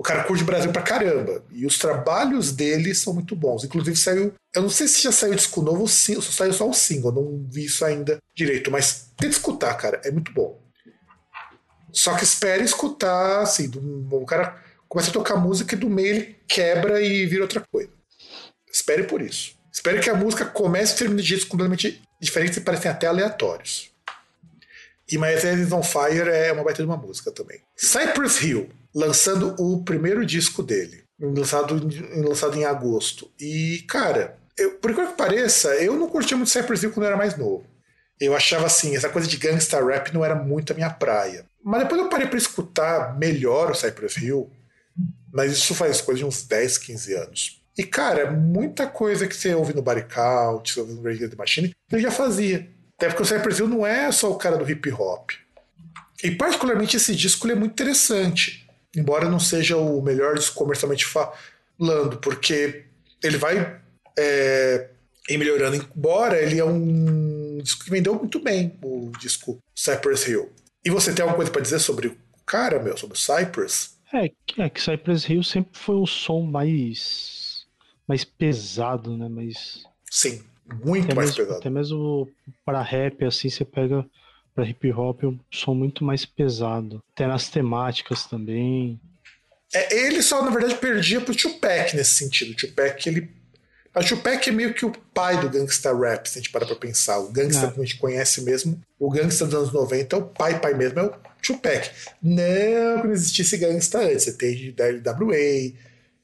O 0.00 0.02
cara 0.02 0.24
curte 0.24 0.42
o 0.42 0.46
Brasil 0.46 0.72
pra 0.72 0.80
caramba. 0.80 1.44
E 1.50 1.66
os 1.66 1.76
trabalhos 1.76 2.52
dele 2.52 2.94
são 2.94 3.12
muito 3.12 3.36
bons. 3.36 3.64
Inclusive 3.64 3.94
saiu. 3.98 4.32
Eu 4.54 4.62
não 4.62 4.70
sei 4.70 4.88
se 4.88 5.02
já 5.02 5.12
saiu 5.12 5.34
disco 5.34 5.60
novo 5.60 5.82
ou 5.82 5.86
só 5.86 6.22
saiu 6.22 6.54
só 6.54 6.66
o 6.66 6.72
single. 6.72 7.12
Não 7.12 7.46
vi 7.50 7.66
isso 7.66 7.84
ainda 7.84 8.16
direito. 8.34 8.70
Mas 8.70 9.10
tenta 9.14 9.32
escutar, 9.32 9.74
cara. 9.74 10.00
É 10.02 10.10
muito 10.10 10.32
bom. 10.32 10.58
Só 11.92 12.16
que 12.16 12.24
espere 12.24 12.64
escutar, 12.64 13.42
assim, 13.42 13.68
do, 13.68 14.08
o 14.16 14.24
cara 14.24 14.56
começa 14.88 15.10
a 15.10 15.12
tocar 15.12 15.36
música 15.36 15.74
e 15.74 15.78
do 15.78 15.90
meio 15.90 16.08
ele 16.08 16.36
quebra 16.48 17.02
e 17.02 17.26
vira 17.26 17.42
outra 17.42 17.62
coisa. 17.70 17.90
Espere 18.72 19.02
por 19.02 19.20
isso. 19.20 19.54
Espere 19.70 20.00
que 20.00 20.08
a 20.08 20.14
música 20.14 20.46
comece 20.46 20.94
e 20.94 20.96
termine 20.96 21.20
de 21.20 21.28
jeitos 21.28 21.46
completamente 21.46 22.00
diferentes 22.18 22.56
e 22.56 22.62
parecem 22.62 22.90
até 22.90 23.06
aleatórios. 23.06 23.89
E 25.10 25.18
My 25.18 25.34
Head 25.34 25.72
on 25.74 25.82
Fire 25.82 26.28
é 26.28 26.52
uma 26.52 26.64
baita 26.64 26.82
de 26.82 26.88
uma 26.88 26.96
música 26.96 27.30
também. 27.30 27.60
Cypress 27.76 28.44
Hill, 28.44 28.68
lançando 28.94 29.54
o 29.58 29.82
primeiro 29.82 30.24
disco 30.24 30.62
dele, 30.62 31.04
lançado, 31.20 31.88
lançado 32.16 32.56
em 32.56 32.64
agosto. 32.64 33.30
E, 33.38 33.84
cara, 33.88 34.38
eu, 34.56 34.72
por 34.72 34.94
que 34.94 35.06
pareça, 35.16 35.74
eu 35.76 35.96
não 35.96 36.08
curtia 36.08 36.36
muito 36.36 36.50
Cypress 36.50 36.82
Hill 36.82 36.92
quando 36.92 37.04
eu 37.04 37.08
era 37.08 37.16
mais 37.16 37.36
novo. 37.36 37.64
Eu 38.20 38.36
achava 38.36 38.66
assim, 38.66 38.94
essa 38.94 39.08
coisa 39.08 39.26
de 39.26 39.36
gangsta 39.36 39.82
rap 39.82 40.12
não 40.12 40.24
era 40.24 40.34
muito 40.34 40.72
a 40.72 40.76
minha 40.76 40.90
praia. 40.90 41.46
Mas 41.64 41.82
depois 41.82 42.00
eu 42.00 42.08
parei 42.08 42.26
para 42.26 42.38
escutar 42.38 43.18
melhor 43.18 43.70
o 43.70 43.74
Cypress 43.74 44.16
Hill 44.18 44.50
mas 45.32 45.52
isso 45.52 45.74
faz 45.74 46.00
coisa 46.00 46.18
de 46.18 46.24
uns 46.24 46.42
10, 46.42 46.78
15 46.78 47.14
anos. 47.14 47.62
E, 47.78 47.84
cara, 47.84 48.30
muita 48.30 48.86
coisa 48.86 49.26
que 49.26 49.34
você 49.34 49.54
ouve 49.54 49.74
no 49.74 49.82
Body 49.82 50.04
Count, 50.04 50.72
você 50.72 50.80
ouve 50.80 50.94
no 50.94 51.02
Rage 51.02 51.28
the 51.28 51.36
Machine, 51.36 51.72
ele 51.90 52.02
já 52.02 52.10
fazia. 52.10 52.68
Até 53.00 53.08
porque 53.08 53.22
o 53.22 53.26
Cypress 53.26 53.58
Hill 53.58 53.66
não 53.66 53.86
é 53.86 54.12
só 54.12 54.30
o 54.30 54.36
cara 54.36 54.58
do 54.58 54.70
hip 54.70 54.92
hop. 54.92 55.30
E, 56.22 56.30
particularmente, 56.32 56.98
esse 56.98 57.16
disco 57.16 57.50
é 57.50 57.54
muito 57.54 57.72
interessante. 57.72 58.68
Embora 58.94 59.26
não 59.26 59.40
seja 59.40 59.78
o 59.78 60.02
melhor 60.02 60.34
disco 60.34 60.54
comercialmente 60.54 61.06
falando, 61.06 62.18
porque 62.20 62.84
ele 63.24 63.38
vai 63.38 63.80
é, 64.18 64.90
melhorando. 65.30 65.76
Embora 65.76 66.38
ele 66.38 66.60
é 66.60 66.64
um 66.64 67.56
disco 67.62 67.84
que 67.84 67.90
vendeu 67.90 68.14
muito 68.16 68.38
bem, 68.38 68.76
o 68.82 69.10
disco 69.18 69.58
Cypress 69.74 70.28
Hill. 70.28 70.52
E 70.84 70.90
você 70.90 71.10
tem 71.10 71.22
alguma 71.22 71.36
coisa 71.36 71.50
para 71.50 71.62
dizer 71.62 71.78
sobre 71.78 72.08
o 72.08 72.16
cara, 72.44 72.82
meu, 72.82 72.98
sobre 72.98 73.16
o 73.16 73.18
Cypress? 73.18 73.96
É, 74.12 74.30
é 74.58 74.68
que 74.68 74.78
Cypress 74.78 75.26
Hill 75.26 75.42
sempre 75.42 75.70
foi 75.72 75.96
um 75.96 76.06
som 76.06 76.42
mais 76.42 77.64
mais 78.06 78.24
pesado, 78.24 79.16
né? 79.16 79.26
Mais 79.26 79.84
sim, 80.10 80.42
muito 80.84 81.14
mais 81.14 81.30
mesmo, 81.30 81.44
pesado. 81.44 81.58
Até 81.60 81.70
mesmo 81.70 82.28
para 82.64 82.82
rap 82.82 83.24
assim, 83.24 83.48
você 83.50 83.64
pega 83.64 84.04
para 84.54 84.66
hip 84.68 84.90
hop 84.92 85.24
um 85.24 85.38
som 85.50 85.74
muito 85.74 86.04
mais 86.04 86.24
pesado. 86.24 87.02
Até 87.12 87.26
nas 87.26 87.48
temáticas 87.48 88.26
também. 88.26 89.00
É, 89.72 90.06
ele 90.06 90.20
só 90.22 90.44
na 90.44 90.50
verdade 90.50 90.74
perdia 90.76 91.20
pro 91.20 91.34
Tupac 91.34 91.94
nesse 91.96 92.14
sentido. 92.16 92.52
O 92.52 92.56
Tupac 92.56 93.08
ele 93.08 93.30
A 93.94 94.02
Tupac 94.04 94.48
é 94.48 94.52
meio 94.52 94.72
que 94.72 94.86
o 94.86 94.92
pai 95.12 95.40
do 95.40 95.48
gangsta 95.50 95.92
rap, 95.96 96.26
se 96.28 96.38
a 96.38 96.42
gente 96.42 96.52
parar 96.52 96.66
pra 96.66 96.76
pensar. 96.76 97.18
O 97.18 97.30
gangsta 97.32 97.66
É. 97.66 97.70
que 97.70 97.80
a 97.80 97.84
gente 97.84 97.98
conhece 97.98 98.40
mesmo, 98.42 98.80
o 98.98 99.10
gangsta 99.10 99.44
dos 99.46 99.54
anos 99.54 99.72
90, 99.72 100.16
o 100.16 100.22
pai, 100.26 100.60
pai 100.60 100.74
mesmo 100.74 101.00
é 101.00 101.02
o 101.04 101.12
Tupac. 101.42 101.90
Não 102.22 103.00
que 103.00 103.06
não 103.08 103.12
existisse 103.12 103.56
gangsta 103.56 103.98
antes. 104.00 104.24
Você 104.24 104.32
tem 104.34 104.72
da 104.72 104.84
LWA, 104.86 105.72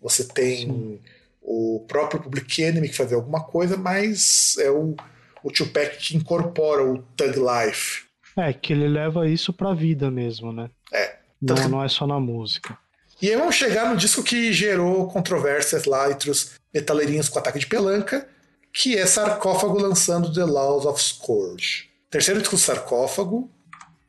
você 0.01 0.23
tem 0.25 1.01
o 1.49 1.85
próprio 1.87 2.21
Public 2.21 2.61
Enemy 2.63 2.89
que 2.89 2.97
fazia 2.97 3.17
alguma 3.17 3.43
coisa, 3.45 3.77
mas 3.77 4.57
é 4.59 4.69
o, 4.71 4.97
o 5.45 5.51
Tupac 5.53 5.97
que 5.99 6.17
incorpora 6.17 6.85
o 6.85 6.99
Thug 7.17 7.37
Life. 7.39 8.05
É, 8.37 8.53
que 8.53 8.73
ele 8.73 8.89
leva 8.89 9.29
isso 9.29 9.53
pra 9.53 9.73
vida 9.73 10.11
mesmo, 10.11 10.53
né? 10.53 10.69
É. 10.93 11.17
Não, 11.41 11.55
que- 11.55 11.69
não 11.69 11.83
é 11.85 11.89
só 11.89 12.07
na 12.07 12.19
música. 12.19 12.77
E 13.23 13.31
aí 13.31 13.37
vamos 13.37 13.55
chegar 13.55 13.89
no 13.89 13.97
disco 13.97 14.23
que 14.23 14.53
gerou 14.53 15.07
controvérsias 15.09 15.85
lá 15.87 16.11
entre 16.11 16.31
os 16.31 16.53
metaleirinhos 16.75 17.29
com 17.31 17.39
ataque 17.39 17.59
de 17.61 17.67
pelanca, 17.67 18.29
que 18.75 18.95
é 18.99 19.07
Sarcófago 19.07 19.79
lançando 19.81 20.31
The 20.35 20.45
Laws 20.45 20.85
of 20.85 21.03
Scourge. 21.03 21.89
Terceiro 22.11 22.41
disco 22.41 22.59
Sarcófago, 22.59 23.51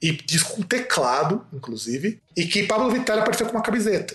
e 0.01 0.11
disco 0.11 0.57
com 0.57 0.61
teclado, 0.61 1.45
inclusive, 1.53 2.21
e 2.35 2.45
que 2.45 2.63
Pablo 2.67 2.89
Vittar 2.91 3.17
apareceu 3.19 3.45
com 3.47 3.53
uma 3.53 3.63
camiseta. 3.63 4.13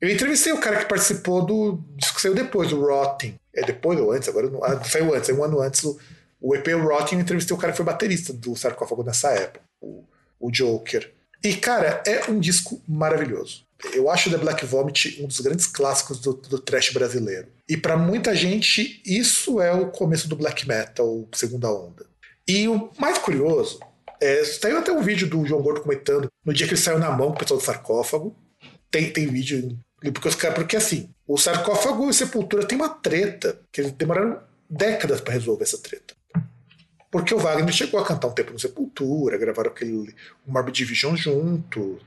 Eu 0.00 0.08
entrevistei 0.08 0.52
o 0.52 0.60
cara 0.60 0.76
que 0.76 0.84
participou 0.88 1.44
do 1.44 1.82
que 2.18 2.22
saiu 2.22 2.34
depois, 2.34 2.72
o 2.72 2.80
Rotting. 2.80 3.38
É 3.54 3.64
depois 3.64 3.98
ou 3.98 4.12
antes? 4.12 4.28
Agora 4.28 4.50
não, 4.50 4.62
ah, 4.62 4.82
saiu 4.84 5.14
antes, 5.14 5.30
é 5.30 5.32
um 5.32 5.44
ano 5.44 5.60
antes. 5.60 5.82
O, 5.84 5.98
o 6.40 6.54
EP 6.54 6.66
Rotting, 6.68 7.14
eu 7.14 7.20
entrevistei 7.20 7.56
o 7.56 7.58
cara 7.58 7.72
que 7.72 7.76
foi 7.76 7.86
baterista 7.86 8.32
do 8.32 8.54
Sarcófago 8.56 9.04
nessa 9.04 9.30
época, 9.30 9.60
o, 9.80 10.04
o 10.38 10.50
Joker. 10.50 11.12
E, 11.42 11.54
cara, 11.54 12.02
é 12.04 12.28
um 12.28 12.40
disco 12.40 12.82
maravilhoso. 12.86 13.64
Eu 13.94 14.10
acho 14.10 14.30
The 14.30 14.38
Black 14.38 14.66
Vomit 14.66 15.22
um 15.22 15.28
dos 15.28 15.38
grandes 15.38 15.66
clássicos 15.66 16.18
do, 16.18 16.32
do 16.32 16.58
trash 16.58 16.92
brasileiro. 16.92 17.46
E 17.68 17.76
para 17.76 17.96
muita 17.96 18.34
gente, 18.34 19.00
isso 19.06 19.60
é 19.60 19.72
o 19.72 19.86
começo 19.88 20.28
do 20.28 20.34
black 20.34 20.66
metal, 20.66 21.28
segunda 21.32 21.70
onda. 21.70 22.04
E 22.46 22.66
o 22.66 22.90
mais 22.98 23.18
curioso, 23.18 23.78
é, 24.20 24.42
saiu 24.44 24.78
até 24.78 24.90
um 24.90 25.02
vídeo 25.02 25.28
do 25.28 25.46
João 25.46 25.62
Gordo 25.62 25.82
comentando 25.82 26.28
no 26.44 26.52
dia 26.52 26.66
que 26.66 26.74
ele 26.74 26.80
saiu 26.80 26.98
na 26.98 27.10
mão 27.10 27.28
com 27.28 27.36
o 27.36 27.38
pessoal 27.38 27.60
do 27.60 27.64
sarcófago. 27.64 28.34
Tem, 28.90 29.12
tem 29.12 29.28
vídeo. 29.28 29.78
Porque, 30.00 30.28
os 30.28 30.34
caras- 30.34 30.56
porque 30.56 30.76
assim, 30.76 31.10
o 31.26 31.36
sarcófago 31.36 32.08
e 32.08 32.14
Sepultura 32.14 32.66
tem 32.66 32.78
uma 32.78 32.88
treta, 32.88 33.60
que 33.72 33.80
eles 33.80 33.92
demoraram 33.92 34.40
décadas 34.70 35.20
para 35.20 35.34
resolver 35.34 35.64
essa 35.64 35.78
treta. 35.78 36.14
Porque 37.10 37.34
o 37.34 37.38
Wagner 37.38 37.72
chegou 37.72 37.98
a 37.98 38.04
cantar 38.04 38.28
um 38.28 38.32
tempo 38.32 38.52
no 38.52 38.58
Sepultura, 38.58 39.38
gravaram 39.38 39.70
aquele 39.70 40.14
o 40.46 40.52
Morbid 40.52 40.76
Division 40.76 41.16
junto, 41.16 41.98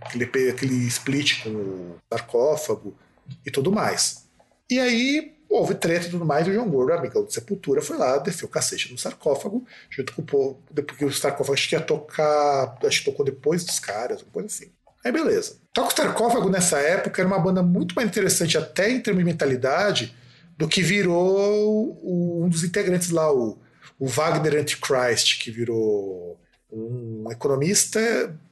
aquele, 0.00 0.24
aquele 0.24 0.86
split 0.86 1.42
com 1.42 1.50
o 1.50 1.96
sarcófago 2.10 2.96
e 3.44 3.50
tudo 3.50 3.72
mais. 3.72 4.26
E 4.70 4.78
aí 4.78 5.34
houve 5.48 5.74
treta 5.74 6.06
e 6.06 6.10
tudo 6.10 6.24
mais, 6.24 6.46
e 6.46 6.50
o 6.50 6.54
João 6.54 6.68
Gordo, 6.70 6.92
amigão 6.94 7.24
do 7.24 7.32
Sepultura, 7.32 7.82
foi 7.82 7.96
lá, 7.96 8.18
desceu 8.18 8.48
o 8.48 8.50
cacete 8.50 8.90
no 8.90 8.98
sarcófago, 8.98 9.64
junto 9.90 10.12
com 10.14 10.22
o 10.22 10.24
povo, 10.24 10.62
porque 10.74 11.04
o 11.04 11.12
sarcófago 11.12 11.52
acho 11.54 11.68
que 11.68 11.74
ia 11.74 11.80
tocar, 11.80 12.76
acho 12.84 12.98
que 13.00 13.04
tocou 13.04 13.24
depois 13.24 13.64
dos 13.64 13.78
caras, 13.78 14.22
uma 14.22 14.30
coisa 14.32 14.46
assim. 14.48 14.72
Aí 15.04 15.12
beleza. 15.12 15.56
Toca 15.72 15.92
o 15.92 15.96
sarcófago 15.96 16.48
nessa 16.48 16.78
época 16.78 17.20
era 17.20 17.28
uma 17.28 17.38
banda 17.38 17.62
muito 17.62 17.94
mais 17.94 18.08
interessante, 18.08 18.56
até 18.56 18.90
em 18.90 19.00
termos 19.00 19.20
de 19.22 19.30
mentalidade, 19.30 20.14
do 20.56 20.66
que 20.68 20.82
virou 20.82 21.98
o- 22.02 22.44
um 22.44 22.48
dos 22.48 22.64
integrantes 22.64 23.10
lá, 23.10 23.30
o, 23.32 23.58
o 23.98 24.06
Wagner 24.06 24.60
Antichrist, 24.60 25.38
que 25.42 25.50
virou 25.50 26.38
um 26.72 27.30
economista 27.30 28.00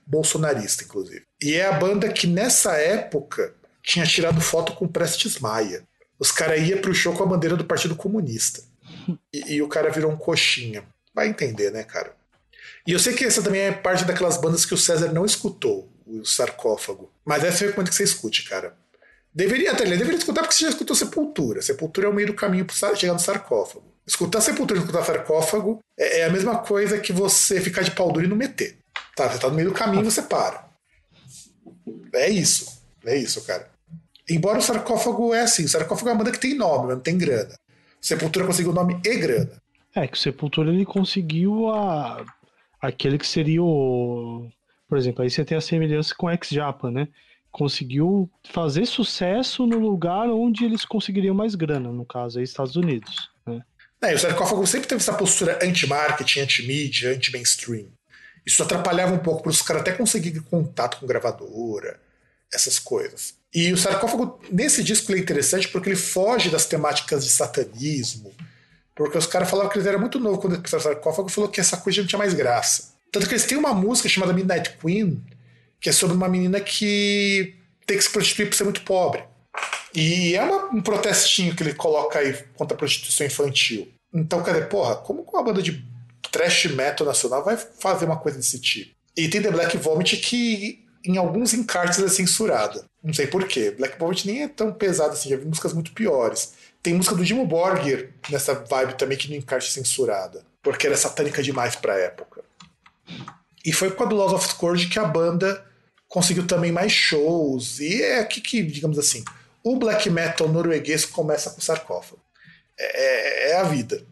bolsonarista, 0.07 0.85
inclusive. 0.85 1.23
E 1.43 1.55
é 1.55 1.66
a 1.66 1.73
banda 1.73 2.09
que 2.09 2.27
nessa 2.27 2.73
época 2.77 3.55
tinha 3.83 4.05
tirado 4.07 4.41
foto 4.41 4.74
com 4.74 4.87
Prestes 4.87 5.39
Maia. 5.39 5.83
Os 6.19 6.31
caras 6.31 6.61
iam 6.69 6.81
pro 6.81 6.95
show 6.95 7.15
com 7.15 7.23
a 7.24 7.27
bandeira 7.27 7.57
do 7.57 7.65
Partido 7.65 7.97
Comunista. 7.97 8.62
E, 9.33 9.55
e 9.55 9.62
o 9.62 9.69
cara 9.69 9.91
virou 9.91 10.12
um 10.12 10.16
coxinha. 10.16 10.85
Vai 11.15 11.29
entender, 11.29 11.70
né, 11.73 11.83
cara? 11.83 12.15
E 12.87 12.93
eu 12.93 12.99
sei 12.99 13.12
que 13.15 13.24
essa 13.24 13.43
também 13.43 13.62
é 13.62 13.73
parte 13.73 14.05
daquelas 14.05 14.37
bandas 14.37 14.65
que 14.65 14.74
o 14.74 14.79
César 14.79 15.12
não 15.12 15.24
escutou, 15.24 15.91
o 16.07 16.24
sarcófago. 16.24 17.11
Mas 17.24 17.45
essa 17.45 17.65
eu 17.65 17.69
recomendo 17.69 17.91
que 17.91 17.95
você 17.95 18.05
escute, 18.05 18.49
cara. 18.49 18.77
Deveria 19.35 19.73
até, 19.73 19.85
deveria 19.85 20.16
escutar 20.16 20.43
porque 20.43 20.55
você 20.55 20.65
já 20.65 20.70
escutou 20.70 20.95
Sepultura. 20.95 21.62
Sepultura 21.62 22.07
é 22.07 22.11
o 22.11 22.15
meio 22.15 22.29
do 22.29 22.35
caminho 22.35 22.66
para 22.66 22.95
chegar 22.95 23.15
no 23.15 23.19
sarcófago. 23.19 23.85
Escutar 24.07 24.41
Sepultura 24.41 24.79
e 24.79 24.83
escutar 24.83 25.05
sarcófago 25.05 25.81
é, 25.99 26.20
é 26.20 26.24
a 26.24 26.31
mesma 26.31 26.59
coisa 26.59 26.99
que 26.99 27.12
você 27.12 27.61
ficar 27.61 27.83
de 27.83 27.93
pau 27.93 28.12
duro 28.12 28.27
e 28.27 28.29
não 28.29 28.37
meter. 28.37 28.79
Tá, 29.16 29.29
você 29.29 29.39
tá 29.39 29.49
no 29.49 29.55
meio 29.55 29.69
do 29.69 29.74
caminho 29.74 30.05
você 30.05 30.23
para. 30.23 30.69
É 32.15 32.29
isso. 32.29 32.83
É 33.05 33.16
isso, 33.16 33.43
cara. 33.45 33.70
Embora 34.29 34.59
o 34.59 34.62
sarcófago 34.62 35.35
é 35.35 35.41
assim, 35.41 35.65
o 35.65 35.69
sarcófago 35.69 36.09
é 36.09 36.12
uma 36.12 36.19
banda 36.19 36.33
que 36.33 36.39
tem 36.39 36.55
nome, 36.55 36.87
mas 36.87 36.97
não 36.97 37.03
tem 37.03 37.19
grana. 37.19 37.55
Sepultura 38.01 38.47
conseguiu 38.47 38.73
nome 38.73 39.01
e 39.05 39.16
grana. 39.16 39.62
É, 39.95 40.07
que 40.07 40.16
o 40.16 40.20
Sepultura 40.20 40.70
ele 40.70 40.85
conseguiu 40.85 41.69
a... 41.70 42.24
aquele 42.81 43.19
que 43.19 43.27
seria 43.27 43.62
o. 43.62 44.49
Por 44.93 44.98
exemplo, 44.98 45.23
aí 45.23 45.31
você 45.31 45.43
tem 45.43 45.56
a 45.56 45.60
semelhança 45.62 46.14
com 46.14 46.27
o 46.27 46.31
Ex-Japa, 46.31 46.90
né? 46.90 47.09
Conseguiu 47.51 48.31
fazer 48.52 48.85
sucesso 48.85 49.66
no 49.66 49.78
lugar 49.78 50.28
onde 50.28 50.66
eles 50.66 50.85
conseguiriam 50.85 51.35
mais 51.35 51.55
grana, 51.55 51.90
no 51.90 52.05
caso 52.05 52.39
aí, 52.39 52.44
Estados 52.44 52.77
Unidos. 52.77 53.31
Né? 53.47 53.62
É, 54.02 54.12
o 54.12 54.19
sarcófago 54.19 54.66
sempre 54.66 54.86
teve 54.86 55.01
essa 55.01 55.14
postura 55.14 55.59
anti-marketing, 55.62 56.40
anti-mídia, 56.40 57.10
anti-mainstream. 57.10 57.86
Isso 58.44 58.62
atrapalhava 58.62 59.14
um 59.14 59.19
pouco 59.19 59.44
para 59.44 59.48
os 59.48 59.62
caras 59.62 59.81
até 59.81 59.93
conseguirem 59.93 60.43
contato 60.43 60.98
com 61.01 61.06
gravadora, 61.06 61.98
essas 62.52 62.78
coisas. 62.78 63.32
E 63.55 63.73
o 63.73 63.78
sarcófago, 63.78 64.43
nesse 64.51 64.85
disco, 64.85 65.10
ele 65.10 65.20
é 65.20 65.23
interessante 65.23 65.69
porque 65.69 65.89
ele 65.89 65.97
foge 65.97 66.51
das 66.51 66.66
temáticas 66.66 67.24
de 67.24 67.31
satanismo, 67.31 68.31
porque 68.94 69.16
os 69.16 69.27
caras 69.27 69.48
falavam 69.48 69.73
que 69.73 69.78
eles 69.78 69.86
eram 69.86 70.01
muito 70.01 70.20
novos 70.20 70.39
quando 70.39 70.52
eles 70.52 70.62
pensaram 70.62 70.82
sarcófago 70.82 71.31
falou 71.31 71.48
que 71.48 71.62
essa 71.62 71.78
coisa 71.78 72.02
não 72.02 72.06
tinha 72.06 72.19
mais 72.19 72.35
graça. 72.35 72.91
Tanto 73.12 73.28
que 73.28 73.34
eles 73.34 73.44
têm 73.44 73.59
uma 73.59 73.74
música 73.74 74.09
chamada 74.09 74.32
Midnight 74.32 74.78
Queen, 74.78 75.22
que 75.78 75.89
é 75.90 75.93
sobre 75.93 76.16
uma 76.16 76.28
menina 76.28 76.60
que 76.60 77.55
tem 77.86 77.97
que 77.98 78.02
se 78.05 78.10
prostituir 78.10 78.48
por 78.48 78.56
ser 78.56 78.64
muito 78.64 78.80
pobre. 78.82 79.22
E 79.94 80.34
é 80.34 80.43
uma- 80.43 80.70
um 80.74 80.80
protestinho 80.80 81.55
que 81.55 81.62
ele 81.62 81.74
coloca 81.74 82.18
aí 82.18 82.32
contra 82.55 82.74
a 82.74 82.78
prostituição 82.78 83.26
infantil. 83.26 83.93
Então, 84.14 84.43
cadê, 84.43 84.62
porra, 84.62 84.97
como 84.97 85.22
uma 85.30 85.43
banda 85.43 85.62
de 85.62 85.84
trash 86.30 86.66
metal 86.66 87.06
nacional 87.06 87.44
vai 87.44 87.56
fazer 87.56 88.06
uma 88.06 88.16
coisa 88.18 88.39
desse 88.39 88.59
tipo? 88.59 88.94
E 89.14 89.28
tem 89.28 89.43
The 89.43 89.51
Black 89.51 89.76
Vomit 89.76 90.16
que 90.16 90.82
em 91.05 91.18
alguns 91.18 91.52
encartes 91.52 91.98
é 91.98 92.09
censurada. 92.09 92.86
Não 93.05 93.12
sei 93.12 93.26
porquê. 93.26 93.72
Black 93.72 93.98
Vomit 93.98 94.26
nem 94.26 94.44
é 94.44 94.48
tão 94.48 94.72
pesado 94.72 95.12
assim, 95.12 95.28
já 95.28 95.36
vi 95.36 95.44
músicas 95.44 95.74
muito 95.74 95.93
piores. 95.93 96.55
Tem 96.82 96.94
música 96.94 97.14
do 97.14 97.24
Dimo 97.24 97.44
Borgir 97.47 98.10
nessa 98.30 98.55
vibe 98.55 98.94
também 98.97 99.18
que 99.18 99.28
no 99.28 99.34
encarte 99.34 99.68
é 99.68 99.72
censurada. 99.72 100.43
Porque 100.62 100.86
era 100.86 100.97
satânica 100.97 101.43
demais 101.43 101.76
pra 101.76 101.98
época. 101.98 102.41
E 103.64 103.72
foi 103.72 103.90
com 103.90 104.05
a 104.05 104.06
do 104.06 104.16
Laws 104.16 104.32
of 104.32 104.48
Scourge 104.48 104.89
que 104.89 104.98
a 104.98 105.05
banda 105.05 105.64
conseguiu 106.09 106.47
também 106.47 106.72
mais 106.72 106.93
shows. 106.93 107.80
E 107.80 108.02
é 108.02 108.20
aqui 108.20 108.40
que, 108.40 108.62
digamos 108.62 108.98
assim, 108.98 109.24
o 109.62 109.76
black 109.76 110.10
metal 110.10 110.48
norueguês 110.48 111.05
começa 111.05 111.51
com 111.51 111.60
sarcófago. 111.60 112.20
É, 112.78 113.51
é 113.52 113.60
a 113.60 113.62
vida. 113.64 114.05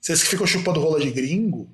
Vocês 0.00 0.22
que 0.22 0.28
ficam 0.28 0.46
chupando 0.46 0.80
rola 0.80 1.00
de 1.00 1.10
gringo. 1.10 1.68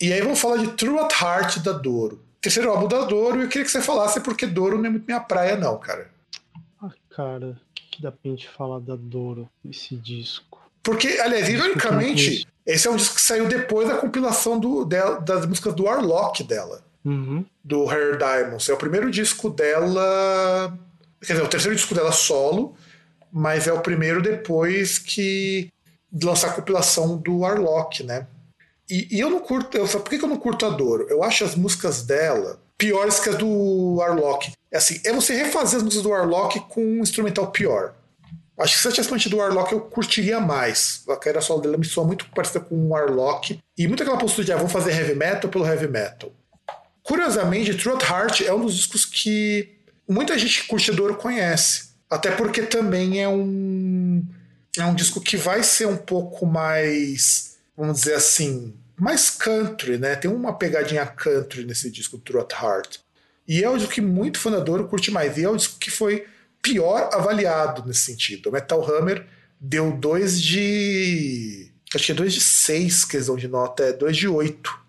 E 0.00 0.12
aí 0.12 0.20
vamos 0.20 0.40
falar 0.40 0.58
de 0.58 0.68
True 0.72 0.98
at 0.98 1.12
Heart 1.20 1.58
da 1.58 1.72
Doro. 1.72 2.24
Terceiro 2.40 2.70
álbum 2.70 2.86
da 2.86 3.04
Doro, 3.04 3.40
e 3.40 3.44
eu 3.44 3.48
queria 3.48 3.64
que 3.64 3.70
você 3.70 3.80
falasse 3.80 4.20
porque 4.20 4.46
Doro 4.46 4.76
não 4.76 4.84
é 4.84 4.90
muito 4.90 5.06
minha 5.06 5.20
praia, 5.20 5.56
não, 5.56 5.78
cara. 5.78 6.10
Ah, 6.82 6.92
cara, 7.08 7.58
que, 7.74 8.02
dá 8.02 8.12
pra 8.12 8.30
gente 8.30 8.46
falar 8.48 8.80
da 8.80 8.96
Doro, 8.96 9.48
esse 9.64 9.96
disco? 9.96 10.53
Porque, 10.84 11.08
aliás, 11.20 11.48
ironicamente, 11.48 12.34
Isso. 12.36 12.46
esse 12.64 12.86
é 12.86 12.90
um 12.90 12.96
disco 12.96 13.16
que 13.16 13.20
saiu 13.22 13.48
depois 13.48 13.88
da 13.88 13.96
compilação 13.96 14.60
do, 14.60 14.84
dela- 14.84 15.20
das 15.20 15.44
músicas 15.46 15.74
do 15.74 15.84
Warlock 15.84 16.44
dela. 16.44 16.84
Uhum. 17.04 17.44
do 17.62 17.86
Hair 17.90 18.16
Diamonds. 18.16 18.66
É 18.68 18.72
o 18.72 18.78
primeiro 18.78 19.10
disco 19.10 19.50
dela. 19.50 20.78
Quer 21.20 21.34
dizer, 21.34 21.42
é 21.42 21.46
o 21.46 21.50
terceiro 21.50 21.76
disco 21.76 21.94
dela 21.94 22.12
solo, 22.12 22.74
mas 23.30 23.66
é 23.66 23.72
o 23.74 23.80
primeiro 23.80 24.22
depois 24.22 24.98
que 24.98 25.70
de 26.10 26.24
lançar 26.26 26.48
a 26.48 26.52
compilação 26.52 27.16
do 27.18 27.40
Warlock, 27.40 28.02
né? 28.04 28.26
E, 28.88 29.16
e 29.16 29.20
eu 29.20 29.28
não 29.28 29.40
curto. 29.40 29.76
Eu, 29.76 29.86
por 29.86 30.08
que 30.08 30.18
que 30.18 30.24
eu 30.24 30.28
não 30.28 30.38
curto 30.38 30.64
a 30.64 30.70
Doro? 30.70 31.06
Eu 31.10 31.22
acho 31.22 31.44
as 31.44 31.54
músicas 31.54 32.02
dela 32.02 32.58
piores 32.78 33.20
que 33.20 33.28
as 33.28 33.36
do 33.36 33.96
Warlock. 33.96 34.52
É 34.72 34.76
assim, 34.78 34.98
é 35.04 35.12
você 35.12 35.34
refazer 35.34 35.76
as 35.78 35.82
músicas 35.82 36.02
do 36.02 36.10
Warlock 36.10 36.60
com 36.68 36.82
um 36.82 37.02
instrumental 37.02 37.50
pior. 37.50 37.94
Acho 38.56 38.76
que 38.76 38.82
se 38.82 38.88
eu 38.88 38.92
tivesse 38.92 39.10
mantido 39.10 39.36
o 39.36 39.40
Warlock, 39.40 39.72
eu 39.72 39.80
curtiria 39.80 40.40
mais. 40.40 41.02
A 41.08 41.16
carreira 41.16 41.40
solo 41.40 41.60
dela 41.60 41.76
me 41.76 41.84
soa 41.84 42.06
muito 42.06 42.26
parecida 42.30 42.60
com 42.60 42.76
o 42.76 42.88
Warlock. 42.90 43.58
E 43.76 43.88
muito 43.88 44.02
aquela 44.02 44.18
postura 44.18 44.44
de, 44.44 44.52
ah, 44.52 44.56
vou 44.56 44.68
fazer 44.68 44.92
heavy 44.92 45.14
metal 45.14 45.50
pelo 45.50 45.66
heavy 45.66 45.88
metal. 45.88 46.32
Curiosamente, 47.02 47.74
True 47.74 47.98
Heart 48.00 48.42
é 48.42 48.54
um 48.54 48.60
dos 48.60 48.76
discos 48.76 49.04
que 49.04 49.76
muita 50.08 50.38
gente 50.38 50.66
Doro 50.92 51.16
conhece. 51.16 51.94
Até 52.08 52.30
porque 52.30 52.62
também 52.62 53.20
é 53.20 53.28
um, 53.28 54.24
é 54.78 54.84
um 54.84 54.94
disco 54.94 55.20
que 55.20 55.36
vai 55.36 55.62
ser 55.62 55.86
um 55.86 55.96
pouco 55.96 56.46
mais, 56.46 57.56
vamos 57.76 58.00
dizer 58.00 58.14
assim, 58.14 58.72
mais 58.96 59.30
country, 59.30 59.98
né? 59.98 60.14
Tem 60.14 60.30
uma 60.30 60.56
pegadinha 60.56 61.04
country 61.04 61.64
nesse 61.64 61.90
disco, 61.90 62.18
True 62.18 62.46
Heart. 62.50 62.98
E 63.46 63.62
é 63.62 63.68
o 63.68 63.76
disco 63.76 63.92
que 63.92 64.00
muito 64.00 64.38
fã 64.38 64.50
da 64.50 64.84
curte 64.84 65.10
mais. 65.10 65.36
E 65.36 65.44
é 65.44 65.48
o 65.48 65.56
disco 65.56 65.78
que 65.78 65.90
foi 65.90 66.26
pior 66.64 67.10
avaliado 67.12 67.86
nesse 67.86 68.00
sentido. 68.00 68.48
O 68.48 68.52
Metal 68.52 68.82
Hammer 68.90 69.26
deu 69.60 69.92
2 69.92 70.40
de. 70.40 71.70
Acho 71.94 72.06
que 72.06 72.12
é 72.12 72.14
2 72.14 72.32
de 72.32 72.40
6 72.40 73.04
que 73.04 73.16
eles 73.16 73.26
dão 73.26 73.36
de 73.36 73.46
nota, 73.46 73.84
é 73.84 73.92
2 73.92 74.16
de 74.16 74.26
8. 74.26 74.84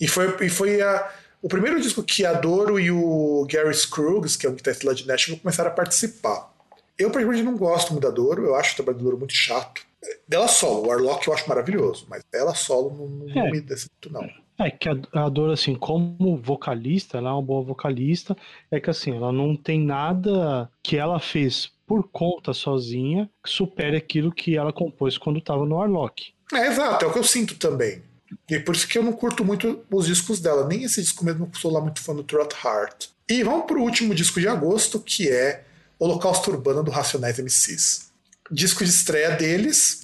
E 0.00 0.08
foi, 0.08 0.46
e 0.46 0.48
foi 0.48 0.80
a, 0.80 1.12
o 1.40 1.48
primeiro 1.48 1.80
disco 1.80 2.02
que 2.02 2.24
a 2.24 2.32
Doro 2.32 2.80
e 2.80 2.90
o 2.90 3.46
Gary 3.48 3.72
Scruggs, 3.72 4.36
que 4.36 4.46
é 4.46 4.50
um 4.50 4.54
guitarrista 4.54 4.88
lá 4.88 4.94
de 4.94 5.06
Nashville, 5.06 5.38
começaram 5.38 5.70
a 5.70 5.74
participar. 5.74 6.50
Eu, 6.98 7.10
particularmente, 7.10 7.44
não 7.44 7.56
gosto 7.56 7.92
muito 7.92 8.02
da 8.02 8.10
Doro, 8.10 8.44
eu 8.44 8.54
acho 8.56 8.72
o 8.72 8.76
trabalho 8.76 8.98
da 8.98 9.04
Doro 9.04 9.18
muito 9.18 9.34
chato. 9.34 9.82
Dela 10.26 10.48
solo, 10.48 10.82
o 10.82 10.88
Warlock 10.88 11.28
eu 11.28 11.34
acho 11.34 11.48
maravilhoso, 11.48 12.06
mas 12.08 12.24
ela 12.32 12.54
solo 12.54 12.90
não, 12.90 13.34
não 13.34 13.46
é. 13.46 13.50
me 13.50 13.60
desce 13.60 13.88
muito, 13.92 14.12
não. 14.12 14.28
É 14.58 14.70
que 14.70 14.88
a, 14.88 14.96
a 15.12 15.28
Doro, 15.28 15.52
assim, 15.52 15.74
como 15.74 16.36
vocalista, 16.36 17.18
ela 17.18 17.30
é 17.30 17.32
uma 17.32 17.42
boa 17.42 17.62
vocalista, 17.62 18.36
é 18.70 18.78
que 18.78 18.90
assim, 18.90 19.16
ela 19.16 19.32
não 19.32 19.56
tem 19.56 19.80
nada 19.80 20.70
que 20.82 20.96
ela 20.96 21.18
fez 21.18 21.72
por 21.86 22.08
conta 22.08 22.52
sozinha 22.52 23.28
que 23.42 23.50
supere 23.50 23.96
aquilo 23.96 24.32
que 24.32 24.56
ela 24.56 24.72
compôs 24.72 25.18
quando 25.18 25.38
estava 25.38 25.66
no 25.66 25.76
Warlock. 25.76 26.32
É, 26.52 26.66
exato, 26.66 27.04
é 27.04 27.08
o 27.08 27.12
que 27.12 27.18
eu 27.18 27.24
sinto 27.24 27.56
também. 27.56 28.02
E 28.48 28.58
por 28.58 28.74
isso 28.74 28.88
que 28.88 28.98
eu 28.98 29.02
não 29.02 29.12
curto 29.12 29.44
muito 29.44 29.84
os 29.90 30.06
discos 30.06 30.40
dela. 30.40 30.66
Nem 30.66 30.84
esse 30.84 31.02
disco 31.02 31.24
mesmo, 31.24 31.50
eu 31.52 31.60
sou 31.60 31.72
lá 31.72 31.80
muito 31.80 32.00
fã 32.00 32.14
do 32.14 32.22
Trot 32.22 32.54
Heart. 32.64 33.08
E 33.28 33.42
vamos 33.42 33.66
pro 33.66 33.82
último 33.82 34.14
disco 34.14 34.40
de 34.40 34.48
agosto, 34.48 35.00
que 35.00 35.28
é 35.28 35.64
Holocausto 35.98 36.50
Urbano 36.50 36.82
do 36.82 36.90
Racionais 36.90 37.38
MCs. 37.38 38.10
Disco 38.50 38.84
de 38.84 38.90
estreia 38.90 39.30
deles, 39.30 40.02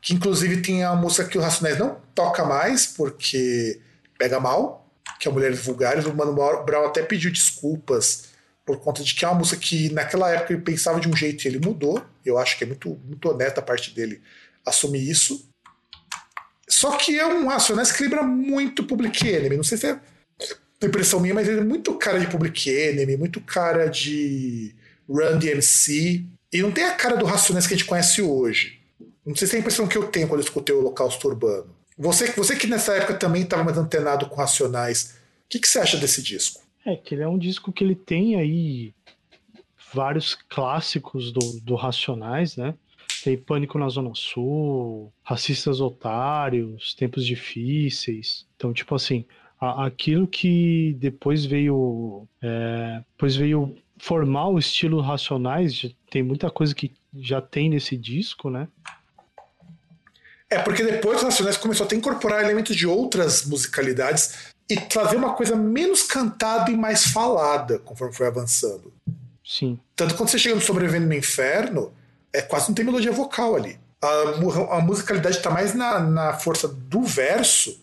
que 0.00 0.14
inclusive 0.14 0.62
tem 0.62 0.84
a 0.84 0.94
música 0.94 1.28
que 1.28 1.36
o 1.36 1.40
Racionais 1.40 1.78
não 1.78 1.96
toca 2.14 2.44
mais, 2.44 2.86
porque 2.86 3.80
pega 4.20 4.38
mal, 4.38 4.86
que 5.18 5.26
é 5.26 5.30
Mulheres 5.30 5.64
Vulgares. 5.64 6.04
O 6.04 6.14
Mano 6.14 6.34
Brown 6.34 6.84
até 6.84 7.02
pediu 7.02 7.32
desculpas 7.32 8.28
por 8.66 8.78
conta 8.78 9.02
de 9.02 9.14
que 9.14 9.24
é 9.24 9.28
uma 9.28 9.38
música 9.38 9.58
que 9.58 9.90
naquela 9.90 10.30
época 10.30 10.52
ele 10.52 10.62
pensava 10.62 11.00
de 11.00 11.08
um 11.08 11.16
jeito 11.16 11.42
e 11.42 11.48
ele 11.48 11.58
mudou. 11.58 12.04
Eu 12.24 12.36
acho 12.36 12.58
que 12.58 12.64
é 12.64 12.66
muito, 12.66 13.00
muito 13.02 13.28
honesta 13.30 13.60
a 13.60 13.62
parte 13.62 13.94
dele 13.94 14.20
assumir 14.64 15.08
isso. 15.08 15.48
Só 16.68 16.96
que 16.98 17.18
é 17.18 17.26
um 17.26 17.48
Racionais 17.48 17.90
que 17.90 18.02
lembra 18.02 18.22
muito 18.22 18.84
Public 18.84 19.26
Enemy. 19.26 19.56
Não 19.56 19.64
sei 19.64 19.78
se 19.78 19.86
é 19.86 19.98
impressão 20.82 21.18
minha, 21.18 21.34
mas 21.34 21.48
ele 21.48 21.60
é 21.60 21.64
muito 21.64 21.94
cara 21.94 22.20
de 22.20 22.26
Public 22.26 22.68
Enemy, 22.68 23.16
muito 23.16 23.40
cara 23.40 23.88
de 23.88 24.74
Run 25.08 25.38
DMC. 25.38 26.24
E 26.52 26.62
não 26.62 26.70
tem 26.70 26.84
a 26.84 26.94
cara 26.94 27.16
do 27.16 27.24
Racionais 27.24 27.66
que 27.66 27.72
a 27.72 27.76
gente 27.76 27.88
conhece 27.88 28.20
hoje. 28.20 28.78
Não 29.24 29.34
sei 29.34 29.48
se 29.48 29.54
é 29.54 29.56
a 29.56 29.60
impressão 29.60 29.88
que 29.88 29.96
eu 29.96 30.08
tenho 30.08 30.28
quando 30.28 30.40
eu 30.40 30.44
escutei 30.44 30.74
o 30.74 30.78
Holocausto 30.78 31.26
Urbano. 31.26 31.79
Você, 32.00 32.32
você 32.32 32.56
que 32.56 32.66
nessa 32.66 32.96
época 32.96 33.12
também 33.12 33.42
estava 33.42 33.62
mais 33.62 33.76
antenado 33.76 34.26
com 34.26 34.36
Racionais, 34.36 35.18
o 35.44 35.48
que, 35.50 35.58
que 35.58 35.68
você 35.68 35.80
acha 35.80 35.98
desse 35.98 36.22
disco? 36.22 36.62
É, 36.86 36.96
que 36.96 37.14
ele 37.14 37.22
é 37.22 37.28
um 37.28 37.36
disco 37.36 37.70
que 37.70 37.84
ele 37.84 37.94
tem 37.94 38.36
aí 38.36 38.94
vários 39.92 40.34
clássicos 40.34 41.30
do, 41.30 41.60
do 41.60 41.74
Racionais, 41.74 42.56
né? 42.56 42.74
Tem 43.22 43.36
Pânico 43.36 43.78
na 43.78 43.86
Zona 43.90 44.12
Sul, 44.14 45.12
Racistas 45.22 45.78
Otários, 45.78 46.94
Tempos 46.94 47.26
Difíceis. 47.26 48.46
Então, 48.56 48.72
tipo 48.72 48.94
assim, 48.94 49.26
a, 49.60 49.84
aquilo 49.84 50.26
que 50.26 50.96
depois 50.98 51.44
veio. 51.44 52.26
É, 52.40 53.02
depois 53.12 53.36
veio 53.36 53.76
formar 53.98 54.48
o 54.48 54.58
estilo 54.58 55.02
Racionais, 55.02 55.94
tem 56.08 56.22
muita 56.22 56.50
coisa 56.50 56.74
que 56.74 56.94
já 57.14 57.42
tem 57.42 57.68
nesse 57.68 57.94
disco, 57.94 58.48
né? 58.48 58.68
É, 60.50 60.58
porque 60.58 60.82
depois 60.82 61.18
os 61.18 61.22
Racionais 61.22 61.56
começou 61.56 61.86
a 61.90 61.94
incorporar 61.94 62.42
elementos 62.42 62.74
de 62.74 62.86
outras 62.86 63.44
musicalidades 63.44 64.50
e 64.68 64.76
trazer 64.76 65.16
uma 65.16 65.34
coisa 65.34 65.54
menos 65.54 66.02
cantada 66.02 66.70
e 66.70 66.76
mais 66.76 67.06
falada 67.06 67.78
conforme 67.78 68.14
foi 68.14 68.26
avançando. 68.26 68.92
Sim. 69.44 69.78
Tanto 69.94 70.14
quando 70.14 70.28
você 70.28 70.38
chega 70.38 70.54
no 70.54 70.60
Sobrevivendo 70.60 71.06
no 71.06 71.14
Inferno, 71.14 71.92
é 72.32 72.42
quase 72.42 72.68
não 72.68 72.74
tem 72.74 72.84
melodia 72.84 73.12
vocal 73.12 73.56
ali. 73.56 73.78
A, 74.02 74.76
a 74.76 74.80
musicalidade 74.80 75.36
está 75.36 75.50
mais 75.50 75.74
na, 75.74 76.00
na 76.00 76.32
força 76.32 76.66
do 76.66 77.02
verso 77.02 77.80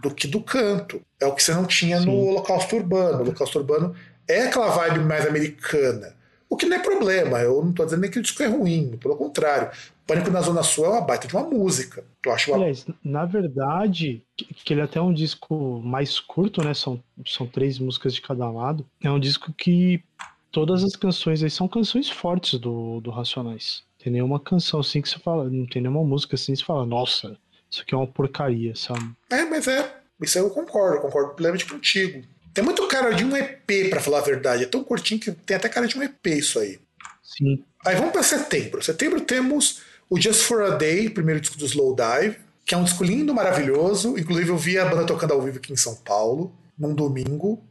do 0.00 0.14
que 0.14 0.26
do 0.26 0.42
canto. 0.42 1.00
É 1.20 1.26
o 1.26 1.34
que 1.34 1.42
você 1.42 1.52
não 1.52 1.64
tinha 1.64 2.00
Sim. 2.00 2.06
no 2.06 2.12
Holocausto 2.12 2.76
Urbano. 2.76 3.18
O 3.18 3.20
Holocausto 3.22 3.58
Urbano 3.58 3.94
é 4.26 4.42
aquela 4.42 4.68
vibe 4.68 5.00
mais 5.00 5.26
americana. 5.26 6.14
O 6.50 6.56
que 6.56 6.66
não 6.66 6.76
é 6.76 6.80
problema, 6.80 7.38
eu 7.38 7.62
não 7.62 7.70
estou 7.70 7.86
dizendo 7.86 8.00
nem 8.00 8.10
que 8.10 8.18
o 8.18 8.22
disco 8.22 8.42
é 8.42 8.46
ruim, 8.46 8.98
pelo 9.00 9.16
contrário. 9.16 9.70
Pânico 10.04 10.30
na 10.32 10.40
Zona 10.40 10.64
Sul 10.64 10.84
é 10.84 10.88
uma 10.88 11.00
baita 11.00 11.28
de 11.28 11.36
uma 11.36 11.48
música. 11.48 12.04
Eu 12.26 12.32
acho 12.32 12.50
uma... 12.50 12.56
Aliás, 12.56 12.84
na 13.04 13.24
verdade, 13.24 14.24
que 14.64 14.74
ele 14.74 14.80
é 14.80 14.84
até 14.84 15.00
um 15.00 15.14
disco 15.14 15.80
mais 15.84 16.18
curto, 16.18 16.64
né? 16.64 16.74
São, 16.74 17.00
são 17.24 17.46
três 17.46 17.78
músicas 17.78 18.12
de 18.12 18.20
cada 18.20 18.50
lado. 18.50 18.84
É 19.00 19.08
um 19.08 19.20
disco 19.20 19.52
que 19.52 20.02
todas 20.50 20.82
as 20.82 20.96
canções 20.96 21.40
aí 21.40 21.50
são 21.50 21.68
canções 21.68 22.10
fortes 22.10 22.58
do, 22.58 23.00
do 23.00 23.12
Racionais. 23.12 23.84
Tem 24.02 24.12
nenhuma 24.12 24.40
canção 24.40 24.80
assim 24.80 25.00
que 25.00 25.08
você 25.08 25.20
fala, 25.20 25.48
não 25.48 25.66
tem 25.66 25.80
nenhuma 25.80 26.02
música 26.02 26.34
assim 26.34 26.52
que 26.52 26.58
você 26.58 26.64
fala, 26.64 26.84
nossa, 26.84 27.36
isso 27.70 27.82
aqui 27.82 27.94
é 27.94 27.96
uma 27.96 28.06
porcaria, 28.08 28.74
sabe? 28.74 29.08
É, 29.30 29.44
mas 29.44 29.68
é. 29.68 30.00
Isso 30.20 30.38
eu 30.38 30.50
concordo, 30.50 31.00
concordo 31.00 31.34
plenamente 31.34 31.66
contigo. 31.66 32.26
Tem 32.52 32.64
muito 32.64 32.86
cara 32.88 33.10
de 33.10 33.24
um 33.24 33.36
EP, 33.36 33.88
para 33.88 34.00
falar 34.00 34.18
a 34.18 34.22
verdade. 34.22 34.64
É 34.64 34.66
tão 34.66 34.82
curtinho 34.82 35.20
que 35.20 35.30
tem 35.32 35.56
até 35.56 35.68
cara 35.68 35.86
de 35.86 35.96
um 35.96 36.02
EP 36.02 36.26
isso 36.26 36.58
aí. 36.58 36.78
Sim. 37.22 37.64
Aí 37.84 37.96
vamos 37.96 38.12
para 38.12 38.22
setembro. 38.22 38.82
Setembro 38.82 39.20
temos 39.20 39.82
o 40.08 40.20
Just 40.20 40.42
for 40.42 40.62
a 40.62 40.70
Day, 40.70 41.08
primeiro 41.08 41.40
disco 41.40 41.56
do 41.56 41.64
Slow 41.64 41.94
Dive, 41.94 42.36
que 42.66 42.74
é 42.74 42.78
um 42.78 42.84
disco 42.84 43.04
lindo, 43.04 43.32
maravilhoso. 43.32 44.18
Inclusive, 44.18 44.50
eu 44.50 44.58
vi 44.58 44.78
a 44.78 44.84
banda 44.84 45.06
tocando 45.06 45.32
ao 45.32 45.40
vivo 45.40 45.58
aqui 45.58 45.72
em 45.72 45.76
São 45.76 45.94
Paulo, 45.94 46.52
num 46.76 46.94
domingo, 46.94 47.62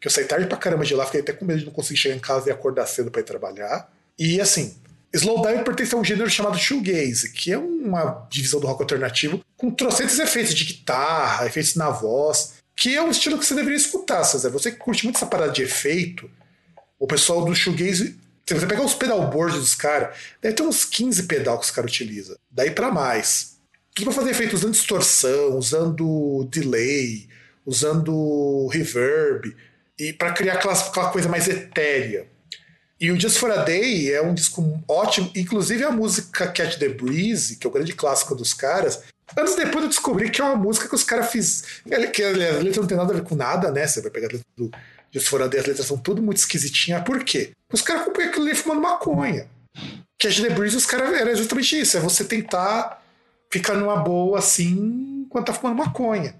que 0.00 0.06
eu 0.06 0.10
saí 0.10 0.24
tarde 0.24 0.46
pra 0.46 0.58
caramba 0.58 0.84
de 0.84 0.94
lá, 0.94 1.06
fiquei 1.06 1.20
até 1.20 1.32
com 1.32 1.44
medo 1.44 1.60
de 1.60 1.64
não 1.64 1.72
conseguir 1.72 1.98
chegar 1.98 2.14
em 2.14 2.20
casa 2.20 2.48
e 2.48 2.52
acordar 2.52 2.86
cedo 2.86 3.10
para 3.10 3.20
ir 3.20 3.24
trabalhar. 3.24 3.90
E 4.18 4.40
assim, 4.40 4.76
Slowdive 5.12 5.64
pertence 5.64 5.94
a 5.94 5.98
um 5.98 6.04
gênero 6.04 6.28
chamado 6.28 6.58
shoegaze, 6.58 7.32
que 7.32 7.52
é 7.52 7.58
uma 7.58 8.26
divisão 8.30 8.60
do 8.60 8.66
rock 8.66 8.82
alternativo 8.82 9.42
com 9.56 9.70
trocentos 9.70 10.18
efeitos 10.18 10.54
de 10.54 10.64
guitarra, 10.64 11.46
efeitos 11.46 11.74
na 11.74 11.90
voz, 11.90 12.54
que 12.76 12.94
é 12.94 13.02
um 13.02 13.10
estilo 13.10 13.38
que 13.38 13.46
você 13.46 13.54
deveria 13.54 13.78
escutar, 13.78 14.22
César. 14.22 14.50
Você 14.50 14.70
que 14.70 14.76
curte 14.76 15.04
muito 15.04 15.16
essa 15.16 15.26
parada 15.26 15.50
de 15.50 15.62
efeito, 15.62 16.30
o 16.98 17.06
pessoal 17.06 17.44
do 17.44 17.54
shoegaze, 17.54 18.18
se 18.46 18.54
você 18.54 18.66
pegar 18.66 18.84
os 18.84 18.94
pedalboards 18.94 19.58
dos 19.58 19.74
caras, 19.74 20.16
deve 20.42 20.54
ter 20.54 20.62
uns 20.62 20.84
15 20.84 21.22
pedal 21.24 21.58
que 21.58 21.64
os 21.64 21.70
caras 21.70 21.90
utilizam. 21.90 22.36
Daí 22.50 22.70
para 22.70 22.92
mais. 22.92 23.56
Tudo 23.94 24.06
pra 24.06 24.14
fazer 24.14 24.30
efeito 24.30 24.54
usando 24.54 24.72
distorção, 24.72 25.56
usando 25.56 26.46
delay, 26.50 27.26
usando 27.64 28.68
reverb, 28.68 29.56
e 29.98 30.12
para 30.12 30.32
criar 30.32 30.54
aquela, 30.54 30.74
aquela 30.74 31.10
coisa 31.10 31.28
mais 31.28 31.48
etérea. 31.48 32.28
E 33.00 33.10
o 33.10 33.18
Just 33.18 33.38
for 33.38 33.50
a 33.50 33.62
Day 33.62 34.12
é 34.12 34.22
um 34.22 34.34
disco 34.34 34.82
ótimo, 34.88 35.30
inclusive 35.34 35.82
a 35.84 35.90
música 35.90 36.46
Catch 36.46 36.78
the 36.78 36.90
Breeze, 36.90 37.56
que 37.56 37.66
é 37.66 37.70
o 37.70 37.72
grande 37.72 37.94
clássico 37.94 38.34
dos 38.34 38.54
caras. 38.54 39.02
Anos 39.34 39.56
depois 39.56 39.82
eu 39.82 39.88
descobri 39.88 40.30
que 40.30 40.40
é 40.40 40.44
uma 40.44 40.56
música 40.56 40.88
que 40.88 40.94
os 40.94 41.02
caras 41.02 41.30
fizeram. 41.30 42.10
Que 42.12 42.22
a 42.22 42.30
letra 42.30 42.80
não 42.80 42.86
tem 42.86 42.96
nada 42.96 43.12
a 43.12 43.16
ver 43.16 43.22
com 43.22 43.34
nada, 43.34 43.70
né? 43.70 43.86
Você 43.86 44.00
vai 44.00 44.10
pegar 44.10 44.28
a 44.28 44.32
letra 44.32 44.46
do 44.56 44.70
Just 45.12 45.28
for 45.28 45.40
as 45.40 45.50
letras 45.50 45.86
são 45.86 45.96
tudo 45.96 46.22
muito 46.22 46.38
esquisitinhas. 46.38 47.02
Por 47.02 47.24
quê? 47.24 47.52
Os 47.72 47.80
caras 47.80 48.04
compõem 48.04 48.26
aquilo 48.26 48.46
ali 48.46 48.54
fumando 48.54 48.82
maconha. 48.82 49.48
Catch 50.18 50.40
the 50.40 50.50
Breeze, 50.50 50.76
os 50.76 50.84
caras. 50.84 51.18
Era 51.18 51.34
justamente 51.34 51.80
isso: 51.80 51.96
é 51.96 52.00
você 52.00 52.24
tentar 52.24 53.02
ficar 53.50 53.74
numa 53.74 53.96
boa 53.96 54.38
assim 54.38 55.24
enquanto 55.24 55.46
tá 55.46 55.54
fumando 55.54 55.78
maconha. 55.78 56.34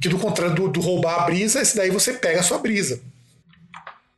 Que 0.00 0.08
do 0.08 0.18
contrário 0.18 0.54
do, 0.54 0.68
do 0.68 0.80
roubar 0.80 1.22
a 1.22 1.24
brisa, 1.26 1.60
esse 1.60 1.76
daí 1.76 1.90
você 1.90 2.14
pega 2.14 2.40
a 2.40 2.42
sua 2.42 2.58
brisa. 2.58 3.00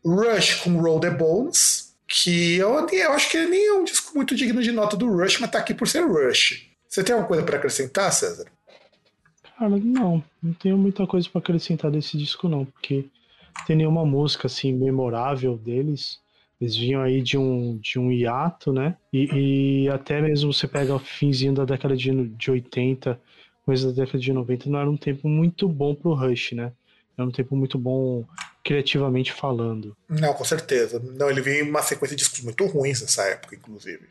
Rush 0.05 0.57
com 0.57 0.79
Roll 0.81 1.01
the 1.01 1.11
Bones, 1.11 1.95
que 2.07 2.57
eu, 2.57 2.87
eu 2.89 3.13
acho 3.13 3.31
que 3.31 3.45
nem 3.47 3.67
é 3.67 3.73
um 3.73 3.85
disco 3.85 4.13
muito 4.15 4.35
digno 4.35 4.63
de 4.63 4.71
nota 4.71 4.97
do 4.97 5.11
Rush, 5.11 5.41
mas 5.41 5.51
tá 5.51 5.59
aqui 5.59 5.75
por 5.75 5.89
ser 5.89 6.07
Rush. 6.07 6.71
Você 6.95 7.03
tem 7.03 7.13
alguma 7.13 7.27
coisa 7.27 7.43
para 7.43 7.57
acrescentar, 7.57 8.13
César? 8.13 8.47
Cara, 9.59 9.77
não. 9.79 10.23
Não 10.41 10.53
tenho 10.53 10.79
muita 10.79 11.05
coisa 11.09 11.29
para 11.29 11.41
acrescentar 11.41 11.91
desse 11.91 12.17
disco, 12.17 12.49
não, 12.49 12.65
porque 12.65 13.07
tem 13.67 13.75
nenhuma 13.75 14.07
música 14.07 14.47
assim 14.47 14.73
memorável 14.73 15.59
deles. 15.59 16.21
Eles 16.61 16.77
vinham 16.77 17.03
aí 17.03 17.21
de 17.21 17.37
um, 17.37 17.79
de 17.79 17.99
um 17.99 18.13
hiato, 18.13 18.73
né? 18.73 18.97
E, 19.13 19.87
e 19.87 19.89
até 19.89 20.23
mesmo 20.23 20.53
você 20.53 20.69
pega 20.69 20.95
o 20.95 21.01
finzinho 21.01 21.53
da 21.53 21.65
década 21.65 21.97
de, 21.97 22.29
de 22.29 22.51
80, 22.53 23.21
coisa 23.67 23.89
da 23.89 24.05
década 24.05 24.21
de 24.21 24.33
90, 24.33 24.71
não 24.71 24.79
era 24.79 24.89
um 24.89 24.97
tempo 24.97 25.29
muito 25.29 25.69
bom 25.69 25.97
pro 25.97 26.15
Rush, 26.15 26.53
né? 26.53 26.71
Era 27.19 27.27
um 27.27 27.33
tempo 27.33 27.57
muito 27.57 27.77
bom 27.77 28.25
criativamente 28.63 29.33
falando. 29.33 29.97
Não, 30.09 30.33
com 30.33 30.45
certeza. 30.45 31.01
Não, 31.01 31.29
ele 31.29 31.41
veio 31.41 31.69
uma 31.69 31.83
sequência 31.83 32.17
de 32.17 32.23
discos 32.23 32.41
muito 32.43 32.65
ruins 32.67 33.01
nessa 33.01 33.25
época, 33.25 33.57
inclusive. 33.57 34.09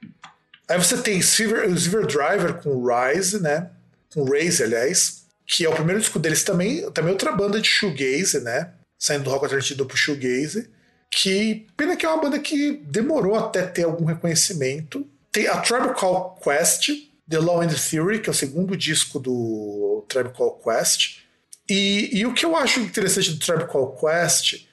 Aí 0.69 0.77
você 0.77 0.97
tem 0.97 1.21
Silver, 1.21 1.77
Silver 1.77 2.05
Driver 2.05 2.53
com 2.61 2.85
Rise, 2.85 3.41
né? 3.41 3.69
Com 4.13 4.23
Raze, 4.23 4.63
aliás, 4.63 5.25
que 5.45 5.65
é 5.65 5.69
o 5.69 5.75
primeiro 5.75 5.99
disco 5.99 6.19
deles 6.19 6.43
também, 6.43 6.89
também 6.91 7.11
outra 7.11 7.31
banda 7.31 7.59
de 7.59 7.67
shoegaze, 7.67 8.39
né? 8.39 8.71
Saindo 8.97 9.25
do 9.25 9.29
rock 9.29 9.45
alternativo 9.45 9.85
pro 9.85 9.97
shoegaze, 9.97 10.69
que 11.11 11.67
pena 11.75 11.95
que 11.95 12.05
é 12.05 12.09
uma 12.09 12.21
banda 12.21 12.39
que 12.39 12.81
demorou 12.85 13.35
até 13.35 13.63
ter 13.63 13.83
algum 13.83 14.05
reconhecimento. 14.05 15.07
Tem 15.31 15.47
a 15.47 15.57
Tribe 15.57 15.93
Call 15.95 16.39
Quest, 16.41 16.89
The 17.29 17.39
Law 17.39 17.61
and 17.61 17.67
the 17.67 17.75
Theory, 17.75 18.19
que 18.19 18.29
é 18.29 18.31
o 18.31 18.35
segundo 18.35 18.77
disco 18.77 19.19
do 19.19 20.05
Tribe 20.07 20.29
Call 20.29 20.59
Quest, 20.59 21.23
e, 21.69 22.19
e, 22.19 22.25
o 22.25 22.33
que 22.33 22.45
eu 22.45 22.55
acho 22.57 22.81
interessante 22.81 23.31
do 23.31 23.39
Tribe 23.39 23.67
Call 23.67 23.95
Quest 23.95 24.67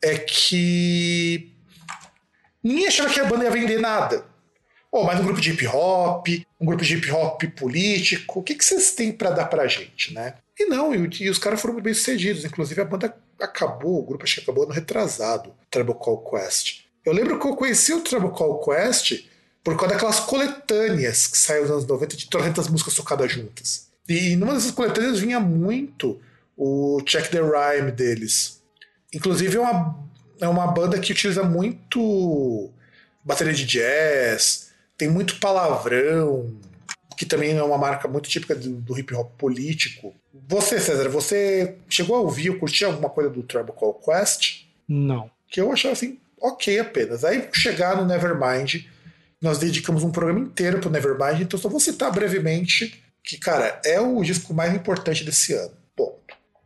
é 0.00 0.16
que 0.16 1.52
ninguém 2.62 2.86
achava 2.86 3.12
que 3.12 3.18
a 3.18 3.24
banda 3.24 3.44
ia 3.44 3.50
vender 3.50 3.80
nada. 3.80 4.24
Ou 4.90 5.04
mais 5.04 5.20
um 5.20 5.24
grupo 5.24 5.40
de 5.40 5.50
hip 5.50 5.66
hop, 5.66 6.26
um 6.60 6.66
grupo 6.66 6.84
de 6.84 6.94
hip 6.94 7.10
hop 7.10 7.42
político. 7.56 8.40
O 8.40 8.42
que, 8.42 8.54
que 8.54 8.64
vocês 8.64 8.92
têm 8.92 9.12
para 9.12 9.30
dar 9.30 9.46
pra 9.46 9.66
gente, 9.66 10.14
né? 10.14 10.34
E 10.58 10.66
não, 10.66 10.94
e, 10.94 11.08
e 11.20 11.30
os 11.30 11.38
caras 11.38 11.60
foram 11.60 11.80
bem 11.80 11.92
sucedidos. 11.92 12.44
Inclusive 12.44 12.80
a 12.80 12.84
banda 12.84 13.14
acabou, 13.40 13.98
o 13.98 14.02
grupo 14.02 14.24
acho 14.24 14.36
que 14.36 14.40
acabou 14.40 14.66
no 14.66 14.72
retrasado, 14.72 15.52
Trouble 15.70 15.94
Call 15.94 16.18
Quest. 16.30 16.86
Eu 17.04 17.12
lembro 17.12 17.38
que 17.38 17.46
eu 17.46 17.54
conheci 17.54 17.92
o 17.92 18.00
Trouble 18.00 18.30
Call 18.30 18.60
Quest 18.60 19.26
por 19.62 19.76
causa 19.76 19.94
daquelas 19.94 20.20
coletâneas 20.20 21.26
que 21.26 21.36
saíram 21.36 21.62
nos 21.62 21.70
anos 21.72 21.86
90 21.86 22.16
de 22.16 22.30
300 22.30 22.68
músicas 22.68 22.94
tocadas 22.94 23.30
juntas. 23.30 23.88
E 24.08 24.36
numa 24.36 24.54
dessas 24.54 24.70
coletâneas 24.70 25.18
vinha 25.18 25.40
muito 25.40 26.20
o 26.56 27.00
Check 27.04 27.28
the 27.28 27.40
Rhyme 27.40 27.90
deles. 27.90 28.62
Inclusive 29.12 29.56
é 29.56 29.60
uma, 29.60 30.08
é 30.40 30.48
uma 30.48 30.66
banda 30.68 30.98
que 30.98 31.12
utiliza 31.12 31.42
muito 31.42 32.70
bateria 33.24 33.52
de 33.52 33.64
jazz, 33.64 34.65
tem 34.96 35.08
muito 35.08 35.38
palavrão, 35.38 36.56
que 37.16 37.24
também 37.24 37.56
é 37.56 37.62
uma 37.62 37.78
marca 37.78 38.06
muito 38.06 38.28
típica 38.28 38.54
do, 38.54 38.76
do 38.76 38.98
hip 38.98 39.14
hop 39.14 39.32
político. 39.38 40.14
Você, 40.48 40.78
César, 40.78 41.08
você 41.08 41.76
chegou 41.88 42.16
a 42.16 42.20
ouvir 42.20 42.50
ou 42.50 42.58
curtir 42.58 42.84
alguma 42.84 43.08
coisa 43.08 43.30
do 43.30 43.42
Trouble 43.42 43.74
Call 43.74 43.94
Quest? 43.94 44.66
Não. 44.88 45.30
Que 45.48 45.60
eu 45.60 45.72
achava 45.72 45.92
assim, 45.92 46.18
ok 46.40 46.78
apenas. 46.78 47.24
Aí 47.24 47.48
chegar 47.52 47.96
no 47.96 48.04
Nevermind, 48.04 48.84
nós 49.40 49.58
dedicamos 49.58 50.02
um 50.02 50.10
programa 50.10 50.40
inteiro 50.40 50.78
pro 50.78 50.90
Nevermind, 50.90 51.40
então 51.40 51.58
só 51.58 51.68
vou 51.68 51.80
citar 51.80 52.12
brevemente 52.12 53.02
que, 53.24 53.38
cara, 53.38 53.80
é 53.84 54.00
o 54.00 54.22
disco 54.22 54.54
mais 54.54 54.74
importante 54.74 55.24
desse 55.24 55.52
ano. 55.52 55.72
Ponto. 55.96 56.20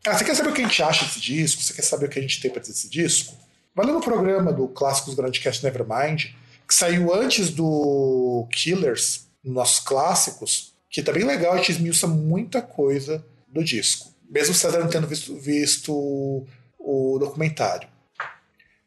Ah, 0.06 0.16
você 0.16 0.24
quer 0.24 0.34
saber 0.34 0.50
o 0.50 0.52
que 0.52 0.62
a 0.62 0.66
gente 0.66 0.82
acha 0.82 1.04
desse 1.04 1.20
disco? 1.20 1.62
Você 1.62 1.72
quer 1.72 1.82
saber 1.82 2.06
o 2.06 2.08
que 2.08 2.18
a 2.18 2.22
gente 2.22 2.40
tem 2.40 2.50
para 2.50 2.60
dizer 2.60 2.74
desse 2.74 2.90
disco? 2.90 3.34
Lá 3.76 3.86
no 3.86 4.00
programa 4.00 4.52
do 4.52 4.68
Clássicos 4.68 5.14
Grandcast 5.14 5.64
Nevermind, 5.64 6.34
que 6.70 6.74
saiu 6.76 7.12
antes 7.12 7.50
do 7.50 8.46
Killers, 8.52 9.26
nossos 9.42 9.80
clássicos, 9.80 10.72
que 10.88 11.02
tá 11.02 11.12
bem 11.12 11.24
legal, 11.24 11.52
a 11.52 11.56
gente 11.56 11.72
esmiuça 11.72 12.06
muita 12.06 12.62
coisa 12.62 13.26
do 13.48 13.64
disco. 13.64 14.14
Mesmo 14.30 14.52
o 14.52 14.56
César 14.56 14.78
não 14.78 14.88
tendo 14.88 15.08
visto, 15.08 15.34
visto 15.34 16.46
o 16.78 17.18
documentário. 17.18 17.88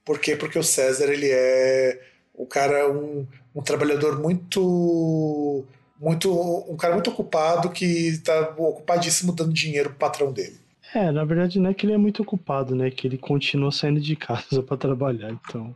Por 0.05 0.17
quê? 0.17 0.33
Porque 0.33 0.57
o 0.57 0.63
César 0.63 1.11
ele 1.11 1.29
é 1.29 2.01
o 2.33 2.45
cara 2.45 2.89
um, 2.89 3.27
um 3.53 3.61
trabalhador 3.61 4.17
muito 4.17 5.65
muito 5.99 6.31
um 6.71 6.77
cara 6.77 6.93
muito 6.93 7.09
ocupado 7.09 7.69
que 7.69 7.85
está 7.85 8.53
ocupadíssimo 8.57 9.33
dando 9.33 9.51
dinheiro 9.51 9.89
pro 9.89 9.99
patrão 9.99 10.31
dele. 10.31 10.57
É, 10.95 11.11
na 11.11 11.25
verdade 11.25 11.59
não 11.59 11.69
é 11.69 11.73
que 11.73 11.85
ele 11.85 11.93
é 11.93 11.97
muito 11.97 12.21
ocupado, 12.21 12.77
né? 12.77 12.89
Que 12.89 13.07
ele 13.07 13.17
continua 13.17 13.73
saindo 13.73 13.99
de 13.99 14.15
casa 14.15 14.63
para 14.63 14.77
trabalhar, 14.77 15.31
então. 15.31 15.75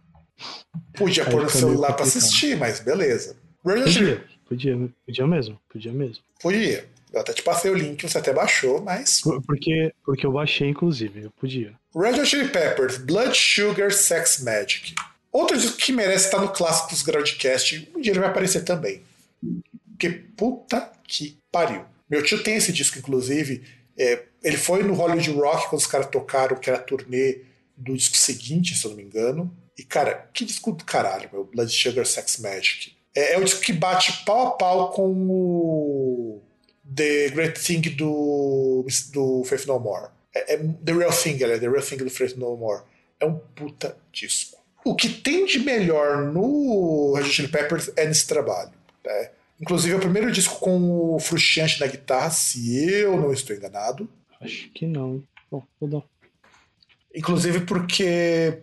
Podia 0.96 1.26
pôr 1.26 1.44
no 1.44 1.50
celular 1.50 1.94
para 1.94 2.06
assistir, 2.06 2.58
mas 2.58 2.80
beleza. 2.80 3.36
Podia, 3.64 4.24
podia, 4.48 4.90
podia 5.06 5.28
mesmo, 5.28 5.60
podia 5.70 5.92
mesmo. 5.92 6.24
Podia. 6.42 6.88
Eu 7.12 7.22
até 7.22 7.34
te 7.34 7.42
passei 7.42 7.72
o 7.72 7.74
link, 7.74 8.02
você 8.02 8.18
até 8.18 8.34
baixou, 8.34 8.82
mas. 8.82 9.22
Porque, 9.46 9.94
porque 10.04 10.26
eu 10.26 10.32
baixei, 10.32 10.70
inclusive, 10.70 11.24
eu 11.24 11.32
podia. 11.32 11.74
Red 11.96 12.20
Hot 12.20 12.26
Chili 12.26 12.50
Peppers, 12.50 12.98
Blood 12.98 13.36
Sugar 13.36 13.92
Sex 13.92 14.44
Magic. 14.44 14.94
Outro 15.32 15.58
disco 15.58 15.78
que 15.78 15.92
merece 15.92 16.26
estar 16.26 16.40
no 16.40 16.50
Clássicos 16.50 17.02
Groundcast, 17.02 17.92
um 17.96 18.02
dia 18.02 18.12
ele 18.12 18.20
vai 18.20 18.30
aparecer 18.30 18.64
também. 18.64 19.02
Porque 19.92 20.10
puta 20.10 20.92
que 21.08 21.38
pariu. 21.52 21.84
Meu 22.10 22.24
tio 22.24 22.42
tem 22.44 22.56
esse 22.56 22.72
disco, 22.72 23.00
inclusive. 23.00 23.64
É, 23.98 24.24
ele 24.44 24.58
foi 24.58 24.84
no 24.84 24.94
Hollywood 24.94 25.32
Rock 25.32 25.70
quando 25.70 25.82
os 25.82 25.88
caras 25.88 26.08
tocaram, 26.08 26.58
que 26.58 26.70
era 26.70 26.80
a 26.80 26.82
turnê 26.82 27.42
do 27.76 27.96
disco 27.96 28.16
seguinte, 28.18 28.76
se 28.76 28.86
eu 28.86 28.92
não 28.92 28.98
me 28.98 29.04
engano. 29.04 29.52
E, 29.78 29.84
cara, 29.84 30.30
que 30.34 30.44
disco 30.44 30.72
do 30.72 30.84
caralho, 30.84 31.30
meu. 31.32 31.44
Blood 31.44 31.72
Sugar 31.72 32.06
Sex 32.06 32.38
Magic. 32.38 32.96
É, 33.16 33.34
é 33.34 33.38
o 33.38 33.44
disco 33.44 33.62
que 33.62 33.74
bate 33.74 34.24
pau 34.26 34.48
a 34.48 34.52
pau 34.52 34.92
com 34.92 35.12
o 35.30 36.42
The 36.96 37.30
Great 37.30 37.60
Thing 37.60 37.82
do, 37.96 38.86
do 39.12 39.44
Faith 39.44 39.66
No 39.66 39.80
More. 39.80 40.10
É, 40.34 40.54
é 40.54 40.58
The 40.58 40.94
Real 40.94 41.12
Thing, 41.12 41.44
é 41.44 41.60
The 41.60 41.70
Real 41.70 41.82
Thing 41.82 41.98
do 41.98 42.10
Faith 42.10 42.36
No 42.36 42.56
More. 42.56 42.84
É 43.20 43.26
um 43.26 43.36
puta 43.36 43.98
disco. 44.12 44.58
O 44.84 44.96
que 44.96 45.10
tem 45.10 45.46
de 45.46 45.60
melhor 45.60 46.32
no 46.32 47.14
Red 47.14 47.26
Chili 47.26 47.48
Peppers 47.48 47.92
é 47.96 48.06
nesse 48.06 48.26
trabalho. 48.26 48.72
Né? 49.04 49.32
Inclusive 49.60 49.94
é 49.94 49.98
o 49.98 50.02
primeiro 50.02 50.32
disco 50.32 50.60
com 50.60 51.16
o 51.16 51.20
Frusciante 51.20 51.80
na 51.80 51.88
guitarra, 51.88 52.30
se 52.30 52.90
eu 52.90 53.20
não 53.20 53.34
estou 53.34 53.56
enganado. 53.56 54.08
Acho 54.40 54.70
que 54.70 54.86
não. 54.86 55.24
Bom, 55.52 55.64
vou 55.80 55.90
dar. 55.90 56.04
Inclusive 57.14 57.62
porque 57.62 58.60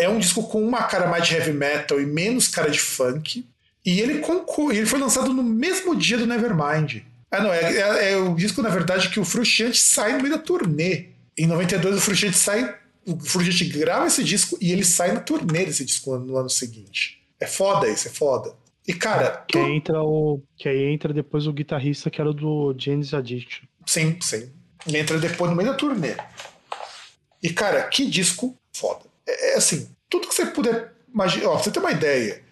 é 0.00 0.08
um 0.08 0.18
disco 0.18 0.42
com 0.44 0.62
uma 0.62 0.84
cara 0.84 1.06
mais 1.06 1.26
de 1.26 1.34
heavy 1.34 1.52
metal 1.52 2.00
e 2.00 2.06
menos 2.06 2.48
cara 2.48 2.70
de 2.70 2.80
funk. 2.80 3.46
E 3.84 4.00
ele, 4.00 4.18
concor... 4.18 4.72
ele 4.72 4.86
foi 4.86 4.98
lançado 4.98 5.32
no 5.32 5.42
mesmo 5.42 5.94
dia 5.96 6.18
do 6.18 6.26
Nevermind. 6.26 7.02
Ah, 7.30 7.40
não, 7.40 7.52
é, 7.52 7.60
é, 7.60 8.12
é, 8.12 8.16
o 8.16 8.34
disco, 8.34 8.60
na 8.60 8.68
verdade, 8.68 9.08
que 9.08 9.20
o 9.20 9.24
Frusciante 9.24 9.78
sai 9.78 10.12
no 10.12 10.22
meio 10.22 10.36
da 10.36 10.42
turnê. 10.42 11.06
Em 11.38 11.46
92, 11.46 11.96
o 11.96 12.00
Frusciante 12.00 12.36
sai. 12.36 12.76
O 13.06 13.18
Frusciante 13.18 13.64
grava 13.66 14.06
esse 14.06 14.24
disco 14.24 14.58
e 14.60 14.72
ele 14.72 14.84
sai 14.84 15.12
na 15.12 15.20
turnê 15.20 15.64
desse 15.64 15.84
disco 15.84 16.16
no 16.18 16.36
ano 16.36 16.50
seguinte. 16.50 17.22
É 17.38 17.46
foda 17.46 17.88
isso, 17.88 18.08
é 18.08 18.10
foda. 18.10 18.54
E, 18.86 18.92
cara. 18.92 19.44
Que, 19.48 19.58
tu... 19.58 19.58
entra 19.58 20.02
o, 20.02 20.42
que 20.56 20.68
aí 20.68 20.92
entra 20.92 21.14
depois 21.14 21.46
o 21.46 21.52
guitarrista 21.52 22.10
que 22.10 22.20
era 22.20 22.32
do 22.32 22.74
James 22.76 23.14
Addiction. 23.14 23.64
Sim, 23.86 24.18
sim. 24.20 24.50
Ele 24.86 24.98
entra 24.98 25.18
depois 25.18 25.50
no 25.50 25.56
meio 25.56 25.70
da 25.70 25.76
turnê. 25.76 26.16
E, 27.42 27.50
cara, 27.50 27.84
que 27.84 28.04
disco 28.04 28.56
foda. 28.72 29.09
É, 29.30 29.52
é 29.52 29.56
assim, 29.56 29.88
tudo 30.08 30.28
que 30.28 30.34
você 30.34 30.46
puder 30.46 30.92
imaginar. 31.12 31.48
Ó, 31.48 31.54
pra 31.54 31.62
você 31.62 31.70
ter 31.70 31.80
uma 31.80 31.92
ideia, 31.92 32.42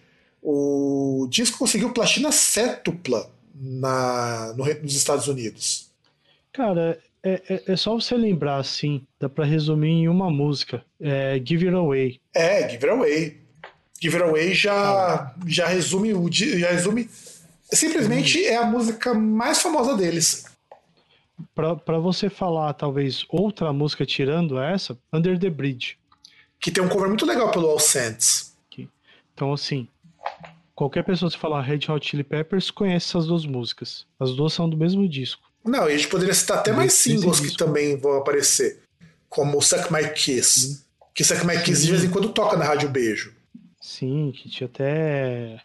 o 0.41 1.27
disco 1.29 1.57
conseguiu 1.57 1.91
platina 1.91 2.31
sétupla 2.31 3.29
na, 3.53 4.53
no, 4.53 4.65
nos 4.81 4.95
Estados 4.95 5.27
Unidos. 5.27 5.89
Cara, 6.53 6.99
é, 7.21 7.41
é, 7.49 7.63
é, 7.73 7.75
só 7.75 7.93
você 7.93 8.15
lembrar 8.15 8.57
assim, 8.57 9.05
dá 9.19 9.27
pra 9.27 9.45
resumir 9.45 9.89
em 9.89 10.07
uma 10.07 10.29
música: 10.29 10.83
é 10.99 11.41
Give 11.43 11.67
It 11.67 11.77
Away. 11.77 12.19
É, 12.33 12.69
Give 12.69 12.85
It 12.85 12.89
Away. 12.89 13.37
Give 14.01 14.15
It 14.15 14.29
Away 14.29 14.53
já, 14.53 15.35
já 15.45 15.67
resume 15.67 16.13
o. 16.13 16.31
Já 16.31 16.71
resume. 16.71 17.09
Simplesmente 17.71 18.43
é 18.43 18.55
a 18.55 18.65
música 18.65 19.13
mais 19.13 19.61
famosa 19.61 19.95
deles. 19.95 20.45
Para 21.53 21.99
você 21.99 22.29
falar, 22.29 22.73
talvez, 22.73 23.25
outra 23.29 23.71
música 23.71 24.05
tirando 24.05 24.59
essa, 24.59 24.97
Under 25.13 25.37
the 25.37 25.49
Bridge. 25.49 25.97
Que 26.59 26.71
tem 26.71 26.83
um 26.83 26.89
cover 26.89 27.07
muito 27.07 27.25
legal 27.25 27.51
pelo 27.51 27.69
All 27.69 27.79
Saints. 27.79 28.49
Então, 29.39 29.53
assim, 29.53 29.87
qualquer 30.75 31.01
pessoa 31.05 31.31
que 31.31 31.39
falar 31.39 31.61
Red 31.61 31.89
Hot 31.89 32.05
Chili 32.05 32.25
Peppers 32.25 32.69
conhece 32.69 33.07
essas 33.07 33.25
duas 33.25 33.45
músicas. 33.45 34.05
As 34.19 34.35
duas 34.35 34.51
são 34.51 34.69
do 34.69 34.75
mesmo 34.75 35.07
disco. 35.07 35.49
Não, 35.63 35.89
e 35.89 35.93
a 35.93 35.97
gente 35.97 36.09
poderia 36.09 36.33
citar 36.33 36.57
até 36.57 36.73
mais 36.73 36.91
singles 36.91 37.39
que 37.39 37.55
também 37.55 37.95
vão 37.95 38.17
aparecer. 38.17 38.81
Como 39.29 39.61
Suck 39.61 39.93
My 39.93 40.09
Kiss. 40.09 40.59
Sim. 40.59 40.83
Que 41.13 41.23
Suck 41.23 41.45
My 41.45 41.61
Kiss 41.63 41.79
Sim. 41.79 41.85
de 41.85 41.91
vez 41.91 42.03
em 42.03 42.09
quando 42.09 42.33
toca 42.33 42.57
na 42.57 42.65
Rádio 42.65 42.89
Beijo. 42.89 43.33
Sim, 43.79 44.33
que 44.35 44.49
tinha 44.49 44.67
até 44.67 45.61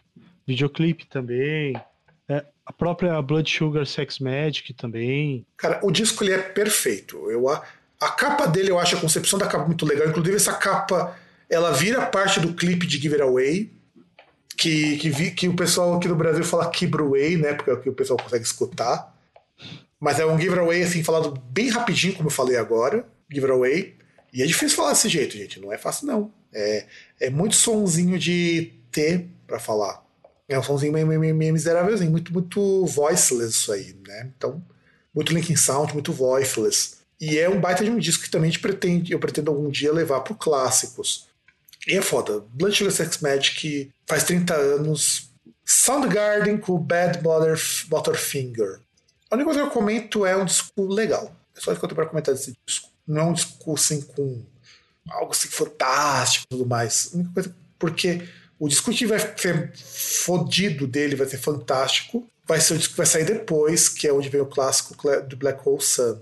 videoclipe 0.47 1.05
também. 1.05 1.75
É, 2.29 2.45
a 2.65 2.71
própria 2.71 3.21
Blood 3.21 3.49
Sugar 3.51 3.85
Sex 3.85 4.19
Magic 4.19 4.73
também. 4.73 5.45
Cara, 5.57 5.81
o 5.83 5.91
disco 5.91 6.23
ele 6.23 6.31
é 6.31 6.37
perfeito. 6.37 7.29
Eu, 7.29 7.49
a, 7.49 7.61
a 8.05 8.11
capa 8.11 8.47
dele, 8.47 8.71
eu 8.71 8.79
acho 8.79 8.95
a 8.95 8.99
concepção 8.99 9.37
da 9.39 9.47
capa 9.47 9.65
muito 9.65 9.85
legal. 9.85 10.07
Inclusive, 10.07 10.35
essa 10.35 10.53
capa 10.53 11.17
ela 11.49 11.71
vira 11.71 12.05
parte 12.05 12.39
do 12.39 12.53
clipe 12.53 12.87
de 12.87 12.97
Give 12.97 13.15
It 13.15 13.23
Away. 13.23 13.71
Que, 14.57 14.97
que, 14.97 15.09
vi, 15.09 15.31
que 15.31 15.49
o 15.49 15.53
pessoal 15.55 15.95
aqui 15.95 16.07
no 16.07 16.15
Brasil 16.15 16.43
fala 16.43 16.71
Away, 16.99 17.37
né? 17.37 17.53
Porque 17.53 17.69
é 17.69 17.73
o 17.73 17.81
que 17.81 17.89
o 17.89 17.93
pessoal 17.93 18.17
consegue 18.17 18.45
escutar. 18.45 19.13
Mas 19.99 20.19
é 20.19 20.25
um 20.25 20.39
giveaway, 20.39 20.83
assim, 20.83 21.03
falado 21.03 21.33
bem 21.49 21.69
rapidinho, 21.69 22.15
como 22.15 22.27
eu 22.27 22.31
falei 22.31 22.57
agora. 22.57 23.05
Giveaway. 23.31 23.95
E 24.31 24.43
é 24.43 24.45
difícil 24.45 24.77
falar 24.77 24.91
desse 24.91 25.09
jeito, 25.09 25.35
gente. 25.35 25.59
Não 25.59 25.73
é 25.73 25.77
fácil, 25.77 26.07
não. 26.07 26.31
É, 26.53 26.85
é 27.19 27.29
muito 27.29 27.55
sonzinho 27.55 28.17
de 28.19 28.73
T 28.91 29.25
para 29.47 29.59
falar. 29.59 30.03
É 30.47 30.59
um 30.59 30.63
sonzinho 30.63 30.93
meio, 30.93 31.07
meio, 31.07 31.35
meio 31.35 31.53
miserávelzinho, 31.53 32.11
muito, 32.11 32.31
muito 32.31 32.85
voiceless 32.85 33.57
isso 33.57 33.71
aí, 33.71 33.95
né? 34.07 34.29
Então, 34.37 34.63
muito 35.13 35.33
Linkin 35.33 35.55
Sound, 35.55 35.93
muito 35.93 36.13
voiceless. 36.13 36.94
E 37.19 37.37
é 37.37 37.49
um 37.49 37.59
baita 37.59 37.83
de 37.83 37.89
um 37.89 37.97
disco 37.97 38.23
que 38.23 38.29
também 38.29 38.51
pretende, 38.59 39.13
eu 39.13 39.19
pretendo 39.19 39.51
algum 39.51 39.69
dia 39.69 39.91
levar 39.91 40.21
pro 40.21 40.35
clássicos. 40.35 41.27
E 41.87 41.95
é 41.95 42.01
foda. 42.01 42.43
Blood 42.53 42.75
Sugar 42.75 42.91
Sex 42.91 43.19
Magic 43.19 43.91
faz 44.07 44.23
30 44.23 44.53
anos. 44.53 45.29
Soundgarden 45.63 46.57
com 46.57 46.77
Bad 46.77 47.23
Mother, 47.23 47.59
Butterfinger. 47.87 48.79
A 49.29 49.35
única 49.35 49.45
coisa 49.45 49.61
que 49.61 49.67
eu 49.67 49.71
comento 49.71 50.25
é 50.25 50.35
um 50.35 50.45
disco 50.45 50.85
legal. 50.87 51.35
É 51.55 51.59
só 51.59 51.71
isso 51.71 51.79
que 51.79 51.85
eu 51.85 51.89
tenho 51.89 51.95
pra 51.95 52.05
comentar 52.05 52.33
desse 52.33 52.53
disco. 52.65 52.89
Não 53.07 53.21
é 53.21 53.23
um 53.25 53.33
disco 53.33 53.73
assim 53.73 54.01
com 54.01 54.43
algo 55.09 55.31
assim 55.31 55.47
fantástico 55.47 56.45
e 56.45 56.55
tudo 56.55 56.65
mais. 56.67 57.11
A 57.13 57.17
única 57.17 57.33
coisa, 57.33 57.55
porque 57.79 58.27
o 58.59 58.67
disco 58.67 58.91
que 58.91 59.05
vai 59.05 59.19
ser 59.19 59.73
fodido 59.75 60.87
dele 60.87 61.15
vai 61.15 61.27
ser 61.27 61.37
fantástico. 61.37 62.27
Vai 62.47 62.61
ser 62.61 62.75
o 62.75 62.77
disco 62.77 62.93
que 62.93 62.97
vai 62.97 63.07
sair 63.07 63.25
depois, 63.25 63.89
que 63.89 64.07
é 64.07 64.13
onde 64.13 64.29
vem 64.29 64.41
o 64.41 64.45
clássico 64.45 64.95
do 65.23 65.37
Black 65.37 65.67
Hole 65.67 65.81
Sun. 65.81 66.19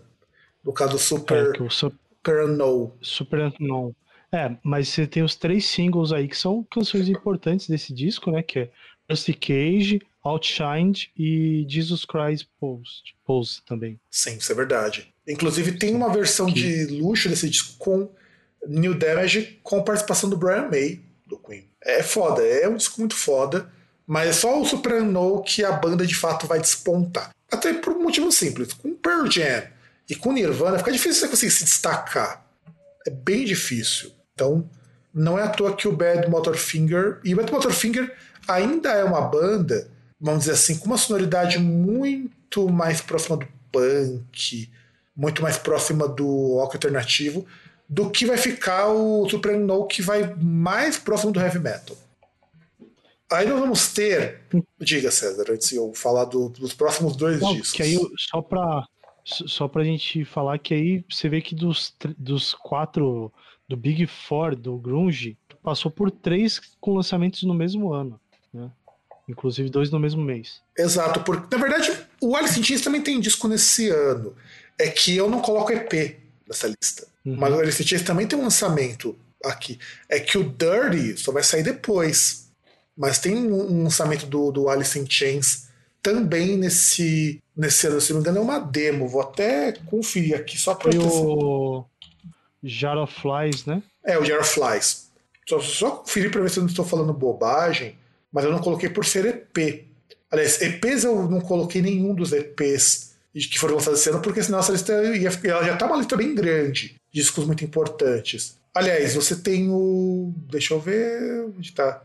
No 0.64 0.74
caso 0.74 0.94
do 0.94 1.00
Super, 1.00 1.54
é, 1.56 1.70
Super 1.70 2.46
Unknown. 2.46 2.92
Super 3.02 3.40
Unknown. 3.42 3.94
É, 4.32 4.56
mas 4.64 4.90
você 4.90 5.06
tem 5.06 5.22
os 5.22 5.36
três 5.36 5.66
singles 5.66 6.12
aí 6.12 6.28
que 6.28 6.38
são 6.38 6.64
canções 6.64 7.08
importantes 7.08 7.68
desse 7.68 7.94
disco, 7.94 8.32
né? 8.32 8.42
Que 8.42 8.60
é 8.60 8.70
Rusty 9.10 9.34
Cage, 9.34 10.02
Outshined 10.24 11.12
e 11.18 11.66
Jesus 11.68 12.06
Christ 12.06 12.48
Pose, 12.60 13.04
Pose 13.26 13.62
também. 13.66 14.00
Sim, 14.10 14.38
isso 14.38 14.52
é 14.52 14.56
verdade. 14.56 15.14
Inclusive 15.28 15.74
tem 15.74 15.94
uma 15.94 16.12
versão 16.12 16.48
de 16.48 16.86
luxo 16.88 17.30
desse 17.30 17.50
disco 17.50 17.78
com 17.78 18.10
New 18.66 18.94
Damage 18.94 19.60
com 19.62 19.84
participação 19.84 20.30
do 20.30 20.38
Brian 20.38 20.70
May, 20.70 21.02
do 21.28 21.38
Queen. 21.38 21.70
É 21.84 22.02
foda, 22.02 22.42
é 22.42 22.68
um 22.68 22.78
disco 22.78 23.00
muito 23.02 23.16
foda, 23.16 23.70
mas 24.08 24.30
é 24.30 24.34
só 24.34 24.60
o 24.60 24.66
Soprano 24.66 25.44
que 25.44 25.64
a 25.64 25.74
banda 25.74 26.08
de 26.08 26.16
fato 26.16 26.48
vai 26.48 26.60
despontar. 26.60 27.32
Até 27.52 27.74
por 27.74 27.94
um 27.94 28.04
motivo 28.04 28.32
simples. 28.32 28.74
Com 28.74 28.96
Pearl 28.96 29.30
Jam 29.30 29.64
e 30.10 30.16
com 30.16 30.32
Nirvana 30.32 30.78
fica 30.78 30.92
difícil 30.92 31.22
você 31.22 31.28
conseguir 31.28 31.52
se 31.52 31.64
destacar. 31.64 32.46
É 33.06 33.10
bem 33.10 33.46
difícil. 33.46 34.12
Então, 34.34 34.70
não 35.14 35.38
é 35.38 35.44
à 35.44 35.50
toa 35.50 35.76
que 35.76 35.88
o 35.88 35.96
Bad 35.96 36.30
Motorfinger. 36.30 37.20
E 37.24 37.34
o 37.34 37.38
Bad 37.38 37.52
Motorfinger 37.52 38.16
ainda 38.48 38.92
é 38.92 39.04
uma 39.04 39.22
banda, 39.22 39.90
vamos 40.20 40.42
dizer 40.42 40.54
assim, 40.54 40.78
com 40.78 40.86
uma 40.86 40.98
sonoridade 40.98 41.60
muito 41.60 42.70
mais 42.70 43.02
próxima 43.02 43.38
do 43.38 43.48
punk, 43.72 44.70
muito 45.16 45.42
mais 45.42 45.58
próxima 45.58 46.08
do 46.08 46.56
rock 46.56 46.76
alternativo, 46.76 47.46
do 47.88 48.10
que 48.10 48.26
vai 48.26 48.38
ficar 48.38 48.88
o 48.88 49.30
Supreme 49.30 49.64
No, 49.64 49.86
que 49.86 50.02
vai 50.02 50.34
mais 50.36 50.98
próximo 50.98 51.32
do 51.32 51.40
heavy 51.40 51.60
metal. 51.60 51.96
Aí 53.32 53.48
nós 53.48 53.60
vamos 53.60 53.92
ter. 53.94 54.42
Diga, 54.80 55.10
César, 55.10 55.46
antes 55.50 55.70
de 55.70 55.76
eu 55.76 55.92
falar 55.94 56.26
do, 56.26 56.50
dos 56.50 56.74
próximos 56.74 57.16
dois 57.16 57.40
Não, 57.40 57.54
discos. 57.54 57.72
Que 57.72 57.84
aí, 57.84 58.00
só 58.18 58.42
pra, 58.42 58.86
só 59.24 59.68
pra 59.68 59.84
gente 59.84 60.26
falar 60.26 60.58
que 60.60 60.74
aí 60.74 61.06
você 61.10 61.30
vê 61.30 61.42
que 61.42 61.56
dos, 61.56 61.96
dos 62.18 62.54
quatro, 62.54 63.32
do 63.68 63.78
Big 63.78 64.06
Four, 64.06 64.56
do 64.56 64.78
Grunge, 64.78 65.38
passou 65.62 65.90
por 65.90 66.12
três 66.12 66.60
com 66.80 66.96
lançamentos 66.96 67.44
no 67.44 67.54
mesmo 67.54 67.94
ano. 67.94 68.20
Né? 68.54 68.70
Inclusive 69.28 69.70
dois 69.70 69.90
no 69.90 70.00
mesmo 70.00 70.22
mês. 70.22 70.62
Exato, 70.78 71.22
porque 71.22 71.56
na 71.56 71.62
verdade 71.62 71.92
o 72.22 72.36
Alice 72.36 72.60
in 72.60 72.64
Chains 72.64 72.82
também 72.82 73.02
tem 73.02 73.20
disco 73.20 73.48
nesse 73.48 73.90
ano. 73.90 74.36
É 74.78 74.90
que 74.90 75.16
eu 75.16 75.30
não 75.30 75.40
coloco 75.40 75.72
EP 75.72 76.20
nessa 76.48 76.68
lista. 76.68 77.08
Uhum. 77.26 77.38
Mas 77.38 77.54
o 77.54 77.60
Alice 77.60 77.82
in 77.82 77.86
Chains 77.86 78.04
também 78.04 78.28
tem 78.28 78.38
um 78.38 78.44
lançamento 78.44 79.18
aqui. 79.44 79.80
É 80.10 80.20
que 80.20 80.38
o 80.38 80.44
Dirty 80.44 81.18
só 81.18 81.32
vai 81.32 81.44
sair 81.44 81.64
depois. 81.64 82.52
Mas 82.96 83.20
tem 83.20 83.36
um 83.36 83.84
lançamento 83.84 84.26
do, 84.26 84.52
do 84.52 84.70
Alice 84.70 85.00
in 85.00 85.10
Chains 85.10 85.70
também 86.04 86.58
nesse, 86.58 87.42
nesse 87.56 87.88
ano, 87.88 88.02
se 88.02 88.12
não 88.12 88.20
me 88.20 88.24
engano, 88.24 88.40
é 88.40 88.42
uma 88.42 88.60
demo. 88.60 89.08
Vou 89.08 89.22
até 89.22 89.72
conferir 89.72 90.36
aqui 90.36 90.60
só 90.60 90.76
para 90.76 90.92
o 91.00 91.86
Jar 92.62 92.98
of 92.98 93.22
Flies, 93.22 93.66
né? 93.66 93.82
É, 94.04 94.20
o 94.20 94.26
Jar 94.26 94.42
of 94.42 94.50
Flies. 94.50 95.10
Só, 95.48 95.60
só 95.62 95.92
conferir 95.92 96.30
para 96.30 96.42
ver 96.42 96.50
se 96.50 96.60
eu 96.60 96.64
não 96.64 96.70
estou 96.70 96.86
falando 96.86 97.14
bobagem, 97.14 97.96
mas 98.32 98.44
eu 98.44 98.52
não 98.52 98.60
coloquei 98.60 98.90
por 98.90 99.06
ser 99.06 99.26
EP. 99.26 99.86
Aliás, 100.30 100.62
EPs 100.62 101.06
eu 101.06 101.30
não 101.30 101.40
coloquei 101.40 101.82
nenhum 101.82 102.14
dos 102.14 102.34
EPs 102.34 103.14
que 103.34 103.60
foram 103.60 103.76
lançados 103.76 104.00
esse 104.00 104.10
ano, 104.10 104.22
porque 104.22 104.44
senão 104.44 104.60
essa 104.60 104.72
lista 104.72 104.94
ia, 105.16 105.30
ela 105.46 105.64
já 105.64 105.76
tá 105.76 105.86
uma 105.86 105.98
lista 105.98 106.16
bem 106.16 106.36
grande. 106.36 106.96
Discos 107.12 107.46
muito 107.46 107.64
importantes. 107.64 108.58
Aliás, 108.76 109.16
você 109.16 109.36
tem 109.36 109.70
o. 109.70 110.34
Deixa 110.50 110.74
eu 110.74 110.80
ver 110.80 111.46
onde 111.58 111.72
tá 111.72 112.04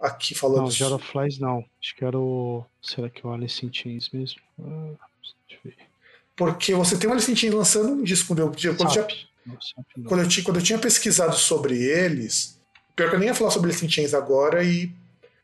aqui 0.00 0.34
falando. 0.34 0.62
Não, 0.62 0.70
Jar 0.70 0.92
of 0.92 1.06
Flies 1.06 1.38
não. 1.38 1.64
Acho 1.80 1.96
que 1.96 2.04
era 2.04 2.18
o. 2.18 2.64
Será 2.82 3.08
que 3.08 3.24
é 3.24 3.28
o 3.28 3.32
Alice 3.32 3.64
in 3.64 3.72
Chains 3.72 4.10
mesmo? 4.10 4.40
Ah, 4.60 4.92
deixa 5.48 5.60
eu 5.64 5.70
ver. 5.70 5.76
Porque 6.34 6.74
você 6.74 6.96
tem 6.96 7.08
o 7.08 7.12
Alice 7.12 7.30
in 7.30 7.36
Chains 7.36 7.54
lançando 7.54 7.92
um 7.92 8.02
disco. 8.02 8.28
Quando 8.28 8.40
eu, 8.40 8.76
quando, 8.76 8.90
tinha, 8.90 9.06
quando, 10.06 10.22
eu, 10.22 10.44
quando 10.44 10.56
eu 10.56 10.62
tinha 10.62 10.78
pesquisado 10.78 11.34
sobre 11.34 11.82
eles. 11.82 12.60
Pior 12.94 13.10
que 13.10 13.16
eu 13.16 13.18
nem 13.18 13.28
ia 13.28 13.34
falar 13.34 13.50
sobre 13.50 13.70
Alice 13.70 13.84
in 13.84 13.88
Chains 13.88 14.14
agora 14.14 14.62
e. 14.62 14.90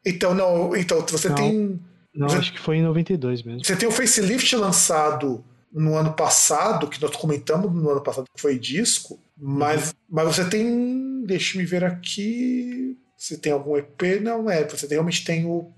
Então, 0.05 0.35
não. 0.35 0.77
Então, 0.77 1.01
você 1.01 1.29
não, 1.29 1.37
tem. 1.37 1.81
Não, 2.15 2.29
você, 2.29 2.39
acho 2.39 2.53
que 2.53 2.61
foi 2.61 2.77
em 2.77 2.83
92 2.83 3.43
mesmo. 3.43 3.65
Você 3.65 3.77
tem 3.77 3.89
o 3.89 3.93
Facelift 3.93 4.55
lançado 4.57 5.45
no 5.73 5.95
ano 5.97 6.13
passado, 6.13 6.89
que 6.89 7.01
nós 7.01 7.15
comentamos 7.17 7.73
no 7.73 7.91
ano 7.91 8.03
passado 8.03 8.27
que 8.35 8.41
foi 8.41 8.59
disco, 8.59 9.19
mas, 9.37 9.89
uhum. 9.89 9.95
mas 10.11 10.37
você 10.37 10.49
tem. 10.49 11.25
Deixa 11.25 11.57
me 11.57 11.65
ver 11.65 11.85
aqui. 11.85 12.99
Se 13.23 13.39
tem 13.39 13.53
algum 13.53 13.77
EP, 13.77 14.21
não 14.21 14.51
é. 14.51 14.65
Você 14.65 14.85
realmente 14.89 15.25
tem 15.25 15.47
o, 15.47 15.73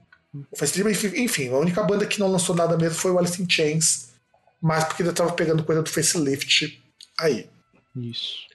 o 0.50 0.56
Facelift. 0.56 1.12
Enfim, 1.14 1.50
a 1.50 1.58
única 1.58 1.82
banda 1.82 2.06
que 2.06 2.18
não 2.18 2.32
lançou 2.32 2.56
nada 2.56 2.74
mesmo 2.78 2.98
foi 2.98 3.10
o 3.10 3.18
Alice 3.18 3.42
in 3.42 3.46
Chains, 3.46 4.08
mas 4.62 4.84
porque 4.84 5.02
ainda 5.02 5.12
tava 5.12 5.30
pegando 5.34 5.62
coisa 5.62 5.82
do 5.82 5.90
Facelift 5.90 6.82
aí. 7.20 7.46
Isso. 7.94 8.46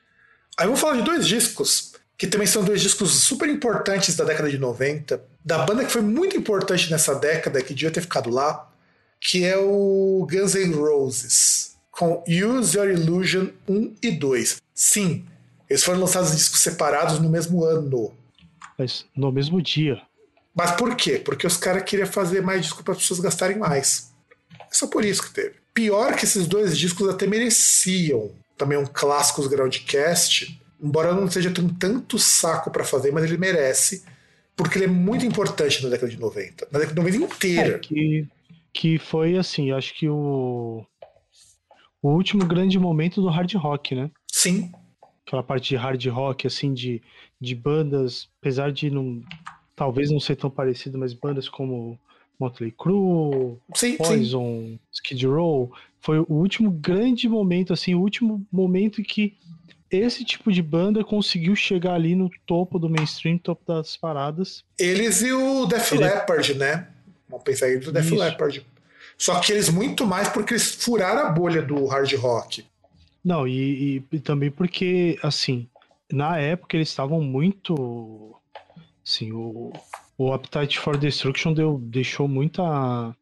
Aí 0.57 0.65
eu 0.65 0.69
vou 0.71 0.75
falar 0.75 0.95
de 0.97 1.03
dois 1.03 1.27
discos, 1.27 1.93
que 2.17 2.25
também 2.25 2.47
são 2.47 2.63
dois 2.63 2.81
discos 2.81 3.11
super 3.11 3.47
importantes 3.47 4.15
da 4.15 4.23
década 4.23 4.49
de 4.49 4.57
90, 4.57 5.23
da 5.45 5.59
banda 5.59 5.85
que 5.85 5.91
foi 5.91 6.01
muito 6.01 6.35
importante 6.35 6.89
nessa 6.89 7.13
década, 7.13 7.61
que 7.61 7.75
devia 7.75 7.91
ter 7.91 8.01
ficado 8.01 8.31
lá, 8.31 8.73
que 9.21 9.45
é 9.45 9.55
o 9.55 10.27
Guns 10.27 10.55
N' 10.55 10.73
Roses, 10.73 11.75
com 11.91 12.23
Use 12.27 12.75
Your 12.75 12.89
Illusion 12.89 13.49
1 13.67 13.97
e 14.01 14.09
2. 14.09 14.59
Sim, 14.73 15.27
eles 15.69 15.83
foram 15.83 15.99
lançados 15.99 16.31
em 16.31 16.37
discos 16.37 16.59
separados 16.59 17.19
no 17.19 17.29
mesmo 17.29 17.63
ano. 17.63 18.17
Mas 18.79 19.05
no 19.13 19.29
mesmo 19.29 19.61
dia. 19.61 20.01
Mas 20.55 20.71
por 20.71 20.95
quê? 20.95 21.21
Porque 21.23 21.45
os 21.45 21.57
caras 21.57 21.83
queriam 21.83 22.07
fazer 22.07 22.41
mais 22.41 22.61
discos 22.61 22.81
para 22.81 22.93
as 22.93 22.99
pessoas 22.99 23.19
gastarem 23.19 23.57
mais. 23.57 24.13
É 24.59 24.73
só 24.73 24.87
por 24.87 25.03
isso 25.03 25.21
que 25.23 25.33
teve. 25.33 25.55
Pior 25.73 26.15
que 26.15 26.23
esses 26.23 26.47
dois 26.47 26.77
discos 26.77 27.09
até 27.09 27.27
mereciam 27.27 28.31
também 28.57 28.77
um 28.77 28.85
clássico 28.85 29.47
Groundcast, 29.47 30.59
embora 30.81 31.13
não 31.13 31.29
seja 31.29 31.51
tão 31.51 31.67
tanto 31.67 32.17
saco 32.17 32.71
para 32.71 32.83
fazer, 32.85 33.11
mas 33.11 33.25
ele 33.25 33.37
merece, 33.37 34.03
porque 34.55 34.77
ele 34.77 34.85
é 34.85 34.89
muito 34.89 35.25
importante 35.25 35.83
na 35.83 35.89
década 35.89 36.11
de 36.11 36.19
90, 36.19 36.67
na 36.71 36.79
década 36.79 37.01
de 37.01 37.17
90 37.17 37.35
inteira. 37.35 37.75
É 37.75 37.79
que, 37.79 38.27
que 38.73 38.97
foi 38.97 39.37
assim, 39.37 39.71
acho 39.71 39.93
que 39.93 40.07
o, 40.09 40.85
o 42.01 42.09
último 42.09 42.45
grande 42.45 42.79
momento 42.79 43.21
do 43.21 43.29
hard 43.29 43.53
rock, 43.55 43.95
né? 43.95 44.09
Sim. 44.31 44.71
Aquela 45.25 45.43
parte 45.43 45.69
de 45.69 45.75
hard 45.75 46.05
rock, 46.07 46.47
assim, 46.47 46.73
de, 46.73 47.01
de 47.39 47.55
bandas, 47.55 48.27
apesar 48.39 48.71
de 48.71 48.89
não. 48.89 49.21
Talvez 49.75 50.11
não 50.11 50.19
ser 50.19 50.35
tão 50.35 50.49
parecido, 50.49 50.97
mas 50.97 51.13
bandas 51.13 51.47
como 51.47 51.97
Motley 52.37 52.71
Crue, 52.71 53.57
sim, 53.73 53.95
Poison, 53.95 54.61
sim. 54.63 54.79
Skid 54.91 55.25
Row, 55.25 55.71
foi 56.01 56.19
o 56.19 56.25
último 56.29 56.69
grande 56.69 57.29
momento, 57.29 57.73
assim, 57.73 57.95
o 57.95 58.01
último 58.01 58.45
momento 58.51 58.99
em 58.99 59.03
que 59.03 59.37
esse 59.91 60.23
tipo 60.23 60.51
de 60.51 60.61
banda 60.61 61.03
conseguiu 61.03 61.55
chegar 61.55 61.93
ali 61.93 62.15
no 62.15 62.29
topo 62.45 62.77
do 62.77 62.89
mainstream, 62.89 63.37
topo 63.37 63.61
das 63.65 63.97
paradas. 63.97 64.63
Eles 64.77 65.21
e 65.21 65.31
o 65.31 65.65
Def 65.65 65.91
Ele... 65.93 66.03
Leppard, 66.03 66.53
né? 66.55 66.87
Vamos 67.27 67.43
pensar 67.43 67.65
aí 67.65 67.77
do 67.77 67.91
Def 67.91 68.05
Isso. 68.05 68.15
Leppard. 68.15 68.65
Só 69.17 69.39
que 69.39 69.51
eles 69.51 69.69
muito 69.69 70.05
mais 70.05 70.29
porque 70.29 70.53
eles 70.53 70.75
furaram 70.75 71.27
a 71.27 71.31
bolha 71.31 71.61
do 71.61 71.85
hard 71.85 72.13
rock. 72.13 72.65
Não, 73.23 73.47
e, 73.47 73.97
e, 73.97 74.03
e 74.13 74.19
também 74.19 74.49
porque, 74.49 75.19
assim, 75.21 75.67
na 76.11 76.37
época 76.37 76.75
eles 76.75 76.89
estavam 76.89 77.21
muito. 77.21 78.35
Assim, 79.05 79.31
o, 79.31 79.71
o 80.17 80.33
Appetite 80.33 80.79
for 80.79 80.97
Destruction 80.97 81.53
deu, 81.53 81.79
deixou 81.79 82.27
muita. 82.27 83.15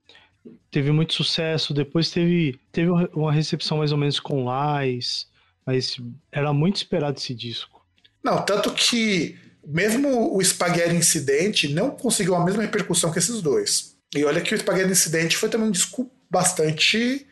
Teve 0.72 0.92
muito 0.92 1.14
sucesso. 1.14 1.74
Depois 1.74 2.10
teve, 2.10 2.60
teve 2.72 2.90
uma 3.14 3.32
recepção 3.32 3.78
mais 3.80 3.92
ou 3.92 3.98
menos 3.98 4.20
com 4.20 4.46
Lies. 4.46 5.28
Mas 5.66 5.98
era 6.32 6.54
muito 6.54 6.78
esperado 6.78 7.18
esse 7.18 7.34
disco. 7.36 7.86
Não, 8.24 8.42
tanto 8.44 8.74
que 8.74 9.38
mesmo 9.66 10.34
o 10.36 10.42
Spaghetti 10.42 10.96
Incidente 10.96 11.68
não 11.68 11.92
conseguiu 11.92 12.36
a 12.36 12.44
mesma 12.44 12.62
repercussão 12.62 13.12
que 13.12 13.20
esses 13.20 13.42
dois. 13.42 13.98
E 14.16 14.24
olha 14.24 14.42
que 14.42 14.56
o 14.56 14.58
Spaghetti 14.58 14.92
Incidente 14.92 15.36
foi 15.36 15.50
também 15.50 15.68
um 15.68 15.72
disco 15.72 16.10
bastante 16.30 17.28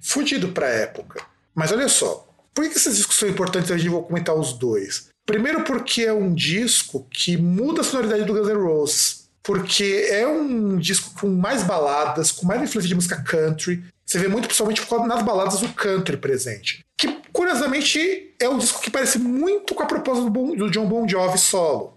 fudido 0.00 0.48
pra 0.48 0.68
época. 0.68 1.24
Mas 1.54 1.70
olha 1.70 1.88
só, 1.88 2.27
por 2.58 2.68
que 2.68 2.76
esses 2.76 2.96
discos 2.96 3.14
são 3.14 3.28
importantes? 3.28 3.70
A 3.70 3.78
gente 3.78 3.88
vai 3.88 4.02
comentar 4.02 4.34
os 4.34 4.52
dois. 4.52 5.10
Primeiro 5.24 5.62
porque 5.62 6.02
é 6.02 6.12
um 6.12 6.34
disco 6.34 7.06
que 7.08 7.36
muda 7.36 7.82
a 7.82 7.84
sonoridade 7.84 8.24
do 8.24 8.34
Guns 8.34 8.48
N' 8.48 8.60
Roses. 8.60 9.28
Porque 9.44 10.08
é 10.10 10.26
um 10.26 10.76
disco 10.76 11.12
com 11.20 11.28
mais 11.28 11.62
baladas, 11.62 12.32
com 12.32 12.44
mais 12.44 12.60
influência 12.60 12.88
de 12.88 12.96
música 12.96 13.22
country. 13.22 13.84
Você 14.04 14.18
vê 14.18 14.26
muito, 14.26 14.48
principalmente 14.48 14.84
nas 15.06 15.22
baladas, 15.22 15.62
o 15.62 15.72
country 15.72 16.16
presente. 16.16 16.84
Que, 16.96 17.20
curiosamente, 17.32 18.34
é 18.40 18.48
um 18.48 18.58
disco 18.58 18.80
que 18.80 18.90
parece 18.90 19.20
muito 19.20 19.72
com 19.72 19.84
a 19.84 19.86
proposta 19.86 20.24
do, 20.24 20.30
bon, 20.30 20.56
do 20.56 20.68
John 20.68 20.86
Bon 20.86 21.06
Jovi 21.06 21.38
solo. 21.38 21.94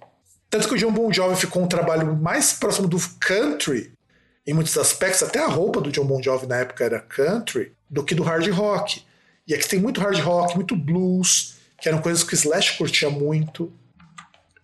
Tanto 0.48 0.68
que 0.68 0.76
o 0.76 0.78
John 0.78 0.92
Bon 0.92 1.12
Jovi 1.12 1.38
ficou 1.38 1.64
um 1.64 1.68
trabalho 1.68 2.16
mais 2.16 2.54
próximo 2.54 2.88
do 2.88 3.00
country, 3.20 3.92
em 4.46 4.54
muitos 4.54 4.78
aspectos, 4.78 5.24
até 5.24 5.40
a 5.40 5.48
roupa 5.48 5.82
do 5.82 5.92
John 5.92 6.06
Bon 6.06 6.22
Jovi 6.22 6.46
na 6.46 6.58
época 6.58 6.84
era 6.84 7.00
country, 7.00 7.72
do 7.90 8.04
que 8.04 8.14
do 8.14 8.22
hard 8.22 8.48
rock. 8.52 9.04
E 9.52 9.54
aqui 9.54 9.68
tem 9.68 9.80
muito 9.80 10.00
hard 10.00 10.18
rock, 10.22 10.56
muito 10.56 10.78
blues, 10.78 11.56
que 11.82 11.90
eram 11.90 12.02
coisas 12.02 12.24
que 12.24 12.34
o 12.34 12.36
Slash 12.36 12.78
curtia 12.78 13.10
muito. 13.10 13.70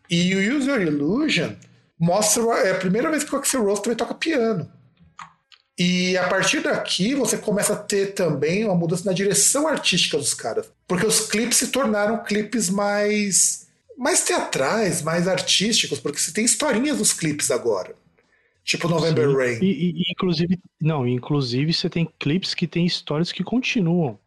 E 0.09 0.33
o 0.33 0.57
Use 0.57 0.69
Your 0.69 0.81
Illusion 0.81 1.51
mostra 1.99 2.41
é 2.65 2.71
a 2.71 2.75
primeira 2.75 3.11
vez 3.11 3.25
que 3.25 3.35
o 3.35 3.37
Axel 3.37 3.65
Rose 3.65 3.81
também 3.83 3.97
toca 3.97 4.13
piano. 4.13 4.71
E 5.77 6.15
a 6.17 6.29
partir 6.29 6.61
daqui 6.61 7.13
você 7.15 7.37
começa 7.37 7.73
a 7.73 7.75
ter 7.75 8.13
também 8.13 8.63
uma 8.63 8.75
mudança 8.75 9.03
na 9.03 9.11
direção 9.11 9.67
artística 9.67 10.17
dos 10.17 10.33
caras. 10.33 10.71
Porque 10.87 11.05
os 11.05 11.19
clipes 11.27 11.57
se 11.57 11.67
tornaram 11.67 12.23
clipes 12.23 12.69
mais 12.69 13.67
mais 13.97 14.23
teatrais, 14.23 15.01
mais 15.01 15.27
artísticos, 15.27 15.99
porque 15.99 16.19
você 16.19 16.31
tem 16.31 16.45
historinhas 16.45 16.99
nos 16.99 17.11
clipes 17.11 17.51
agora. 17.51 17.93
Tipo 18.63 18.87
November 18.87 19.27
Sim. 19.29 19.35
Rain. 19.35 19.59
E, 19.61 19.65
e- 19.65 19.91
e, 19.97 20.11
inclusive, 20.11 20.59
não, 20.79 21.07
inclusive 21.07 21.73
você 21.73 21.89
tem 21.89 22.07
clipes 22.19 22.53
que 22.53 22.67
tem 22.67 22.85
histórias 22.85 23.31
que 23.31 23.43
continuam. 23.43 24.19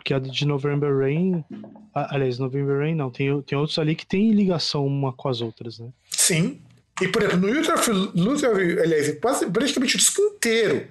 Porque 0.00 0.14
a 0.14 0.18
de 0.18 0.46
November 0.46 0.96
Rain, 0.96 1.44
aliás, 1.92 2.38
November 2.38 2.78
Rain 2.78 2.94
não, 2.94 3.10
tem, 3.10 3.42
tem 3.42 3.58
outros 3.58 3.78
ali 3.78 3.94
que 3.94 4.06
tem 4.06 4.32
ligação 4.32 4.86
uma 4.86 5.12
com 5.12 5.28
as 5.28 5.42
outras, 5.42 5.78
né? 5.78 5.90
Sim. 6.10 6.58
E, 7.02 7.08
por 7.08 7.22
exemplo, 7.22 7.46
no 7.46 7.52
Luther, 7.52 7.74
Luther 8.14 8.80
aliás, 8.82 9.14
quase 9.20 9.44
praticamente 9.50 9.96
o 9.96 9.98
disco 9.98 10.22
inteiro. 10.22 10.88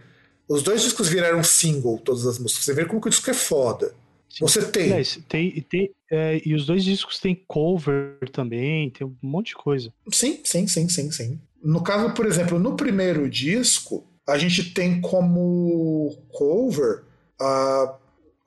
Os 0.47 0.61
dois 0.61 0.83
discos 0.83 1.09
viraram 1.09 1.43
single, 1.43 1.97
todas 1.97 2.27
as 2.27 2.37
músicas. 2.37 2.65
Você 2.65 2.73
vê 2.75 2.85
como 2.85 3.01
que 3.01 3.07
o 3.07 3.09
disco 3.09 3.31
é 3.31 3.33
foda. 3.33 3.95
Sim. 4.29 4.41
Você 4.41 4.61
tem. 4.71 5.03
Tem, 5.27 5.61
tem, 5.61 5.91
é, 6.11 6.39
e 6.45 6.53
os 6.53 6.67
dois 6.67 6.83
discos 6.83 7.17
tem 7.17 7.33
cover 7.47 8.15
também, 8.31 8.91
tem 8.91 9.07
um 9.07 9.15
monte 9.23 9.47
de 9.47 9.55
coisa. 9.55 9.91
Sim, 10.13 10.39
sim, 10.43 10.67
sim, 10.67 10.87
sim, 10.87 11.11
sim. 11.11 11.39
No 11.63 11.81
caso, 11.81 12.13
por 12.13 12.27
exemplo, 12.27 12.59
no 12.59 12.75
primeiro 12.75 13.27
disco, 13.27 14.05
a 14.27 14.37
gente 14.37 14.71
tem 14.71 15.01
como 15.01 16.15
cover. 16.31 17.05
a 17.41 17.95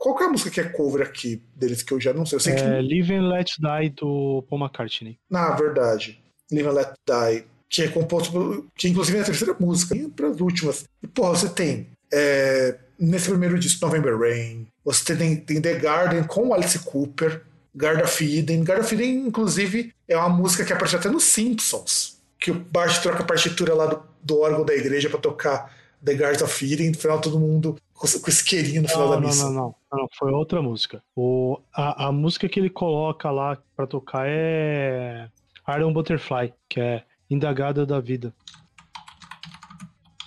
qual 0.03 0.17
que 0.17 0.25
é 0.25 0.27
a 0.27 0.31
música 0.31 0.51
que 0.51 0.61
é 0.61 0.65
cover 0.65 1.07
aqui 1.07 1.41
deles 1.55 1.81
que 1.81 1.93
eu 1.95 2.01
já 2.01 2.13
não 2.13 2.27
sei? 2.27 2.37
Eu 2.37 2.41
sei 2.41 2.55
É, 2.55 2.57
que. 2.57 2.65
Live 2.95 3.15
and 3.15 3.29
Let 3.29 3.47
Die 3.59 3.91
do 3.91 4.45
Paul 4.51 4.61
McCartney. 4.63 5.17
Na 5.31 5.51
verdade, 5.55 6.21
Live 6.51 6.69
and 6.69 6.73
Let 6.73 6.89
Die, 7.07 7.45
que 7.71 7.83
é 7.83 7.89
composto 7.89 8.33
por, 8.33 8.67
que 8.75 8.89
inclusive 8.89 9.19
é 9.19 9.21
a 9.21 9.25
terceira 9.25 9.55
música, 9.61 9.95
e 9.97 10.09
para 10.09 10.29
as 10.29 10.41
últimas. 10.41 10.85
E, 11.01 11.07
porra, 11.07 11.31
você 11.37 11.49
tem 11.49 11.87
é, 12.13 12.77
nesse 12.99 13.29
primeiro 13.29 13.57
disco 13.61 13.87
November 13.87 14.19
Rain, 14.19 14.67
você 14.85 15.15
tem, 15.15 15.37
tem 15.37 15.61
The 15.61 15.75
Garden 15.79 16.25
com 16.25 16.53
Alice 16.53 16.79
Cooper, 16.81 17.43
Garda 17.73 18.03
of 18.03 18.25
Eden. 18.39 18.65
Garda 18.65 18.83
of 18.83 18.93
Eden, 18.95 19.29
inclusive, 19.29 19.95
é 20.09 20.17
uma 20.17 20.29
música 20.29 20.65
que 20.65 20.73
aparece 20.73 20.97
até 20.97 21.09
nos 21.09 21.23
Simpsons, 21.25 22.19
que 22.41 22.51
o 22.51 22.55
Bart 22.55 23.01
troca 23.01 23.23
a 23.23 23.27
partitura 23.27 23.73
lá 23.73 23.87
do, 23.87 24.03
do 24.23 24.41
órgão 24.41 24.65
da 24.65 24.75
igreja 24.75 25.09
para 25.09 25.21
tocar 25.21 25.73
The 26.05 26.15
Garden 26.15 26.43
of 26.45 26.73
Eden, 26.73 26.91
no 26.91 26.99
final 26.99 27.21
todo 27.21 27.39
mundo 27.39 27.77
com, 27.95 28.07
com 28.09 28.29
isqueirinho 28.29 28.83
no 28.83 28.89
final 28.89 29.09
Não, 29.11 29.21
da 29.21 29.21
missa. 29.29 29.45
não, 29.45 29.53
não, 29.53 29.63
não, 29.63 29.75
foi 30.19 30.31
outra 30.33 30.61
música. 30.63 31.03
O, 31.17 31.61
a, 31.75 32.07
a 32.07 32.13
música 32.13 32.49
que 32.49 32.59
ele 32.59 32.71
coloca 32.71 33.31
lá 33.31 33.57
pra 33.77 33.87
tocar 33.87 34.25
é 34.27 35.29
Iron 35.77 35.93
Butterfly, 35.93 36.53
que 36.69 36.81
é 36.81 37.05
Indagada 37.31 37.85
da 37.87 38.01
Vida. 38.01 38.33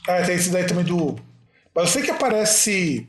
Ah, 0.08 0.22
tem 0.24 0.36
esse 0.36 0.50
daí 0.52 0.66
também 0.66 0.84
do. 0.86 1.16
Mas 1.74 1.86
eu 1.86 1.92
sei 1.94 2.04
que 2.04 2.12
aparece. 2.12 3.08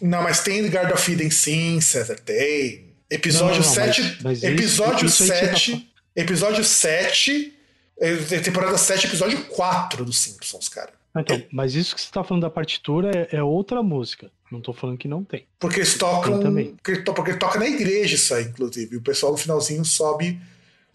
Não, 0.00 0.22
mas 0.22 0.42
tem 0.42 0.66
Guard 0.68 0.92
of 0.92 1.12
Eden 1.12 1.30
sim, 1.30 1.80
César, 1.80 2.16
tem. 2.18 2.92
Episódio 3.10 3.60
Não, 3.60 3.68
não, 3.68 3.76
não, 3.76 3.92
7. 3.92 4.02
mas- 4.02 4.22
mas 4.22 4.42
episódio 4.42 5.06
isso- 5.06 5.22
isso 5.24 5.32
aí 5.32 5.38
que 5.40 5.46
você 5.46 5.54
7. 5.70 5.76
tá 5.76 6.02
Episódio 6.22 6.64
7. 6.64 7.54
eh, 8.00 8.16
Temporada 8.40 8.76
7, 8.78 9.06
episódio 9.06 9.44
4 9.46 10.04
dos 10.04 10.18
Simpsons, 10.18 10.68
cara. 10.68 10.92
Ah, 11.14 11.20
Então, 11.20 11.42
mas 11.52 11.74
isso 11.74 11.94
que 11.94 12.00
você 12.00 12.10
tá 12.10 12.24
falando 12.24 12.42
da 12.42 12.50
partitura 12.50 13.28
é, 13.30 13.36
é 13.36 13.42
outra 13.42 13.82
música. 13.82 14.30
Não 14.50 14.60
tô 14.60 14.72
falando 14.72 14.98
que 14.98 15.08
não 15.08 15.24
tem. 15.24 15.46
Porque 15.58 15.80
eles 15.80 15.94
tocam. 15.96 16.40
Também. 16.40 16.74
Porque, 16.74 17.02
to- 17.02 17.14
porque 17.14 17.34
toca 17.34 17.58
na 17.58 17.66
igreja 17.66 18.14
isso 18.16 18.34
aí, 18.34 18.44
inclusive. 18.44 18.96
O 18.96 19.02
pessoal 19.02 19.32
no 19.32 19.38
finalzinho 19.38 19.84
sobe 19.84 20.40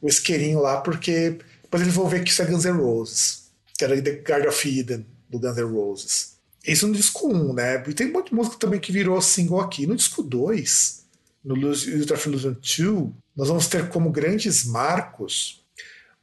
o 0.02 0.08
isqueirinho 0.08 0.60
lá, 0.60 0.82
porque 0.82 1.38
depois 1.64 1.82
eles 1.82 1.94
vão 1.96 2.08
ver 2.08 2.24
que 2.24 2.30
isso 2.32 2.42
é 2.42 2.46
Guns 2.46 2.66
N' 2.66 2.78
Roses. 2.80 3.48
Que 3.78 3.84
era 3.84 4.00
The 4.02 4.12
Guard 4.28 4.46
of 4.48 4.80
Eden, 4.80 5.06
do 5.30 5.40
Guns 5.40 5.58
N' 5.58 5.64
Roses. 5.72 6.38
Isso 6.66 6.88
no 6.88 6.94
disco 6.94 7.28
1, 7.34 7.54
né? 7.54 7.84
E 7.88 7.94
tem 7.94 8.08
um 8.08 8.14
monte 8.14 8.30
de 8.30 8.36
música 8.36 8.58
também 8.58 8.80
que 8.80 8.92
virou 8.92 9.20
single 9.22 9.60
aqui. 9.62 9.88
No 9.88 9.96
disco 9.96 10.22
2, 10.22 11.06
no 11.44 11.56
Ultra 11.56 12.20
Illusion 12.26 12.54
2, 12.54 13.10
nós 13.36 13.48
vamos 13.48 13.68
ter 13.68 13.88
como 13.90 14.12
grandes 14.12 14.66
marcos 14.66 15.64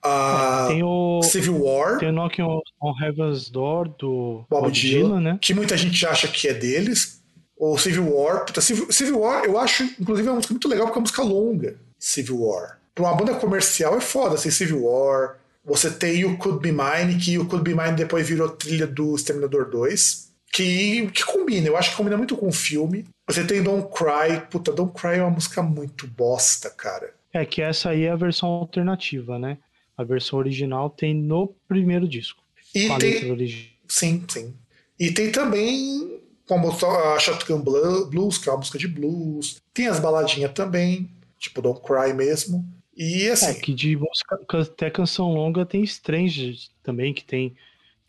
a 0.05 0.67
Tem 0.69 0.83
o, 0.83 1.23
Civil 1.23 1.65
War, 1.65 1.99
tem 1.99 2.11
o 2.11 2.13
Knocking 2.13 2.43
on, 2.43 2.61
on 2.83 2.95
Heaven's 3.03 3.49
Door 3.49 3.89
do 3.99 4.45
Bob 4.51 4.65
Bob 4.65 4.73
Dylan, 4.73 5.03
Dylan, 5.09 5.21
né? 5.21 5.39
que 5.41 5.55
muita 5.55 5.77
gente 5.77 6.07
acha 6.07 6.29
que 6.29 6.47
é 6.47 6.55
deles. 6.55 7.23
Ou 7.57 7.79
Civil 7.79 8.13
War. 8.13 8.45
Puta, 8.45 8.61
Civil, 8.61 8.93
Civil 8.93 9.21
War, 9.21 9.45
eu 9.45 9.59
acho, 9.59 9.85
inclusive, 9.99 10.29
é 10.29 10.31
uma 10.31 10.37
música 10.37 10.53
muito 10.53 10.69
legal 10.69 10.87
porque 10.87 10.99
é 10.99 11.01
uma 11.01 11.05
música 11.05 11.23
longa. 11.23 11.77
Civil 11.99 12.43
War. 12.43 12.79
Pra 12.95 13.05
uma 13.05 13.15
banda 13.15 13.35
comercial 13.35 13.97
é 13.97 14.01
foda, 14.01 14.35
assim, 14.35 14.51
Civil 14.51 14.85
War. 14.85 15.37
Você 15.65 15.91
tem 15.91 16.19
You 16.19 16.37
Could 16.37 16.61
Be 16.61 16.73
Mine, 16.73 17.19
que 17.19 17.33
You 17.33 17.47
Could 17.47 17.65
Be 17.65 17.81
Mine 17.81 17.97
depois 17.97 18.29
virou 18.29 18.51
trilha 18.51 18.87
do 18.87 19.15
Exterminador 19.15 19.71
2. 19.71 20.25
Que, 20.53 21.11
que 21.13 21.25
combina, 21.25 21.67
eu 21.67 21.77
acho 21.77 21.91
que 21.91 21.97
combina 21.97 22.17
muito 22.17 22.37
com 22.37 22.49
o 22.49 22.53
filme. 22.53 23.07
Você 23.27 23.45
tem 23.45 23.63
Don't 23.63 23.89
Cry. 23.93 24.41
Puta, 24.51 24.73
Don't 24.73 24.93
Cry 24.93 25.17
é 25.17 25.23
uma 25.23 25.31
música 25.31 25.63
muito 25.63 26.07
bosta, 26.07 26.71
cara. 26.71 27.13
É 27.33 27.45
que 27.45 27.63
essa 27.63 27.91
aí 27.91 28.05
é 28.05 28.11
a 28.11 28.17
versão 28.17 28.49
alternativa, 28.49 29.39
né? 29.39 29.59
A 29.97 30.03
versão 30.05 30.39
original 30.39 30.91
tem 30.91 31.15
no 31.15 31.49
primeiro 31.69 32.07
disco. 32.09 32.43
E 32.75 32.89
com 32.89 32.99
tem, 32.99 33.31
original. 33.31 33.73
Sim, 33.89 34.25
sim. 34.29 34.55
E 34.99 35.13
tem 35.13 35.31
também 35.31 36.21
como 36.47 36.71
a 36.71 37.19
Shotgun 37.19 37.61
Blu- 37.61 38.07
Blues, 38.07 38.39
que 38.39 38.49
é 38.49 38.53
uma 38.53 38.59
música 38.59 38.79
de 38.79 38.89
blues. 38.89 39.61
Tem 39.73 39.87
as 39.87 39.99
baladinhas 40.01 40.53
também, 40.53 41.11
tipo 41.39 41.63
Don't 41.63 41.81
Cry 41.81 42.13
mesmo. 42.15 42.65
E 42.97 43.29
assim, 43.29 43.47
É, 43.47 43.55
que 43.55 43.73
de 43.75 43.97
música, 43.97 44.39
até 44.61 44.89
canção 44.91 45.33
longa 45.33 45.65
tem 45.67 45.83
Strange 45.83 46.69
também, 46.83 47.13
que 47.15 47.25
tem 47.25 47.55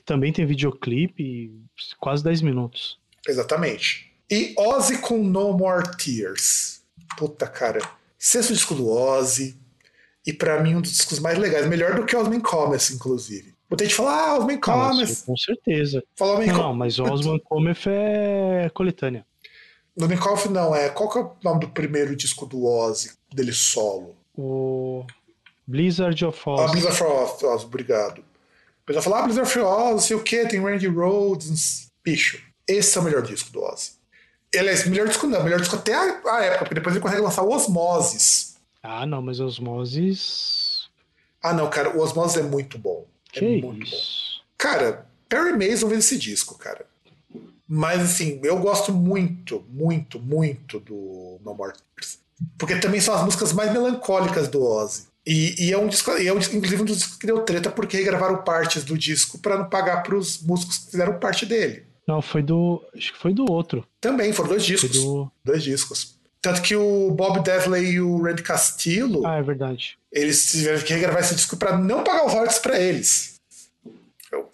também 0.06 0.32
tem 0.32 0.46
videoclipe, 0.46 1.52
quase 2.00 2.24
10 2.24 2.42
minutos. 2.42 3.00
exatamente. 3.28 4.12
E 4.30 4.54
Ozzy 4.58 4.98
com 5.00 5.18
No 5.24 5.54
More 5.58 5.84
Tears. 5.98 6.82
Puta, 7.18 7.48
cara. 7.48 7.80
Sexto 8.18 8.54
disco 8.54 8.74
do 8.76 8.88
Ozzy. 8.90 9.56
E 10.26 10.34
pra 10.34 10.62
mim, 10.62 10.76
um 10.76 10.82
dos 10.82 10.92
discos 10.92 11.20
mais 11.20 11.38
legais. 11.38 11.68
Melhor 11.68 11.96
do 11.96 12.06
que 12.06 12.16
Osman 12.16 12.40
Cometh, 12.40 12.92
inclusive. 12.94 13.54
Muita 13.70 13.84
gente 13.84 13.96
fala, 13.96 14.12
ah, 14.14 14.38
Osman 14.38 14.60
Ah, 14.64 14.78
mas 14.78 14.98
Cometh. 14.98 15.26
com 15.26 15.38
certeza. 15.38 16.04
Fala 16.16 16.34
Osman 16.34 16.48
Não, 16.48 16.58
não, 16.58 16.74
mas 16.74 17.00
Osman 17.00 17.40
Cometh 17.40 17.88
é 17.88 18.70
coletânea. 18.74 19.26
Osman 20.00 20.18
Cometh 20.18 20.50
não, 20.50 20.76
é. 20.76 20.90
Qual 20.90 21.10
que 21.10 21.18
é 21.18 21.22
o 21.22 21.32
nome 21.44 21.62
do 21.62 21.70
primeiro 21.70 22.16
disco 22.16 22.46
do 22.46 22.66
Ozzy, 22.66 23.12
dele 23.34 23.54
solo? 23.54 24.16
O 24.38 25.06
Blizzard 25.68 26.24
of 26.26 26.42
Ah, 26.46 26.52
Oz. 26.52 26.72
Blizzard 26.72 26.98
for 26.98 27.08
Oz, 27.44 27.64
obrigado. 27.64 28.20
O 28.20 28.86
pessoal 28.86 29.04
fala, 29.04 29.20
ah, 29.20 29.24
Blizzard 29.24 29.50
for 29.50 29.62
Oz, 29.64 30.04
sei 30.04 30.16
o 30.16 30.24
que, 30.24 30.46
tem 30.48 30.60
Randy 30.62 30.88
Rhodes. 30.88 31.88
Bicho, 32.04 32.40
esse 32.68 32.98
é 32.98 33.02
o 33.02 33.04
melhor 33.04 33.22
disco 33.24 33.52
do 33.52 33.62
Ozzy. 33.64 33.92
Aliás, 34.56 34.86
melhor 34.88 35.08
disco 35.08 35.28
não, 35.28 35.44
melhor 35.44 35.60
disco 35.60 35.76
até 35.76 35.94
a, 35.94 36.22
a 36.28 36.44
época, 36.44 36.60
porque 36.66 36.76
depois 36.76 36.96
ele 36.96 37.02
consegue 37.04 37.22
lançar 37.22 37.42
o 37.44 37.52
Osmosis. 37.52 38.55
Ah, 38.88 39.06
não, 39.06 39.22
mas 39.22 39.40
Osmosis. 39.40 40.88
Ah, 41.42 41.54
não, 41.54 41.70
cara, 41.70 41.96
o 41.96 42.02
Osmosis 42.02 42.38
é 42.38 42.44
muito 42.44 42.78
bom. 42.78 43.06
É 43.34 43.40
Que 43.40 43.62
muito 43.62 43.80
bom. 43.80 43.84
isso? 43.84 44.42
Cara, 44.58 45.06
Perry 45.28 45.54
Mason 45.54 45.88
vê 45.88 45.96
esse 45.96 46.18
disco, 46.18 46.58
cara. 46.58 46.86
Mas 47.68 48.02
assim, 48.02 48.40
eu 48.44 48.60
gosto 48.60 48.94
muito, 48.94 49.64
muito, 49.70 50.20
muito 50.20 50.80
do 50.80 51.40
No 51.44 51.54
More 51.56 51.74
Tears. 51.96 52.20
Porque 52.58 52.76
também 52.76 53.02
são 53.02 53.14
as 53.16 53.24
músicas 53.24 53.54
mais 53.54 53.72
melancólicas 53.72 54.48
do 54.48 54.64
Ozzy. 54.64 55.08
E, 55.26 55.56
e 55.68 55.74
é 55.74 55.78
um 55.78 55.88
disco, 55.88 56.12
e 56.12 56.28
é 56.28 56.34
um, 56.34 56.38
inclusive 56.38 56.82
um 56.84 56.86
dos 56.86 56.98
discos 56.98 57.18
que 57.18 57.26
deu 57.26 57.42
treta 57.42 57.72
porque 57.72 57.98
regravaram 57.98 58.44
partes 58.44 58.84
do 58.84 58.96
disco 58.96 59.40
para 59.40 59.58
não 59.58 59.68
pagar 59.68 60.04
pros 60.04 60.40
músicos 60.44 60.78
que 60.78 60.92
fizeram 60.92 61.20
parte 61.20 61.46
dele. 61.48 61.84
Não, 62.08 62.22
foi 62.22 62.44
do. 62.44 62.84
Acho 62.96 63.14
que 63.14 63.20
foi 63.20 63.34
do 63.34 63.52
outro. 63.52 63.84
Também, 64.00 64.32
foram 64.32 64.50
dois 64.50 64.64
discos. 64.64 64.92
do. 64.92 65.32
Dois 65.44 65.64
discos. 65.64 66.16
Tanto 66.46 66.62
que 66.62 66.76
o 66.76 67.10
Bob 67.10 67.42
Desley 67.42 67.94
e 67.94 68.00
o 68.02 68.22
Randy 68.22 68.44
Castillo, 68.44 69.26
Ah, 69.26 69.38
é 69.38 69.42
verdade. 69.42 69.98
eles 70.12 70.52
tiveram 70.52 70.80
que 70.80 70.94
regravar 70.94 71.22
esse 71.24 71.34
disco 71.34 71.58
para 71.58 71.76
não 71.76 72.04
pagar 72.04 72.24
os 72.24 72.32
royalties 72.32 72.60
para 72.60 72.80
eles. 72.80 73.42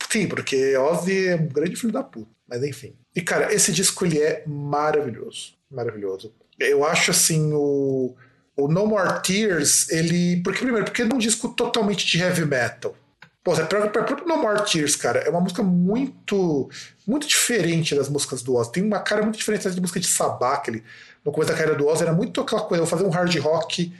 Sim, 0.10 0.26
porque 0.30 0.78
Ozzy 0.78 1.28
é 1.28 1.36
um 1.36 1.48
grande 1.48 1.76
filho 1.76 1.92
da 1.92 2.02
puta. 2.02 2.32
Mas 2.48 2.64
enfim. 2.64 2.94
E 3.14 3.22
cara, 3.22 3.54
esse 3.54 3.74
disco 3.74 4.06
ele 4.06 4.20
é 4.22 4.42
maravilhoso. 4.48 5.54
Maravilhoso. 5.70 6.34
Eu 6.58 6.86
acho 6.86 7.12
assim 7.12 7.52
o. 7.54 8.16
O 8.56 8.68
No 8.70 8.86
More 8.88 9.22
Tears, 9.22 9.90
ele. 9.90 10.42
Porque, 10.44 10.60
primeiro, 10.60 10.86
porque 10.86 11.02
ele 11.02 11.12
é 11.12 11.16
um 11.16 11.20
disco 11.20 11.50
totalmente 11.50 12.06
de 12.06 12.22
heavy 12.22 12.46
metal. 12.46 12.96
Pô, 13.44 13.54
o 13.54 13.90
próprio 13.90 14.26
No 14.28 14.38
More 14.38 14.64
Tears, 14.70 14.96
cara, 14.96 15.20
é 15.20 15.30
uma 15.30 15.42
música 15.42 15.64
muito 15.64 16.70
muito 17.08 17.28
diferente 17.28 17.96
das 17.96 18.08
músicas 18.08 18.42
do 18.44 18.56
Ozzy. 18.56 18.72
Tem 18.72 18.84
uma 18.84 19.00
cara 19.00 19.24
muito 19.24 19.38
diferente 19.38 19.68
da 19.68 19.82
música 19.82 20.00
de 20.00 20.08
Sabá, 20.08 20.58
que 20.58 20.70
ele, 20.70 20.84
no 21.26 21.32
começo 21.32 21.52
da 21.52 21.58
carreira 21.58 21.78
do 21.78 21.88
Ozzy, 21.88 22.04
era 22.04 22.14
muito 22.14 22.42
aquela 22.42 22.62
coisa, 22.62 22.84
vou 22.84 22.90
fazer 22.90 23.06
um 23.06 23.10
hard 23.10 23.36
rock 23.38 23.94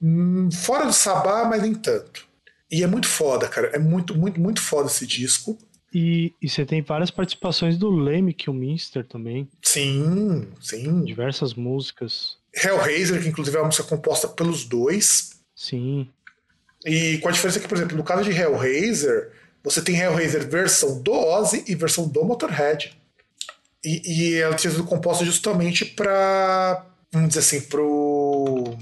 hum, 0.00 0.48
fora 0.50 0.86
do 0.86 0.92
Sabá, 0.92 1.44
mas 1.44 1.62
nem 1.62 1.74
tanto. 1.74 2.26
E 2.70 2.82
é 2.82 2.86
muito 2.86 3.08
foda, 3.08 3.48
cara. 3.48 3.68
É 3.68 3.78
muito, 3.78 4.14
muito, 4.14 4.40
muito 4.40 4.60
foda 4.60 4.88
esse 4.88 5.06
disco. 5.06 5.58
E, 5.92 6.34
e 6.40 6.48
você 6.48 6.66
tem 6.66 6.82
várias 6.82 7.10
participações 7.10 7.78
do 7.78 7.90
Leme 7.90 8.34
Kilminster 8.34 9.04
também. 9.04 9.48
Sim, 9.62 10.46
sim. 10.60 11.02
Diversas 11.02 11.54
músicas. 11.54 12.36
Hellraiser, 12.54 13.22
que 13.22 13.28
inclusive 13.28 13.56
é 13.56 13.60
uma 13.60 13.66
música 13.66 13.84
composta 13.84 14.28
pelos 14.28 14.64
dois. 14.64 15.40
Sim. 15.54 16.08
E 16.84 17.18
com 17.18 17.28
a 17.28 17.32
diferença 17.32 17.58
que, 17.58 17.66
por 17.66 17.76
exemplo, 17.76 17.96
no 17.96 18.04
caso 18.04 18.22
de 18.22 18.30
Hellraiser, 18.30 19.32
você 19.64 19.80
tem 19.80 19.96
Hellraiser 19.96 20.48
versão 20.48 21.00
do 21.02 21.12
Ozzy 21.12 21.64
e 21.66 21.74
versão 21.74 22.06
do 22.06 22.22
Motorhead. 22.24 22.97
E, 23.84 24.02
e 24.04 24.34
ela 24.36 24.54
tinha 24.54 24.70
sido 24.70 24.84
composta 24.84 25.24
justamente 25.24 25.84
para, 25.84 26.84
vamos 27.12 27.28
dizer 27.28 27.40
assim, 27.40 27.60
pro 27.60 28.76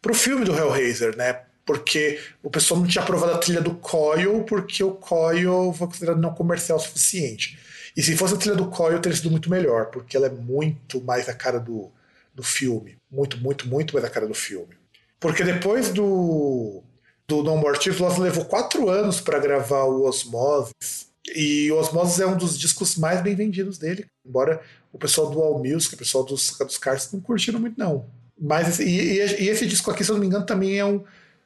pro 0.00 0.14
filme 0.14 0.44
do 0.44 0.56
Hellraiser, 0.56 1.16
né? 1.16 1.42
Porque 1.66 2.18
o 2.42 2.48
pessoal 2.48 2.80
não 2.80 2.86
tinha 2.86 3.02
aprovado 3.02 3.32
a 3.32 3.38
trilha 3.38 3.60
do 3.60 3.74
Coil, 3.74 4.42
porque 4.44 4.82
o 4.82 4.92
Coil 4.92 5.72
foi 5.72 5.86
considerado 5.86 6.20
não 6.20 6.34
comercial 6.34 6.78
o 6.78 6.80
suficiente. 6.80 7.58
E 7.96 8.02
se 8.02 8.16
fosse 8.16 8.34
a 8.34 8.36
trilha 8.38 8.56
do 8.56 8.68
Coil, 8.68 9.00
teria 9.00 9.16
sido 9.16 9.30
muito 9.30 9.50
melhor, 9.50 9.86
porque 9.86 10.16
ela 10.16 10.26
é 10.26 10.30
muito 10.30 11.02
mais 11.02 11.28
a 11.28 11.34
cara 11.34 11.58
do, 11.58 11.90
do 12.34 12.42
filme. 12.42 12.96
Muito, 13.10 13.36
muito, 13.38 13.68
muito 13.68 13.92
mais 13.92 14.04
a 14.04 14.10
cara 14.10 14.26
do 14.26 14.34
filme. 14.34 14.76
Porque 15.20 15.42
depois 15.42 15.90
do, 15.90 16.82
do 17.26 17.42
No 17.42 17.56
More 17.56 17.78
Tears, 17.78 17.98
Lost 17.98 18.18
levou 18.18 18.44
quatro 18.44 18.88
anos 18.88 19.20
para 19.20 19.38
gravar 19.38 19.84
o 19.84 20.04
Osmosis. 20.04 21.07
E 21.34 21.70
Osmosis 21.72 22.20
é 22.20 22.26
um 22.26 22.36
dos 22.36 22.58
discos 22.58 22.96
mais 22.96 23.20
bem 23.22 23.34
vendidos 23.34 23.78
dele. 23.78 24.06
Embora 24.26 24.60
o 24.92 24.98
pessoal 24.98 25.30
do 25.30 25.40
All 25.40 25.58
Music, 25.58 25.94
o 25.94 25.98
pessoal 25.98 26.24
dos, 26.24 26.56
dos 26.58 26.78
Cars 26.78 27.12
não 27.12 27.20
curtiram 27.20 27.60
muito, 27.60 27.78
não. 27.78 28.06
Mas, 28.40 28.78
e, 28.78 28.88
e, 28.88 29.18
e, 29.18 29.48
esse 29.48 29.66
disco 29.66 29.90
aqui, 29.90 30.04
se 30.04 30.10
eu 30.10 30.14
não 30.14 30.20
me 30.20 30.26
engano, 30.26 30.46
também 30.46 30.78
é 30.78 30.84
um. 30.84 31.04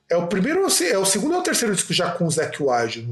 É 0.09 0.16
o 0.16 0.27
primeiro, 0.27 0.61
é 0.61 0.99
o 0.99 1.07
segundo 1.07 1.35
ou 1.35 1.40
o 1.40 1.43
terceiro 1.43 1.74
disco 1.74 1.93
já 1.93 2.11
com 2.11 2.27
o 2.27 2.31
Zac 2.31 2.62
Wide 2.62 3.03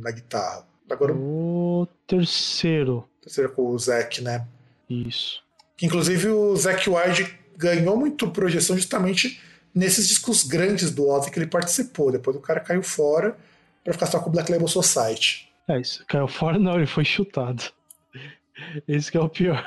na 0.00 0.10
guitarra? 0.10 0.66
Agora, 0.88 1.12
o 1.12 1.86
terceiro. 2.06 3.06
Terceiro 3.20 3.52
com 3.52 3.68
o 3.68 3.78
Zac, 3.78 4.22
né? 4.22 4.46
Isso. 4.88 5.42
Inclusive 5.82 6.28
o 6.28 6.56
Zac 6.56 6.88
Wide 6.88 7.38
ganhou 7.56 7.96
muito 7.96 8.30
projeção 8.30 8.76
justamente 8.76 9.40
nesses 9.74 10.08
discos 10.08 10.42
grandes 10.42 10.90
do 10.90 11.06
Ozzy 11.08 11.30
que 11.30 11.38
ele 11.38 11.46
participou. 11.46 12.10
Depois 12.10 12.36
o 12.36 12.40
cara 12.40 12.60
caiu 12.60 12.82
fora 12.82 13.36
para 13.84 13.92
ficar 13.92 14.06
só 14.06 14.18
com 14.18 14.30
o 14.30 14.32
Black 14.32 14.50
Label 14.50 14.68
Society. 14.68 15.48
É 15.68 15.80
isso, 15.80 16.04
caiu 16.06 16.28
fora 16.28 16.58
não, 16.58 16.76
ele 16.76 16.86
foi 16.86 17.04
chutado. 17.04 17.62
Esse 18.88 19.10
que 19.10 19.18
é 19.18 19.20
o 19.20 19.28
pior. 19.28 19.66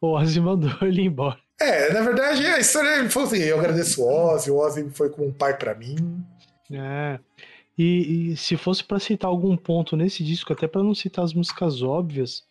O 0.00 0.08
Ozzy 0.08 0.40
mandou 0.40 0.70
ele 0.82 1.02
embora. 1.02 1.38
É, 1.60 1.92
na 1.92 2.00
verdade, 2.02 2.44
a 2.46 2.58
história 2.58 2.98
ele 2.98 3.08
falou 3.08 3.28
assim: 3.28 3.38
eu 3.38 3.58
agradeço 3.58 4.02
o 4.02 4.08
Ozzy, 4.08 4.50
o 4.50 4.56
Ozzy 4.56 4.90
foi 4.90 5.08
como 5.10 5.28
um 5.28 5.32
pai 5.32 5.56
para 5.56 5.74
mim. 5.74 6.24
É. 6.72 7.18
E, 7.76 8.32
e 8.32 8.36
se 8.36 8.56
fosse 8.56 8.84
para 8.84 8.98
citar 8.98 9.28
algum 9.28 9.56
ponto 9.56 9.96
nesse 9.96 10.22
disco, 10.24 10.52
até 10.52 10.66
para 10.66 10.82
não 10.82 10.94
citar 10.94 11.24
as 11.24 11.32
músicas 11.32 11.82
óbvias, 11.82 12.44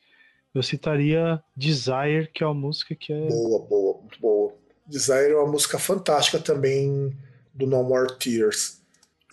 eu 0.53 0.61
citaria 0.61 1.41
Desire, 1.55 2.29
que 2.33 2.43
é 2.43 2.47
uma 2.47 2.53
música 2.53 2.95
que 2.95 3.11
é. 3.11 3.27
Boa, 3.27 3.59
boa, 3.67 3.99
muito 3.99 4.19
boa. 4.19 4.53
Desire 4.85 5.31
é 5.31 5.35
uma 5.35 5.51
música 5.51 5.79
fantástica 5.79 6.39
também 6.39 7.15
do 7.53 7.65
No 7.65 7.83
More 7.83 8.17
Tears. 8.17 8.81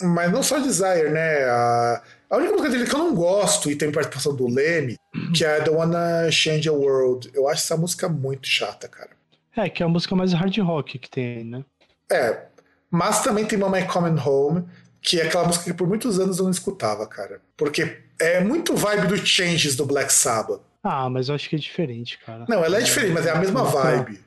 Mas 0.01 0.33
não 0.33 0.43
só 0.43 0.61
Desire, 0.61 1.11
né? 1.11 1.45
A, 1.45 2.03
a 2.31 2.37
única 2.37 2.53
música 2.53 2.71
dele 2.71 2.87
que 2.87 2.95
eu 2.95 2.99
não 2.99 3.15
gosto 3.15 3.71
e 3.71 3.75
tem 3.75 3.91
participação 3.91 4.35
do 4.37 4.47
Leme, 4.47 4.97
que 5.35 5.45
é 5.45 5.61
The 5.61 5.71
Wanna 5.71 6.31
Change 6.31 6.63
the 6.63 6.71
World. 6.71 7.29
Eu 7.35 7.49
acho 7.49 7.63
essa 7.63 7.77
música 7.77 8.09
muito 8.09 8.47
chata, 8.47 8.87
cara. 8.87 9.11
É, 9.57 9.69
que 9.69 9.83
é 9.83 9.87
a 9.87 9.89
música 9.89 10.15
mais 10.15 10.33
hard 10.33 10.57
rock 10.59 10.99
que 10.99 11.11
tem, 11.11 11.45
né? 11.45 11.65
É. 12.11 12.47
Mas 12.89 13.23
também 13.23 13.45
tem 13.45 13.59
Mama 13.59 13.83
Coming 13.83 14.21
Home, 14.21 14.65
que 15.03 15.21
é 15.21 15.27
aquela 15.27 15.45
música 15.45 15.65
que 15.65 15.75
por 15.75 15.89
muitos 15.89 16.21
anos 16.21 16.39
eu 16.39 16.45
não 16.45 16.53
escutava, 16.53 17.05
cara. 17.07 17.41
Porque 17.57 18.01
é 18.21 18.41
muito 18.41 18.77
vibe 18.77 19.09
do 19.09 19.17
Changes 19.17 19.75
do 19.75 19.85
Black 19.85 20.13
Sabbath. 20.13 20.61
Ah, 20.85 21.11
mas 21.11 21.29
eu 21.29 21.35
acho 21.35 21.49
que 21.49 21.57
é 21.57 21.59
diferente, 21.59 22.19
cara. 22.25 22.47
Não, 22.49 22.65
ela 22.65 22.77
é, 22.77 22.81
é 22.81 22.85
diferente, 22.85 23.13
mas 23.13 23.27
é 23.27 23.31
a 23.31 23.39
mesma 23.39 23.65
vibe. 23.65 24.21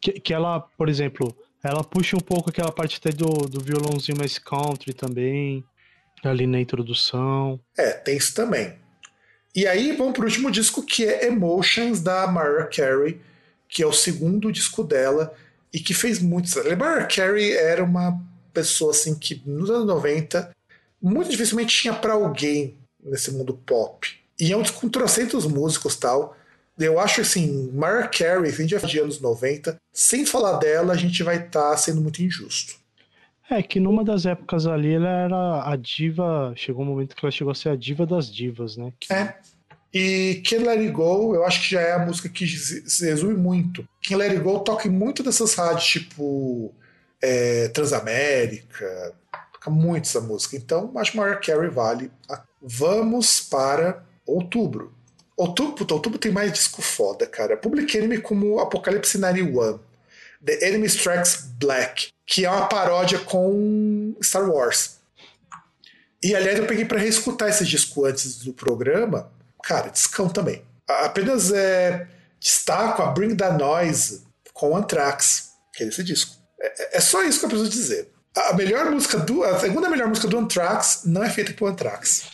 Que, 0.00 0.12
que 0.20 0.34
ela, 0.34 0.60
por 0.60 0.88
exemplo, 0.88 1.34
ela 1.64 1.82
puxa 1.82 2.16
um 2.16 2.20
pouco 2.20 2.50
aquela 2.50 2.72
parte 2.72 2.98
até 2.98 3.10
do, 3.10 3.46
do 3.48 3.60
violãozinho 3.60 4.18
mais 4.18 4.38
country 4.38 4.92
também, 4.92 5.64
ali 6.22 6.46
na 6.46 6.60
introdução. 6.60 7.60
É, 7.76 7.90
tem 7.90 8.16
isso 8.16 8.34
também. 8.34 8.74
E 9.54 9.66
aí 9.66 9.92
vamos 9.92 10.14
pro 10.14 10.24
último 10.24 10.50
disco 10.50 10.82
que 10.82 11.04
é 11.04 11.26
Emotions 11.26 12.00
da 12.00 12.26
Mariah 12.26 12.68
Carey, 12.68 13.20
que 13.68 13.82
é 13.82 13.86
o 13.86 13.92
segundo 13.92 14.50
disco 14.50 14.82
dela 14.82 15.34
e 15.72 15.78
que 15.78 15.92
fez 15.92 16.18
muito. 16.18 16.48
A 16.58 16.76
Mariah 16.76 17.06
Carey 17.06 17.52
era 17.52 17.84
uma 17.84 18.18
pessoa 18.52 18.92
assim 18.92 19.14
que 19.14 19.42
nos 19.46 19.70
anos 19.70 19.86
90 19.86 20.50
muito 21.00 21.30
dificilmente 21.30 21.76
tinha 21.76 21.92
para 21.92 22.12
alguém 22.12 22.76
nesse 23.02 23.30
mundo 23.32 23.54
pop. 23.66 24.08
E 24.38 24.52
é 24.52 24.56
um 24.56 24.62
com 24.62 24.88
trocentos 24.88 25.46
músicos 25.46 25.96
tal. 25.96 26.36
Eu 26.78 26.98
acho 26.98 27.20
assim, 27.20 27.70
Mariah 27.72 28.08
Carey, 28.08 28.50
vem 28.50 28.66
de 28.66 28.98
anos 28.98 29.20
90, 29.20 29.76
sem 29.92 30.24
falar 30.24 30.58
dela, 30.58 30.94
a 30.94 30.96
gente 30.96 31.22
vai 31.22 31.36
estar 31.36 31.70
tá 31.70 31.76
sendo 31.76 32.00
muito 32.00 32.22
injusto. 32.22 32.74
É 33.52 33.62
que 33.62 33.78
numa 33.78 34.02
das 34.02 34.24
épocas 34.24 34.66
ali 34.66 34.94
ela 34.94 35.08
era 35.08 35.70
a 35.70 35.76
diva. 35.76 36.52
Chegou 36.56 36.82
um 36.84 36.88
momento 36.88 37.14
que 37.14 37.24
ela 37.24 37.30
chegou 37.30 37.50
a 37.50 37.54
ser 37.54 37.68
a 37.68 37.76
diva 37.76 38.06
das 38.06 38.32
divas, 38.32 38.76
né? 38.76 38.92
É. 39.10 39.34
E 39.92 40.42
Can 40.48 40.62
Let 40.62 40.78
It 40.78 40.90
Go, 40.90 41.34
eu 41.34 41.44
acho 41.44 41.60
que 41.60 41.70
já 41.70 41.80
é 41.82 41.92
a 41.92 41.98
música 41.98 42.28
que 42.28 42.46
se 42.46 43.04
resume 43.04 43.34
muito. 43.34 43.86
Can 44.02 44.16
Let 44.16 44.30
It 44.30 44.40
Go 44.42 44.60
toca 44.60 44.88
muito 44.90 45.22
dessas 45.22 45.54
rádios, 45.54 45.84
tipo 45.84 46.72
é, 47.20 47.68
Transamérica, 47.68 49.14
toca 49.52 49.70
muito 49.70 50.06
essa 50.06 50.20
música. 50.20 50.56
Então, 50.56 50.90
acho 50.96 51.12
que 51.12 51.18
Mariah 51.18 51.40
Carey 51.40 51.68
vale. 51.68 52.10
Vamos 52.60 53.40
para 53.40 54.02
outubro. 54.26 54.94
Outubro, 55.36 55.86
outubro 55.90 56.18
tem 56.18 56.32
mais 56.32 56.52
disco 56.52 56.80
foda, 56.80 57.26
cara. 57.26 57.56
Public 57.56 57.96
Enemy 57.96 58.18
como 58.22 58.60
Apocalypse 58.60 59.18
91. 59.18 59.78
The 60.44 60.68
Enemy 60.68 60.86
Strikes 60.86 61.52
Black, 61.58 62.08
que 62.26 62.44
é 62.44 62.50
uma 62.50 62.66
paródia 62.66 63.18
com 63.20 64.14
Star 64.22 64.48
Wars. 64.48 65.00
E 66.22 66.34
aliás, 66.34 66.58
eu 66.58 66.66
peguei 66.66 66.84
para 66.84 66.98
reescutar 66.98 67.48
esse 67.48 67.64
disco 67.64 68.04
antes 68.04 68.38
do 68.38 68.52
programa. 68.52 69.30
Cara, 69.62 69.88
discão 69.88 70.28
também. 70.28 70.62
Apenas 70.88 71.52
é, 71.52 72.06
destaco 72.38 73.02
a 73.02 73.06
Bring 73.06 73.36
the 73.36 73.52
Noise 73.52 74.24
com 74.52 74.76
Anthrax, 74.76 75.52
que 75.74 75.84
é 75.84 75.88
esse 75.88 76.04
disco. 76.04 76.36
É, 76.60 76.98
é, 76.98 77.00
só 77.00 77.22
isso 77.22 77.40
que 77.40 77.46
eu 77.46 77.50
preciso 77.50 77.70
dizer. 77.70 78.08
A 78.36 78.54
melhor 78.54 78.90
música 78.90 79.18
do. 79.18 79.42
A 79.42 79.58
segunda 79.58 79.90
melhor 79.90 80.08
música 80.08 80.28
do 80.28 80.38
Anthrax 80.38 81.02
não 81.04 81.22
é 81.22 81.28
feita 81.28 81.52
por 81.52 81.68
Anthrax. 81.68 82.30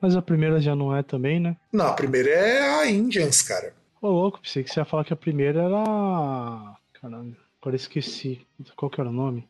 Mas 0.00 0.16
a 0.16 0.22
primeira 0.22 0.60
já 0.60 0.74
não 0.74 0.96
é 0.96 1.02
também, 1.02 1.38
né? 1.38 1.56
Não, 1.72 1.86
a 1.86 1.92
primeira 1.92 2.30
é 2.30 2.80
a 2.80 2.90
Indians, 2.90 3.42
cara. 3.42 3.74
Ô, 4.02 4.08
louco, 4.08 4.40
pensei 4.40 4.64
que 4.64 4.72
você 4.72 4.80
ia 4.80 4.84
falar 4.84 5.04
que 5.04 5.12
a 5.12 5.16
primeira 5.16 5.60
era. 5.60 6.76
Caramba, 7.00 7.36
agora 7.60 7.76
esqueci. 7.76 8.46
Qual 8.74 8.90
que 8.90 9.00
era 9.00 9.10
o 9.10 9.12
nome? 9.12 9.46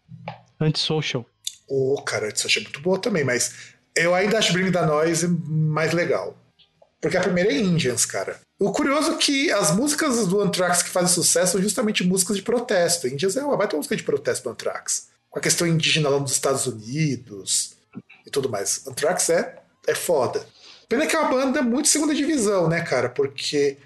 Antisocial. 0.60 1.24
Ô, 1.68 1.94
oh, 1.94 2.02
cara, 2.02 2.26
Antisocial 2.26 2.62
é 2.62 2.64
muito 2.64 2.80
boa 2.80 2.98
também, 2.98 3.24
mas 3.24 3.74
eu 3.94 4.14
ainda 4.14 4.38
acho 4.38 4.52
Bring 4.52 4.72
the 4.72 4.84
Noise 4.84 5.28
mais 5.28 5.92
legal. 5.92 6.36
Porque 7.00 7.16
a 7.16 7.20
primeira 7.22 7.50
é 7.50 7.56
Indians, 7.56 8.04
cara. 8.04 8.40
O 8.58 8.72
curioso 8.72 9.12
é 9.12 9.16
que 9.16 9.50
as 9.50 9.74
músicas 9.74 10.26
do 10.26 10.40
Anthrax 10.40 10.82
que 10.82 10.90
fazem 10.90 11.14
sucesso 11.14 11.52
são 11.52 11.62
justamente 11.62 12.04
músicas 12.04 12.36
de 12.36 12.42
protesto. 12.42 13.08
Indians 13.08 13.36
é 13.36 13.44
uma 13.44 13.56
baita 13.56 13.76
música 13.76 13.96
de 13.96 14.02
protesto 14.02 14.44
do 14.44 14.50
Anthrax. 14.50 15.08
Com 15.30 15.38
a 15.38 15.42
questão 15.42 15.66
indígena 15.66 16.10
lá 16.10 16.18
nos 16.18 16.32
Estados 16.32 16.66
Unidos 16.66 17.76
e 18.26 18.30
tudo 18.30 18.50
mais. 18.50 18.86
Anthrax 18.86 19.30
é, 19.30 19.62
é 19.86 19.94
foda. 19.94 20.44
Pena 20.88 21.06
que 21.06 21.16
é 21.16 21.18
uma 21.20 21.30
banda 21.30 21.62
muito 21.62 21.88
segunda 21.88 22.14
divisão, 22.14 22.68
né, 22.68 22.82
cara? 22.82 23.08
Porque 23.08 23.78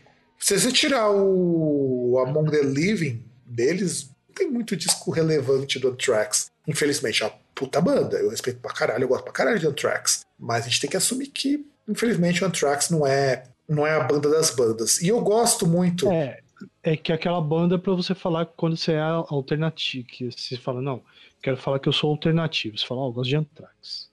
se 0.44 0.60
você 0.60 0.70
tirar 0.70 1.10
o 1.10 2.18
Among 2.18 2.50
the 2.50 2.62
Living 2.62 3.24
deles, 3.46 4.10
não 4.28 4.34
tem 4.34 4.50
muito 4.50 4.76
disco 4.76 5.10
relevante 5.10 5.78
do 5.78 5.88
Anthrax. 5.88 6.50
Infelizmente, 6.68 7.22
é 7.22 7.26
uma 7.26 7.34
puta 7.54 7.80
banda. 7.80 8.18
Eu 8.18 8.28
respeito 8.28 8.60
pra 8.60 8.70
caralho, 8.70 9.04
eu 9.04 9.08
gosto 9.08 9.24
pra 9.24 9.32
caralho 9.32 9.58
de 9.58 9.66
Anthrax. 9.66 10.26
Mas 10.38 10.66
a 10.66 10.68
gente 10.68 10.82
tem 10.82 10.90
que 10.90 10.98
assumir 10.98 11.28
que, 11.28 11.64
infelizmente, 11.88 12.44
o 12.44 12.46
Anthrax 12.46 12.90
não 12.90 13.06
é 13.06 13.44
não 13.66 13.86
é 13.86 13.96
a 13.96 14.00
banda 14.00 14.28
das 14.28 14.50
bandas. 14.50 15.00
E 15.00 15.08
eu 15.08 15.18
gosto 15.22 15.66
muito. 15.66 16.10
É, 16.10 16.40
é 16.82 16.94
que 16.94 17.10
aquela 17.10 17.40
banda 17.40 17.76
é 17.76 17.78
pra 17.78 17.94
você 17.94 18.14
falar 18.14 18.44
quando 18.44 18.76
você 18.76 18.92
é 18.92 19.00
alternativo. 19.00 20.06
Que 20.06 20.30
você 20.30 20.58
fala, 20.58 20.82
não, 20.82 21.02
quero 21.42 21.56
falar 21.56 21.78
que 21.78 21.88
eu 21.88 21.92
sou 21.94 22.10
alternativo. 22.10 22.76
Você 22.76 22.86
fala, 22.86 23.00
ó, 23.00 23.06
oh, 23.06 23.08
eu 23.08 23.12
gosto 23.14 23.30
de 23.30 23.36
Anthrax. 23.36 24.10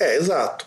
É, 0.00 0.16
exato. 0.16 0.66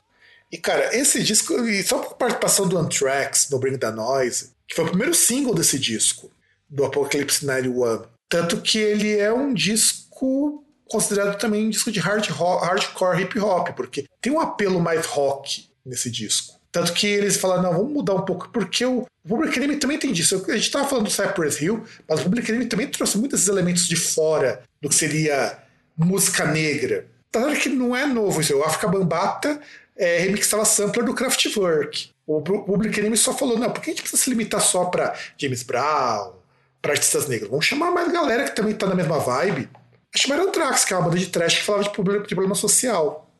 E, 0.51 0.59
cara, 0.59 0.95
esse 0.95 1.23
disco, 1.23 1.55
e 1.67 1.81
só 1.81 1.97
por 1.97 2.17
participação 2.17 2.67
do 2.67 2.77
Anthrax 2.77 3.49
no 3.49 3.57
Bring 3.57 3.79
the 3.79 3.89
Noise, 3.89 4.55
que 4.67 4.75
foi 4.75 4.85
o 4.85 4.89
primeiro 4.89 5.13
single 5.13 5.55
desse 5.55 5.79
disco, 5.79 6.31
do 6.69 6.85
Apocalypse 6.85 7.45
91. 7.45 8.03
Tanto 8.29 8.61
que 8.61 8.77
ele 8.77 9.17
é 9.17 9.31
um 9.31 9.53
disco 9.53 10.63
considerado 10.85 11.37
também 11.37 11.67
um 11.67 11.69
disco 11.69 11.91
de 11.91 11.99
hard 11.99 12.27
rock, 12.29 12.65
hardcore 12.65 13.21
hip 13.21 13.39
hop, 13.39 13.69
porque 13.75 14.05
tem 14.21 14.31
um 14.31 14.39
apelo 14.39 14.79
mais 14.79 15.05
rock 15.05 15.69
nesse 15.85 16.09
disco. 16.09 16.57
Tanto 16.71 16.93
que 16.93 17.07
eles 17.07 17.37
falaram, 17.37 17.63
não, 17.63 17.73
vamos 17.73 17.91
mudar 17.91 18.13
um 18.13 18.25
pouco, 18.25 18.49
porque 18.49 18.85
o, 18.85 19.05
Public 19.27 19.57
Enemy 19.57 19.75
também 19.75 19.99
tem 19.99 20.13
disso. 20.13 20.43
A 20.47 20.53
gente 20.53 20.63
estava 20.63 20.87
falando 20.87 21.05
do 21.05 21.11
Cypress 21.11 21.61
Hill, 21.61 21.83
mas 22.07 22.21
o 22.21 22.23
Public 22.23 22.49
Enemy 22.49 22.65
também 22.67 22.87
trouxe 22.87 23.17
muitos 23.17 23.47
elementos 23.47 23.85
de 23.87 23.95
fora 23.95 24.63
do 24.81 24.87
que 24.87 24.95
seria 24.95 25.57
música 25.97 26.45
negra. 26.45 27.07
Tá 27.29 27.53
que 27.55 27.67
não 27.67 27.95
é 27.95 28.05
novo 28.05 28.39
isso. 28.39 28.55
O 28.55 28.63
África 28.63 28.87
Bambata 28.87 29.59
é, 29.97 30.19
remixava 30.19 30.63
sampler 30.63 31.05
do 31.05 31.13
Kraftwerk. 31.13 32.09
O 32.27 32.41
Public 32.41 32.99
Enemy 32.99 33.15
só 33.15 33.33
falou, 33.33 33.57
não, 33.57 33.71
por 33.71 33.81
que 33.81 33.89
a 33.89 33.93
gente 33.93 34.01
precisa 34.01 34.21
se 34.21 34.29
limitar 34.29 34.59
só 34.59 34.85
para 34.85 35.17
James 35.37 35.63
Brown, 35.63 36.33
para 36.81 36.91
artistas 36.91 37.25
negros? 37.25 37.49
Vamos 37.49 37.65
chamar 37.65 37.89
mais 37.89 38.11
galera 38.11 38.43
que 38.43 38.53
também 38.53 38.75
tá 38.75 38.85
na 38.85 38.95
mesma 38.95 39.17
vibe. 39.17 39.69
Chamaram 40.13 40.49
Anthrax, 40.49 40.83
que 40.83 40.93
é 40.93 40.97
uma 40.97 41.05
banda 41.05 41.17
de 41.17 41.27
trash 41.27 41.59
que 41.59 41.63
falava 41.63 41.85
de 41.85 41.89
problema, 41.91 42.23
de 42.23 42.35
problema 42.35 42.53
social. 42.53 43.31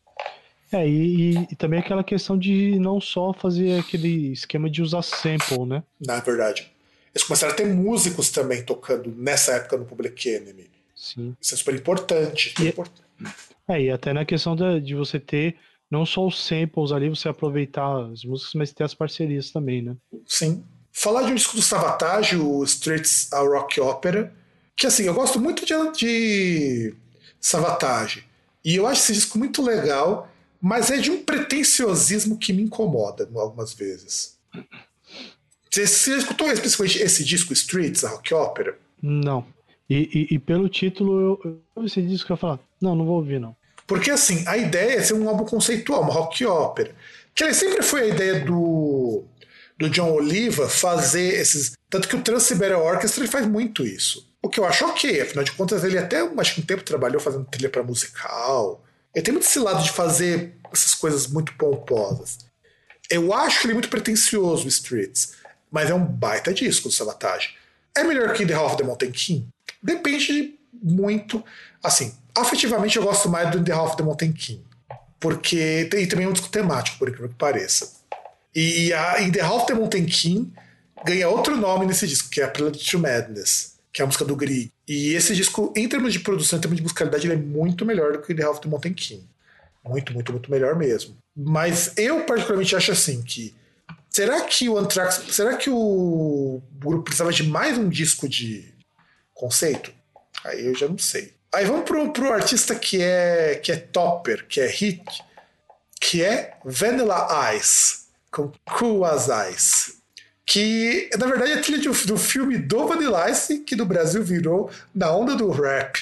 É, 0.71 0.87
e, 0.87 1.37
e, 1.51 1.55
também 1.57 1.79
aquela 1.79 2.03
questão 2.03 2.37
de 2.37 2.79
não 2.79 3.01
só 3.01 3.33
fazer 3.33 3.77
aquele 3.77 4.31
esquema 4.31 4.69
de 4.69 4.81
usar 4.81 5.01
sample, 5.01 5.65
né? 5.65 5.83
Na 5.99 6.21
verdade. 6.21 6.71
Eles 7.13 7.23
começaram 7.25 7.53
a 7.53 7.55
ter 7.55 7.65
músicos 7.65 8.29
também 8.29 8.63
tocando 8.63 9.13
nessa 9.17 9.53
época 9.53 9.77
no 9.77 9.85
Public 9.85 10.29
Enemy. 10.29 10.69
Sim. 10.95 11.35
Isso 11.41 11.55
é 11.55 11.57
super 11.57 11.75
importante. 11.75 12.53
E, 12.61 12.67
importante. 12.69 13.05
É, 13.67 13.81
e 13.81 13.91
até 13.91 14.13
na 14.13 14.23
questão 14.23 14.55
de 14.81 14.95
você 14.95 15.19
ter 15.19 15.57
não 15.89 16.05
só 16.05 16.25
os 16.25 16.43
samples 16.45 16.91
ali, 16.91 17.09
você 17.09 17.29
aproveitar 17.29 18.11
as 18.11 18.23
músicas, 18.23 18.53
mas 18.53 18.73
ter 18.73 18.83
as 18.83 18.93
parcerias 18.93 19.51
também, 19.51 19.81
né? 19.81 19.95
Sim. 20.25 20.63
Falar 20.91 21.23
de 21.23 21.31
um 21.31 21.35
disco 21.35 21.55
do 21.55 21.61
Savatage, 21.61 22.35
o 22.35 22.63
Streets 22.63 23.31
a 23.31 23.39
Rock 23.39 23.79
Opera, 23.79 24.33
que 24.75 24.87
assim, 24.87 25.03
eu 25.03 25.13
gosto 25.13 25.39
muito 25.39 25.65
de, 25.65 25.73
de 25.91 26.95
Savatage. 27.39 28.25
E 28.65 28.75
eu 28.75 28.85
acho 28.85 29.01
esse 29.01 29.13
disco 29.13 29.37
muito 29.37 29.61
legal, 29.61 30.29
mas 30.61 30.91
é 30.91 30.97
de 30.97 31.09
um 31.09 31.23
pretenciosismo 31.23 32.37
que 32.37 32.51
me 32.51 32.63
incomoda 32.63 33.29
algumas 33.35 33.73
vezes. 33.73 34.37
Você, 35.69 35.87
você 35.87 36.17
escutou 36.17 36.51
especificamente 36.51 37.01
esse 37.01 37.23
disco, 37.23 37.53
Streets, 37.53 38.03
a 38.03 38.09
Rock 38.09 38.33
Opera? 38.33 38.77
Não. 39.01 39.45
E, 39.89 40.27
e, 40.31 40.35
e 40.35 40.39
pelo 40.39 40.67
título, 40.67 41.39
eu, 41.43 41.61
eu 41.75 41.85
esse 41.85 42.01
disco 42.01 42.31
eu 42.31 42.37
falar, 42.37 42.59
não, 42.81 42.95
não 42.95 43.05
vou 43.05 43.15
ouvir, 43.15 43.39
não. 43.39 43.55
Porque 43.87 44.11
assim, 44.11 44.43
a 44.45 44.57
ideia 44.57 44.99
é 44.99 45.01
ser 45.01 45.13
um 45.13 45.27
álbum 45.27 45.45
conceitual, 45.45 46.01
uma 46.01 46.13
rock 46.13 46.45
opera. 46.45 46.93
Que 47.33 47.53
sempre 47.53 47.81
foi 47.81 48.01
a 48.01 48.07
ideia 48.07 48.39
do, 48.41 49.23
do 49.77 49.89
John 49.89 50.11
Oliva 50.11 50.67
fazer 50.67 51.39
esses. 51.39 51.71
Tanto 51.89 52.07
que 52.07 52.15
o 52.15 52.21
Trans-Siberian 52.21 52.79
Orchestra 52.79 53.23
ele 53.23 53.31
faz 53.31 53.47
muito 53.47 53.85
isso. 53.85 54.27
O 54.41 54.49
que 54.49 54.59
eu 54.59 54.65
acho 54.65 54.85
ok, 54.85 55.21
afinal 55.21 55.43
de 55.43 55.53
contas, 55.53 55.83
ele 55.83 55.97
até 55.97 56.19
acho 56.37 56.55
que 56.55 56.61
um 56.61 56.65
tempo 56.65 56.83
trabalhou 56.83 57.19
fazendo 57.19 57.45
trilha 57.45 57.69
para 57.69 57.81
musical. 57.81 58.83
Ele 59.15 59.23
tem 59.23 59.31
muito 59.31 59.47
esse 59.47 59.59
lado 59.59 59.81
de 59.83 59.91
fazer 59.91 60.53
essas 60.71 60.93
coisas 60.93 61.27
muito 61.27 61.53
pomposas. 61.55 62.39
Eu 63.09 63.33
acho 63.33 63.65
ele 63.65 63.73
muito 63.73 63.89
pretencioso, 63.89 64.67
Streets, 64.67 65.33
mas 65.71 65.89
é 65.89 65.93
um 65.93 66.05
baita 66.05 66.53
disco 66.53 66.89
do 66.89 66.93
Sabotage. 66.93 67.55
É 67.95 68.03
melhor 68.03 68.33
que 68.33 68.45
The 68.45 68.53
Hall 68.53 68.67
of 68.67 68.77
the 68.77 68.83
Mountain 68.83 69.11
King? 69.11 69.47
Depende 69.81 70.57
muito. 70.83 71.43
Assim, 71.83 72.13
afetivamente 72.35 72.97
eu 72.97 73.03
gosto 73.03 73.29
mais 73.29 73.51
do 73.51 73.63
The 73.63 73.73
Hall 73.73 73.87
of 73.87 73.97
the 73.97 74.03
Mountain 74.03 74.33
King. 74.33 74.63
Porque 75.19 75.87
tem 75.89 76.07
também 76.07 76.27
um 76.27 76.33
disco 76.33 76.49
temático, 76.49 76.97
por 76.97 77.09
incrível 77.09 77.29
que 77.29 77.35
pareça. 77.35 77.91
E 78.53 78.93
a, 78.93 79.21
em 79.21 79.31
The 79.31 79.41
Hall 79.41 79.57
of 79.57 79.67
the 79.67 79.73
Mountain 79.73 80.05
King 80.05 80.53
ganha 81.05 81.29
outro 81.29 81.55
nome 81.57 81.85
nesse 81.85 82.07
disco, 82.07 82.29
que 82.29 82.41
é 82.41 82.43
a 82.43 82.47
Prelude 82.47 82.79
to 82.79 82.99
Madness 82.99 83.77
que 83.97 84.01
é 84.01 84.03
a 84.03 84.05
música 84.05 84.25
do 84.25 84.35
Grig. 84.35 84.71
E 84.87 85.15
esse 85.15 85.33
disco, 85.33 85.73
em 85.75 85.89
termos 85.89 86.13
de 86.13 86.19
produção, 86.19 86.59
em 86.59 86.61
termos 86.61 86.77
de 86.77 86.83
musicalidade, 86.83 87.25
ele 87.25 87.33
é 87.33 87.37
muito 87.37 87.83
melhor 87.83 88.13
do 88.13 88.21
que 88.21 88.31
The 88.31 88.43
Half 88.43 88.59
the 88.59 88.69
Mountain 88.69 88.93
King. 88.93 89.27
Muito, 89.83 90.13
muito, 90.13 90.31
muito 90.31 90.51
melhor 90.51 90.75
mesmo. 90.75 91.17
Mas 91.35 91.93
eu 91.97 92.23
particularmente 92.23 92.75
acho 92.75 92.91
assim 92.91 93.23
que 93.23 93.55
será 94.07 94.41
que 94.41 94.69
o 94.69 94.77
Anthrax, 94.77 95.23
será 95.31 95.57
que 95.57 95.71
o 95.71 96.61
grupo 96.73 97.05
precisava 97.05 97.33
de 97.33 97.41
mais 97.41 97.75
um 97.75 97.89
disco 97.89 98.29
de 98.29 98.71
conceito? 99.33 99.91
Aí 100.45 100.67
eu 100.67 100.75
já 100.75 100.87
não 100.87 100.99
sei. 100.99 101.33
Aí 101.53 101.65
vamos 101.65 101.85
pro, 101.85 102.11
pro 102.11 102.33
artista 102.33 102.75
que 102.75 103.01
é 103.01 103.55
que 103.55 103.71
é 103.71 103.77
topper, 103.77 104.45
que 104.47 104.59
é 104.59 104.67
hit, 104.67 105.03
que 105.99 106.23
é 106.23 106.57
Vanilla 106.63 107.27
Ice, 107.55 108.07
com 108.31 108.51
Cool 108.65 109.05
as 109.05 109.27
Ice 109.51 109.97
que 110.47 111.09
na 111.19 111.27
verdade 111.27 111.51
é 111.51 111.57
trilha 111.57 111.91
do 112.05 112.17
filme 112.17 112.57
do 112.57 112.87
Vanilla 112.87 113.29
Ice, 113.29 113.59
que 113.59 113.75
no 113.75 113.85
Brasil 113.85 114.23
virou 114.23 114.71
na 114.95 115.11
onda 115.11 115.35
do 115.35 115.51
rap. 115.51 115.99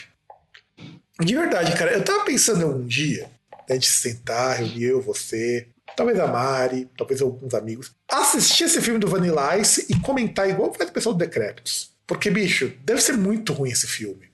De 1.19 1.35
verdade, 1.35 1.75
cara, 1.75 1.93
eu 1.93 2.03
tava 2.03 2.23
pensando 2.23 2.67
um 2.67 2.85
dia, 2.85 3.27
né, 3.67 3.73
gente 3.75 3.87
sentar, 3.87 4.57
reunir 4.57 4.83
eu, 4.83 5.01
você, 5.01 5.67
talvez 5.97 6.19
a 6.19 6.27
Mari, 6.27 6.87
talvez 6.95 7.21
alguns 7.21 7.55
amigos, 7.55 7.91
assistir 8.07 8.65
esse 8.65 8.79
filme 8.81 8.99
do 8.99 9.07
Vanilla 9.07 9.57
Ice 9.57 9.87
e 9.89 9.99
comentar 9.99 10.47
igual 10.47 10.71
faz 10.71 10.89
o 10.91 10.93
pessoal 10.93 11.15
do 11.15 11.19
Decrépitos. 11.19 11.89
Porque, 12.05 12.29
bicho, 12.29 12.71
deve 12.83 13.01
ser 13.01 13.17
muito 13.17 13.51
ruim 13.51 13.71
esse 13.71 13.87
filme. 13.87 14.29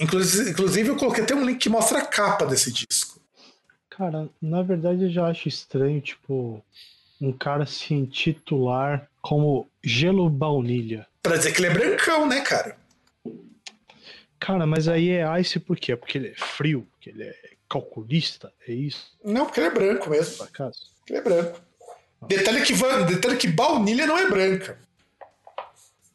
Inclusive, 0.00 0.88
eu 0.88 0.96
coloquei 0.96 1.22
até 1.22 1.34
um 1.34 1.44
link 1.44 1.58
que 1.58 1.68
mostra 1.68 1.98
a 1.98 2.06
capa 2.06 2.46
desse 2.46 2.72
disco. 2.72 3.20
Cara, 3.90 4.28
na 4.40 4.62
verdade 4.62 5.04
eu 5.04 5.10
já 5.10 5.26
acho 5.26 5.46
estranho, 5.46 6.00
tipo, 6.00 6.64
um 7.20 7.32
cara 7.32 7.66
se 7.66 7.92
intitular 7.92 9.06
como 9.20 9.68
Gelo 9.84 10.30
Baunilha. 10.30 11.06
Pra 11.22 11.36
dizer 11.36 11.52
que 11.52 11.60
ele 11.60 11.66
é 11.66 11.74
brancão, 11.74 12.26
né, 12.26 12.40
cara? 12.40 12.78
Cara, 14.38 14.66
mas 14.66 14.88
aí 14.88 15.10
é 15.10 15.40
Ice 15.40 15.60
por 15.60 15.76
quê? 15.76 15.94
Porque 15.94 16.16
ele 16.16 16.28
é 16.28 16.34
frio, 16.34 16.86
porque 16.92 17.10
ele 17.10 17.24
é 17.24 17.34
calculista, 17.68 18.50
é 18.66 18.72
isso? 18.72 19.12
Não, 19.22 19.44
porque 19.44 19.60
ele 19.60 19.66
é 19.66 19.70
branco 19.70 20.08
mesmo. 20.08 20.38
Por 20.38 20.46
acaso? 20.46 20.80
Ele 21.06 21.18
é 21.18 21.22
branco. 21.22 21.60
Detalhe 22.26 22.62
que, 22.62 22.72
detalhe 23.06 23.36
que 23.36 23.48
baunilha 23.48 24.06
não 24.06 24.18
é 24.18 24.28
branca. 24.28 24.78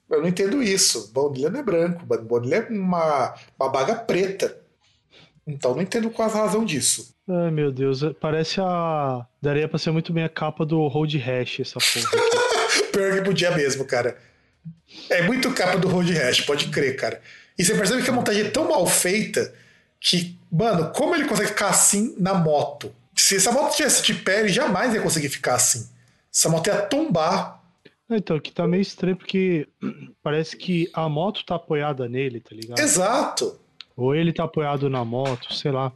Eu 0.09 0.21
não 0.21 0.27
entendo 0.27 0.61
isso. 0.61 1.11
Baunilha 1.13 1.49
não 1.49 1.59
é 1.59 1.63
branco. 1.63 2.05
Baunilha 2.05 2.55
é 2.55 2.73
uma, 2.73 3.35
uma 3.59 3.69
baga 3.69 3.95
preta. 3.95 4.57
Então 5.47 5.75
não 5.75 5.81
entendo 5.81 6.09
qual 6.09 6.29
a 6.29 6.31
razão 6.31 6.65
disso. 6.65 7.13
Ai 7.27 7.51
meu 7.51 7.71
Deus, 7.71 8.01
parece 8.19 8.59
a. 8.61 9.25
Daria 9.41 9.67
pra 9.67 9.79
ser 9.79 9.91
muito 9.91 10.13
bem 10.13 10.23
a 10.23 10.29
capa 10.29 10.65
do 10.65 10.87
Road 10.87 11.17
Rash, 11.17 11.59
essa 11.59 11.79
porra. 11.79 12.23
Pior 12.91 13.13
que 13.13 13.21
podia 13.21 13.51
mesmo, 13.51 13.85
cara. 13.85 14.17
É 15.09 15.21
muito 15.23 15.51
capa 15.53 15.77
do 15.77 15.87
Road 15.87 16.11
Rash, 16.13 16.41
pode 16.41 16.69
crer, 16.69 16.95
cara. 16.95 17.21
E 17.57 17.63
você 17.63 17.75
percebe 17.75 18.03
que 18.03 18.09
a 18.09 18.13
montagem 18.13 18.45
é 18.45 18.49
tão 18.49 18.67
mal 18.67 18.85
feita 18.85 19.53
que, 19.99 20.37
mano, 20.51 20.91
como 20.91 21.15
ele 21.15 21.25
consegue 21.25 21.49
ficar 21.49 21.69
assim 21.69 22.15
na 22.19 22.33
moto? 22.33 22.93
Se 23.15 23.37
essa 23.37 23.51
moto 23.51 23.75
tivesse 23.75 24.03
de 24.03 24.13
pé, 24.13 24.41
ele 24.41 24.49
jamais 24.49 24.93
ia 24.93 25.01
conseguir 25.01 25.29
ficar 25.29 25.55
assim. 25.55 25.87
Essa 26.33 26.49
moto 26.49 26.67
ia 26.67 26.81
tombar. 26.81 27.54
Então, 28.09 28.39
que 28.39 28.51
tá 28.51 28.67
meio 28.67 28.81
estranho 28.81 29.17
porque 29.17 29.67
parece 30.21 30.55
que 30.55 30.89
a 30.93 31.09
moto 31.09 31.45
tá 31.45 31.55
apoiada 31.55 32.07
nele, 32.07 32.39
tá 32.39 32.55
ligado? 32.55 32.79
Exato. 32.79 33.59
Ou 33.95 34.13
ele 34.13 34.33
tá 34.33 34.43
apoiado 34.43 34.89
na 34.89 35.03
moto, 35.03 35.53
sei 35.53 35.71
lá. 35.71 35.91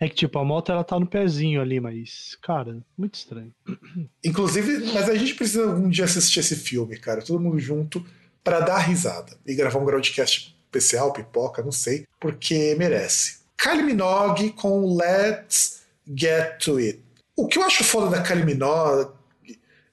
É 0.00 0.08
que, 0.08 0.14
tipo, 0.14 0.38
a 0.38 0.44
moto 0.44 0.72
ela 0.72 0.82
tá 0.82 0.98
no 0.98 1.06
pezinho 1.06 1.60
ali, 1.60 1.78
mas, 1.78 2.36
cara, 2.42 2.78
muito 2.96 3.14
estranho. 3.14 3.52
Inclusive, 4.24 4.92
mas 4.92 5.08
a 5.08 5.14
gente 5.14 5.34
precisa 5.34 5.64
algum 5.64 5.88
dia 5.88 6.04
assistir 6.04 6.40
esse 6.40 6.56
filme, 6.56 6.96
cara, 6.96 7.22
todo 7.22 7.38
mundo 7.38 7.58
junto, 7.58 8.04
para 8.42 8.60
dar 8.60 8.78
risada. 8.78 9.36
E 9.46 9.54
gravar 9.54 9.78
um 9.78 9.84
groundcast 9.84 10.56
especial, 10.64 11.12
pipoca, 11.12 11.62
não 11.62 11.70
sei, 11.70 12.06
porque 12.18 12.74
merece. 12.76 13.42
Kylie 13.56 13.84
Minogue 13.84 14.50
com 14.50 14.96
Let's 14.96 15.82
Get 16.06 16.58
To 16.64 16.78
It. 16.78 17.00
O 17.36 17.46
que 17.46 17.58
eu 17.58 17.62
acho 17.62 17.84
foda 17.84 18.10
da 18.10 18.22
Kylie 18.22 18.44
Minogue 18.44 19.12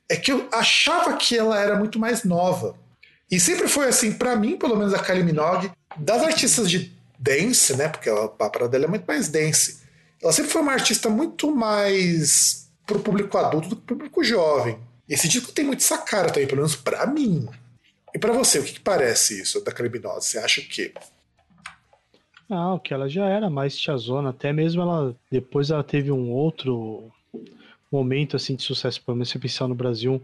é 0.09 0.15
que 0.15 0.31
eu 0.31 0.49
achava 0.51 1.15
que 1.15 1.37
ela 1.37 1.59
era 1.59 1.77
muito 1.77 1.99
mais 1.99 2.23
nova. 2.23 2.75
E 3.29 3.39
sempre 3.39 3.67
foi 3.67 3.87
assim, 3.87 4.13
para 4.13 4.35
mim, 4.35 4.57
pelo 4.57 4.75
menos 4.75 4.93
a 4.93 4.99
Kylie 4.99 5.23
Minogue, 5.23 5.71
das 5.95 6.23
artistas 6.23 6.69
de 6.69 6.91
dance, 7.17 7.75
né? 7.77 7.87
Porque 7.87 8.09
a 8.09 8.27
parada 8.27 8.69
dela 8.69 8.85
é 8.85 8.87
muito 8.87 9.05
mais 9.05 9.29
dance. 9.29 9.81
Ela 10.21 10.33
sempre 10.33 10.51
foi 10.51 10.61
uma 10.61 10.73
artista 10.73 11.09
muito 11.09 11.55
mais 11.55 12.69
pro 12.85 12.99
público 12.99 13.37
adulto 13.37 13.69
do 13.69 13.75
que 13.75 13.83
pro 13.83 13.95
público 13.95 14.23
jovem. 14.23 14.79
Esse 15.07 15.27
disco 15.27 15.51
tem 15.51 15.65
muito 15.65 15.81
essa 15.81 15.99
cara 15.99 16.29
também, 16.29 16.47
pelo 16.47 16.61
menos 16.61 16.75
pra 16.75 17.05
mim. 17.05 17.47
E 18.13 18.17
para 18.17 18.33
você, 18.33 18.59
o 18.59 18.63
que, 18.63 18.73
que, 18.73 18.79
parece 18.79 19.41
isso 19.41 19.63
da 19.63 19.71
Criminosa? 19.71 20.21
Você 20.21 20.39
acha 20.39 20.61
que? 20.61 20.91
Ah, 22.49 22.73
o 22.73 22.79
que 22.79 22.93
ela 22.93 23.07
já 23.07 23.27
era 23.27 23.47
mais 23.49 23.77
tiazona, 23.77 24.31
até 24.31 24.51
mesmo 24.51 24.81
ela 24.81 25.15
depois 25.31 25.69
ela 25.69 25.83
teve 25.83 26.11
um 26.11 26.31
outro 26.31 27.11
momento 27.91 28.35
assim 28.35 28.55
de 28.55 28.63
sucesso, 28.63 29.01
pelo 29.03 29.17
menos 29.17 29.29
você 29.29 29.39
pensar 29.39 29.67
no 29.67 29.75
Brasil, 29.75 30.21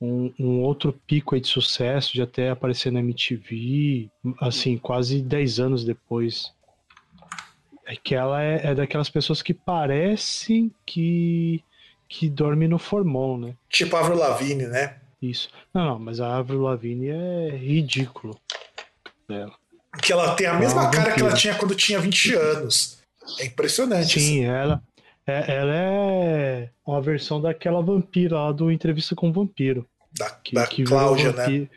um, 0.00 0.32
um, 0.38 0.60
outro 0.62 0.92
pico 1.06 1.34
aí 1.34 1.40
de 1.40 1.48
sucesso, 1.48 2.12
de 2.12 2.22
até 2.22 2.50
aparecer 2.50 2.92
na 2.92 3.00
MTV, 3.00 4.08
assim, 4.40 4.78
quase 4.78 5.20
10 5.20 5.60
anos 5.60 5.84
depois. 5.84 6.52
É 7.86 7.96
que 7.96 8.14
ela 8.14 8.42
é, 8.42 8.68
é 8.68 8.74
daquelas 8.74 9.08
pessoas 9.08 9.40
que 9.40 9.54
parecem 9.54 10.70
que, 10.84 11.64
que 12.08 12.28
dorme 12.28 12.68
no 12.68 12.78
formol, 12.78 13.38
né? 13.38 13.54
Tipo 13.68 13.96
a 13.96 14.00
Avril 14.00 14.18
Lavigne, 14.18 14.66
né? 14.66 14.98
Isso. 15.20 15.48
Não, 15.74 15.84
não, 15.84 15.98
mas 15.98 16.20
a 16.20 16.36
Avril 16.36 16.60
Lavigne 16.60 17.08
é 17.08 17.56
ridículo 17.56 18.38
dela. 19.28 19.54
Que 20.02 20.12
ela 20.12 20.34
tem 20.34 20.46
a 20.46 20.54
mesma 20.54 20.86
ah, 20.86 20.90
cara 20.90 21.14
que 21.14 21.20
ela 21.20 21.34
tinha 21.34 21.54
quando 21.54 21.74
tinha 21.74 21.98
20 21.98 22.34
anos. 22.34 22.98
É 23.40 23.46
impressionante. 23.46 24.20
Sim, 24.20 24.44
assim. 24.44 24.44
ela, 24.44 24.82
é, 25.28 25.44
ela 25.46 25.74
é 25.74 26.70
uma 26.86 27.02
versão 27.02 27.40
daquela 27.40 27.82
vampira 27.82 28.36
lá 28.36 28.50
do 28.50 28.72
Entrevista 28.72 29.14
com 29.14 29.28
o 29.28 29.32
Vampiro. 29.32 29.86
Da, 30.18 30.30
que, 30.30 30.54
da 30.54 30.66
que 30.66 30.84
Cláudia, 30.84 31.32
né? 31.32 31.68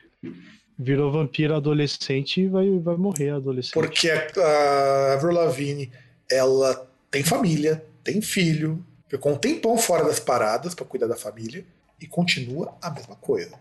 Virou 0.80 1.11
vampiro 1.11 1.53
adolescente 1.53 2.41
e 2.41 2.48
vai, 2.48 2.80
vai 2.80 2.95
morrer 2.95 3.32
adolescente. 3.32 3.73
Porque 3.73 4.10
a 4.10 5.14
Avril 5.14 5.34
Lavigne, 5.34 5.91
ela 6.32 6.90
tem 7.11 7.23
família, 7.23 7.86
tem 8.03 8.22
filho, 8.22 8.84
ficou 9.07 9.34
um 9.34 9.38
tempão 9.38 9.78
fora 9.78 10.06
das 10.06 10.19
paradas 10.19 10.73
para 10.73 10.86
cuidar 10.86 11.07
da 11.07 11.18
família 11.18 11.64
e 11.99 12.07
continua 12.07 12.76
a 12.82 12.90
mesma 12.90 13.15
coisa. 13.15 13.60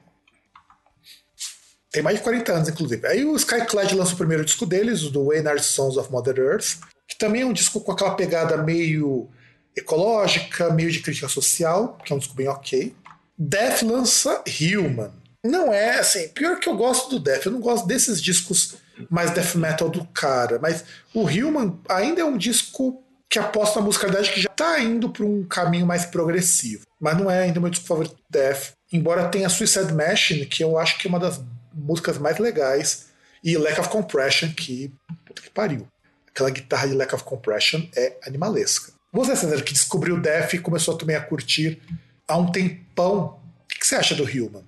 Tem 1.91 2.03
mais 2.03 2.19
de 2.19 2.23
40 2.23 2.53
anos, 2.53 2.69
inclusive. 2.69 3.07
Aí 3.07 3.25
o 3.25 3.35
Skyclad 3.35 3.93
lança 3.95 4.15
o 4.15 4.17
primeiro 4.17 4.45
disco 4.45 4.65
deles, 4.65 5.03
o 5.03 5.11
do 5.11 5.27
Waynard 5.27 5.63
Sons 5.63 5.97
of 5.97 6.11
Mother 6.11 6.39
Earth, 6.39 6.79
que 7.09 7.19
também 7.19 7.43
é 7.43 7.47
um 7.47 7.53
disco 7.53 7.81
com 7.81 7.91
aquela 7.91 8.15
pegada 8.15 8.57
meio 8.63 9.29
ecológica, 9.77 10.71
meio 10.71 10.91
de 10.91 11.01
crítica 11.01 11.29
social, 11.29 11.99
que 12.05 12.13
é 12.13 12.17
um 12.17 12.19
disco 12.19 12.35
bem 12.35 12.49
ok. 12.49 12.95
Death 13.39 13.83
lança 13.83 14.43
Human. 14.61 15.13
Não 15.43 15.73
é 15.73 15.99
assim, 15.99 16.29
pior 16.29 16.59
que 16.59 16.69
eu 16.69 16.77
gosto 16.77 17.09
do 17.11 17.19
Death, 17.19 17.47
eu 17.47 17.53
não 17.53 17.61
gosto 17.61 17.87
desses 17.87 18.21
discos 18.21 18.77
mais 19.09 19.31
death 19.31 19.55
metal 19.55 19.89
do 19.89 20.05
cara, 20.09 20.59
mas 20.61 20.85
o 21.15 21.23
Human 21.23 21.79
ainda 21.89 22.21
é 22.21 22.25
um 22.25 22.37
disco 22.37 23.03
que 23.31 23.39
aposta 23.39 23.79
na 23.79 23.87
musicalidade 23.87 24.33
que 24.33 24.41
já 24.41 24.51
tá 24.51 24.81
indo 24.81 25.09
para 25.09 25.25
um 25.25 25.45
caminho 25.45 25.87
mais 25.87 26.05
progressivo. 26.05 26.85
Mas 27.01 27.17
não 27.17 27.31
é 27.31 27.45
ainda 27.45 27.61
meu 27.61 27.71
disco 27.71 27.87
favorito 27.87 28.17
do 28.17 28.23
Death. 28.29 28.73
Embora 28.93 29.29
tenha 29.29 29.49
Suicide 29.49 29.95
Machine, 29.95 30.45
que 30.45 30.65
eu 30.65 30.77
acho 30.77 30.99
que 30.99 31.07
é 31.07 31.09
uma 31.09 31.21
das 31.21 31.41
músicas 31.73 32.19
mais 32.19 32.39
legais, 32.39 33.07
e 33.43 33.57
Lack 33.57 33.81
of 33.81 33.89
Compression, 33.89 34.53
que. 34.53 34.93
Puta 35.25 35.41
que 35.41 35.51
pariu. 35.51 35.87
Aquela 36.29 36.51
guitarra 36.51 36.89
de 36.89 36.95
Lack 36.95 37.15
of 37.15 37.25
Compression 37.25 37.83
é 37.97 38.17
animalesca. 38.27 38.93
Você, 39.13 39.35
César, 39.35 39.63
que 39.63 39.73
descobriu 39.73 40.17
o 40.17 40.21
Death 40.21 40.55
e 40.55 40.59
começou 40.59 40.97
também 40.97 41.17
a 41.17 41.21
curtir 41.21 41.81
há 42.29 42.37
um 42.37 42.51
tempão, 42.51 43.41
o 43.65 43.67
que, 43.69 43.79
que 43.79 43.87
você 43.87 43.97
acha 43.97 44.15
do 44.15 44.23
Human? 44.23 44.65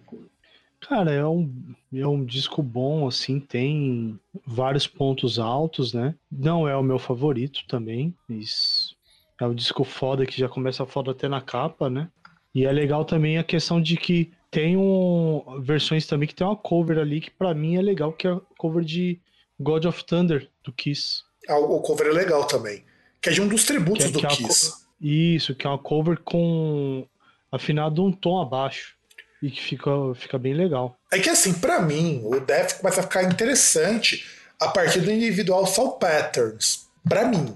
Cara, 0.81 1.13
é 1.13 1.25
um, 1.25 1.75
é 1.95 2.07
um 2.07 2.25
disco 2.25 2.61
bom, 2.61 3.07
assim, 3.07 3.39
tem 3.39 4.19
vários 4.45 4.87
pontos 4.87 5.39
altos, 5.39 5.93
né? 5.93 6.15
Não 6.31 6.69
é 6.69 6.77
o 6.77 6.83
meu 6.83 6.99
favorito 6.99 7.61
também, 7.69 8.15
mas 8.29 8.95
é 9.41 9.47
um 9.47 9.55
disco 9.55 9.85
foda 9.85 10.27
que 10.27 10.39
já 10.39 10.49
começa 10.49 10.85
foda 10.85 11.13
até 11.13 11.29
na 11.29 11.41
capa, 11.41 11.89
né? 11.89 12.09
E 12.55 12.67
é 12.67 12.73
legal 12.73 13.05
também 13.05 13.39
a 13.39 13.45
questão 13.45 13.81
de 13.81 13.97
que 13.97 14.33
tem 14.51 14.77
um, 14.77 15.61
versões 15.63 16.07
também 16.07 16.29
que 16.29 16.35
tem 16.35 16.47
uma 16.47 16.57
cover 16.57 16.99
ali 16.99 17.21
que 17.21 17.31
para 17.31 17.55
mim 17.55 17.77
é 17.77 17.81
legal, 17.81 18.13
que 18.13 18.27
é 18.27 18.33
a 18.33 18.41
cover 18.59 18.85
de 18.85 19.21
God 19.59 19.85
of 19.85 20.05
Thunder, 20.05 20.51
do 20.65 20.73
Kiss. 20.73 21.23
Ah, 21.49 21.59
o 21.59 21.81
cover 21.81 22.09
é 22.09 22.13
legal 22.13 22.45
também. 22.45 22.85
Que 23.23 23.31
é 23.31 23.33
de 23.33 23.41
um 23.41 23.49
dos 23.49 23.65
tributos 23.65 24.07
é, 24.07 24.09
do 24.09 24.27
é 24.27 24.29
Kiss. 24.29 24.75
Isso, 25.01 25.55
que 25.55 25.67
é 25.67 25.71
uma 25.71 25.79
cover 25.79 26.19
com 26.25 27.07
afinado 27.51 28.05
um 28.05 28.13
tom 28.13 28.41
abaixo 28.41 28.95
e 29.43 29.51
que 29.51 29.61
fica, 29.61 29.91
fica 30.15 30.39
bem 30.39 30.55
legal. 30.55 30.97
É 31.13 31.19
que 31.19 31.29
assim, 31.29 31.53
para 31.55 31.81
mim, 31.81 32.23
o 32.25 32.39
Death 32.39 32.79
começa 32.79 33.01
a 33.01 33.03
ficar 33.03 33.25
interessante 33.25 34.25
a 34.61 34.69
partir 34.69 35.01
do 35.01 35.11
individual 35.11 35.67
Soul 35.67 35.93
Patterns. 35.93 36.87
para 37.09 37.27
mim. 37.27 37.55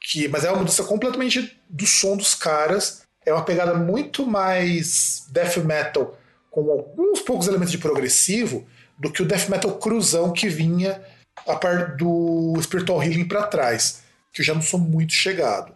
Que, 0.00 0.26
mas 0.28 0.44
é 0.44 0.50
uma 0.50 0.58
mudança 0.58 0.84
completamente 0.84 1.56
do 1.68 1.86
som 1.86 2.16
dos 2.16 2.34
caras. 2.34 3.02
É 3.24 3.32
uma 3.32 3.44
pegada 3.44 3.74
muito 3.74 4.26
mais 4.26 5.26
death 5.30 5.58
metal, 5.58 6.18
com 6.50 6.70
alguns 6.70 7.20
poucos 7.20 7.46
elementos 7.46 7.72
de 7.72 7.78
progressivo, 7.78 8.66
do 8.98 9.12
que 9.12 9.22
o 9.22 9.26
death 9.26 9.48
metal 9.48 9.78
cruzão 9.78 10.32
que 10.32 10.48
vinha 10.48 11.00
a 11.46 11.54
par 11.54 11.96
do 11.96 12.54
Spiritual 12.62 13.02
Healing 13.02 13.28
para 13.28 13.46
trás. 13.46 14.02
Que 14.38 14.42
eu 14.42 14.46
já 14.46 14.54
não 14.54 14.62
sou 14.62 14.78
muito 14.78 15.12
chegado. 15.12 15.74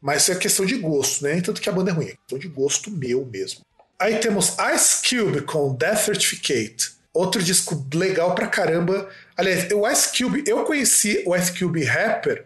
Mas 0.00 0.28
é 0.28 0.36
questão 0.36 0.64
de 0.64 0.76
gosto, 0.76 1.24
né? 1.24 1.40
Tanto 1.40 1.60
que 1.60 1.68
a 1.68 1.72
banda 1.72 1.90
é 1.90 1.92
ruim, 1.92 2.04
é 2.04 2.14
questão 2.14 2.38
de 2.38 2.46
gosto 2.46 2.92
meu 2.92 3.26
mesmo. 3.26 3.62
Aí 3.98 4.20
temos 4.20 4.54
Ice 4.72 5.02
Cube 5.02 5.40
com 5.40 5.74
Death 5.74 5.98
Certificate. 5.98 6.92
Outro 7.12 7.42
disco 7.42 7.84
legal 7.92 8.36
pra 8.36 8.46
caramba. 8.46 9.08
Aliás, 9.36 9.68
o 9.72 9.88
Ice 9.88 10.16
Cube, 10.16 10.44
eu 10.46 10.62
conheci 10.64 11.24
o 11.26 11.34
Ice 11.34 11.52
Cube 11.58 11.82
rapper 11.82 12.44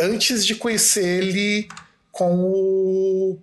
antes 0.00 0.44
de 0.44 0.56
conhecer 0.56 1.04
ele 1.04 1.68
com 2.10 2.34
o, 2.40 3.38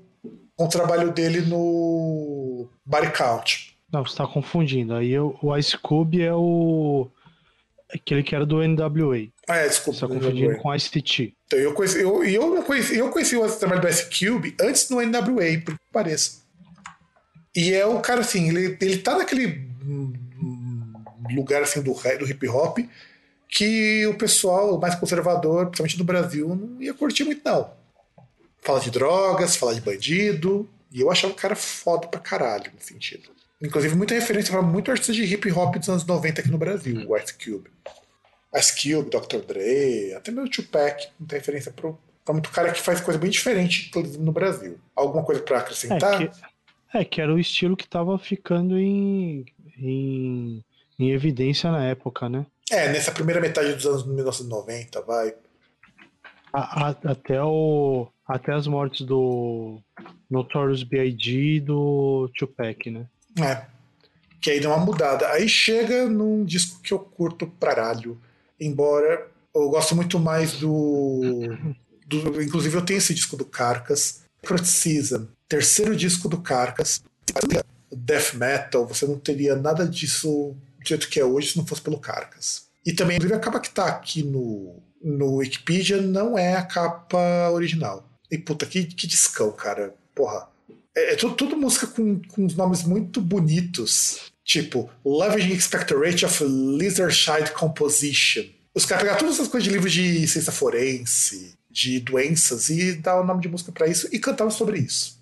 com 0.58 0.66
o 0.66 0.70
trabalho 0.70 1.14
dele 1.14 1.40
no 1.40 2.68
Body. 2.86 3.14
Não, 3.94 4.06
você 4.06 4.18
tá 4.18 4.28
confundindo. 4.28 4.94
Aí 4.94 5.18
o 5.18 5.56
Ice 5.58 5.78
Cube 5.78 6.22
é 6.22 6.34
o. 6.34 7.08
Aquele 7.96 8.24
que 8.24 8.36
era 8.36 8.46
do 8.46 8.62
NWA. 8.62 9.28
Ah, 9.48 9.58
é, 9.58 9.68
desculpa. 9.68 10.00
Você 10.00 10.08
tá 10.08 10.14
confundindo 10.14 10.58
com 10.58 10.76
Ice 10.76 10.92
T. 10.92 11.34
Então, 11.46 11.60
eu 11.60 11.74
conheci, 11.74 12.02
eu, 12.02 12.24
eu, 12.24 12.64
conheci, 12.64 12.98
eu 12.98 13.10
conheci 13.10 13.38
o 13.38 13.50
trabalho 13.50 13.82
do 13.82 13.88
Ice 13.88 14.06
Cube 14.06 14.56
antes 14.60 14.90
do 14.90 15.02
NWA, 15.02 15.62
por 15.64 15.76
que 15.76 15.86
pareça. 15.92 16.44
E 17.56 17.74
é 17.74 17.86
o 17.86 18.00
cara 18.02 18.22
assim, 18.22 18.50
ele, 18.50 18.78
ele 18.82 18.98
tá 18.98 19.18
naquele 19.18 19.70
lugar 21.34 21.64
assim 21.64 21.82
do, 21.82 21.94
do 21.94 22.30
hip 22.30 22.48
hop 22.50 22.80
que 23.48 24.06
o 24.08 24.18
pessoal 24.18 24.78
mais 24.80 24.96
conservador, 24.96 25.68
principalmente 25.68 25.98
no 25.98 26.04
Brasil, 26.04 26.56
não 26.56 26.82
ia 26.82 26.94
curtir 26.94 27.24
muito, 27.24 27.42
não. 27.46 27.72
Fala 28.62 28.80
de 28.80 28.92
drogas, 28.92 29.56
fala 29.56 29.74
de 29.74 29.80
bandido, 29.80 30.68
e 30.92 31.00
eu 31.00 31.10
achava 31.10 31.32
o 31.32 31.36
cara 31.36 31.56
foda 31.56 32.08
pra 32.08 32.20
caralho 32.20 32.72
nesse 32.74 32.88
sentido. 32.88 33.30
Inclusive, 33.66 33.96
muita 33.96 34.14
referência 34.14 34.52
para 34.52 34.62
muito 34.62 34.92
artista 34.92 35.14
de 35.14 35.24
hip 35.24 35.52
hop 35.52 35.76
dos 35.76 35.90
anos 35.90 36.06
90 36.06 36.42
aqui 36.42 36.50
no 36.50 36.58
Brasil, 36.58 37.10
o 37.10 37.18
Ice 37.18 37.34
Cube. 37.34 37.70
Ice 38.56 38.74
Cube, 38.74 39.10
Dr. 39.10 39.46
Dre, 39.46 40.14
até 40.14 40.32
meu 40.32 40.50
Tupac, 40.50 41.08
muita 41.20 41.36
referência 41.36 41.72
pro, 41.72 42.00
pra 42.24 42.34
muito 42.34 42.50
cara 42.52 42.72
que 42.72 42.82
faz 42.82 43.02
coisa 43.02 43.20
bem 43.20 43.30
diferente 43.30 43.92
no 44.20 44.32
Brasil. 44.32 44.80
Alguma 44.96 45.24
coisa 45.24 45.42
para 45.42 45.60
acrescentar? 45.60 46.22
É 46.22 46.28
que 46.28 46.56
é, 46.96 47.04
que 47.04 47.20
era 47.20 47.34
o 47.34 47.40
estilo 47.40 47.76
que 47.76 47.88
tava 47.88 48.18
ficando 48.18 48.78
em, 48.80 49.46
em, 49.78 50.64
em 50.98 51.12
evidência 51.12 51.70
na 51.70 51.84
época, 51.84 52.30
né? 52.30 52.46
É, 52.72 52.90
nessa 52.90 53.12
primeira 53.12 53.42
metade 53.42 53.74
dos 53.74 53.86
anos 53.86 54.06
1990, 54.06 55.02
vai. 55.02 55.36
A, 56.54 56.88
a, 56.88 56.90
até, 57.12 57.44
o, 57.44 58.08
até 58.26 58.54
as 58.54 58.66
mortes 58.66 59.06
do 59.06 59.82
Notorious 60.30 60.84
B.I.G. 60.84 61.56
e 61.56 61.60
do 61.60 62.32
Tupac, 62.38 62.90
né? 62.90 63.06
É. 63.40 63.66
Que 64.40 64.52
aí 64.52 64.60
deu 64.60 64.72
uma 64.72 64.86
mudada. 64.86 65.30
Aí 65.30 65.50
chega 65.50 66.08
num 66.08 66.46
disco 66.46 66.82
que 66.82 66.94
eu 66.94 67.00
curto 67.00 67.48
praralho. 67.48 68.20
Embora 68.60 69.28
eu 69.54 69.70
gosto 69.70 69.96
muito 69.96 70.20
mais 70.20 70.54
do, 70.54 71.56
do. 72.06 72.42
Inclusive 72.42 72.76
eu 72.76 72.86
tenho 72.86 72.98
esse 72.98 73.14
disco 73.14 73.38
do 73.38 73.46
Carcas. 73.46 74.26
Criticism, 74.46 75.26
terceiro 75.50 75.96
disco 75.96 76.30
do 76.30 76.40
Carcass. 76.40 77.04
Death 77.92 78.34
metal, 78.36 78.86
você 78.86 79.08
não 79.08 79.18
teria 79.18 79.56
nada 79.56 79.88
disso 79.88 80.56
do 80.80 80.88
jeito 80.88 81.10
que 81.10 81.20
é 81.20 81.26
hoje 81.26 81.52
se 81.52 81.58
não 81.58 81.66
fosse 81.66 81.82
pelo 81.82 82.00
Carcass. 82.00 82.68
E 82.86 82.94
também, 82.94 83.18
inclusive, 83.18 83.40
a 83.40 83.42
capa 83.42 83.60
que 83.60 83.72
tá 83.72 83.88
aqui 83.88 84.22
no, 84.22 84.84
no 85.04 85.38
Wikipedia 85.38 86.00
não 86.00 86.38
é 86.38 86.56
a 86.56 86.64
capa 86.64 87.50
original. 87.52 88.08
E 88.30 88.38
puta, 88.38 88.66
que, 88.66 88.86
que 88.86 89.08
discão, 89.08 89.52
cara. 89.52 89.96
Porra. 90.14 90.48
É, 90.96 91.14
é 91.14 91.16
tudo, 91.16 91.36
tudo, 91.36 91.58
música 91.58 91.88
com, 91.88 92.22
com 92.30 92.48
nomes 92.56 92.84
muito 92.84 93.20
bonitos. 93.22 94.32
Tipo, 94.44 94.90
Loving 95.04 95.54
Expectorate 95.54 96.26
of 96.26 96.44
Lizard 96.44 97.52
Composition. 97.54 98.46
Os 98.74 98.86
caras 98.86 99.04
pegaram 99.04 99.20
todas 99.20 99.36
essas 99.36 99.48
coisas 99.48 99.64
de 99.64 99.74
livros 99.74 99.92
de 99.92 100.28
ciência 100.28 100.52
forense, 100.52 101.56
de 101.70 102.00
doenças, 102.00 102.70
e 102.70 102.94
dar 102.94 103.20
o 103.20 103.26
nome 103.26 103.42
de 103.42 103.48
música 103.48 103.72
para 103.72 103.88
isso 103.88 104.08
e 104.12 104.20
cantavam 104.20 104.52
sobre 104.52 104.80
isso. 104.80 105.18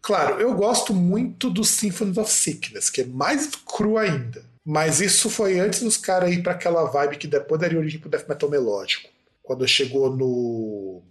Claro, 0.00 0.40
eu 0.40 0.54
gosto 0.54 0.94
muito 0.94 1.50
do 1.50 1.64
Symphony 1.64 2.18
of 2.18 2.30
Sickness, 2.30 2.88
que 2.88 3.02
é 3.02 3.04
mais 3.04 3.50
cru 3.66 3.98
ainda. 3.98 4.44
Mas 4.64 5.00
isso 5.00 5.30
foi 5.30 5.58
antes 5.58 5.80
dos 5.80 5.96
caras 5.96 6.30
ir 6.30 6.42
para 6.42 6.52
aquela 6.52 6.84
vibe 6.84 7.16
que 7.16 7.26
depois 7.26 7.60
daria 7.60 7.78
origem 7.78 7.98
pro 7.98 8.10
death 8.10 8.28
metal 8.28 8.50
melódico. 8.50 9.08
Quando 9.42 9.66
chegou 9.66 10.14
no 10.14 11.02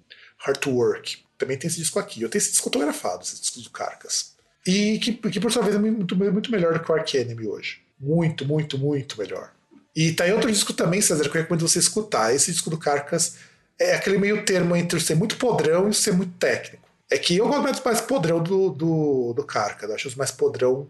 Heart 0.46 0.60
to 0.60 0.72
Work. 0.72 1.20
Também 1.38 1.58
tem 1.58 1.68
esse 1.68 1.78
disco 1.78 2.00
aqui. 2.00 2.22
Eu 2.22 2.30
tenho 2.30 2.40
esse 2.40 2.52
disco 2.52 2.68
autografado, 2.68 3.24
esse 3.24 3.40
disco 3.40 3.62
do 3.62 3.70
Carcas. 3.70 4.36
E 4.66 5.00
que, 5.00 5.14
que 5.14 5.40
por 5.40 5.52
sua 5.52 5.64
vez 5.64 5.76
é 5.76 5.80
muito, 5.80 6.16
muito 6.16 6.52
melhor 6.52 6.74
do 6.74 6.80
que 6.80 6.92
o 6.92 6.96
Ark 6.96 7.16
Enemy 7.16 7.48
hoje. 7.48 7.82
Muito, 8.00 8.46
muito, 8.46 8.78
muito 8.78 9.18
melhor. 9.18 9.52
E 9.96 10.12
tá 10.12 10.26
aí 10.26 10.32
outro 10.32 10.52
disco 10.52 10.74
também, 10.74 11.02
César, 11.02 11.24
que 11.24 11.30
eu 11.30 11.42
recomendo 11.42 11.68
você 11.68 11.80
escutar. 11.80 12.34
Esse 12.34 12.52
disco 12.52 12.70
do 12.70 12.78
Carcas 12.78 13.38
é 13.80 13.96
aquele 13.96 14.18
meio 14.18 14.44
termo 14.46 14.76
entre 14.76 15.00
ser 15.00 15.16
muito 15.16 15.38
podrão 15.38 15.90
e 15.90 15.94
ser 15.94 16.14
muito 16.14 16.34
técnico. 16.34 16.88
É 17.10 17.18
que 17.18 17.38
eu 17.38 17.48
gosto 17.48 17.84
mais 17.86 18.02
podrão 18.02 18.44
do, 18.44 18.70
do, 18.70 19.34
do 19.34 19.44
Carca, 19.44 19.86
eu 19.86 19.96
acho 19.96 20.10
os 20.10 20.16
mais 20.16 20.32
podrão. 20.32 20.88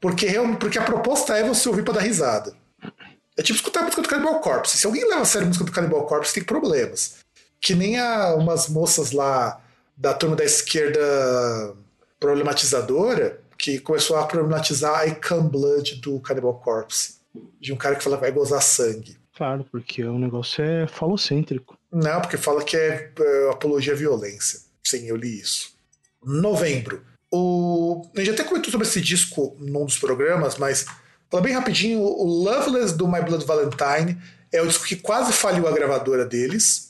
Porque, 0.00 0.28
porque 0.60 0.78
a 0.78 0.84
proposta 0.84 1.36
é 1.36 1.42
você 1.42 1.68
ouvir 1.68 1.82
pra 1.82 1.94
dar 1.94 2.00
risada. 2.00 2.54
É 3.36 3.42
tipo 3.42 3.56
escutar 3.56 3.80
a 3.80 3.82
música 3.82 4.02
do 4.02 4.08
Cannibal 4.08 4.40
Corpse. 4.40 4.78
Se 4.78 4.86
alguém 4.86 5.08
leva 5.08 5.22
a 5.22 5.24
sério 5.24 5.46
a 5.46 5.48
música 5.48 5.64
do 5.64 5.72
Cannibal 5.72 6.06
Corpse, 6.06 6.34
tem 6.34 6.44
problemas. 6.44 7.16
Que 7.60 7.74
nem 7.74 7.98
a, 7.98 8.34
umas 8.34 8.68
moças 8.68 9.12
lá 9.12 9.60
da 9.96 10.14
turma 10.14 10.36
da 10.36 10.44
esquerda 10.44 11.74
problematizadora 12.20 13.40
que 13.56 13.80
começou 13.80 14.16
a 14.16 14.24
problematizar 14.24 15.06
I 15.08 15.16
Come 15.16 15.50
Blood 15.50 15.96
do 15.96 16.20
Cannibal 16.20 16.54
Corpse. 16.54 17.18
De 17.60 17.72
um 17.72 17.76
cara 17.76 17.96
que 17.96 18.04
fala 18.04 18.16
que 18.16 18.22
vai 18.22 18.32
gozar 18.32 18.62
sangue. 18.62 19.16
Claro, 19.36 19.64
porque 19.70 20.02
o 20.02 20.18
negócio 20.18 20.64
é 20.64 20.86
falocêntrico. 20.86 21.78
Não, 21.92 22.20
porque 22.20 22.36
fala 22.36 22.64
que 22.64 22.76
é, 22.76 23.12
é 23.18 23.50
apologia 23.50 23.92
à 23.92 23.96
violência. 23.96 24.60
Sim, 24.84 25.06
eu 25.06 25.16
li 25.16 25.40
isso. 25.40 25.72
Novembro. 26.24 27.02
O... 27.30 28.06
A 28.16 28.20
gente 28.20 28.30
até 28.30 28.44
comentou 28.44 28.70
sobre 28.70 28.86
esse 28.86 29.00
disco 29.00 29.56
num 29.60 29.84
dos 29.84 29.98
programas, 29.98 30.56
mas 30.56 30.86
fala 31.30 31.42
bem 31.42 31.54
rapidinho: 31.54 32.00
o 32.00 32.24
Loveless 32.24 32.96
do 32.96 33.06
My 33.06 33.20
Blood 33.20 33.44
Valentine 33.44 34.20
é 34.50 34.62
o 34.62 34.66
disco 34.66 34.86
que 34.86 34.96
quase 34.96 35.32
faliu 35.32 35.68
a 35.68 35.72
gravadora 35.72 36.24
deles. 36.24 36.87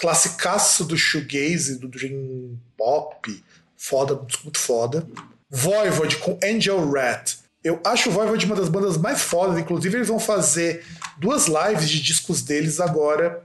Classicaço 0.00 0.84
do 0.84 0.96
shoegaze, 0.96 1.78
do 1.78 1.86
dream 1.86 2.58
pop. 2.76 3.44
Foda, 3.76 4.14
muito 4.42 4.58
foda. 4.58 5.06
Voivod 5.48 6.16
com 6.16 6.38
Angel 6.42 6.90
Rat. 6.90 7.36
Eu 7.62 7.80
acho 7.84 8.08
o 8.08 8.12
Voivod 8.12 8.44
uma 8.46 8.56
das 8.56 8.68
bandas 8.68 8.96
mais 8.96 9.20
fodas. 9.20 9.58
Inclusive, 9.58 9.98
eles 9.98 10.08
vão 10.08 10.18
fazer 10.18 10.84
duas 11.18 11.46
lives 11.46 11.88
de 11.88 12.00
discos 12.00 12.42
deles 12.42 12.80
agora. 12.80 13.42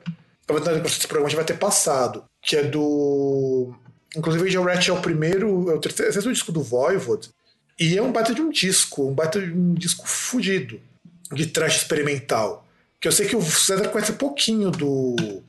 Esse 0.86 1.07
programa 1.07 1.30
já 1.30 1.36
vai 1.36 1.45
ter 1.45 1.57
passado 1.57 2.23
que 2.45 2.56
é 2.56 2.64
do. 2.64 3.73
Inclusive, 4.15 4.48
Angel 4.48 4.64
Rat 4.64 4.88
é 4.88 4.94
o 4.94 5.02
primeiro, 5.02 5.69
é 5.69 5.73
o 5.73 5.80
terceiro 5.80 6.32
disco 6.32 6.52
do 6.52 6.61
Voivod, 6.61 7.30
e 7.77 7.98
é 7.98 8.02
um 8.02 8.11
baita 8.11 8.34
de 8.34 8.41
um 8.41 8.49
disco, 8.49 9.10
um 9.10 9.14
baita 9.14 9.41
de 9.41 9.52
um 9.52 9.73
disco 9.73 10.07
fudido, 10.07 10.80
de 11.34 11.48
trash 11.48 11.77
experimental. 11.77 12.65
Que 13.02 13.07
eu 13.07 13.11
sei 13.11 13.27
que 13.27 13.36
o 13.36 13.41
César 13.41 13.90
conhece 13.90 14.14
pouquinho 14.14 14.72
do, 14.72 15.44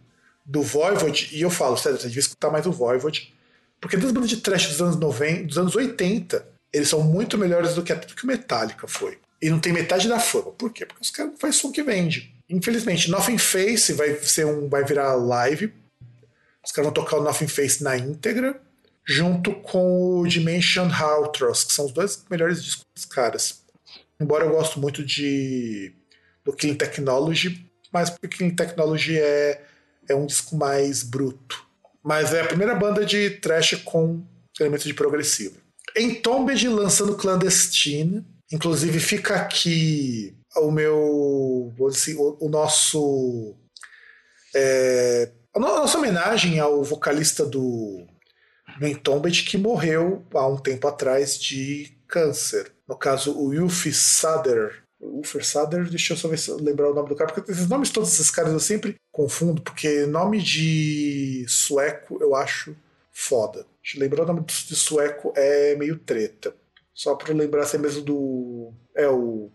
do 0.47 0.63
Voivod, 0.63 1.29
e 1.33 1.43
eu 1.43 1.51
falo, 1.51 1.77
sério, 1.77 1.99
você 1.99 2.07
devia 2.07 2.21
escutar 2.21 2.51
mais 2.51 2.67
o 2.67 2.73
Voivod, 2.73 3.35
porque 3.81 3.97
das 3.97 4.13
bandas 4.13 4.31
de 4.31 4.39
trash 4.39 4.69
dos 4.69 4.81
anos 4.81 4.97
90, 4.97 5.45
dos 5.45 5.59
anos 5.59 5.75
80, 5.75 6.47
eles 6.73 6.89
são 6.89 7.03
muito 7.03 7.37
melhores 7.37 7.75
do 7.75 7.83
que 7.83 7.93
até 7.93 8.07
do 8.07 8.15
que 8.15 8.25
o 8.25 8.27
Metallica 8.27 8.87
foi. 8.87 9.19
E 9.41 9.51
não 9.51 9.59
tem 9.59 9.73
metade 9.73 10.09
da 10.09 10.19
fama. 10.19 10.53
Por 10.53 10.73
quê? 10.73 10.87
Porque 10.87 11.03
os 11.03 11.11
caras 11.11 11.33
não 11.33 11.39
fazem 11.39 11.61
som 11.61 11.71
que 11.71 11.83
vende. 11.83 12.35
Infelizmente, 12.49 13.11
Nothing 13.11 13.39
Face 13.39 13.93
vai 13.93 14.15
ser 14.21 14.47
um. 14.47 14.69
vai 14.69 14.85
virar 14.85 15.15
live. 15.15 15.73
Os 16.65 16.73
caras 16.73 16.87
vão 16.87 16.95
tocar 16.95 17.19
o 17.19 17.23
Nothing 17.23 17.49
Face 17.49 17.83
na 17.83 17.97
íntegra, 17.97 18.61
junto 19.05 19.55
com 19.55 20.21
o 20.21 20.27
Dimension 20.27 20.89
Outros, 21.19 21.65
que 21.65 21.73
são 21.73 21.87
os 21.87 21.93
dois 21.93 22.25
melhores 22.31 22.65
discos 22.65 22.85
dos 22.95 23.05
caras. 23.05 23.63
Embora 24.19 24.45
eu 24.45 24.51
gosto 24.51 24.81
muito 24.81 25.05
de 25.05 25.93
do 26.45 26.53
Killing 26.53 26.77
Technology, 26.77 27.67
mas 27.93 28.09
porque 28.09 28.29
Killing 28.29 28.55
Technology 28.55 29.19
é, 29.19 29.63
é 30.09 30.15
um 30.15 30.27
disco 30.27 30.57
mais 30.57 31.03
bruto. 31.03 31.65
Mas 32.03 32.33
é 32.33 32.41
a 32.41 32.47
primeira 32.47 32.75
banda 32.75 33.05
de 33.05 33.31
trash 33.31 33.75
com 33.85 34.25
elementos 34.61 34.87
de 34.87 34.95
progressivo. 34.95 35.57
Entombed 35.97 36.69
lançando 36.69 37.17
Clandestine. 37.17 38.25
Inclusive 38.53 39.01
fica 39.01 39.35
aqui 39.35 40.37
o 40.57 40.71
meu. 40.71 41.75
Assim, 41.89 42.15
o, 42.15 42.37
o 42.41 42.49
nosso. 42.49 43.57
É, 44.55 45.31
a 45.55 45.59
nossa 45.59 45.99
homenagem 45.99 46.61
ao 46.61 46.85
vocalista 46.85 47.45
do, 47.45 48.07
do 48.79 48.87
Entombed 48.87 49.43
que 49.43 49.59
morreu 49.59 50.25
há 50.35 50.47
um 50.47 50.57
tempo 50.57 50.87
atrás 50.87 51.39
de 51.39 51.99
câncer. 52.07 52.73
No 52.89 52.97
caso, 52.97 53.33
o 53.33 53.53
Ulf 53.53 53.87
Sader. 53.93 54.86
Ulfer 55.09 55.45
Sader, 55.45 55.89
deixa 55.89 56.13
eu 56.13 56.17
só 56.17 56.29
ver 56.29 56.39
se 56.39 56.51
eu 56.51 56.57
lembrar 56.57 56.91
o 56.91 56.95
nome 56.95 57.09
do 57.09 57.17
cara, 57.17 57.33
porque 57.33 57.51
esses 57.51 57.69
nomes 57.69 57.91
todos 57.91 58.13
esses 58.13 58.31
caras 58.31 58.53
eu 58.53 58.61
sempre 58.61 58.97
confundo, 59.13 59.63
porque 59.63 60.07
nome 60.07 60.43
de 60.43 61.45
sueco 61.49 62.19
eu 62.21 62.35
acho 62.35 62.77
foda. 63.13 63.67
Lembrar 63.97 64.25
o 64.25 64.27
nome 64.27 64.45
de 64.45 64.77
sueco 64.77 65.33
é 65.37 65.75
meio 65.77 65.99
treta. 65.99 66.55
Só 66.93 67.15
pra 67.15 67.33
lembrar 67.33 67.63
assim 67.63 67.79
mesmo 67.79 68.03
do. 68.03 68.73
É 68.95 69.09
o. 69.09 69.51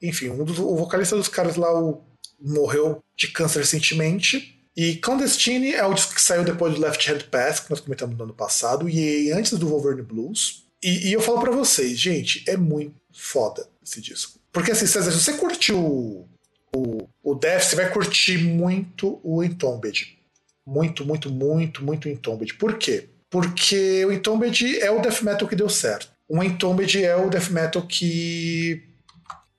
Enfim, 0.00 0.30
um 0.30 0.44
dos, 0.44 0.58
o 0.58 0.76
vocalista 0.76 1.16
dos 1.16 1.28
caras 1.28 1.56
lá 1.56 1.72
o, 1.78 2.02
morreu 2.40 3.02
de 3.16 3.28
câncer 3.28 3.60
recentemente. 3.60 4.54
E 4.76 4.96
Clandestine 4.96 5.72
é 5.72 5.84
o 5.86 5.94
disco 5.94 6.14
que 6.14 6.20
saiu 6.20 6.44
depois 6.44 6.74
do 6.74 6.80
Left 6.80 7.10
Hand 7.10 7.22
Path, 7.30 7.64
que 7.64 7.70
nós 7.70 7.80
comentamos 7.80 8.16
no 8.16 8.24
ano 8.24 8.34
passado, 8.34 8.88
e 8.88 9.32
antes 9.32 9.52
do 9.58 9.68
Wolverine 9.68 10.02
Blues. 10.02 10.66
E, 10.82 11.08
e 11.08 11.12
eu 11.12 11.20
falo 11.20 11.40
para 11.40 11.50
vocês, 11.50 11.98
gente, 11.98 12.44
é 12.46 12.56
muito 12.56 12.94
foda 13.10 13.66
esse 13.82 14.00
disco. 14.00 14.38
Porque 14.56 14.72
assim, 14.72 14.86
se 14.86 14.98
você 14.98 15.34
curtiu 15.34 15.78
o, 15.78 16.26
o, 16.74 17.08
o 17.22 17.34
Death, 17.34 17.64
você 17.64 17.76
vai 17.76 17.90
curtir 17.90 18.38
muito 18.38 19.20
o 19.22 19.44
Entombed. 19.44 20.18
Muito, 20.66 21.04
muito, 21.04 21.30
muito, 21.30 21.84
muito 21.84 22.08
Entombed. 22.08 22.54
Por 22.54 22.78
quê? 22.78 23.06
Porque 23.28 24.02
o 24.06 24.12
Entombed 24.12 24.80
é 24.80 24.90
o 24.90 25.02
death 25.02 25.20
metal 25.20 25.46
que 25.46 25.54
deu 25.54 25.68
certo. 25.68 26.08
O 26.26 26.42
Entombed 26.42 27.04
é 27.04 27.14
o 27.14 27.28
death 27.28 27.50
metal 27.50 27.82
que. 27.82 28.82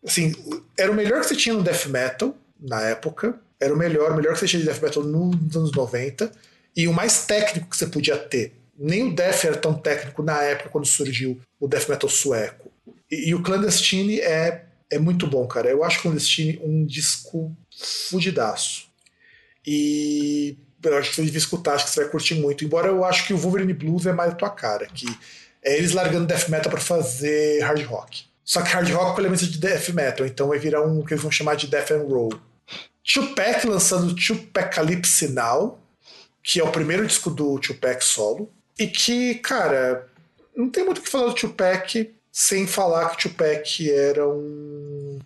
Assim, 0.03 0.33
era 0.75 0.91
o 0.91 0.95
melhor 0.95 1.21
que 1.21 1.27
você 1.27 1.35
tinha 1.35 1.53
no 1.53 1.61
death 1.61 1.85
metal 1.85 2.35
na 2.59 2.81
época. 2.81 3.39
Era 3.59 3.75
o 3.75 3.77
melhor, 3.77 4.13
o 4.13 4.15
melhor 4.15 4.33
que 4.33 4.39
você 4.39 4.47
tinha 4.47 4.61
de 4.61 4.65
death 4.65 4.81
metal 4.81 5.03
nos 5.03 5.55
anos 5.55 5.71
90. 5.73 6.31
E 6.75 6.87
o 6.87 6.93
mais 6.93 7.27
técnico 7.27 7.69
que 7.69 7.77
você 7.77 7.85
podia 7.85 8.17
ter. 8.17 8.51
Nem 8.75 9.03
o 9.03 9.13
death 9.15 9.45
era 9.45 9.57
tão 9.57 9.75
técnico 9.75 10.23
na 10.23 10.41
época 10.41 10.69
quando 10.69 10.87
surgiu 10.87 11.39
o 11.59 11.67
death 11.67 11.87
metal 11.87 12.09
sueco. 12.09 12.71
E, 13.11 13.29
e 13.29 13.35
o 13.35 13.43
Clandestine 13.43 14.19
é, 14.21 14.65
é 14.91 14.99
muito 14.99 15.27
bom, 15.27 15.47
cara. 15.47 15.69
Eu 15.69 15.84
acho 15.84 16.01
Clandestine 16.01 16.59
um 16.64 16.85
disco 16.85 17.55
fudidaço. 18.09 18.88
E 19.65 20.57
eu 20.84 20.97
acho 20.97 21.09
que 21.09 21.15
você 21.15 21.23
devia 21.23 21.38
escutar, 21.38 21.73
acho 21.73 21.85
que 21.85 21.91
você 21.91 22.01
vai 22.01 22.09
curtir 22.09 22.35
muito. 22.35 22.64
Embora 22.64 22.88
eu 22.88 23.03
acho 23.03 23.26
que 23.26 23.34
o 23.34 23.38
Wolverine 23.38 23.73
Blues 23.73 24.05
é 24.05 24.14
mais 24.14 24.31
a 24.31 24.35
tua 24.35 24.49
cara, 24.49 24.85
que 24.88 25.05
é 25.64 25.77
eles 25.77 25.91
largando 25.91 26.26
death 26.26 26.47
metal 26.47 26.72
para 26.72 26.80
fazer 26.80 27.61
hard 27.61 27.84
rock. 27.85 28.26
Só 28.43 28.61
que 28.61 28.69
hard 28.69 28.89
rock 28.91 29.15
com 29.15 29.22
elementos 29.22 29.51
de 29.51 29.57
death 29.57 29.89
metal, 29.89 30.26
então 30.26 30.47
vai 30.47 30.57
virar 30.57 30.81
um 30.81 31.03
que 31.03 31.14
eles 31.14 31.22
vão 31.22 31.31
chamar 31.31 31.55
de 31.55 31.68
death 31.68 31.91
and 31.91 32.03
roll. 32.03 32.31
Tupac 33.03 33.65
lançando 33.68 34.15
Tupac 34.15 34.73
Calypse 34.73 35.30
Now, 35.30 35.80
que 36.41 36.59
é 36.59 36.64
o 36.64 36.72
primeiro 36.72 37.05
disco 37.05 37.30
do 37.30 37.59
Tupac 37.59 38.03
solo, 38.03 38.49
e 38.80 38.88
que, 38.88 39.35
cara, 39.35 40.07
não 40.55 40.69
tem 40.69 40.85
muito 40.85 40.99
o 40.99 41.01
que 41.01 41.09
falar 41.09 41.27
do 41.27 41.34
Tupac 41.34 42.14
sem 42.38 42.68
falar 42.68 43.09
que 43.09 43.26
o 43.26 43.31
Tupac 43.31 43.91
era 43.91 44.30
um, 44.30 45.18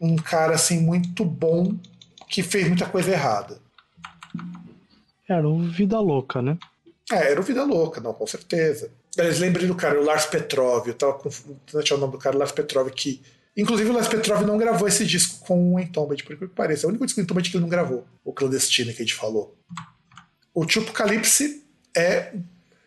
um 0.00 0.14
cara 0.14 0.54
assim 0.54 0.78
muito 0.78 1.24
bom 1.24 1.76
que 2.28 2.40
fez 2.40 2.68
muita 2.68 2.86
coisa 2.86 3.10
errada. 3.10 3.58
Era 5.28 5.48
o 5.48 5.58
Vida 5.68 5.98
Louca, 5.98 6.40
né? 6.40 6.56
É, 7.10 7.32
era 7.32 7.40
o 7.40 7.42
Vida 7.42 7.64
Louca, 7.64 8.00
não, 8.00 8.14
com 8.14 8.28
certeza. 8.28 8.92
Eles 9.18 9.40
lembrem 9.40 9.66
do 9.66 9.74
cara, 9.74 10.00
o 10.00 10.04
Lars 10.04 10.26
Petrov, 10.26 10.86
eu 10.86 10.94
tava 10.94 11.14
confundindo 11.14 11.58
o 11.72 11.98
nome 11.98 12.12
do 12.12 12.18
cara, 12.18 12.36
o 12.36 12.38
Lars 12.38 12.52
Petrov, 12.52 12.88
que. 12.90 13.20
Inclusive 13.56 13.90
o 13.90 13.92
Lars 13.92 14.06
Petrov 14.06 14.46
não 14.46 14.56
gravou 14.56 14.86
esse 14.86 15.04
disco 15.04 15.44
com 15.44 15.74
o 15.74 15.80
Entombed, 15.80 16.22
por 16.22 16.36
que 16.36 16.46
pareça. 16.46 16.84
É 16.84 16.86
o 16.86 16.90
único 16.90 17.04
disco 17.04 17.20
do 17.20 17.24
Entombed 17.24 17.50
que 17.50 17.56
ele 17.56 17.62
não 17.62 17.68
gravou, 17.68 18.06
o 18.24 18.32
Clandestino 18.32 18.92
que 18.92 19.02
a 19.02 19.04
gente 19.04 19.16
falou. 19.16 19.52
O 20.54 20.64
Calypse 20.64 21.64
é 21.96 22.34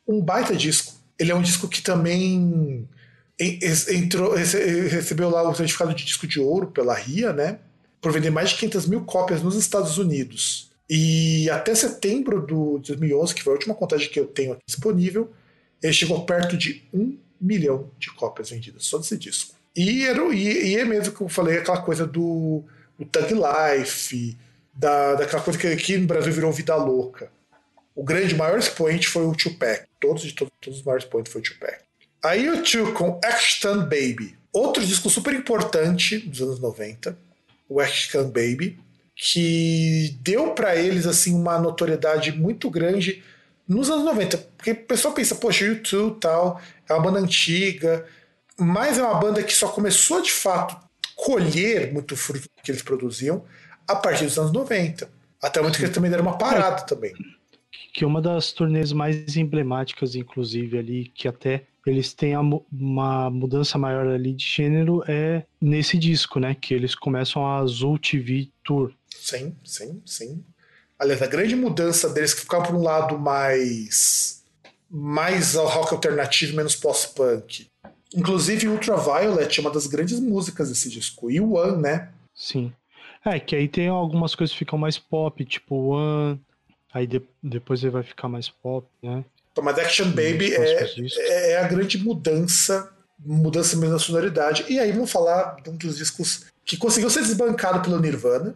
um 0.08 0.22
baita 0.22 0.56
disco. 0.56 0.94
Ele 1.20 1.34
é 1.34 1.36
um 1.36 1.42
disco 1.42 1.68
que 1.68 1.82
também 1.82 2.88
entrou, 3.40 4.34
recebeu 4.34 5.30
lá 5.30 5.48
o 5.48 5.56
certificado 5.56 5.94
de 5.94 6.04
disco 6.04 6.28
de 6.28 6.40
ouro 6.40 6.68
pela 6.68 6.94
RIA, 6.94 7.32
né? 7.32 7.60
Por 8.02 8.12
vender 8.12 8.30
mais 8.30 8.50
de 8.50 8.58
500 8.58 8.86
mil 8.88 9.02
cópias 9.02 9.42
nos 9.42 9.56
Estados 9.56 9.98
Unidos. 9.98 10.72
E 10.90 11.50
até 11.50 11.74
setembro 11.76 12.42
de 12.46 12.88
2011, 12.88 13.36
que 13.36 13.44
foi 13.44 13.54
a 13.54 13.56
última 13.56 13.76
contagem 13.76 14.10
que 14.10 14.20
eu 14.20 14.26
tenho 14.26 14.54
aqui 14.54 14.64
disponível, 14.68 15.32
ele 15.82 15.94
chegou 15.94 16.26
perto 16.26 16.58
de 16.58 16.84
um 16.94 17.18
milhão 17.40 17.90
de 17.98 18.12
cópias 18.14 18.50
vendidas 18.50 18.86
só 18.86 18.98
desse 18.98 19.18
disco. 19.18 19.56
E, 19.76 20.04
era, 20.04 20.22
e, 20.34 20.72
e 20.72 20.76
é 20.78 20.84
mesmo 20.84 21.14
que 21.14 21.22
eu 21.22 21.30
falei, 21.30 21.58
aquela 21.58 21.82
coisa 21.82 22.06
do, 22.06 22.64
do 22.98 23.06
Thug 23.06 23.34
Life, 23.34 24.38
da, 24.74 25.16
daquela 25.16 25.42
coisa 25.42 25.60
que 25.60 25.68
aqui 25.68 25.98
no 25.98 26.08
Brasil 26.08 26.34
virou 26.34 26.52
vida 26.52 26.76
louca. 26.76 27.32
O 27.96 28.04
grande, 28.04 28.36
maior 28.36 28.58
expoente 28.58 29.08
foi 29.08 29.26
o 29.26 29.34
Tupac. 29.34 29.86
Todos, 30.00 30.32
todos, 30.34 30.54
todos 30.60 30.80
os 30.80 30.86
maiores 30.86 31.06
expoentes 31.06 31.32
foi 31.32 31.42
o 31.42 31.44
Tupac. 31.44 31.89
Aí 32.24 32.50
o 32.50 32.62
Tio 32.62 32.94
com 32.94 33.20
Ashton 33.24 33.80
Baby. 33.80 34.38
Outro 34.52 34.86
disco 34.86 35.10
super 35.10 35.34
importante 35.34 36.18
dos 36.20 36.42
anos 36.42 36.60
90, 36.60 37.18
o 37.68 37.80
Ashton 37.80 38.26
Baby 38.26 38.80
que 39.22 40.18
deu 40.22 40.54
para 40.54 40.78
eles 40.78 41.06
assim 41.06 41.36
uma 41.36 41.60
notoriedade 41.60 42.32
muito 42.32 42.70
grande 42.70 43.22
nos 43.68 43.90
anos 43.90 44.06
90. 44.06 44.38
Porque 44.56 44.72
o 44.72 44.86
pessoal 44.86 45.14
pensa, 45.14 45.36
poxa, 45.36 45.66
YouTube 45.66 46.20
tal, 46.22 46.62
é 46.88 46.94
uma 46.94 47.04
banda 47.04 47.20
antiga, 47.20 48.06
mas 48.58 48.98
é 48.98 49.04
uma 49.04 49.20
banda 49.20 49.44
que 49.44 49.54
só 49.54 49.68
começou 49.68 50.22
de 50.22 50.32
fato 50.32 50.78
colher 51.18 51.92
muito 51.92 52.16
fruto 52.16 52.48
que 52.64 52.72
eles 52.72 52.82
produziam 52.82 53.44
a 53.86 53.94
partir 53.94 54.24
dos 54.24 54.40
anos 54.40 54.54
90. 54.54 55.10
Até 55.42 55.60
o 55.60 55.64
momento 55.64 55.78
que 55.78 55.84
eles 55.84 55.94
também 55.94 56.10
deram 56.10 56.24
uma 56.24 56.38
parada 56.38 56.84
também. 56.84 57.14
Que 57.94 58.06
é 58.06 58.08
uma 58.08 58.22
das 58.22 58.54
turnês 58.54 58.94
mais 58.94 59.36
emblemáticas, 59.36 60.16
inclusive, 60.16 60.78
ali, 60.78 61.12
que 61.14 61.28
até 61.28 61.66
eles 61.90 62.14
têm 62.14 62.36
uma 62.38 63.30
mudança 63.30 63.78
maior 63.78 64.08
ali 64.08 64.34
de 64.34 64.46
gênero 64.46 65.04
é 65.08 65.44
nesse 65.60 65.98
disco, 65.98 66.40
né? 66.40 66.56
Que 66.56 66.74
eles 66.74 66.96
começam 66.96 67.46
a 67.46 67.58
Azul 67.58 67.98
TV 67.98 68.50
Tour. 68.64 68.92
Sim, 69.10 69.56
sim, 69.64 70.02
sim. 70.06 70.44
Aliás, 70.98 71.22
a 71.22 71.28
grande 71.28 71.56
mudança 71.56 72.10
deles 72.10 72.34
que 72.34 72.42
ficaram 72.42 72.64
por 72.64 72.76
um 72.76 72.84
lado 72.84 73.18
mais 73.18 74.44
mais 74.90 75.56
ao 75.56 75.68
rock 75.68 75.94
alternativo, 75.94 76.56
menos 76.56 76.76
pós-punk. 76.76 77.68
Inclusive 78.16 78.68
Ultraviolet 78.68 79.60
é 79.60 79.62
uma 79.62 79.70
das 79.70 79.86
grandes 79.86 80.20
músicas 80.20 80.70
desse 80.70 80.90
disco. 80.90 81.30
E 81.30 81.40
One, 81.40 81.82
né? 81.82 82.10
Sim. 82.34 82.74
É, 83.24 83.40
que 83.40 83.56
aí 83.56 83.68
tem 83.68 83.88
algumas 83.88 84.34
coisas 84.34 84.52
que 84.52 84.60
ficam 84.60 84.80
mais 84.80 84.98
pop, 84.98 85.44
tipo 85.46 85.94
One, 85.94 86.40
aí 86.92 87.06
de, 87.06 87.22
depois 87.44 87.84
ele 87.84 87.92
vai 87.92 88.04
ficar 88.04 88.28
mais 88.28 88.50
pop, 88.50 88.88
né? 89.04 89.24
Mas 89.62 89.80
Action 89.80 90.10
Baby 90.10 90.54
é, 90.54 90.84
é, 91.18 91.52
é, 91.52 91.60
a 91.60 91.68
grande 91.68 91.98
mudança, 91.98 92.90
mudança 93.20 93.76
mesmo 93.78 93.94
na 93.94 94.00
sonoridade. 94.00 94.66
E 94.70 94.80
aí 94.80 94.92
vamos 94.92 95.12
falar 95.12 95.58
de 95.64 95.70
um 95.70 95.76
dos 95.76 95.98
discos 95.98 96.46
que 96.66 96.78
conseguiu 96.78 97.10
ser 97.10 97.22
desbancado 97.22 97.82
pelo 97.82 98.00
Nirvana, 98.00 98.56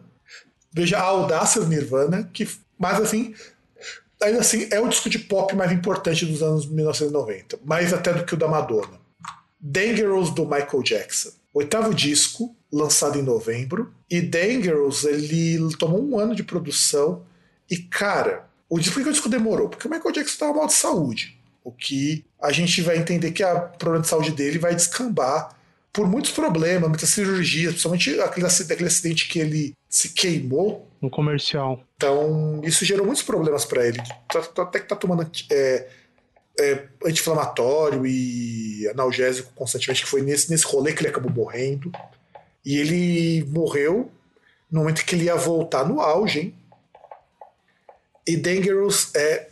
Veja 0.74 0.98
a 0.98 1.02
audácia 1.02 1.60
do 1.60 1.68
Nirvana, 1.68 2.28
que, 2.32 2.48
mas 2.76 3.00
assim, 3.00 3.32
ainda 4.20 4.40
assim, 4.40 4.66
é 4.72 4.80
o 4.80 4.88
disco 4.88 5.08
de 5.08 5.20
pop 5.20 5.54
mais 5.54 5.70
importante 5.70 6.26
dos 6.26 6.42
anos 6.42 6.66
1990, 6.66 7.60
mais 7.64 7.92
até 7.92 8.12
do 8.12 8.24
que 8.24 8.34
o 8.34 8.36
da 8.36 8.48
Madonna. 8.48 9.00
Dangerous 9.60 10.30
do 10.30 10.44
Michael 10.44 10.82
Jackson. 10.82 11.30
Oitavo 11.54 11.94
disco, 11.94 12.56
lançado 12.72 13.16
em 13.16 13.22
novembro. 13.22 13.94
E 14.10 14.20
Dangerous, 14.20 15.04
ele 15.04 15.60
tomou 15.76 16.04
um 16.04 16.18
ano 16.18 16.34
de 16.34 16.42
produção. 16.42 17.24
E, 17.70 17.78
cara, 17.78 18.46
o 18.68 18.78
que 18.78 19.00
o 19.00 19.12
disco 19.12 19.28
demorou? 19.28 19.68
Porque 19.68 19.86
o 19.86 19.90
Michael 19.90 20.12
Jackson 20.12 20.32
estava 20.32 20.54
mal 20.54 20.66
de 20.66 20.72
saúde. 20.72 21.38
O 21.62 21.72
que 21.72 22.24
a 22.40 22.52
gente 22.52 22.82
vai 22.82 22.98
entender 22.98 23.32
que 23.32 23.42
o 23.44 23.60
problema 23.78 24.02
de 24.02 24.08
saúde 24.08 24.32
dele 24.32 24.58
vai 24.58 24.74
descambar 24.74 25.56
por 25.92 26.08
muitos 26.08 26.32
problemas, 26.32 26.88
muitas 26.88 27.08
cirurgias, 27.08 27.72
principalmente 27.72 28.20
aquele 28.20 28.46
acidente, 28.46 28.72
aquele 28.72 28.88
acidente 28.88 29.28
que 29.28 29.38
ele 29.38 29.74
se 29.88 30.08
queimou. 30.08 30.88
No 31.00 31.08
comercial. 31.08 31.80
Então, 31.96 32.60
isso 32.64 32.84
gerou 32.84 33.06
muitos 33.06 33.22
problemas 33.22 33.64
para 33.64 33.86
ele. 33.86 33.98
Tá, 34.28 34.42
tá, 34.42 34.62
até 34.62 34.80
que 34.80 34.88
tá 34.88 34.96
tomando 34.96 35.30
é, 35.50 35.86
é, 36.58 36.84
anti-inflamatório 37.04 38.04
e 38.04 38.88
analgésico 38.88 39.52
constantemente, 39.54 40.02
que 40.02 40.08
foi 40.08 40.20
nesse, 40.20 40.50
nesse 40.50 40.66
rolê 40.66 40.92
que 40.92 41.00
ele 41.00 41.10
acabou 41.10 41.30
morrendo. 41.30 41.92
E 42.64 42.76
ele 42.76 43.44
morreu 43.44 44.10
no 44.68 44.80
momento 44.80 45.04
que 45.04 45.14
ele 45.14 45.26
ia 45.26 45.36
voltar 45.36 45.86
no 45.86 46.00
auge, 46.00 46.40
hein? 46.40 46.54
E 48.26 48.36
Dangerous 48.36 49.10
é 49.14 49.48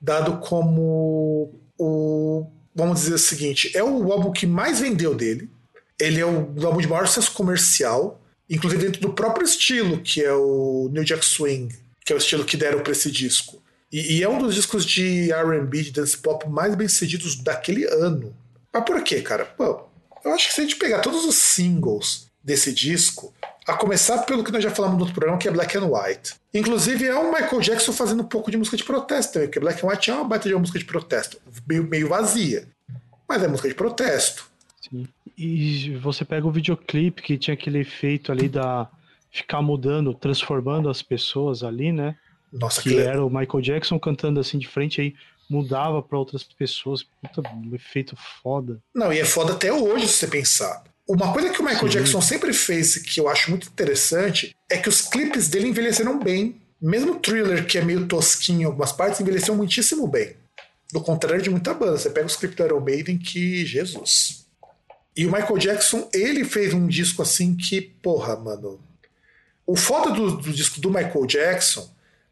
dado 0.00 0.38
como 0.38 1.54
o. 1.78 2.46
Vamos 2.74 3.00
dizer 3.00 3.14
o 3.14 3.18
seguinte: 3.18 3.76
é 3.76 3.82
o 3.82 4.12
álbum 4.12 4.32
que 4.32 4.46
mais 4.46 4.80
vendeu 4.80 5.14
dele. 5.14 5.50
Ele 5.98 6.20
é 6.20 6.26
o 6.26 6.66
álbum 6.66 6.80
de 6.80 6.88
maior 6.88 7.06
sucesso 7.06 7.32
comercial, 7.32 8.20
inclusive 8.50 8.82
dentro 8.82 9.00
do 9.00 9.12
próprio 9.12 9.44
estilo, 9.44 10.00
que 10.00 10.22
é 10.22 10.32
o 10.32 10.88
New 10.90 11.04
Jack 11.04 11.24
Swing, 11.24 11.72
que 12.04 12.12
é 12.12 12.16
o 12.16 12.18
estilo 12.18 12.44
que 12.44 12.56
deram 12.56 12.80
para 12.80 12.92
esse 12.92 13.10
disco. 13.10 13.62
E, 13.92 14.16
e, 14.16 14.22
é 14.22 14.28
um 14.28 14.38
dos 14.38 14.54
discos 14.54 14.86
de 14.86 15.30
RB, 15.30 15.82
de 15.82 15.92
dance 15.92 16.16
pop 16.16 16.48
mais 16.48 16.74
bem 16.74 16.88
sucedidos 16.88 17.36
daquele 17.36 17.84
ano. 17.84 18.34
Mas 18.72 18.84
por 18.84 19.02
quê, 19.04 19.20
cara? 19.20 19.44
Pô, 19.44 19.84
eu 20.24 20.32
acho 20.32 20.48
que 20.48 20.54
se 20.54 20.60
a 20.62 20.64
gente 20.64 20.76
pegar 20.76 21.00
todos 21.00 21.26
os 21.26 21.36
singles 21.36 22.26
desse 22.42 22.72
disco, 22.72 23.34
a 23.72 23.76
começar 23.76 24.18
pelo 24.24 24.44
que 24.44 24.52
nós 24.52 24.62
já 24.62 24.70
falamos 24.70 24.96
no 24.96 25.02
outro 25.02 25.14
programa, 25.14 25.38
que 25.38 25.48
é 25.48 25.50
Black 25.50 25.76
and 25.76 25.86
White. 25.86 26.34
Inclusive 26.54 27.06
é 27.06 27.14
o 27.14 27.32
Michael 27.32 27.60
Jackson 27.60 27.92
fazendo 27.92 28.22
um 28.22 28.26
pouco 28.26 28.50
de 28.50 28.56
música 28.56 28.76
de 28.76 28.84
protesto 28.84 29.34
também, 29.34 29.48
porque 29.48 29.60
Black 29.60 29.84
and 29.84 29.88
White 29.88 30.10
é 30.10 30.14
uma 30.14 30.24
baita 30.24 30.48
de 30.48 30.54
uma 30.54 30.60
música 30.60 30.78
de 30.78 30.84
protesto, 30.84 31.38
meio, 31.66 31.84
meio 31.84 32.08
vazia. 32.08 32.68
Mas 33.28 33.42
é 33.42 33.48
música 33.48 33.68
de 33.68 33.74
protesto. 33.74 34.46
Sim. 34.80 35.06
E 35.36 35.96
você 36.02 36.24
pega 36.24 36.46
o 36.46 36.50
videoclipe 36.50 37.22
que 37.22 37.38
tinha 37.38 37.54
aquele 37.54 37.80
efeito 37.80 38.30
ali 38.30 38.48
da 38.48 38.88
ficar 39.30 39.62
mudando, 39.62 40.12
transformando 40.12 40.90
as 40.90 41.00
pessoas 41.00 41.62
ali, 41.62 41.90
né? 41.90 42.14
Nossa, 42.52 42.82
que, 42.82 42.90
que 42.90 42.98
era 42.98 43.24
o 43.24 43.30
Michael 43.30 43.62
Jackson 43.62 43.98
cantando 43.98 44.38
assim 44.38 44.58
de 44.58 44.68
frente 44.68 45.00
aí 45.00 45.14
mudava 45.52 46.02
para 46.02 46.18
outras 46.18 46.42
pessoas. 46.42 47.02
Puta, 47.02 47.42
um 47.50 47.74
efeito 47.74 48.16
foda. 48.42 48.80
Não, 48.94 49.12
e 49.12 49.18
é 49.18 49.24
foda 49.24 49.52
até 49.52 49.72
hoje 49.72 50.08
se 50.08 50.14
você 50.14 50.26
pensar. 50.28 50.82
Uma 51.08 51.32
coisa 51.32 51.50
que 51.50 51.60
o 51.60 51.64
Michael 51.64 51.90
Sim. 51.90 51.98
Jackson 51.98 52.20
sempre 52.20 52.52
fez 52.52 52.96
que 52.96 53.20
eu 53.20 53.28
acho 53.28 53.50
muito 53.50 53.68
interessante 53.68 54.54
é 54.70 54.78
que 54.78 54.88
os 54.88 55.02
clipes 55.02 55.48
dele 55.48 55.68
envelheceram 55.68 56.18
bem. 56.18 56.60
Mesmo 56.80 57.12
o 57.12 57.18
thriller, 57.18 57.66
que 57.66 57.78
é 57.78 57.84
meio 57.84 58.06
tosquinho 58.06 58.62
em 58.62 58.64
algumas 58.64 58.92
partes, 58.92 59.20
envelheceu 59.20 59.54
muitíssimo 59.54 60.06
bem. 60.06 60.36
Do 60.92 61.00
contrário 61.00 61.42
de 61.42 61.50
muita 61.50 61.74
banda. 61.74 61.98
Você 61.98 62.10
pega 62.10 62.26
os 62.26 62.36
clipes 62.36 62.56
do 62.56 62.64
Iron 62.64 62.80
Maiden 62.80 63.18
que. 63.18 63.64
Jesus. 63.64 64.46
E 65.16 65.26
o 65.26 65.32
Michael 65.32 65.58
Jackson, 65.58 66.08
ele 66.12 66.44
fez 66.44 66.72
um 66.72 66.86
disco 66.86 67.22
assim 67.22 67.54
que, 67.54 67.80
porra, 67.80 68.36
mano. 68.36 68.80
O 69.66 69.76
foda 69.76 70.10
do, 70.10 70.36
do 70.36 70.52
disco 70.52 70.80
do 70.80 70.90
Michael 70.90 71.26
Jackson 71.26 71.88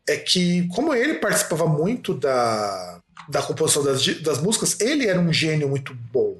é 0.09 0.17
que, 0.17 0.67
como 0.69 0.95
ele 0.95 1.15
participava 1.15 1.67
muito 1.67 2.15
da, 2.15 3.01
da 3.29 3.43
composição 3.43 3.85
das, 3.85 4.05
das 4.21 4.41
músicas, 4.41 4.81
ele 4.81 5.07
era 5.07 5.21
um 5.21 5.33
gênio 5.33 5.69
muito 5.69 5.95
bom. 5.95 6.37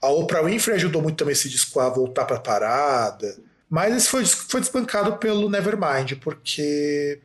A 0.00 0.08
Oprah 0.08 0.42
Winfrey 0.42 0.76
ajudou 0.76 1.02
muito 1.02 1.16
também 1.16 1.32
esse 1.32 1.48
disco 1.48 1.78
a 1.80 1.88
voltar 1.88 2.24
para 2.24 2.36
a 2.36 2.40
parada. 2.40 3.36
Mas 3.68 3.94
esse 3.94 4.08
foi, 4.08 4.24
foi 4.24 4.60
desbancado 4.60 5.16
pelo 5.18 5.48
Nevermind, 5.48 6.14
porque 6.20 7.20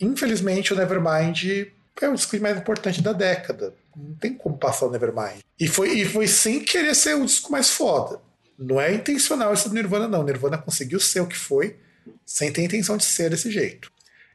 infelizmente 0.00 0.72
o 0.72 0.76
Nevermind 0.76 1.68
é 2.00 2.08
o 2.08 2.14
disco 2.14 2.38
mais 2.40 2.56
importante 2.56 3.02
da 3.02 3.12
década. 3.12 3.74
Não 3.94 4.14
tem 4.14 4.34
como 4.34 4.56
passar 4.56 4.86
o 4.86 4.90
Nevermind. 4.90 5.40
E 5.58 5.66
foi, 5.66 5.98
e 6.00 6.04
foi 6.04 6.26
sem 6.26 6.60
querer 6.60 6.94
ser 6.94 7.14
o 7.14 7.24
disco 7.24 7.50
mais 7.50 7.70
foda. 7.70 8.20
Não 8.58 8.80
é 8.80 8.94
intencional 8.94 9.52
isso 9.52 9.68
do 9.68 9.74
Nirvana, 9.74 10.08
não. 10.08 10.20
O 10.20 10.24
Nirvana 10.24 10.56
conseguiu 10.56 10.98
ser 10.98 11.20
o 11.20 11.26
que 11.26 11.36
foi, 11.36 11.76
sem 12.24 12.52
ter 12.52 12.62
intenção 12.62 12.96
de 12.96 13.04
ser 13.04 13.30
desse 13.30 13.50
jeito. 13.50 13.90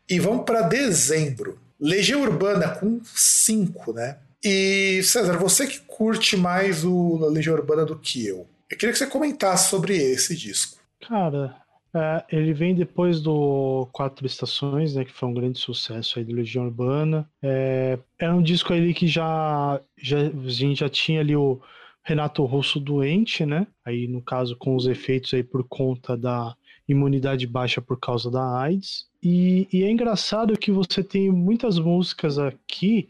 E 0.07 0.19
vamos 0.19 0.45
para 0.45 0.61
dezembro. 0.61 1.59
Legião 1.79 2.21
Urbana 2.21 2.69
com 2.69 3.01
5, 3.03 3.93
né? 3.93 4.17
E, 4.43 5.01
César, 5.03 5.37
você 5.37 5.67
que 5.67 5.79
curte 5.79 6.35
mais 6.35 6.83
o 6.83 7.17
Legião 7.29 7.55
Urbana 7.55 7.85
do 7.85 7.97
que 7.97 8.25
eu, 8.25 8.47
eu 8.69 8.77
queria 8.77 8.91
que 8.91 8.97
você 8.97 9.07
comentasse 9.07 9.69
sobre 9.69 9.95
esse 9.95 10.35
disco. 10.35 10.79
Cara, 11.07 11.61
é, 11.93 12.23
ele 12.31 12.53
vem 12.53 12.73
depois 12.73 13.19
do 13.21 13.87
Quatro 13.91 14.25
Estações, 14.25 14.95
né, 14.95 15.03
que 15.03 15.11
foi 15.11 15.27
um 15.27 15.33
grande 15.33 15.59
sucesso 15.59 16.17
aí 16.17 16.25
do 16.25 16.33
Legião 16.33 16.65
Urbana. 16.65 17.29
É, 17.41 17.99
era 18.17 18.33
um 18.33 18.41
disco 18.41 18.73
ali 18.73 18.93
que 18.93 19.07
já, 19.07 19.79
já 19.97 20.17
a 20.19 20.49
gente 20.49 20.79
já 20.79 20.89
tinha 20.89 21.19
ali 21.19 21.35
o 21.35 21.61
Renato 22.03 22.43
Russo 22.45 22.79
doente, 22.79 23.45
né? 23.45 23.67
Aí 23.85 24.07
no 24.07 24.21
caso 24.21 24.55
com 24.55 24.75
os 24.75 24.87
efeitos 24.87 25.33
aí 25.33 25.43
por 25.43 25.63
conta 25.67 26.17
da 26.17 26.55
imunidade 26.87 27.45
baixa 27.45 27.81
por 27.81 27.99
causa 27.99 28.31
da 28.31 28.59
AIDS. 28.59 29.05
E, 29.21 29.67
e 29.71 29.83
é 29.83 29.91
engraçado 29.91 30.57
que 30.57 30.71
você 30.71 31.03
tem 31.03 31.29
muitas 31.29 31.77
músicas 31.77 32.39
aqui 32.39 33.09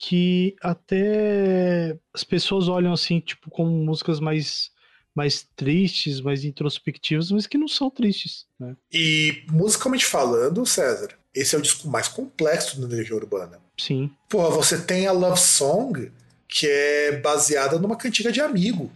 que 0.00 0.56
até 0.62 1.94
as 2.14 2.24
pessoas 2.24 2.68
olham 2.68 2.90
assim, 2.90 3.20
tipo, 3.20 3.50
como 3.50 3.70
músicas 3.70 4.18
mais 4.18 4.70
mais 5.14 5.46
tristes, 5.56 6.20
mais 6.20 6.44
introspectivas, 6.44 7.30
mas 7.32 7.46
que 7.46 7.58
não 7.58 7.66
são 7.66 7.90
tristes, 7.90 8.46
né? 8.58 8.76
E 8.92 9.42
musicalmente 9.50 10.06
falando, 10.06 10.64
César, 10.64 11.10
esse 11.34 11.54
é 11.54 11.58
o 11.58 11.60
disco 11.60 11.88
mais 11.88 12.08
complexo 12.08 12.80
da 12.80 12.86
Legião 12.86 13.18
Urbana. 13.18 13.58
Sim. 13.76 14.10
Porra, 14.28 14.50
você 14.50 14.78
tem 14.78 15.06
a 15.08 15.12
Love 15.12 15.40
Song, 15.40 16.10
que 16.48 16.66
é 16.66 17.16
baseada 17.18 17.78
numa 17.78 17.96
cantiga 17.96 18.30
de 18.30 18.40
amigo. 18.40 18.90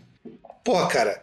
Porra, 0.63 0.87
cara, 0.87 1.23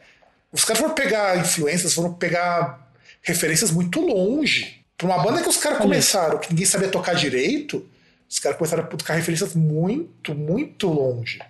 os 0.52 0.66
caras 0.66 0.82
foram 0.82 0.94
pegar 0.94 1.40
influências, 1.40 1.94
foram 1.94 2.14
pegar 2.14 2.92
referências 3.22 3.72
muito 3.72 4.02
longe. 4.02 4.84
Pra 4.98 5.08
uma 5.08 5.24
banda 5.24 5.42
que 5.42 5.50
os 5.50 5.58
caras 5.58 5.80
começaram, 5.80 6.38
que 6.38 6.50
ninguém 6.50 6.66
sabia 6.66 6.90
tocar 6.90 7.16
direito, 7.16 7.90
os 8.32 8.40
caras 8.40 8.58
começaram 8.58 8.84
a 8.84 8.88
buscar 8.88 9.16
referências 9.16 9.54
muito, 9.54 10.34
muito 10.34 10.88
longe. 10.88 11.42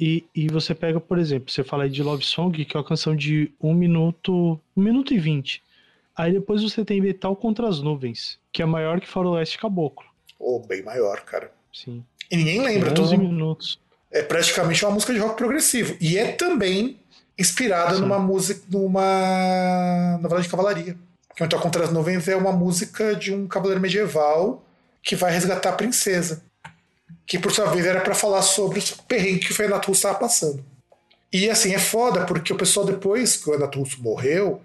E, 0.00 0.24
e 0.34 0.48
você 0.48 0.74
pega, 0.74 0.98
por 0.98 1.18
exemplo, 1.18 1.50
você 1.50 1.62
fala 1.62 1.84
aí 1.84 1.90
de 1.90 2.02
Love 2.02 2.24
Song, 2.24 2.64
que 2.64 2.74
é 2.74 2.80
uma 2.80 2.86
canção 2.86 3.14
de 3.14 3.52
1 3.60 3.74
minuto, 3.74 4.58
1 4.74 4.82
minuto 4.82 5.12
e 5.12 5.18
20. 5.18 5.62
Aí 6.16 6.32
depois 6.32 6.62
você 6.62 6.82
tem 6.82 6.98
Metal 7.00 7.36
contra 7.36 7.68
as 7.68 7.82
Nuvens, 7.82 8.38
que 8.50 8.62
é 8.62 8.66
maior 8.66 9.00
que 9.00 9.06
Faroeste 9.06 9.58
Caboclo. 9.58 10.06
Ou 10.38 10.62
oh, 10.62 10.66
bem 10.66 10.82
maior, 10.82 11.20
cara. 11.20 11.52
Sim. 11.72 12.02
E 12.30 12.36
ninguém 12.38 12.62
lembra. 12.62 12.90
11 12.90 12.94
todo 12.94 13.18
minutos. 13.18 13.78
É 14.10 14.22
praticamente 14.22 14.82
uma 14.82 14.94
música 14.94 15.12
de 15.12 15.18
rock 15.18 15.36
progressivo. 15.36 15.94
E 16.00 16.16
é 16.16 16.32
também 16.32 16.98
inspirada 17.38 17.96
Sim. 17.96 18.00
numa 18.00 18.18
música, 18.18 18.62
numa 18.70 20.18
novela 20.22 20.40
de 20.40 20.48
cavalaria. 20.48 20.96
Que 21.34 21.42
Metal 21.42 21.60
contra 21.60 21.84
as 21.84 21.92
Nuvens 21.92 22.26
é 22.28 22.36
uma 22.36 22.52
música 22.52 23.14
de 23.14 23.34
um 23.34 23.46
cavaleiro 23.46 23.80
medieval 23.80 24.65
que 25.06 25.14
vai 25.14 25.30
resgatar 25.30 25.70
a 25.70 25.76
princesa. 25.76 26.42
Que 27.24 27.38
por 27.38 27.52
sua 27.52 27.66
vez 27.66 27.86
era 27.86 28.00
para 28.00 28.14
falar 28.14 28.42
sobre 28.42 28.80
o 28.80 29.02
perrengue 29.04 29.46
que 29.46 29.52
o 29.52 29.56
Renato 29.56 29.86
Russo 29.86 30.00
estava 30.00 30.18
passando. 30.18 30.64
E 31.32 31.48
assim, 31.48 31.72
é 31.72 31.78
foda, 31.78 32.24
porque 32.26 32.52
o 32.52 32.56
pessoal, 32.56 32.84
depois 32.84 33.36
que 33.36 33.48
o 33.48 33.52
Renato 33.52 33.78
Russo 33.78 34.02
morreu, 34.02 34.60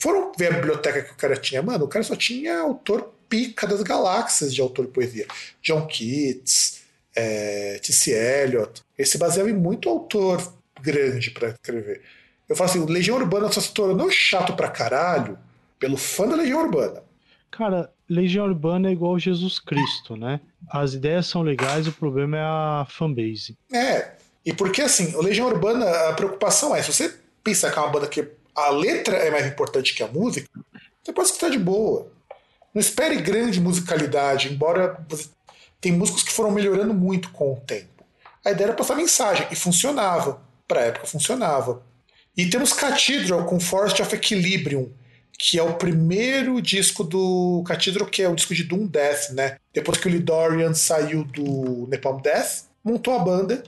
foram 0.00 0.32
ver 0.36 0.52
a 0.52 0.56
biblioteca 0.56 1.00
que 1.00 1.12
o 1.12 1.16
cara 1.16 1.36
tinha. 1.36 1.62
Mano, 1.62 1.84
o 1.84 1.88
cara 1.88 2.04
só 2.04 2.16
tinha 2.16 2.58
autor 2.58 3.14
pica 3.28 3.68
das 3.68 3.82
galáxias 3.82 4.52
de 4.52 4.60
autor 4.60 4.86
de 4.86 4.92
poesia. 4.92 5.26
John 5.62 5.86
Keats, 5.86 6.82
é, 7.14 7.78
T.C. 7.80 8.10
Eliot. 8.10 8.82
Ele 8.98 9.06
se 9.06 9.16
baseava 9.16 9.48
em 9.48 9.54
muito 9.54 9.88
autor 9.88 10.52
grande 10.80 11.30
para 11.30 11.50
escrever. 11.50 12.02
Eu 12.48 12.56
falo 12.56 12.68
assim, 12.68 12.84
Legião 12.84 13.16
Urbana 13.16 13.50
só 13.50 13.60
se 13.60 13.72
tornou 13.72 14.10
chato 14.10 14.54
pra 14.54 14.68
caralho 14.68 15.38
pelo 15.78 15.96
fã 15.96 16.26
da 16.26 16.36
Legião 16.36 16.62
Urbana. 16.62 17.02
Cara, 17.50 17.92
Legião 18.08 18.44
Urbana 18.46 18.88
é 18.88 18.92
igual 18.92 19.18
Jesus 19.18 19.58
Cristo, 19.58 20.16
né? 20.16 20.40
As 20.68 20.92
ideias 20.92 21.26
são 21.26 21.42
legais, 21.42 21.86
o 21.86 21.92
problema 21.92 22.36
é 22.36 22.42
a 22.42 22.86
fanbase. 22.88 23.56
É, 23.72 24.12
e 24.44 24.52
porque 24.52 24.82
assim, 24.82 25.14
o 25.14 25.22
Legião 25.22 25.46
Urbana, 25.46 25.88
a 26.08 26.12
preocupação 26.12 26.74
é, 26.74 26.82
se 26.82 26.92
você 26.92 27.14
pensar 27.42 27.70
que 27.70 27.78
é 27.78 27.82
uma 27.82 27.90
banda 27.90 28.06
que 28.06 28.26
a 28.54 28.70
letra 28.70 29.16
é 29.16 29.30
mais 29.30 29.46
importante 29.46 29.94
que 29.94 30.02
a 30.02 30.08
música, 30.08 30.48
você 31.02 31.12
pode 31.12 31.28
escutar 31.28 31.50
de 31.50 31.58
boa. 31.58 32.10
Não 32.72 32.80
espere 32.80 33.16
grande 33.16 33.60
musicalidade, 33.60 34.52
embora 34.52 34.98
tem 35.80 35.92
músicos 35.92 36.22
que 36.22 36.32
foram 36.32 36.50
melhorando 36.50 36.94
muito 36.94 37.30
com 37.30 37.52
o 37.52 37.60
tempo. 37.60 38.04
A 38.44 38.50
ideia 38.50 38.68
era 38.68 38.74
passar 38.74 38.96
mensagem, 38.96 39.46
e 39.50 39.56
funcionava. 39.56 40.42
Pra 40.66 40.80
época 40.80 41.06
funcionava. 41.06 41.82
E 42.36 42.48
temos 42.48 42.72
Cathedral 42.72 43.44
com 43.44 43.60
Forest 43.60 44.00
of 44.02 44.14
Equilibrium, 44.14 44.90
que 45.38 45.58
é 45.58 45.62
o 45.62 45.74
primeiro 45.74 46.60
disco 46.62 47.02
do 47.04 47.62
Cathedral, 47.66 48.06
que 48.06 48.22
é 48.22 48.28
o 48.28 48.34
disco 48.34 48.54
de 48.54 48.64
Doom 48.64 48.86
Death, 48.86 49.30
né? 49.30 49.56
Depois 49.72 49.98
que 49.98 50.08
o 50.08 50.10
Lee 50.10 50.20
Dorian 50.20 50.74
saiu 50.74 51.24
do 51.24 51.88
Napalm 51.90 52.20
Death, 52.20 52.64
montou 52.82 53.14
a 53.14 53.18
banda. 53.18 53.62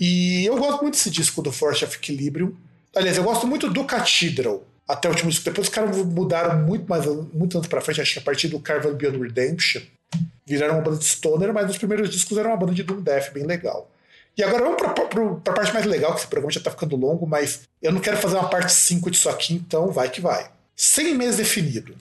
E 0.00 0.44
eu 0.44 0.56
gosto 0.58 0.82
muito 0.82 0.94
desse 0.94 1.10
disco 1.10 1.40
do 1.42 1.52
Force 1.52 1.84
of 1.84 1.96
Equilibrium. 1.96 2.54
Aliás, 2.94 3.16
eu 3.16 3.24
gosto 3.24 3.46
muito 3.46 3.70
do 3.70 3.84
Cathedral. 3.84 4.64
Até 4.86 5.08
o 5.08 5.12
último 5.12 5.30
disco. 5.30 5.44
Depois 5.44 5.68
os 5.68 5.72
caras 5.72 5.96
mudaram 5.96 6.58
muito 6.66 6.86
mais 6.88 7.06
muito 7.32 7.56
anos 7.56 7.68
pra 7.68 7.80
frente, 7.80 8.00
acho 8.00 8.14
que 8.14 8.18
a 8.18 8.22
partir 8.22 8.48
do 8.48 8.58
Carvan 8.58 8.94
Beyond 8.94 9.18
Redemption. 9.18 9.82
Viraram 10.44 10.74
uma 10.74 10.82
banda 10.82 10.98
de 10.98 11.04
stoner, 11.04 11.52
mas 11.54 11.66
nos 11.66 11.78
primeiros 11.78 12.10
discos 12.10 12.36
era 12.36 12.48
uma 12.48 12.56
banda 12.56 12.74
de 12.74 12.82
Doom 12.82 13.00
Death 13.00 13.32
bem 13.32 13.44
legal. 13.44 13.88
E 14.36 14.42
agora 14.42 14.64
vamos 14.64 14.76
para 14.76 15.52
a 15.52 15.54
parte 15.54 15.72
mais 15.72 15.86
legal, 15.86 16.12
que 16.12 16.20
esse 16.20 16.26
programa 16.26 16.50
já 16.50 16.58
está 16.58 16.70
ficando 16.70 16.96
longo, 16.96 17.26
mas 17.26 17.62
eu 17.80 17.92
não 17.92 18.00
quero 18.00 18.16
fazer 18.16 18.36
uma 18.36 18.48
parte 18.48 18.72
5 18.72 19.10
disso 19.10 19.28
aqui, 19.28 19.54
então 19.54 19.88
vai 19.88 20.10
que 20.10 20.20
vai. 20.20 20.50
Sem 20.76 21.14
mês 21.14 21.36
definido. 21.36 21.96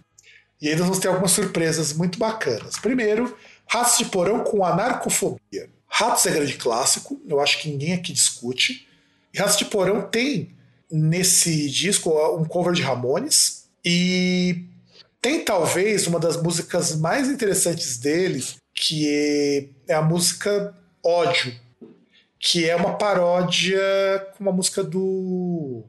E 0.61 0.69
nós 0.72 0.80
vamos 0.80 0.99
ter 0.99 1.07
algumas 1.07 1.31
surpresas 1.31 1.93
muito 1.93 2.19
bacanas. 2.19 2.77
Primeiro, 2.77 3.35
Ratos 3.68 3.98
de 3.98 4.06
Porão 4.06 4.43
com 4.43 4.64
Anarcofobia. 4.64 5.69
Ratos 5.88 6.26
é 6.26 6.31
grande 6.31 6.53
clássico, 6.53 7.19
eu 7.27 7.39
acho 7.39 7.60
que 7.60 7.69
ninguém 7.69 7.93
aqui 7.93 8.14
discute. 8.14 8.88
E 9.34 9.38
Ratos 9.38 9.57
de 9.57 9.65
Porão 9.65 10.02
tem 10.02 10.56
nesse 10.91 11.69
disco 11.69 12.11
um 12.38 12.45
cover 12.45 12.73
de 12.73 12.81
Ramones 12.81 13.65
e 13.84 14.65
tem 15.22 15.43
talvez 15.43 16.07
uma 16.07 16.19
das 16.19 16.41
músicas 16.41 16.95
mais 16.95 17.30
interessantes 17.30 17.98
deles, 17.98 18.57
que 18.73 19.69
é 19.88 19.93
a 19.93 20.02
música 20.02 20.76
Ódio, 21.03 21.53
que 22.39 22.69
é 22.69 22.76
uma 22.76 22.98
paródia 22.98 23.80
com 24.35 24.43
uma 24.43 24.52
música 24.52 24.84
do, 24.84 25.84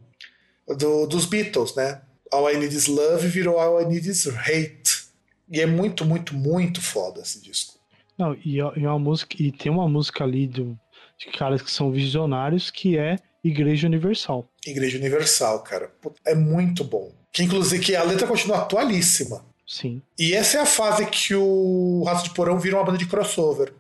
do 0.67 1.07
dos 1.07 1.27
Beatles, 1.27 1.75
né? 1.75 2.01
All 2.33 2.51
I 2.51 2.57
Need 2.57 2.75
Is 2.75 2.87
Love 2.87 3.29
virou 3.29 3.59
All 3.59 3.83
I 3.83 3.85
Need 3.85 4.09
Is 4.09 4.27
Hate. 4.27 5.03
E 5.51 5.61
é 5.61 5.67
muito, 5.67 6.05
muito, 6.05 6.35
muito 6.35 6.81
foda 6.81 7.21
esse 7.21 7.41
disco. 7.41 7.75
Não, 8.17 8.35
e, 8.45 8.61
é, 8.61 8.73
e, 8.77 8.85
é 8.85 8.89
uma 8.89 8.99
música, 8.99 9.37
e 9.39 9.53
tem 9.53 9.71
uma 9.71 9.87
música 9.87 10.25
ali 10.25 10.47
do, 10.47 10.79
de 11.19 11.27
caras 11.27 11.61
que 11.61 11.71
são 11.71 11.91
visionários 11.91 12.71
que 12.71 12.97
é 12.97 13.17
Igreja 13.45 13.87
Universal. 13.87 14.49
Igreja 14.67 14.99
Universal, 14.99 15.61
cara. 15.61 15.91
É 16.25 16.35
muito 16.35 16.85
bom. 16.85 17.13
Que 17.31 17.43
inclusive 17.43 17.85
que 17.85 17.95
a 17.95 18.03
letra 18.03 18.27
continua 18.27 18.59
atualíssima. 18.59 19.45
Sim. 19.67 20.03
E 20.19 20.35
essa 20.35 20.59
é 20.59 20.61
a 20.61 20.67
fase 20.67 21.05
que 21.07 21.35
o 21.35 22.03
Raço 22.07 22.25
de 22.25 22.31
Porão 22.31 22.59
vira 22.59 22.77
uma 22.77 22.85
banda 22.85 22.99
de 22.99 23.07
crossover. 23.07 23.73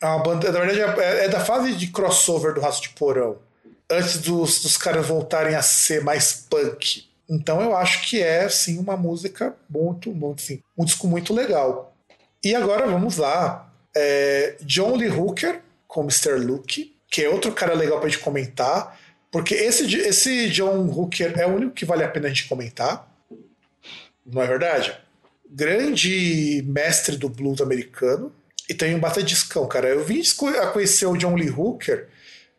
É 0.00 0.06
uma 0.06 0.22
banda, 0.22 0.50
na 0.50 0.60
verdade, 0.60 1.00
é, 1.00 1.24
é 1.24 1.28
da 1.28 1.40
fase 1.40 1.74
de 1.74 1.88
crossover 1.88 2.54
do 2.54 2.60
Raço 2.60 2.82
de 2.82 2.90
Porão. 2.90 3.38
Antes 3.90 4.18
dos, 4.18 4.60
dos 4.60 4.76
caras 4.76 5.06
voltarem 5.06 5.54
a 5.54 5.62
ser 5.62 6.02
mais 6.02 6.46
punk. 6.48 7.11
Então 7.32 7.62
eu 7.62 7.74
acho 7.74 8.06
que 8.06 8.20
é, 8.20 8.46
sim, 8.50 8.78
uma 8.78 8.94
música 8.94 9.56
muito, 9.66 10.12
muito, 10.12 10.42
sim, 10.42 10.60
um 10.76 10.84
disco 10.84 11.06
muito 11.08 11.32
legal. 11.32 11.96
E 12.44 12.54
agora 12.54 12.86
vamos 12.86 13.16
lá. 13.16 13.72
É 13.96 14.56
John 14.60 14.96
Lee 14.96 15.08
Hooker 15.08 15.62
com 15.88 16.02
Mr. 16.02 16.34
Luke, 16.34 16.94
que 17.10 17.24
é 17.24 17.30
outro 17.30 17.50
cara 17.52 17.72
legal 17.72 17.98
pra 18.00 18.10
gente 18.10 18.22
comentar. 18.22 19.00
Porque 19.30 19.54
esse, 19.54 19.96
esse 19.96 20.50
John 20.50 20.86
Hooker 20.86 21.32
é 21.38 21.46
o 21.46 21.56
único 21.56 21.72
que 21.72 21.86
vale 21.86 22.04
a 22.04 22.08
pena 22.08 22.26
a 22.26 22.28
gente 22.28 22.46
comentar. 22.46 23.10
Não 24.26 24.42
é 24.42 24.46
verdade? 24.46 24.94
Grande 25.48 26.62
mestre 26.66 27.16
do 27.16 27.30
blues 27.30 27.62
americano 27.62 28.30
e 28.68 28.74
tem 28.74 28.94
um 28.94 29.00
bata 29.00 29.22
discão, 29.22 29.66
cara. 29.66 29.88
Eu 29.88 30.04
vim 30.04 30.20
a 30.60 30.66
conhecer 30.66 31.06
o 31.06 31.16
John 31.16 31.34
Lee 31.34 31.48
Hooker 31.48 32.08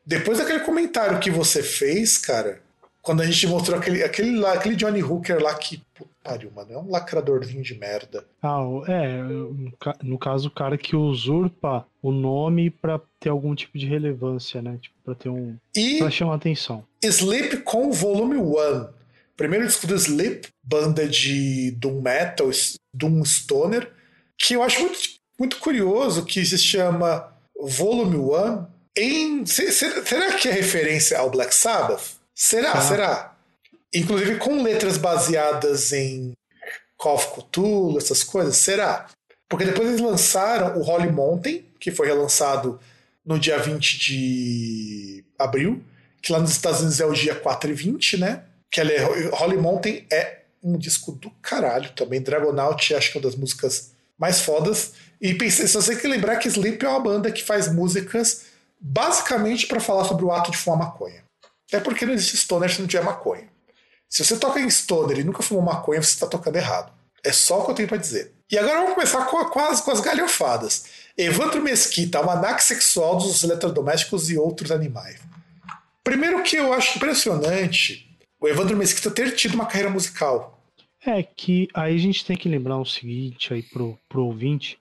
depois 0.04 0.40
daquele 0.40 0.62
comentário 0.62 1.20
que 1.20 1.30
você 1.30 1.62
fez, 1.62 2.18
cara, 2.18 2.60
quando 3.04 3.22
a 3.22 3.26
gente 3.26 3.46
mostrou 3.48 3.78
aquele, 3.78 4.02
aquele, 4.02 4.40
lá, 4.40 4.54
aquele 4.54 4.76
Johnny 4.76 5.04
Hooker 5.04 5.44
lá 5.44 5.54
que. 5.54 5.82
Pariu, 6.24 6.50
mano, 6.56 6.72
é 6.72 6.78
um 6.78 6.90
lacradorzinho 6.90 7.62
de 7.62 7.78
merda. 7.78 8.26
Ah, 8.42 8.62
é, 8.88 9.22
no 10.02 10.18
caso, 10.18 10.48
o 10.48 10.52
cara 10.52 10.78
que 10.78 10.96
usurpa 10.96 11.86
o 12.02 12.14
nome 12.14 12.70
para 12.70 13.02
ter 13.20 13.28
algum 13.28 13.54
tipo 13.54 13.78
de 13.78 13.86
relevância, 13.86 14.62
né? 14.62 14.80
Tipo, 14.82 14.96
pra 15.04 15.16
ter 15.16 15.28
um. 15.28 15.58
E 15.76 15.98
pra 15.98 16.10
chamar 16.10 16.36
atenção. 16.36 16.86
Sleep 17.04 17.58
com 17.58 17.92
Volume 17.92 18.38
1. 18.38 18.88
Primeiro 19.36 19.68
disco 19.68 19.86
do 19.86 19.96
Sleep, 19.96 20.48
banda 20.64 21.06
de 21.06 21.72
Doom 21.72 22.02
Metal, 22.02 22.50
Doom 22.94 23.26
Stoner, 23.26 23.92
que 24.38 24.54
eu 24.54 24.64
acho 24.64 24.80
muito 24.80 25.00
muito 25.38 25.58
curioso 25.58 26.26
que 26.26 26.46
se 26.46 26.58
chama 26.58 27.34
Volume 27.60 28.16
1 28.16 28.66
em. 28.96 29.46
Será 29.46 30.38
que 30.38 30.48
é 30.48 30.52
referência 30.52 31.18
ao 31.18 31.30
Black 31.30 31.54
Sabbath? 31.54 32.23
Será? 32.36 32.74
Ah. 32.74 32.82
Será? 32.82 33.36
Inclusive 33.94 34.38
com 34.38 34.62
letras 34.62 34.98
baseadas 34.98 35.92
em 35.92 36.34
Call 36.98 37.16
of 37.16 37.28
Cthulhu, 37.28 37.98
essas 37.98 38.24
coisas? 38.24 38.58
Será? 38.58 39.08
Porque 39.48 39.66
depois 39.66 39.88
eles 39.88 40.02
lançaram 40.02 40.78
o 40.78 40.82
Holy 40.82 41.12
Mountain, 41.12 41.64
que 41.80 41.92
foi 41.92 42.08
relançado 42.08 42.80
no 43.26 43.38
dia 43.38 43.60
20 43.60 44.00
de 44.00 45.24
abril, 45.38 45.84
que 46.22 46.32
lá 46.32 46.40
nos 46.40 46.52
Estados 46.52 46.80
Unidos 46.80 47.00
é 47.00 47.06
o 47.06 47.14
dia 47.14 47.36
4 47.36 47.70
e 47.70 47.74
20, 47.74 48.18
né? 48.18 48.44
Que 48.72 48.82
é, 48.82 49.06
Holy 49.40 49.58
Mountain 49.58 50.06
é 50.12 50.40
um 50.64 50.78
disco 50.78 51.12
do 51.12 51.30
caralho 51.42 51.92
também. 51.92 52.22
Dragonaut 52.22 52.96
acho 52.96 53.12
que 53.12 53.18
é 53.18 53.20
uma 53.20 53.28
das 53.28 53.36
músicas 53.36 53.92
mais 54.18 54.42
fodas. 54.42 54.94
E 55.22 55.34
pensei, 55.34 55.68
só 55.68 55.82
sei 55.82 55.96
que 55.96 56.08
lembrar 56.08 56.38
que 56.38 56.48
Sleep 56.48 56.84
é 56.84 56.90
uma 56.90 57.00
banda 57.00 57.32
que 57.32 57.44
faz 57.44 57.72
músicas 57.72 58.46
basicamente 58.80 59.68
para 59.68 59.80
falar 59.80 60.06
sobre 60.06 60.26
o 60.26 60.32
ato 60.32 60.52
de 60.52 60.58
fumar 60.58 60.80
maconha. 60.80 61.24
É 61.74 61.80
porque 61.80 62.06
não 62.06 62.14
existe 62.14 62.38
stoner 62.38 62.74
se 62.74 62.80
não 62.80 62.88
tiver 62.88 63.04
maconha. 63.04 63.50
Se 64.08 64.24
você 64.24 64.38
toca 64.38 64.60
em 64.60 64.70
stoner 64.70 65.20
e 65.20 65.24
nunca 65.24 65.42
fumou 65.42 65.64
maconha, 65.64 66.02
você 66.02 66.14
está 66.14 66.28
tocando 66.28 66.56
errado. 66.56 66.94
É 67.24 67.32
só 67.32 67.62
o 67.62 67.66
que 67.66 67.72
eu 67.72 67.76
tenho 67.76 67.88
para 67.88 67.98
dizer. 67.98 68.32
E 68.52 68.58
agora 68.58 68.82
vamos 68.82 68.94
começar 68.94 69.26
com, 69.26 69.44
quase 69.46 69.82
com 69.82 69.90
as 69.90 70.00
galhofadas. 70.00 70.86
Evandro 71.18 71.62
Mesquita, 71.62 72.20
almanac 72.20 72.64
sexual 72.64 73.18
dos 73.18 73.44
eletrodomésticos 73.44 74.30
e 74.30 74.38
outros 74.38 74.72
animais. 74.72 75.20
Primeiro 76.04 76.44
que 76.44 76.58
eu 76.58 76.74
acho 76.74 76.98
impressionante 76.98 78.08
o 78.40 78.48
Evandro 78.48 78.76
Mesquita 78.76 79.10
ter 79.10 79.34
tido 79.36 79.56
uma 79.56 79.66
carreira 79.66 79.90
musical. 79.90 80.62
É 81.06 81.24
que 81.24 81.68
aí 81.74 81.96
a 81.96 82.00
gente 82.00 82.26
tem 82.26 82.36
que 82.36 82.50
lembrar 82.50 82.78
o 82.78 82.86
seguinte 82.86 83.54
aí 83.54 83.64
pro, 83.64 83.98
pro 84.10 84.26
ouvinte, 84.26 84.78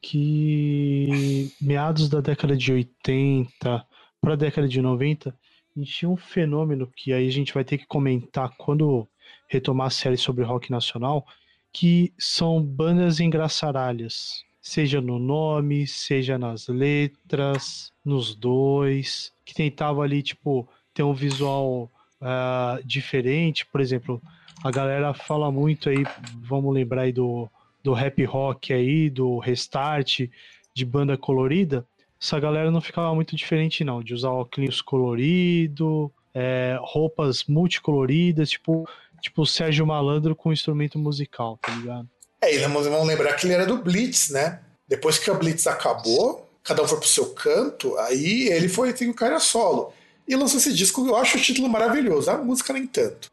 que 0.00 1.52
meados 1.60 2.08
da 2.08 2.20
década 2.20 2.56
de 2.56 2.72
80 2.72 3.86
para 4.20 4.32
a 4.32 4.36
década 4.36 4.66
de 4.66 4.80
90, 4.80 5.34
a 5.76 5.80
gente 5.80 5.92
tinha 5.92 6.08
um 6.08 6.16
fenômeno 6.16 6.90
que 6.94 7.12
aí 7.12 7.26
a 7.26 7.32
gente 7.32 7.54
vai 7.54 7.64
ter 7.64 7.78
que 7.78 7.86
comentar 7.86 8.50
quando 8.56 9.08
retomar 9.48 9.88
a 9.88 9.90
série 9.90 10.16
sobre 10.16 10.44
rock 10.44 10.70
nacional, 10.70 11.26
que 11.72 12.12
são 12.18 12.62
bandas 12.62 13.20
engraçaralhas, 13.20 14.44
seja 14.60 15.00
no 15.00 15.18
nome, 15.18 15.86
seja 15.86 16.38
nas 16.38 16.68
letras, 16.68 17.92
nos 18.04 18.34
dois, 18.34 19.32
que 19.44 19.54
tentavam 19.54 20.02
ali, 20.02 20.22
tipo, 20.22 20.68
ter 20.92 21.02
um 21.02 21.14
visual 21.14 21.90
uh, 22.20 22.86
diferente, 22.86 23.64
por 23.66 23.80
exemplo, 23.80 24.20
a 24.62 24.70
galera 24.70 25.14
fala 25.14 25.50
muito 25.50 25.88
aí, 25.88 26.04
vamos 26.42 26.72
lembrar 26.72 27.02
aí 27.02 27.12
do 27.12 27.48
do 27.82 27.92
rap 27.92 28.24
rock 28.24 28.72
aí, 28.72 29.10
do 29.10 29.38
restart, 29.38 30.28
de 30.74 30.84
banda 30.84 31.16
colorida, 31.16 31.86
essa 32.22 32.38
galera 32.38 32.70
não 32.70 32.80
ficava 32.80 33.12
muito 33.16 33.34
diferente, 33.34 33.82
não, 33.82 34.00
de 34.00 34.14
usar 34.14 34.30
óculos 34.30 34.80
colorido, 34.80 36.12
é, 36.32 36.78
roupas 36.80 37.44
multicoloridas, 37.44 38.50
tipo, 38.50 38.88
tipo 39.20 39.44
Sérgio 39.44 39.84
Malandro 39.84 40.36
com 40.36 40.52
instrumento 40.52 41.00
musical, 41.00 41.58
tá 41.60 41.74
ligado? 41.74 42.08
É, 42.40 42.54
e 42.54 42.58
vamos, 42.60 42.86
vamos 42.86 43.08
lembrar 43.08 43.34
que 43.34 43.46
ele 43.46 43.54
era 43.54 43.66
do 43.66 43.76
Blitz, 43.76 44.30
né? 44.30 44.60
Depois 44.86 45.18
que 45.18 45.28
a 45.30 45.34
Blitz 45.34 45.66
acabou, 45.66 46.48
cada 46.62 46.80
um 46.80 46.86
foi 46.86 46.98
pro 46.98 47.08
seu 47.08 47.34
canto, 47.34 47.98
aí 47.98 48.48
ele 48.48 48.68
foi 48.68 48.92
tem 48.92 49.10
o 49.10 49.14
cara 49.14 49.40
solo. 49.40 49.92
E 50.26 50.36
lançou 50.36 50.58
esse 50.58 50.72
disco, 50.72 51.04
eu 51.04 51.16
acho 51.16 51.36
o 51.36 51.40
título 51.40 51.68
maravilhoso, 51.68 52.30
a 52.30 52.38
música 52.38 52.72
nem 52.72 52.86
tanto. 52.86 53.32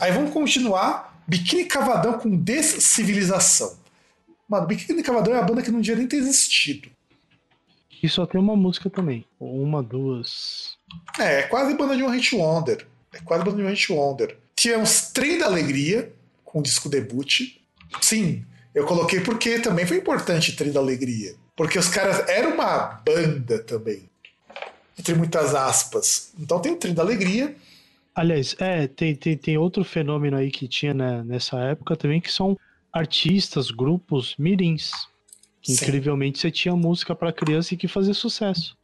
Aí 0.00 0.10
vamos 0.10 0.32
continuar 0.32 1.22
Biquíni 1.28 1.66
Cavadão 1.66 2.14
com 2.14 2.34
Descivilização. 2.34 3.76
Mano, 4.48 4.66
Biquíni 4.66 5.02
Cavadão 5.02 5.34
é 5.34 5.38
a 5.38 5.42
banda 5.42 5.60
que 5.60 5.70
não 5.70 5.82
devia 5.82 5.96
nem 5.96 6.08
ter 6.08 6.16
existido. 6.16 6.95
E 8.02 8.08
só 8.08 8.26
tem 8.26 8.40
uma 8.40 8.56
música 8.56 8.90
também. 8.90 9.24
Ou 9.38 9.62
uma, 9.62 9.82
duas. 9.82 10.76
É, 11.18 11.40
é 11.40 11.42
quase 11.42 11.76
banda 11.76 11.96
de 11.96 12.02
um 12.02 12.08
Hit 12.08 12.34
Wonder. 12.34 12.86
É 13.12 13.20
quase 13.20 13.44
banda 13.44 13.56
de 13.56 13.62
um 13.62 13.68
Hit 13.68 13.92
Wonder. 13.92 14.36
Tivemos 14.54 15.10
Trem 15.12 15.38
da 15.38 15.46
Alegria, 15.46 16.12
com 16.44 16.60
o 16.60 16.62
disco 16.62 16.88
debut. 16.88 17.58
Sim, 18.00 18.44
eu 18.74 18.84
coloquei 18.84 19.20
porque 19.20 19.58
também 19.58 19.86
foi 19.86 19.98
importante 19.98 20.56
Trem 20.56 20.72
da 20.72 20.80
Alegria. 20.80 21.34
Porque 21.54 21.78
os 21.78 21.88
caras 21.88 22.28
eram 22.28 22.54
uma 22.54 23.00
banda 23.04 23.58
também. 23.60 24.08
Entre 24.98 25.14
muitas 25.14 25.54
aspas. 25.54 26.32
Então 26.38 26.60
tem 26.60 26.72
o 26.72 26.76
Trem 26.76 26.94
da 26.94 27.02
Alegria, 27.02 27.54
Aliás, 28.16 28.56
é, 28.58 28.86
tem, 28.86 29.14
tem, 29.14 29.36
tem 29.36 29.58
outro 29.58 29.84
fenômeno 29.84 30.38
aí 30.38 30.50
que 30.50 30.66
tinha 30.66 30.94
né, 30.94 31.22
nessa 31.22 31.58
época 31.58 31.94
também, 31.94 32.18
que 32.18 32.32
são 32.32 32.58
artistas, 32.90 33.70
grupos 33.70 34.34
mirins. 34.38 34.90
Que 35.66 35.72
incrivelmente 35.72 36.38
você 36.38 36.48
tinha 36.48 36.76
música 36.76 37.12
para 37.12 37.32
criança 37.32 37.74
e 37.74 37.76
que 37.76 37.88
fazia 37.88 38.14
sucesso. 38.14 38.76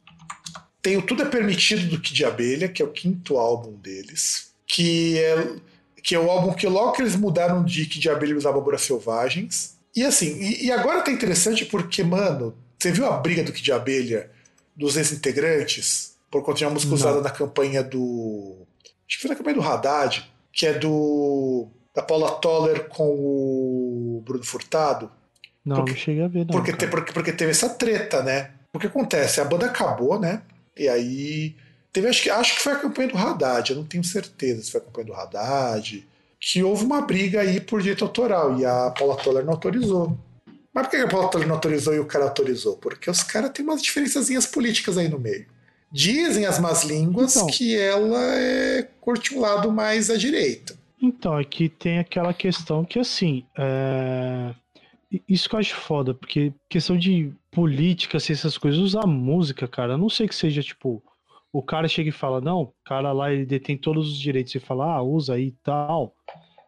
Tem 0.81 0.97
o 0.97 1.01
Tudo 1.01 1.21
é 1.21 1.25
Permitido 1.25 1.89
do 1.89 2.01
Kid 2.01 2.25
Abelha, 2.25 2.67
que 2.67 2.81
é 2.81 2.85
o 2.85 2.91
quinto 2.91 3.37
álbum 3.37 3.71
deles, 3.71 4.53
que 4.67 5.17
é, 5.17 5.55
que 6.03 6.13
é 6.13 6.19
o 6.19 6.29
álbum 6.29 6.53
que 6.53 6.67
logo 6.67 6.91
que 6.91 7.01
eles 7.01 7.15
mudaram 7.15 7.63
de 7.63 7.85
Kid 7.85 8.09
Abelha 8.09 8.35
usava 8.35 8.57
Abóboras 8.57 8.81
Selvagens. 8.81 9.77
E 9.95 10.03
assim, 10.03 10.37
e, 10.41 10.65
e, 10.65 10.71
agora 10.71 11.01
tá 11.01 11.09
interessante 11.09 11.65
porque, 11.65 12.03
mano, 12.03 12.53
você 12.77 12.91
viu 12.91 13.05
a 13.05 13.15
briga 13.15 13.43
do 13.43 13.53
Kid 13.53 13.71
Abelha 13.71 14.29
dos 14.75 14.97
ex-integrantes 14.97 16.17
por 16.29 16.43
conta 16.43 16.57
de 16.57 16.65
uma 16.65 16.71
música 16.71 16.89
Não. 16.89 16.97
usada 16.97 17.21
na 17.21 17.29
campanha 17.29 17.81
do 17.81 18.57
acho 19.07 19.17
que 19.17 19.21
foi 19.21 19.29
na 19.29 19.35
campanha 19.35 19.55
do 19.55 19.61
Haddad, 19.61 20.29
que 20.51 20.65
é 20.65 20.73
do 20.73 21.69
da 21.95 22.01
Paula 22.01 22.31
Toller 22.31 22.89
com 22.89 23.05
o 23.05 24.21
Bruno 24.25 24.43
Furtado. 24.43 25.09
Não, 25.65 25.77
porque, 25.77 25.91
não 25.91 25.97
cheguei 25.97 26.23
a 26.23 26.27
ver, 26.27 26.45
não. 26.45 26.53
Porque, 26.53 26.73
te, 26.73 26.87
porque, 26.87 27.13
porque 27.13 27.31
teve 27.31 27.51
essa 27.51 27.69
treta, 27.69 28.21
né? 28.21 28.51
O 28.73 28.79
que 28.79 28.87
acontece? 28.87 29.39
A 29.39 29.45
banda 29.45 29.67
acabou, 29.67 30.19
né? 30.19 30.41
E 30.77 30.87
aí. 30.87 31.55
Teve, 31.91 32.07
acho, 32.07 32.23
que, 32.23 32.29
acho 32.29 32.55
que 32.55 32.61
foi 32.61 32.73
a 32.73 32.79
campanha 32.79 33.09
do 33.09 33.17
Haddad, 33.17 33.69
eu 33.69 33.77
não 33.77 33.85
tenho 33.85 34.03
certeza 34.03 34.63
se 34.63 34.71
foi 34.71 34.81
a 34.81 34.83
campanha 34.83 35.07
do 35.07 35.13
Haddad. 35.13 36.07
Que 36.39 36.63
houve 36.63 36.83
uma 36.83 37.01
briga 37.01 37.41
aí 37.41 37.61
por 37.61 37.81
direito 37.81 38.03
autoral 38.03 38.59
e 38.59 38.65
a 38.65 38.89
Paula 38.89 39.15
Toller 39.15 39.45
não 39.45 39.53
autorizou. 39.53 40.17
Mas 40.73 40.87
por 40.87 40.89
que 40.89 40.97
a 40.97 41.07
Paula 41.07 41.29
Toller 41.29 41.47
não 41.47 41.55
autorizou 41.55 41.93
e 41.93 41.99
o 41.99 42.05
cara 42.05 42.25
autorizou? 42.25 42.75
Porque 42.77 43.09
os 43.09 43.21
caras 43.21 43.51
têm 43.51 43.63
umas 43.63 43.81
diferençazinhas 43.81 44.47
políticas 44.47 44.97
aí 44.97 45.07
no 45.07 45.19
meio. 45.19 45.45
Dizem 45.91 46.47
as 46.47 46.57
más 46.57 46.83
línguas 46.83 47.35
então, 47.35 47.47
que 47.47 47.77
ela 47.77 48.19
é 48.35 48.87
curte 48.99 49.35
um 49.35 49.39
lado 49.39 49.71
mais 49.71 50.09
à 50.09 50.17
direita. 50.17 50.75
Então, 50.99 51.37
aqui 51.37 51.69
tem 51.69 51.99
aquela 51.99 52.33
questão 52.33 52.83
que, 52.83 52.97
assim, 52.97 53.45
é... 53.55 54.55
isso 55.27 55.49
que 55.49 55.55
eu 55.55 55.59
acho 55.59 55.75
foda, 55.75 56.13
porque 56.13 56.53
questão 56.69 56.97
de 56.97 57.33
política, 57.51 58.17
assim, 58.17 58.33
essas 58.33 58.57
coisas, 58.57 58.79
usar 58.79 59.05
música, 59.05 59.67
cara, 59.67 59.93
a 59.93 59.97
não 59.97 60.09
sei 60.09 60.27
que 60.27 60.35
seja, 60.35 60.61
tipo, 60.61 61.03
o 61.51 61.61
cara 61.61 61.87
chega 61.87 62.09
e 62.09 62.11
fala, 62.11 62.41
não, 62.41 62.61
o 62.61 62.73
cara 62.83 63.11
lá, 63.11 63.31
ele 63.31 63.45
detém 63.45 63.77
todos 63.77 64.09
os 64.09 64.17
direitos 64.17 64.55
e 64.55 64.59
fala, 64.59 64.95
ah, 64.95 65.03
usa 65.03 65.35
aí 65.35 65.47
e 65.47 65.55
tal, 65.63 66.15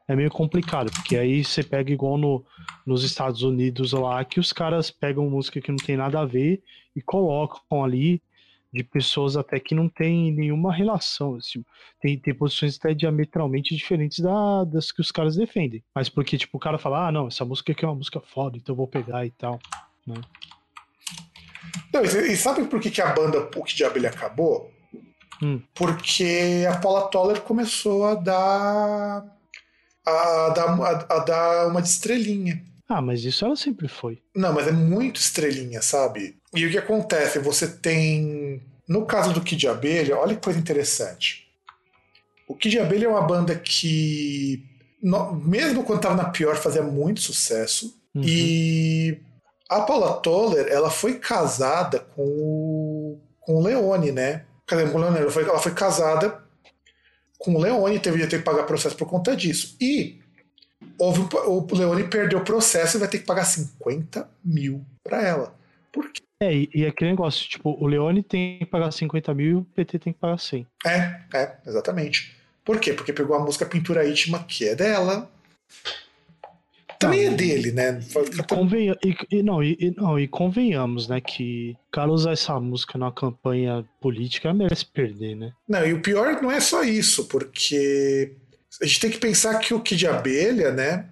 é 0.07 0.15
meio 0.15 0.29
complicado, 0.29 0.91
porque 0.91 1.17
aí 1.17 1.43
você 1.43 1.63
pega 1.63 1.91
igual 1.91 2.17
no, 2.17 2.45
nos 2.85 3.03
Estados 3.03 3.41
Unidos 3.41 3.93
lá, 3.93 4.23
que 4.23 4.39
os 4.39 4.53
caras 4.53 4.91
pegam 4.91 5.29
música 5.29 5.59
que 5.59 5.71
não 5.71 5.77
tem 5.77 5.97
nada 5.97 6.19
a 6.19 6.25
ver 6.25 6.61
e 6.95 7.01
colocam 7.01 7.83
ali, 7.83 8.21
de 8.75 8.83
pessoas 8.83 9.37
até 9.37 9.57
que 9.57 9.73
não 9.73 9.87
tem 9.87 10.33
nenhuma 10.33 10.73
relação. 10.73 11.35
Assim, 11.35 11.63
tem, 12.01 12.19
tem 12.19 12.33
posições 12.33 12.77
até 12.77 12.93
diametralmente 12.93 13.73
diferentes 13.73 14.19
da, 14.19 14.65
das 14.65 14.91
que 14.91 14.99
os 14.99 15.11
caras 15.11 15.37
defendem. 15.37 15.81
Mas 15.95 16.09
porque, 16.09 16.37
tipo, 16.37 16.57
o 16.57 16.59
cara 16.59 16.77
fala, 16.77 17.07
ah, 17.07 17.11
não, 17.11 17.27
essa 17.27 17.45
música 17.45 17.71
aqui 17.71 17.85
é 17.85 17.87
uma 17.87 17.95
música 17.95 18.19
foda, 18.19 18.57
então 18.57 18.73
eu 18.73 18.77
vou 18.77 18.87
pegar 18.87 19.25
e 19.25 19.31
tal. 19.31 19.59
Né? 20.05 20.15
Não, 21.93 22.03
e 22.03 22.35
sabe 22.35 22.65
por 22.65 22.81
que, 22.81 22.91
que 22.91 23.01
a 23.01 23.13
banda 23.13 23.47
Que 23.47 23.75
Diabo 23.75 23.97
Ele 23.97 24.07
acabou? 24.07 24.69
Hum. 25.41 25.61
Porque 25.73 26.65
a 26.69 26.77
Paula 26.77 27.09
Toller 27.09 27.41
começou 27.41 28.05
a 28.05 28.15
dar. 28.15 29.25
A, 30.05 30.49
dar, 30.49 30.81
a, 30.81 31.15
a 31.15 31.19
dar 31.19 31.67
uma 31.67 31.81
de 31.81 31.87
estrelinha. 31.87 32.61
Ah, 32.87 33.01
mas 33.01 33.23
isso 33.23 33.43
ela 33.43 33.55
sempre 33.55 33.87
foi. 33.87 34.21
Não, 34.35 34.53
mas 34.53 34.67
é 34.67 34.71
muito 34.71 35.19
estrelinha, 35.19 35.81
sabe? 35.81 36.37
E 36.55 36.65
o 36.65 36.71
que 36.71 36.77
acontece? 36.77 37.39
Você 37.39 37.67
tem. 37.67 38.61
No 38.87 39.05
caso 39.05 39.33
do 39.33 39.41
Kid 39.41 39.67
Abelha, 39.67 40.17
olha 40.17 40.35
que 40.35 40.43
coisa 40.43 40.59
interessante. 40.59 41.47
O 42.47 42.55
Kid 42.55 42.79
Abelha 42.79 43.05
é 43.05 43.09
uma 43.09 43.21
banda 43.21 43.55
que, 43.55 44.63
mesmo 45.43 45.83
quando 45.83 45.99
estava 45.99 46.15
na 46.15 46.29
pior, 46.29 46.55
fazia 46.55 46.83
muito 46.83 47.21
sucesso. 47.21 47.99
Uhum. 48.13 48.21
E 48.23 49.19
a 49.69 49.81
Paula 49.81 50.13
Toller, 50.13 50.67
ela 50.67 50.89
foi 50.89 51.19
casada 51.19 51.99
com 51.99 52.23
o, 52.23 53.19
com 53.41 53.55
o 53.55 53.63
Leone, 53.63 54.11
né? 54.11 54.45
Cadê 54.67 54.83
o 54.83 54.97
Leone? 54.97 55.17
Ela 55.17 55.31
foi, 55.31 55.43
ela 55.43 55.59
foi 55.59 55.73
casada 55.73 56.43
com 57.39 57.55
o 57.55 57.59
Leone, 57.59 57.99
teve, 57.99 58.25
ter 58.27 58.39
que 58.39 58.43
pagar 58.43 58.63
processo 58.63 58.95
por 58.95 59.07
conta 59.07 59.35
disso. 59.35 59.75
E 59.81 60.19
houve, 60.97 61.27
o 61.47 61.67
Leone 61.75 62.07
perdeu 62.07 62.39
o 62.39 62.45
processo 62.45 62.97
e 62.97 62.99
vai 62.99 63.09
ter 63.09 63.19
que 63.19 63.25
pagar 63.25 63.45
50 63.45 64.29
mil 64.43 64.85
para 65.03 65.21
ela. 65.21 65.55
Por 65.91 66.11
quê? 66.11 66.24
É, 66.39 66.53
e, 66.53 66.69
e 66.73 66.85
aquele 66.85 67.11
negócio, 67.11 67.47
tipo, 67.47 67.77
o 67.79 67.87
Leone 67.87 68.21
tem 68.21 68.59
que 68.59 68.65
pagar 68.65 68.91
50 68.91 69.33
mil 69.33 69.47
e 69.47 69.55
o 69.55 69.63
PT 69.75 69.99
tem 69.99 70.13
que 70.13 70.19
pagar 70.19 70.37
100. 70.37 70.67
É, 70.85 71.21
é, 71.33 71.57
exatamente. 71.65 72.35
Por 72.63 72.79
quê? 72.79 72.93
Porque 72.93 73.13
pegou 73.13 73.35
a 73.35 73.39
música 73.39 73.65
Pintura 73.65 74.07
Íntima, 74.07 74.43
que 74.43 74.67
é 74.67 74.75
dela. 74.75 75.31
Também 76.99 77.25
não, 77.25 77.33
é 77.33 77.35
dele, 77.35 77.71
né? 77.71 77.99
E, 77.99 78.43
convenha, 78.43 78.97
e, 79.03 79.15
e, 79.31 79.43
não, 79.43 79.63
e, 79.63 79.93
não, 79.95 80.19
e 80.19 80.27
convenhamos, 80.27 81.07
né, 81.07 81.21
que 81.21 81.75
o 81.87 81.91
cara 81.91 82.11
usar 82.11 82.31
essa 82.31 82.59
música 82.59 82.97
numa 82.97 83.11
campanha 83.11 83.85
política 83.99 84.53
merece 84.53 84.85
perder, 84.85 85.35
né? 85.35 85.53
Não, 85.67 85.85
e 85.85 85.93
o 85.93 86.01
pior 86.01 86.41
não 86.41 86.51
é 86.51 86.59
só 86.59 86.83
isso, 86.83 87.27
porque 87.27 88.33
a 88.81 88.85
gente 88.85 88.99
tem 88.99 89.11
que 89.11 89.17
pensar 89.17 89.59
que 89.59 89.73
o 89.73 89.81
Kid 89.81 90.07
Abelha, 90.07 90.71
né, 90.71 91.05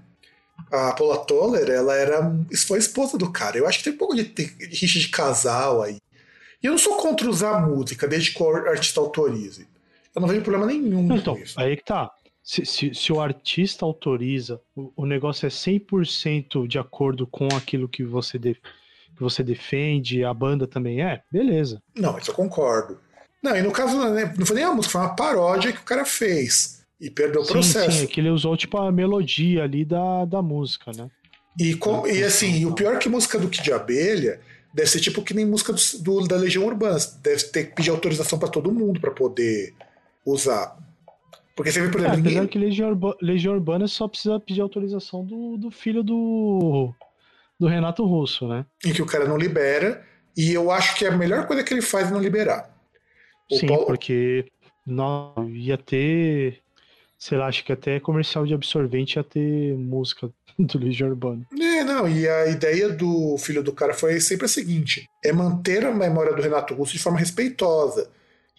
a 0.74 0.92
Paula 0.94 1.24
Toller, 1.26 1.70
ela 1.70 1.96
era 1.96 2.36
foi 2.66 2.80
esposa 2.80 3.16
do 3.16 3.32
cara. 3.32 3.58
Eu 3.58 3.68
acho 3.68 3.78
que 3.78 3.84
tem 3.84 3.94
um 3.94 3.98
pouco 3.98 4.16
de, 4.16 4.24
de 4.24 4.46
rixa 4.46 5.00
de 5.00 5.08
casal 5.08 5.84
aí. 5.84 6.00
E 6.62 6.66
eu 6.66 6.72
não 6.72 6.80
sou 6.80 6.98
contra 6.98 7.30
usar 7.30 7.62
música, 7.68 8.08
desde 8.08 8.34
que 8.34 8.42
o 8.42 8.56
artista 8.56 9.00
autorize. 9.00 9.68
Eu 10.16 10.22
não 10.22 10.28
vejo 10.28 10.42
problema 10.42 10.66
nenhum 10.66 11.14
então, 11.16 11.38
isso. 11.38 11.60
Aí 11.60 11.78
que 11.78 11.84
tá. 11.84 12.10
Se, 12.42 12.66
se, 12.66 12.94
se 12.94 13.14
o 13.14 13.22
artista 13.22 13.86
autoriza, 13.86 14.60
o, 14.76 14.92
o, 14.96 15.06
negócio 15.06 15.46
é 15.46 15.50
100% 15.50 16.68
de 16.68 16.80
acordo 16.80 17.28
com 17.28 17.48
aquilo 17.56 17.88
que 17.88 18.04
você, 18.04 18.38
de, 18.38 18.56
que 18.56 19.20
você 19.20 19.44
defende, 19.44 20.26
a 20.26 20.34
banda 20.34 20.68
também 20.68 21.02
é, 21.02 21.22
beleza. 21.32 21.82
Não, 21.96 22.18
isso 22.18 22.32
eu 22.32 22.36
concordo. 22.36 23.00
Não, 23.42 23.56
e 23.56 23.62
no 23.62 23.72
caso, 23.72 23.98
né, 24.10 24.34
não 24.38 24.46
foi 24.46 24.56
nem 24.56 24.66
a 24.66 24.74
música, 24.74 24.92
foi 24.92 25.02
uma 25.02 25.16
paródia 25.16 25.72
que 25.72 25.80
o 25.80 25.86
cara 25.86 26.04
fez. 26.04 26.83
E 27.04 27.12
perdeu 27.12 27.42
o 27.42 27.46
processo. 27.46 27.98
Sim, 27.98 28.06
é 28.06 28.08
que 28.08 28.22
ele 28.22 28.30
usou 28.30 28.56
tipo 28.56 28.78
a 28.78 28.90
melodia 28.90 29.66
ali 29.66 29.84
da, 29.84 30.24
da 30.24 30.42
música, 30.42 30.90
né? 30.96 31.12
E, 31.60 31.76
com, 31.76 32.08
e 32.08 32.24
assim, 32.24 32.66
o 32.66 32.74
pior 32.74 32.98
que 32.98 33.10
música 33.10 33.38
do 33.38 33.50
Kid 33.50 33.74
Abelha 33.74 34.40
deve 34.74 34.90
ser 34.90 35.02
tipo 35.02 35.22
que 35.22 35.34
nem 35.34 35.46
música 35.46 35.74
do, 35.74 35.82
do 36.02 36.28
da 36.30 36.38
Legião 36.38 36.66
Urbana. 36.66 36.98
Deve 37.22 37.44
ter 37.44 37.66
que 37.66 37.76
pedir 37.76 37.90
autorização 37.90 38.40
para 38.40 38.48
todo 38.48 38.72
mundo 38.72 39.02
para 39.02 39.12
poder 39.12 39.74
usar. 40.26 40.78
Porque 41.54 41.74
você 41.74 41.82
vê, 41.82 41.90
por 41.90 42.00
exemplo. 42.00 42.16
É, 42.16 42.20
apesar 42.22 42.40
ninguém... 42.40 42.48
que 42.48 42.58
Legião, 42.58 42.90
Urba, 42.90 43.18
Legião 43.22 43.54
Urbana 43.54 43.86
só 43.86 44.08
precisa 44.08 44.40
pedir 44.40 44.62
autorização 44.62 45.26
do, 45.26 45.58
do 45.58 45.70
filho 45.70 46.04
do, 46.04 46.94
do 47.60 47.68
Renato 47.68 48.06
Russo, 48.06 48.48
né? 48.48 48.66
E 48.86 48.94
que 48.94 49.02
o 49.02 49.06
cara 49.06 49.28
não 49.28 49.38
libera. 49.38 50.06
E 50.38 50.54
eu 50.54 50.72
acho 50.72 50.96
que 50.96 51.06
a 51.06 51.12
melhor 51.12 51.46
coisa 51.48 51.66
que 51.66 51.74
ele 51.74 51.82
faz 51.82 52.08
é 52.08 52.12
não 52.12 52.22
liberar. 52.22 52.74
O 53.52 53.58
Sim, 53.58 53.68
Paulo... 53.68 53.86
porque 53.88 54.46
não, 54.88 55.50
ia 55.50 55.78
ter 55.78 56.63
sei 57.24 57.38
lá, 57.38 57.48
acho 57.48 57.64
que 57.64 57.72
até 57.72 58.02
comercial 58.02 58.46
de 58.46 58.54
absorvente 58.54 59.16
ia 59.16 59.24
ter 59.24 59.78
música 59.78 60.30
do 60.60 60.78
Legião 60.78 61.10
Urbana. 61.10 61.46
É, 61.58 61.82
não, 61.82 62.08
e 62.08 62.28
a 62.28 62.48
ideia 62.48 62.90
do 62.90 63.38
filho 63.38 63.64
do 63.64 63.72
cara 63.72 63.94
foi 63.94 64.20
sempre 64.20 64.46
a 64.46 64.50
seguinte: 64.50 65.06
é 65.24 65.32
manter 65.32 65.86
a 65.86 65.92
memória 65.94 66.34
do 66.34 66.42
Renato 66.42 66.74
Russo 66.74 66.92
de 66.92 67.00
forma 67.00 67.20
respeitosa. 67.20 68.10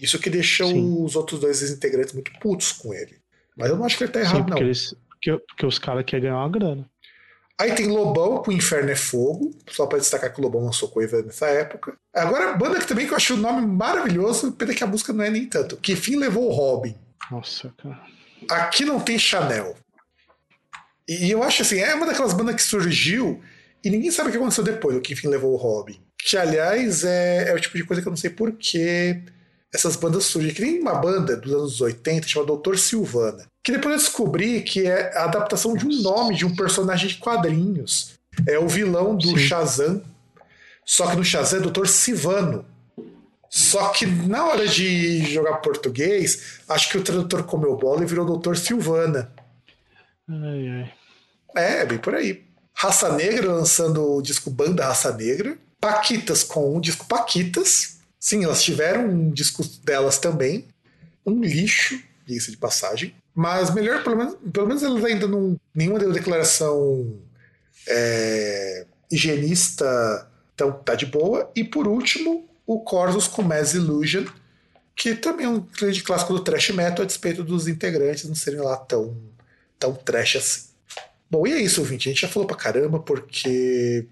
Isso 0.01 0.19
que 0.19 0.31
deixa 0.31 0.67
Sim. 0.67 1.05
os 1.05 1.15
outros 1.15 1.41
dois 1.41 1.63
integrantes 1.71 2.15
muito 2.15 2.33
putos 2.41 2.73
com 2.73 2.95
ele. 2.95 3.19
Mas 3.55 3.69
eu 3.69 3.77
não 3.77 3.85
acho 3.85 3.99
que 3.99 4.05
ele 4.05 4.13
tá 4.13 4.21
errado, 4.21 4.37
Sim, 4.37 4.43
porque 4.45 4.61
não. 4.61 4.67
Eles, 4.67 4.95
porque, 5.09 5.45
porque 5.47 5.67
os 5.67 5.79
caras 5.79 6.05
querem 6.05 6.25
ganhar 6.25 6.39
uma 6.39 6.49
grana. 6.49 6.91
Aí 7.61 7.73
tem 7.73 7.87
Lobão 7.87 8.43
com 8.43 8.51
Inferno 8.51 8.91
é 8.91 8.97
Fogo, 8.97 9.55
só 9.71 9.87
para 9.87 9.99
destacar 9.99 10.33
que 10.33 10.41
o 10.41 10.43
Lobão 10.43 10.65
lançou 10.65 10.89
coisa 10.89 11.23
nessa 11.23 11.47
época. 11.47 11.97
Agora, 12.13 12.51
a 12.51 12.57
banda 12.57 12.81
que 12.81 12.89
também 12.89 13.07
que 13.07 13.13
eu 13.13 13.17
acho 13.17 13.35
o 13.35 13.37
nome 13.37 13.65
maravilhoso, 13.65 14.51
pena 14.53 14.75
que 14.75 14.83
a 14.83 14.87
música 14.89 15.13
não 15.13 15.23
é 15.23 15.31
nem 15.31 15.47
tanto. 15.47 15.77
Que 15.77 15.95
fim 15.95 16.17
levou 16.17 16.49
o 16.49 16.53
Robin. 16.53 16.97
Nossa, 17.31 17.73
cara. 17.79 18.01
Aqui 18.51 18.85
não 18.85 19.01
tem 19.01 19.19
Chanel. 19.19 19.77
E 21.09 21.31
eu 21.31 21.43
acho 21.43 21.63
assim, 21.63 21.79
é 21.79 21.95
uma 21.95 22.07
daquelas 22.07 22.33
bandas 22.33 22.55
que 22.55 22.63
surgiu 22.63 23.43
e 23.85 23.91
ninguém 23.91 24.11
sabe 24.11 24.29
o 24.29 24.33
que 24.33 24.39
aconteceu 24.39 24.65
depois, 24.65 24.97
o 24.97 25.01
que 25.01 25.13
enfim 25.13 25.29
levou 25.29 25.53
o 25.53 25.57
Robin. 25.57 26.01
Que, 26.19 26.39
aliás, 26.39 27.05
é, 27.05 27.51
é 27.51 27.55
o 27.55 27.61
tipo 27.61 27.77
de 27.77 27.85
coisa 27.85 28.01
que 28.01 28.09
eu 28.09 28.11
não 28.11 28.17
sei 28.17 28.31
por 28.31 28.53
que 28.53 29.21
essas 29.75 29.95
bandas 29.95 30.25
surgem. 30.25 30.55
Que 30.55 30.63
nem 30.63 30.81
uma 30.81 30.95
banda 30.95 31.37
dos 31.37 31.53
anos 31.53 31.81
80 31.83 32.27
chamada 32.27 32.47
Doutor 32.47 32.79
Silvana. 32.79 33.45
Que 33.63 33.73
depois 33.73 33.95
eu 33.95 33.99
descobri 33.99 34.63
que 34.63 34.87
é 34.87 35.15
a 35.19 35.25
adaptação 35.25 35.75
de 35.75 35.85
um 35.85 36.03
nome 36.03 36.35
de 36.35 36.47
um 36.47 36.57
personagem 36.57 37.09
de 37.09 37.17
quadrinhos. 37.17 38.15
É 38.49 38.59
o 38.59 38.67
vilão 38.67 39.15
do 39.15 39.29
Sim. 39.29 39.39
Shazam. 39.39 40.03
Só 40.87 41.11
que 41.11 41.17
no 41.17 41.25
Shazam 41.25 41.59
é 41.59 41.63
Doutor 41.63 41.87
Silvano. 41.87 42.65
Só 43.55 43.91
que 43.91 44.05
na 44.05 44.47
hora 44.47 44.67
de 44.67 45.25
jogar 45.33 45.59
português, 45.59 46.59
acho 46.69 46.91
que 46.91 46.99
o 46.99 47.05
tradutor 47.05 47.45
comeu 47.45 47.77
bola 47.77 48.03
e 48.03 48.07
virou 48.07 48.27
Doutor 48.27 48.57
Silvana. 48.57 49.33
Ai, 50.29 50.69
ai. 50.69 50.93
É, 51.57 51.83
é 51.83 51.87
bem 51.87 51.99
por 51.99 52.17
aí. 52.17 52.45
Raça 52.75 53.15
Negra 53.15 53.53
lançando 53.53 54.17
o 54.17 54.21
disco 54.21 54.51
Banda 54.51 54.85
Raça 54.85 55.13
Negra. 55.13 55.57
Paquitas 55.81 56.43
com 56.43 56.77
o 56.77 56.81
disco 56.81 57.07
Paquitas. 57.07 57.99
Sim, 58.19 58.43
elas 58.43 58.61
tiveram 58.61 59.07
um 59.07 59.31
disco 59.31 59.63
delas 59.85 60.19
também. 60.19 60.67
Um 61.25 61.41
lixo, 61.41 62.03
diga 62.27 62.51
de 62.51 62.57
passagem. 62.57 63.15
Mas 63.33 63.73
melhor, 63.73 64.03
pelo 64.03 64.17
menos, 64.17 64.37
pelo 64.53 64.67
menos 64.67 64.83
elas 64.83 65.05
ainda 65.05 65.29
não. 65.29 65.57
Nenhuma 65.73 66.01
deu 66.01 66.11
declaração 66.11 67.21
é, 67.87 68.85
higienista, 69.13 70.29
então 70.53 70.73
tá 70.73 70.97
de 70.97 71.07
boa. 71.07 71.49
E 71.55 71.63
por 71.63 71.87
último, 71.87 72.49
o 72.67 72.81
Corvus 72.81 73.27
com 73.27 73.43
Mass 73.43 73.75
Illusion, 73.75 74.25
que 74.97 75.15
também 75.15 75.47
é 75.47 75.49
um 75.49 75.61
grande 75.61 76.03
clássico 76.03 76.33
do 76.33 76.41
thrash 76.41 76.71
metal, 76.71 77.03
a 77.03 77.07
despeito 77.07 77.43
dos 77.43 77.67
integrantes 77.67 78.25
não 78.25 78.35
serem 78.35 78.61
lá 78.61 78.77
tão, 78.77 79.17
tão 79.79 79.95
trash 79.95 80.37
assim. 80.37 80.75
Bom, 81.31 81.47
e 81.47 81.53
é 81.53 81.61
isso, 81.61 81.81
ouvinte. 81.81 82.09
A 82.09 82.13
gente 82.13 82.21
já 82.23 82.29
falou 82.29 82.47
pra 82.47 82.57
caramba, 82.57 83.01
porque 83.01 84.07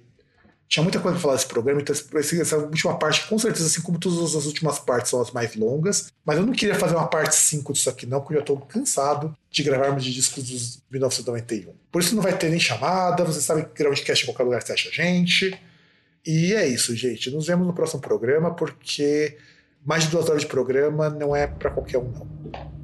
tinha 0.68 0.82
muita 0.82 0.98
coisa 0.98 1.14
pra 1.16 1.22
falar 1.22 1.34
desse 1.34 1.46
programa, 1.46 1.82
então 1.82 1.94
essa 1.94 2.56
última 2.56 2.98
parte, 2.98 3.28
com 3.28 3.38
certeza, 3.38 3.66
assim 3.66 3.82
como 3.82 3.98
todas 3.98 4.34
as 4.34 4.46
últimas 4.46 4.78
partes, 4.78 5.10
são 5.10 5.20
as 5.20 5.30
mais 5.30 5.54
longas. 5.54 6.10
Mas 6.24 6.38
eu 6.38 6.46
não 6.46 6.52
queria 6.52 6.74
fazer 6.74 6.96
uma 6.96 7.06
parte 7.06 7.36
5 7.36 7.74
disso 7.74 7.90
aqui, 7.90 8.06
não, 8.06 8.20
porque 8.20 8.34
eu 8.34 8.38
já 8.38 8.44
tô 8.44 8.56
cansado 8.56 9.36
de 9.50 9.62
gravarmos 9.62 10.02
de 10.02 10.12
discos 10.12 10.44
dos 10.44 10.82
1991. 10.90 11.74
Por 11.92 12.00
isso 12.00 12.14
não 12.14 12.22
vai 12.22 12.36
ter 12.36 12.48
nem 12.48 12.58
chamada, 12.58 13.22
vocês 13.22 13.44
sabem 13.44 13.64
que 13.64 13.82
Groundcast 13.82 14.24
em 14.24 14.26
qualquer 14.26 14.44
lugar 14.44 14.62
você 14.62 14.72
acha 14.72 14.88
a 14.88 14.92
gente. 14.92 15.56
E 16.24 16.54
é 16.54 16.66
isso, 16.66 16.94
gente. 16.94 17.30
Nos 17.30 17.46
vemos 17.46 17.66
no 17.66 17.74
próximo 17.74 18.00
programa, 18.00 18.54
porque 18.54 19.36
mais 19.84 20.04
de 20.04 20.10
duas 20.10 20.28
horas 20.28 20.42
de 20.42 20.48
programa 20.48 21.10
não 21.10 21.34
é 21.34 21.46
para 21.46 21.70
qualquer 21.70 21.98
um, 21.98 22.10
não. 22.10 22.81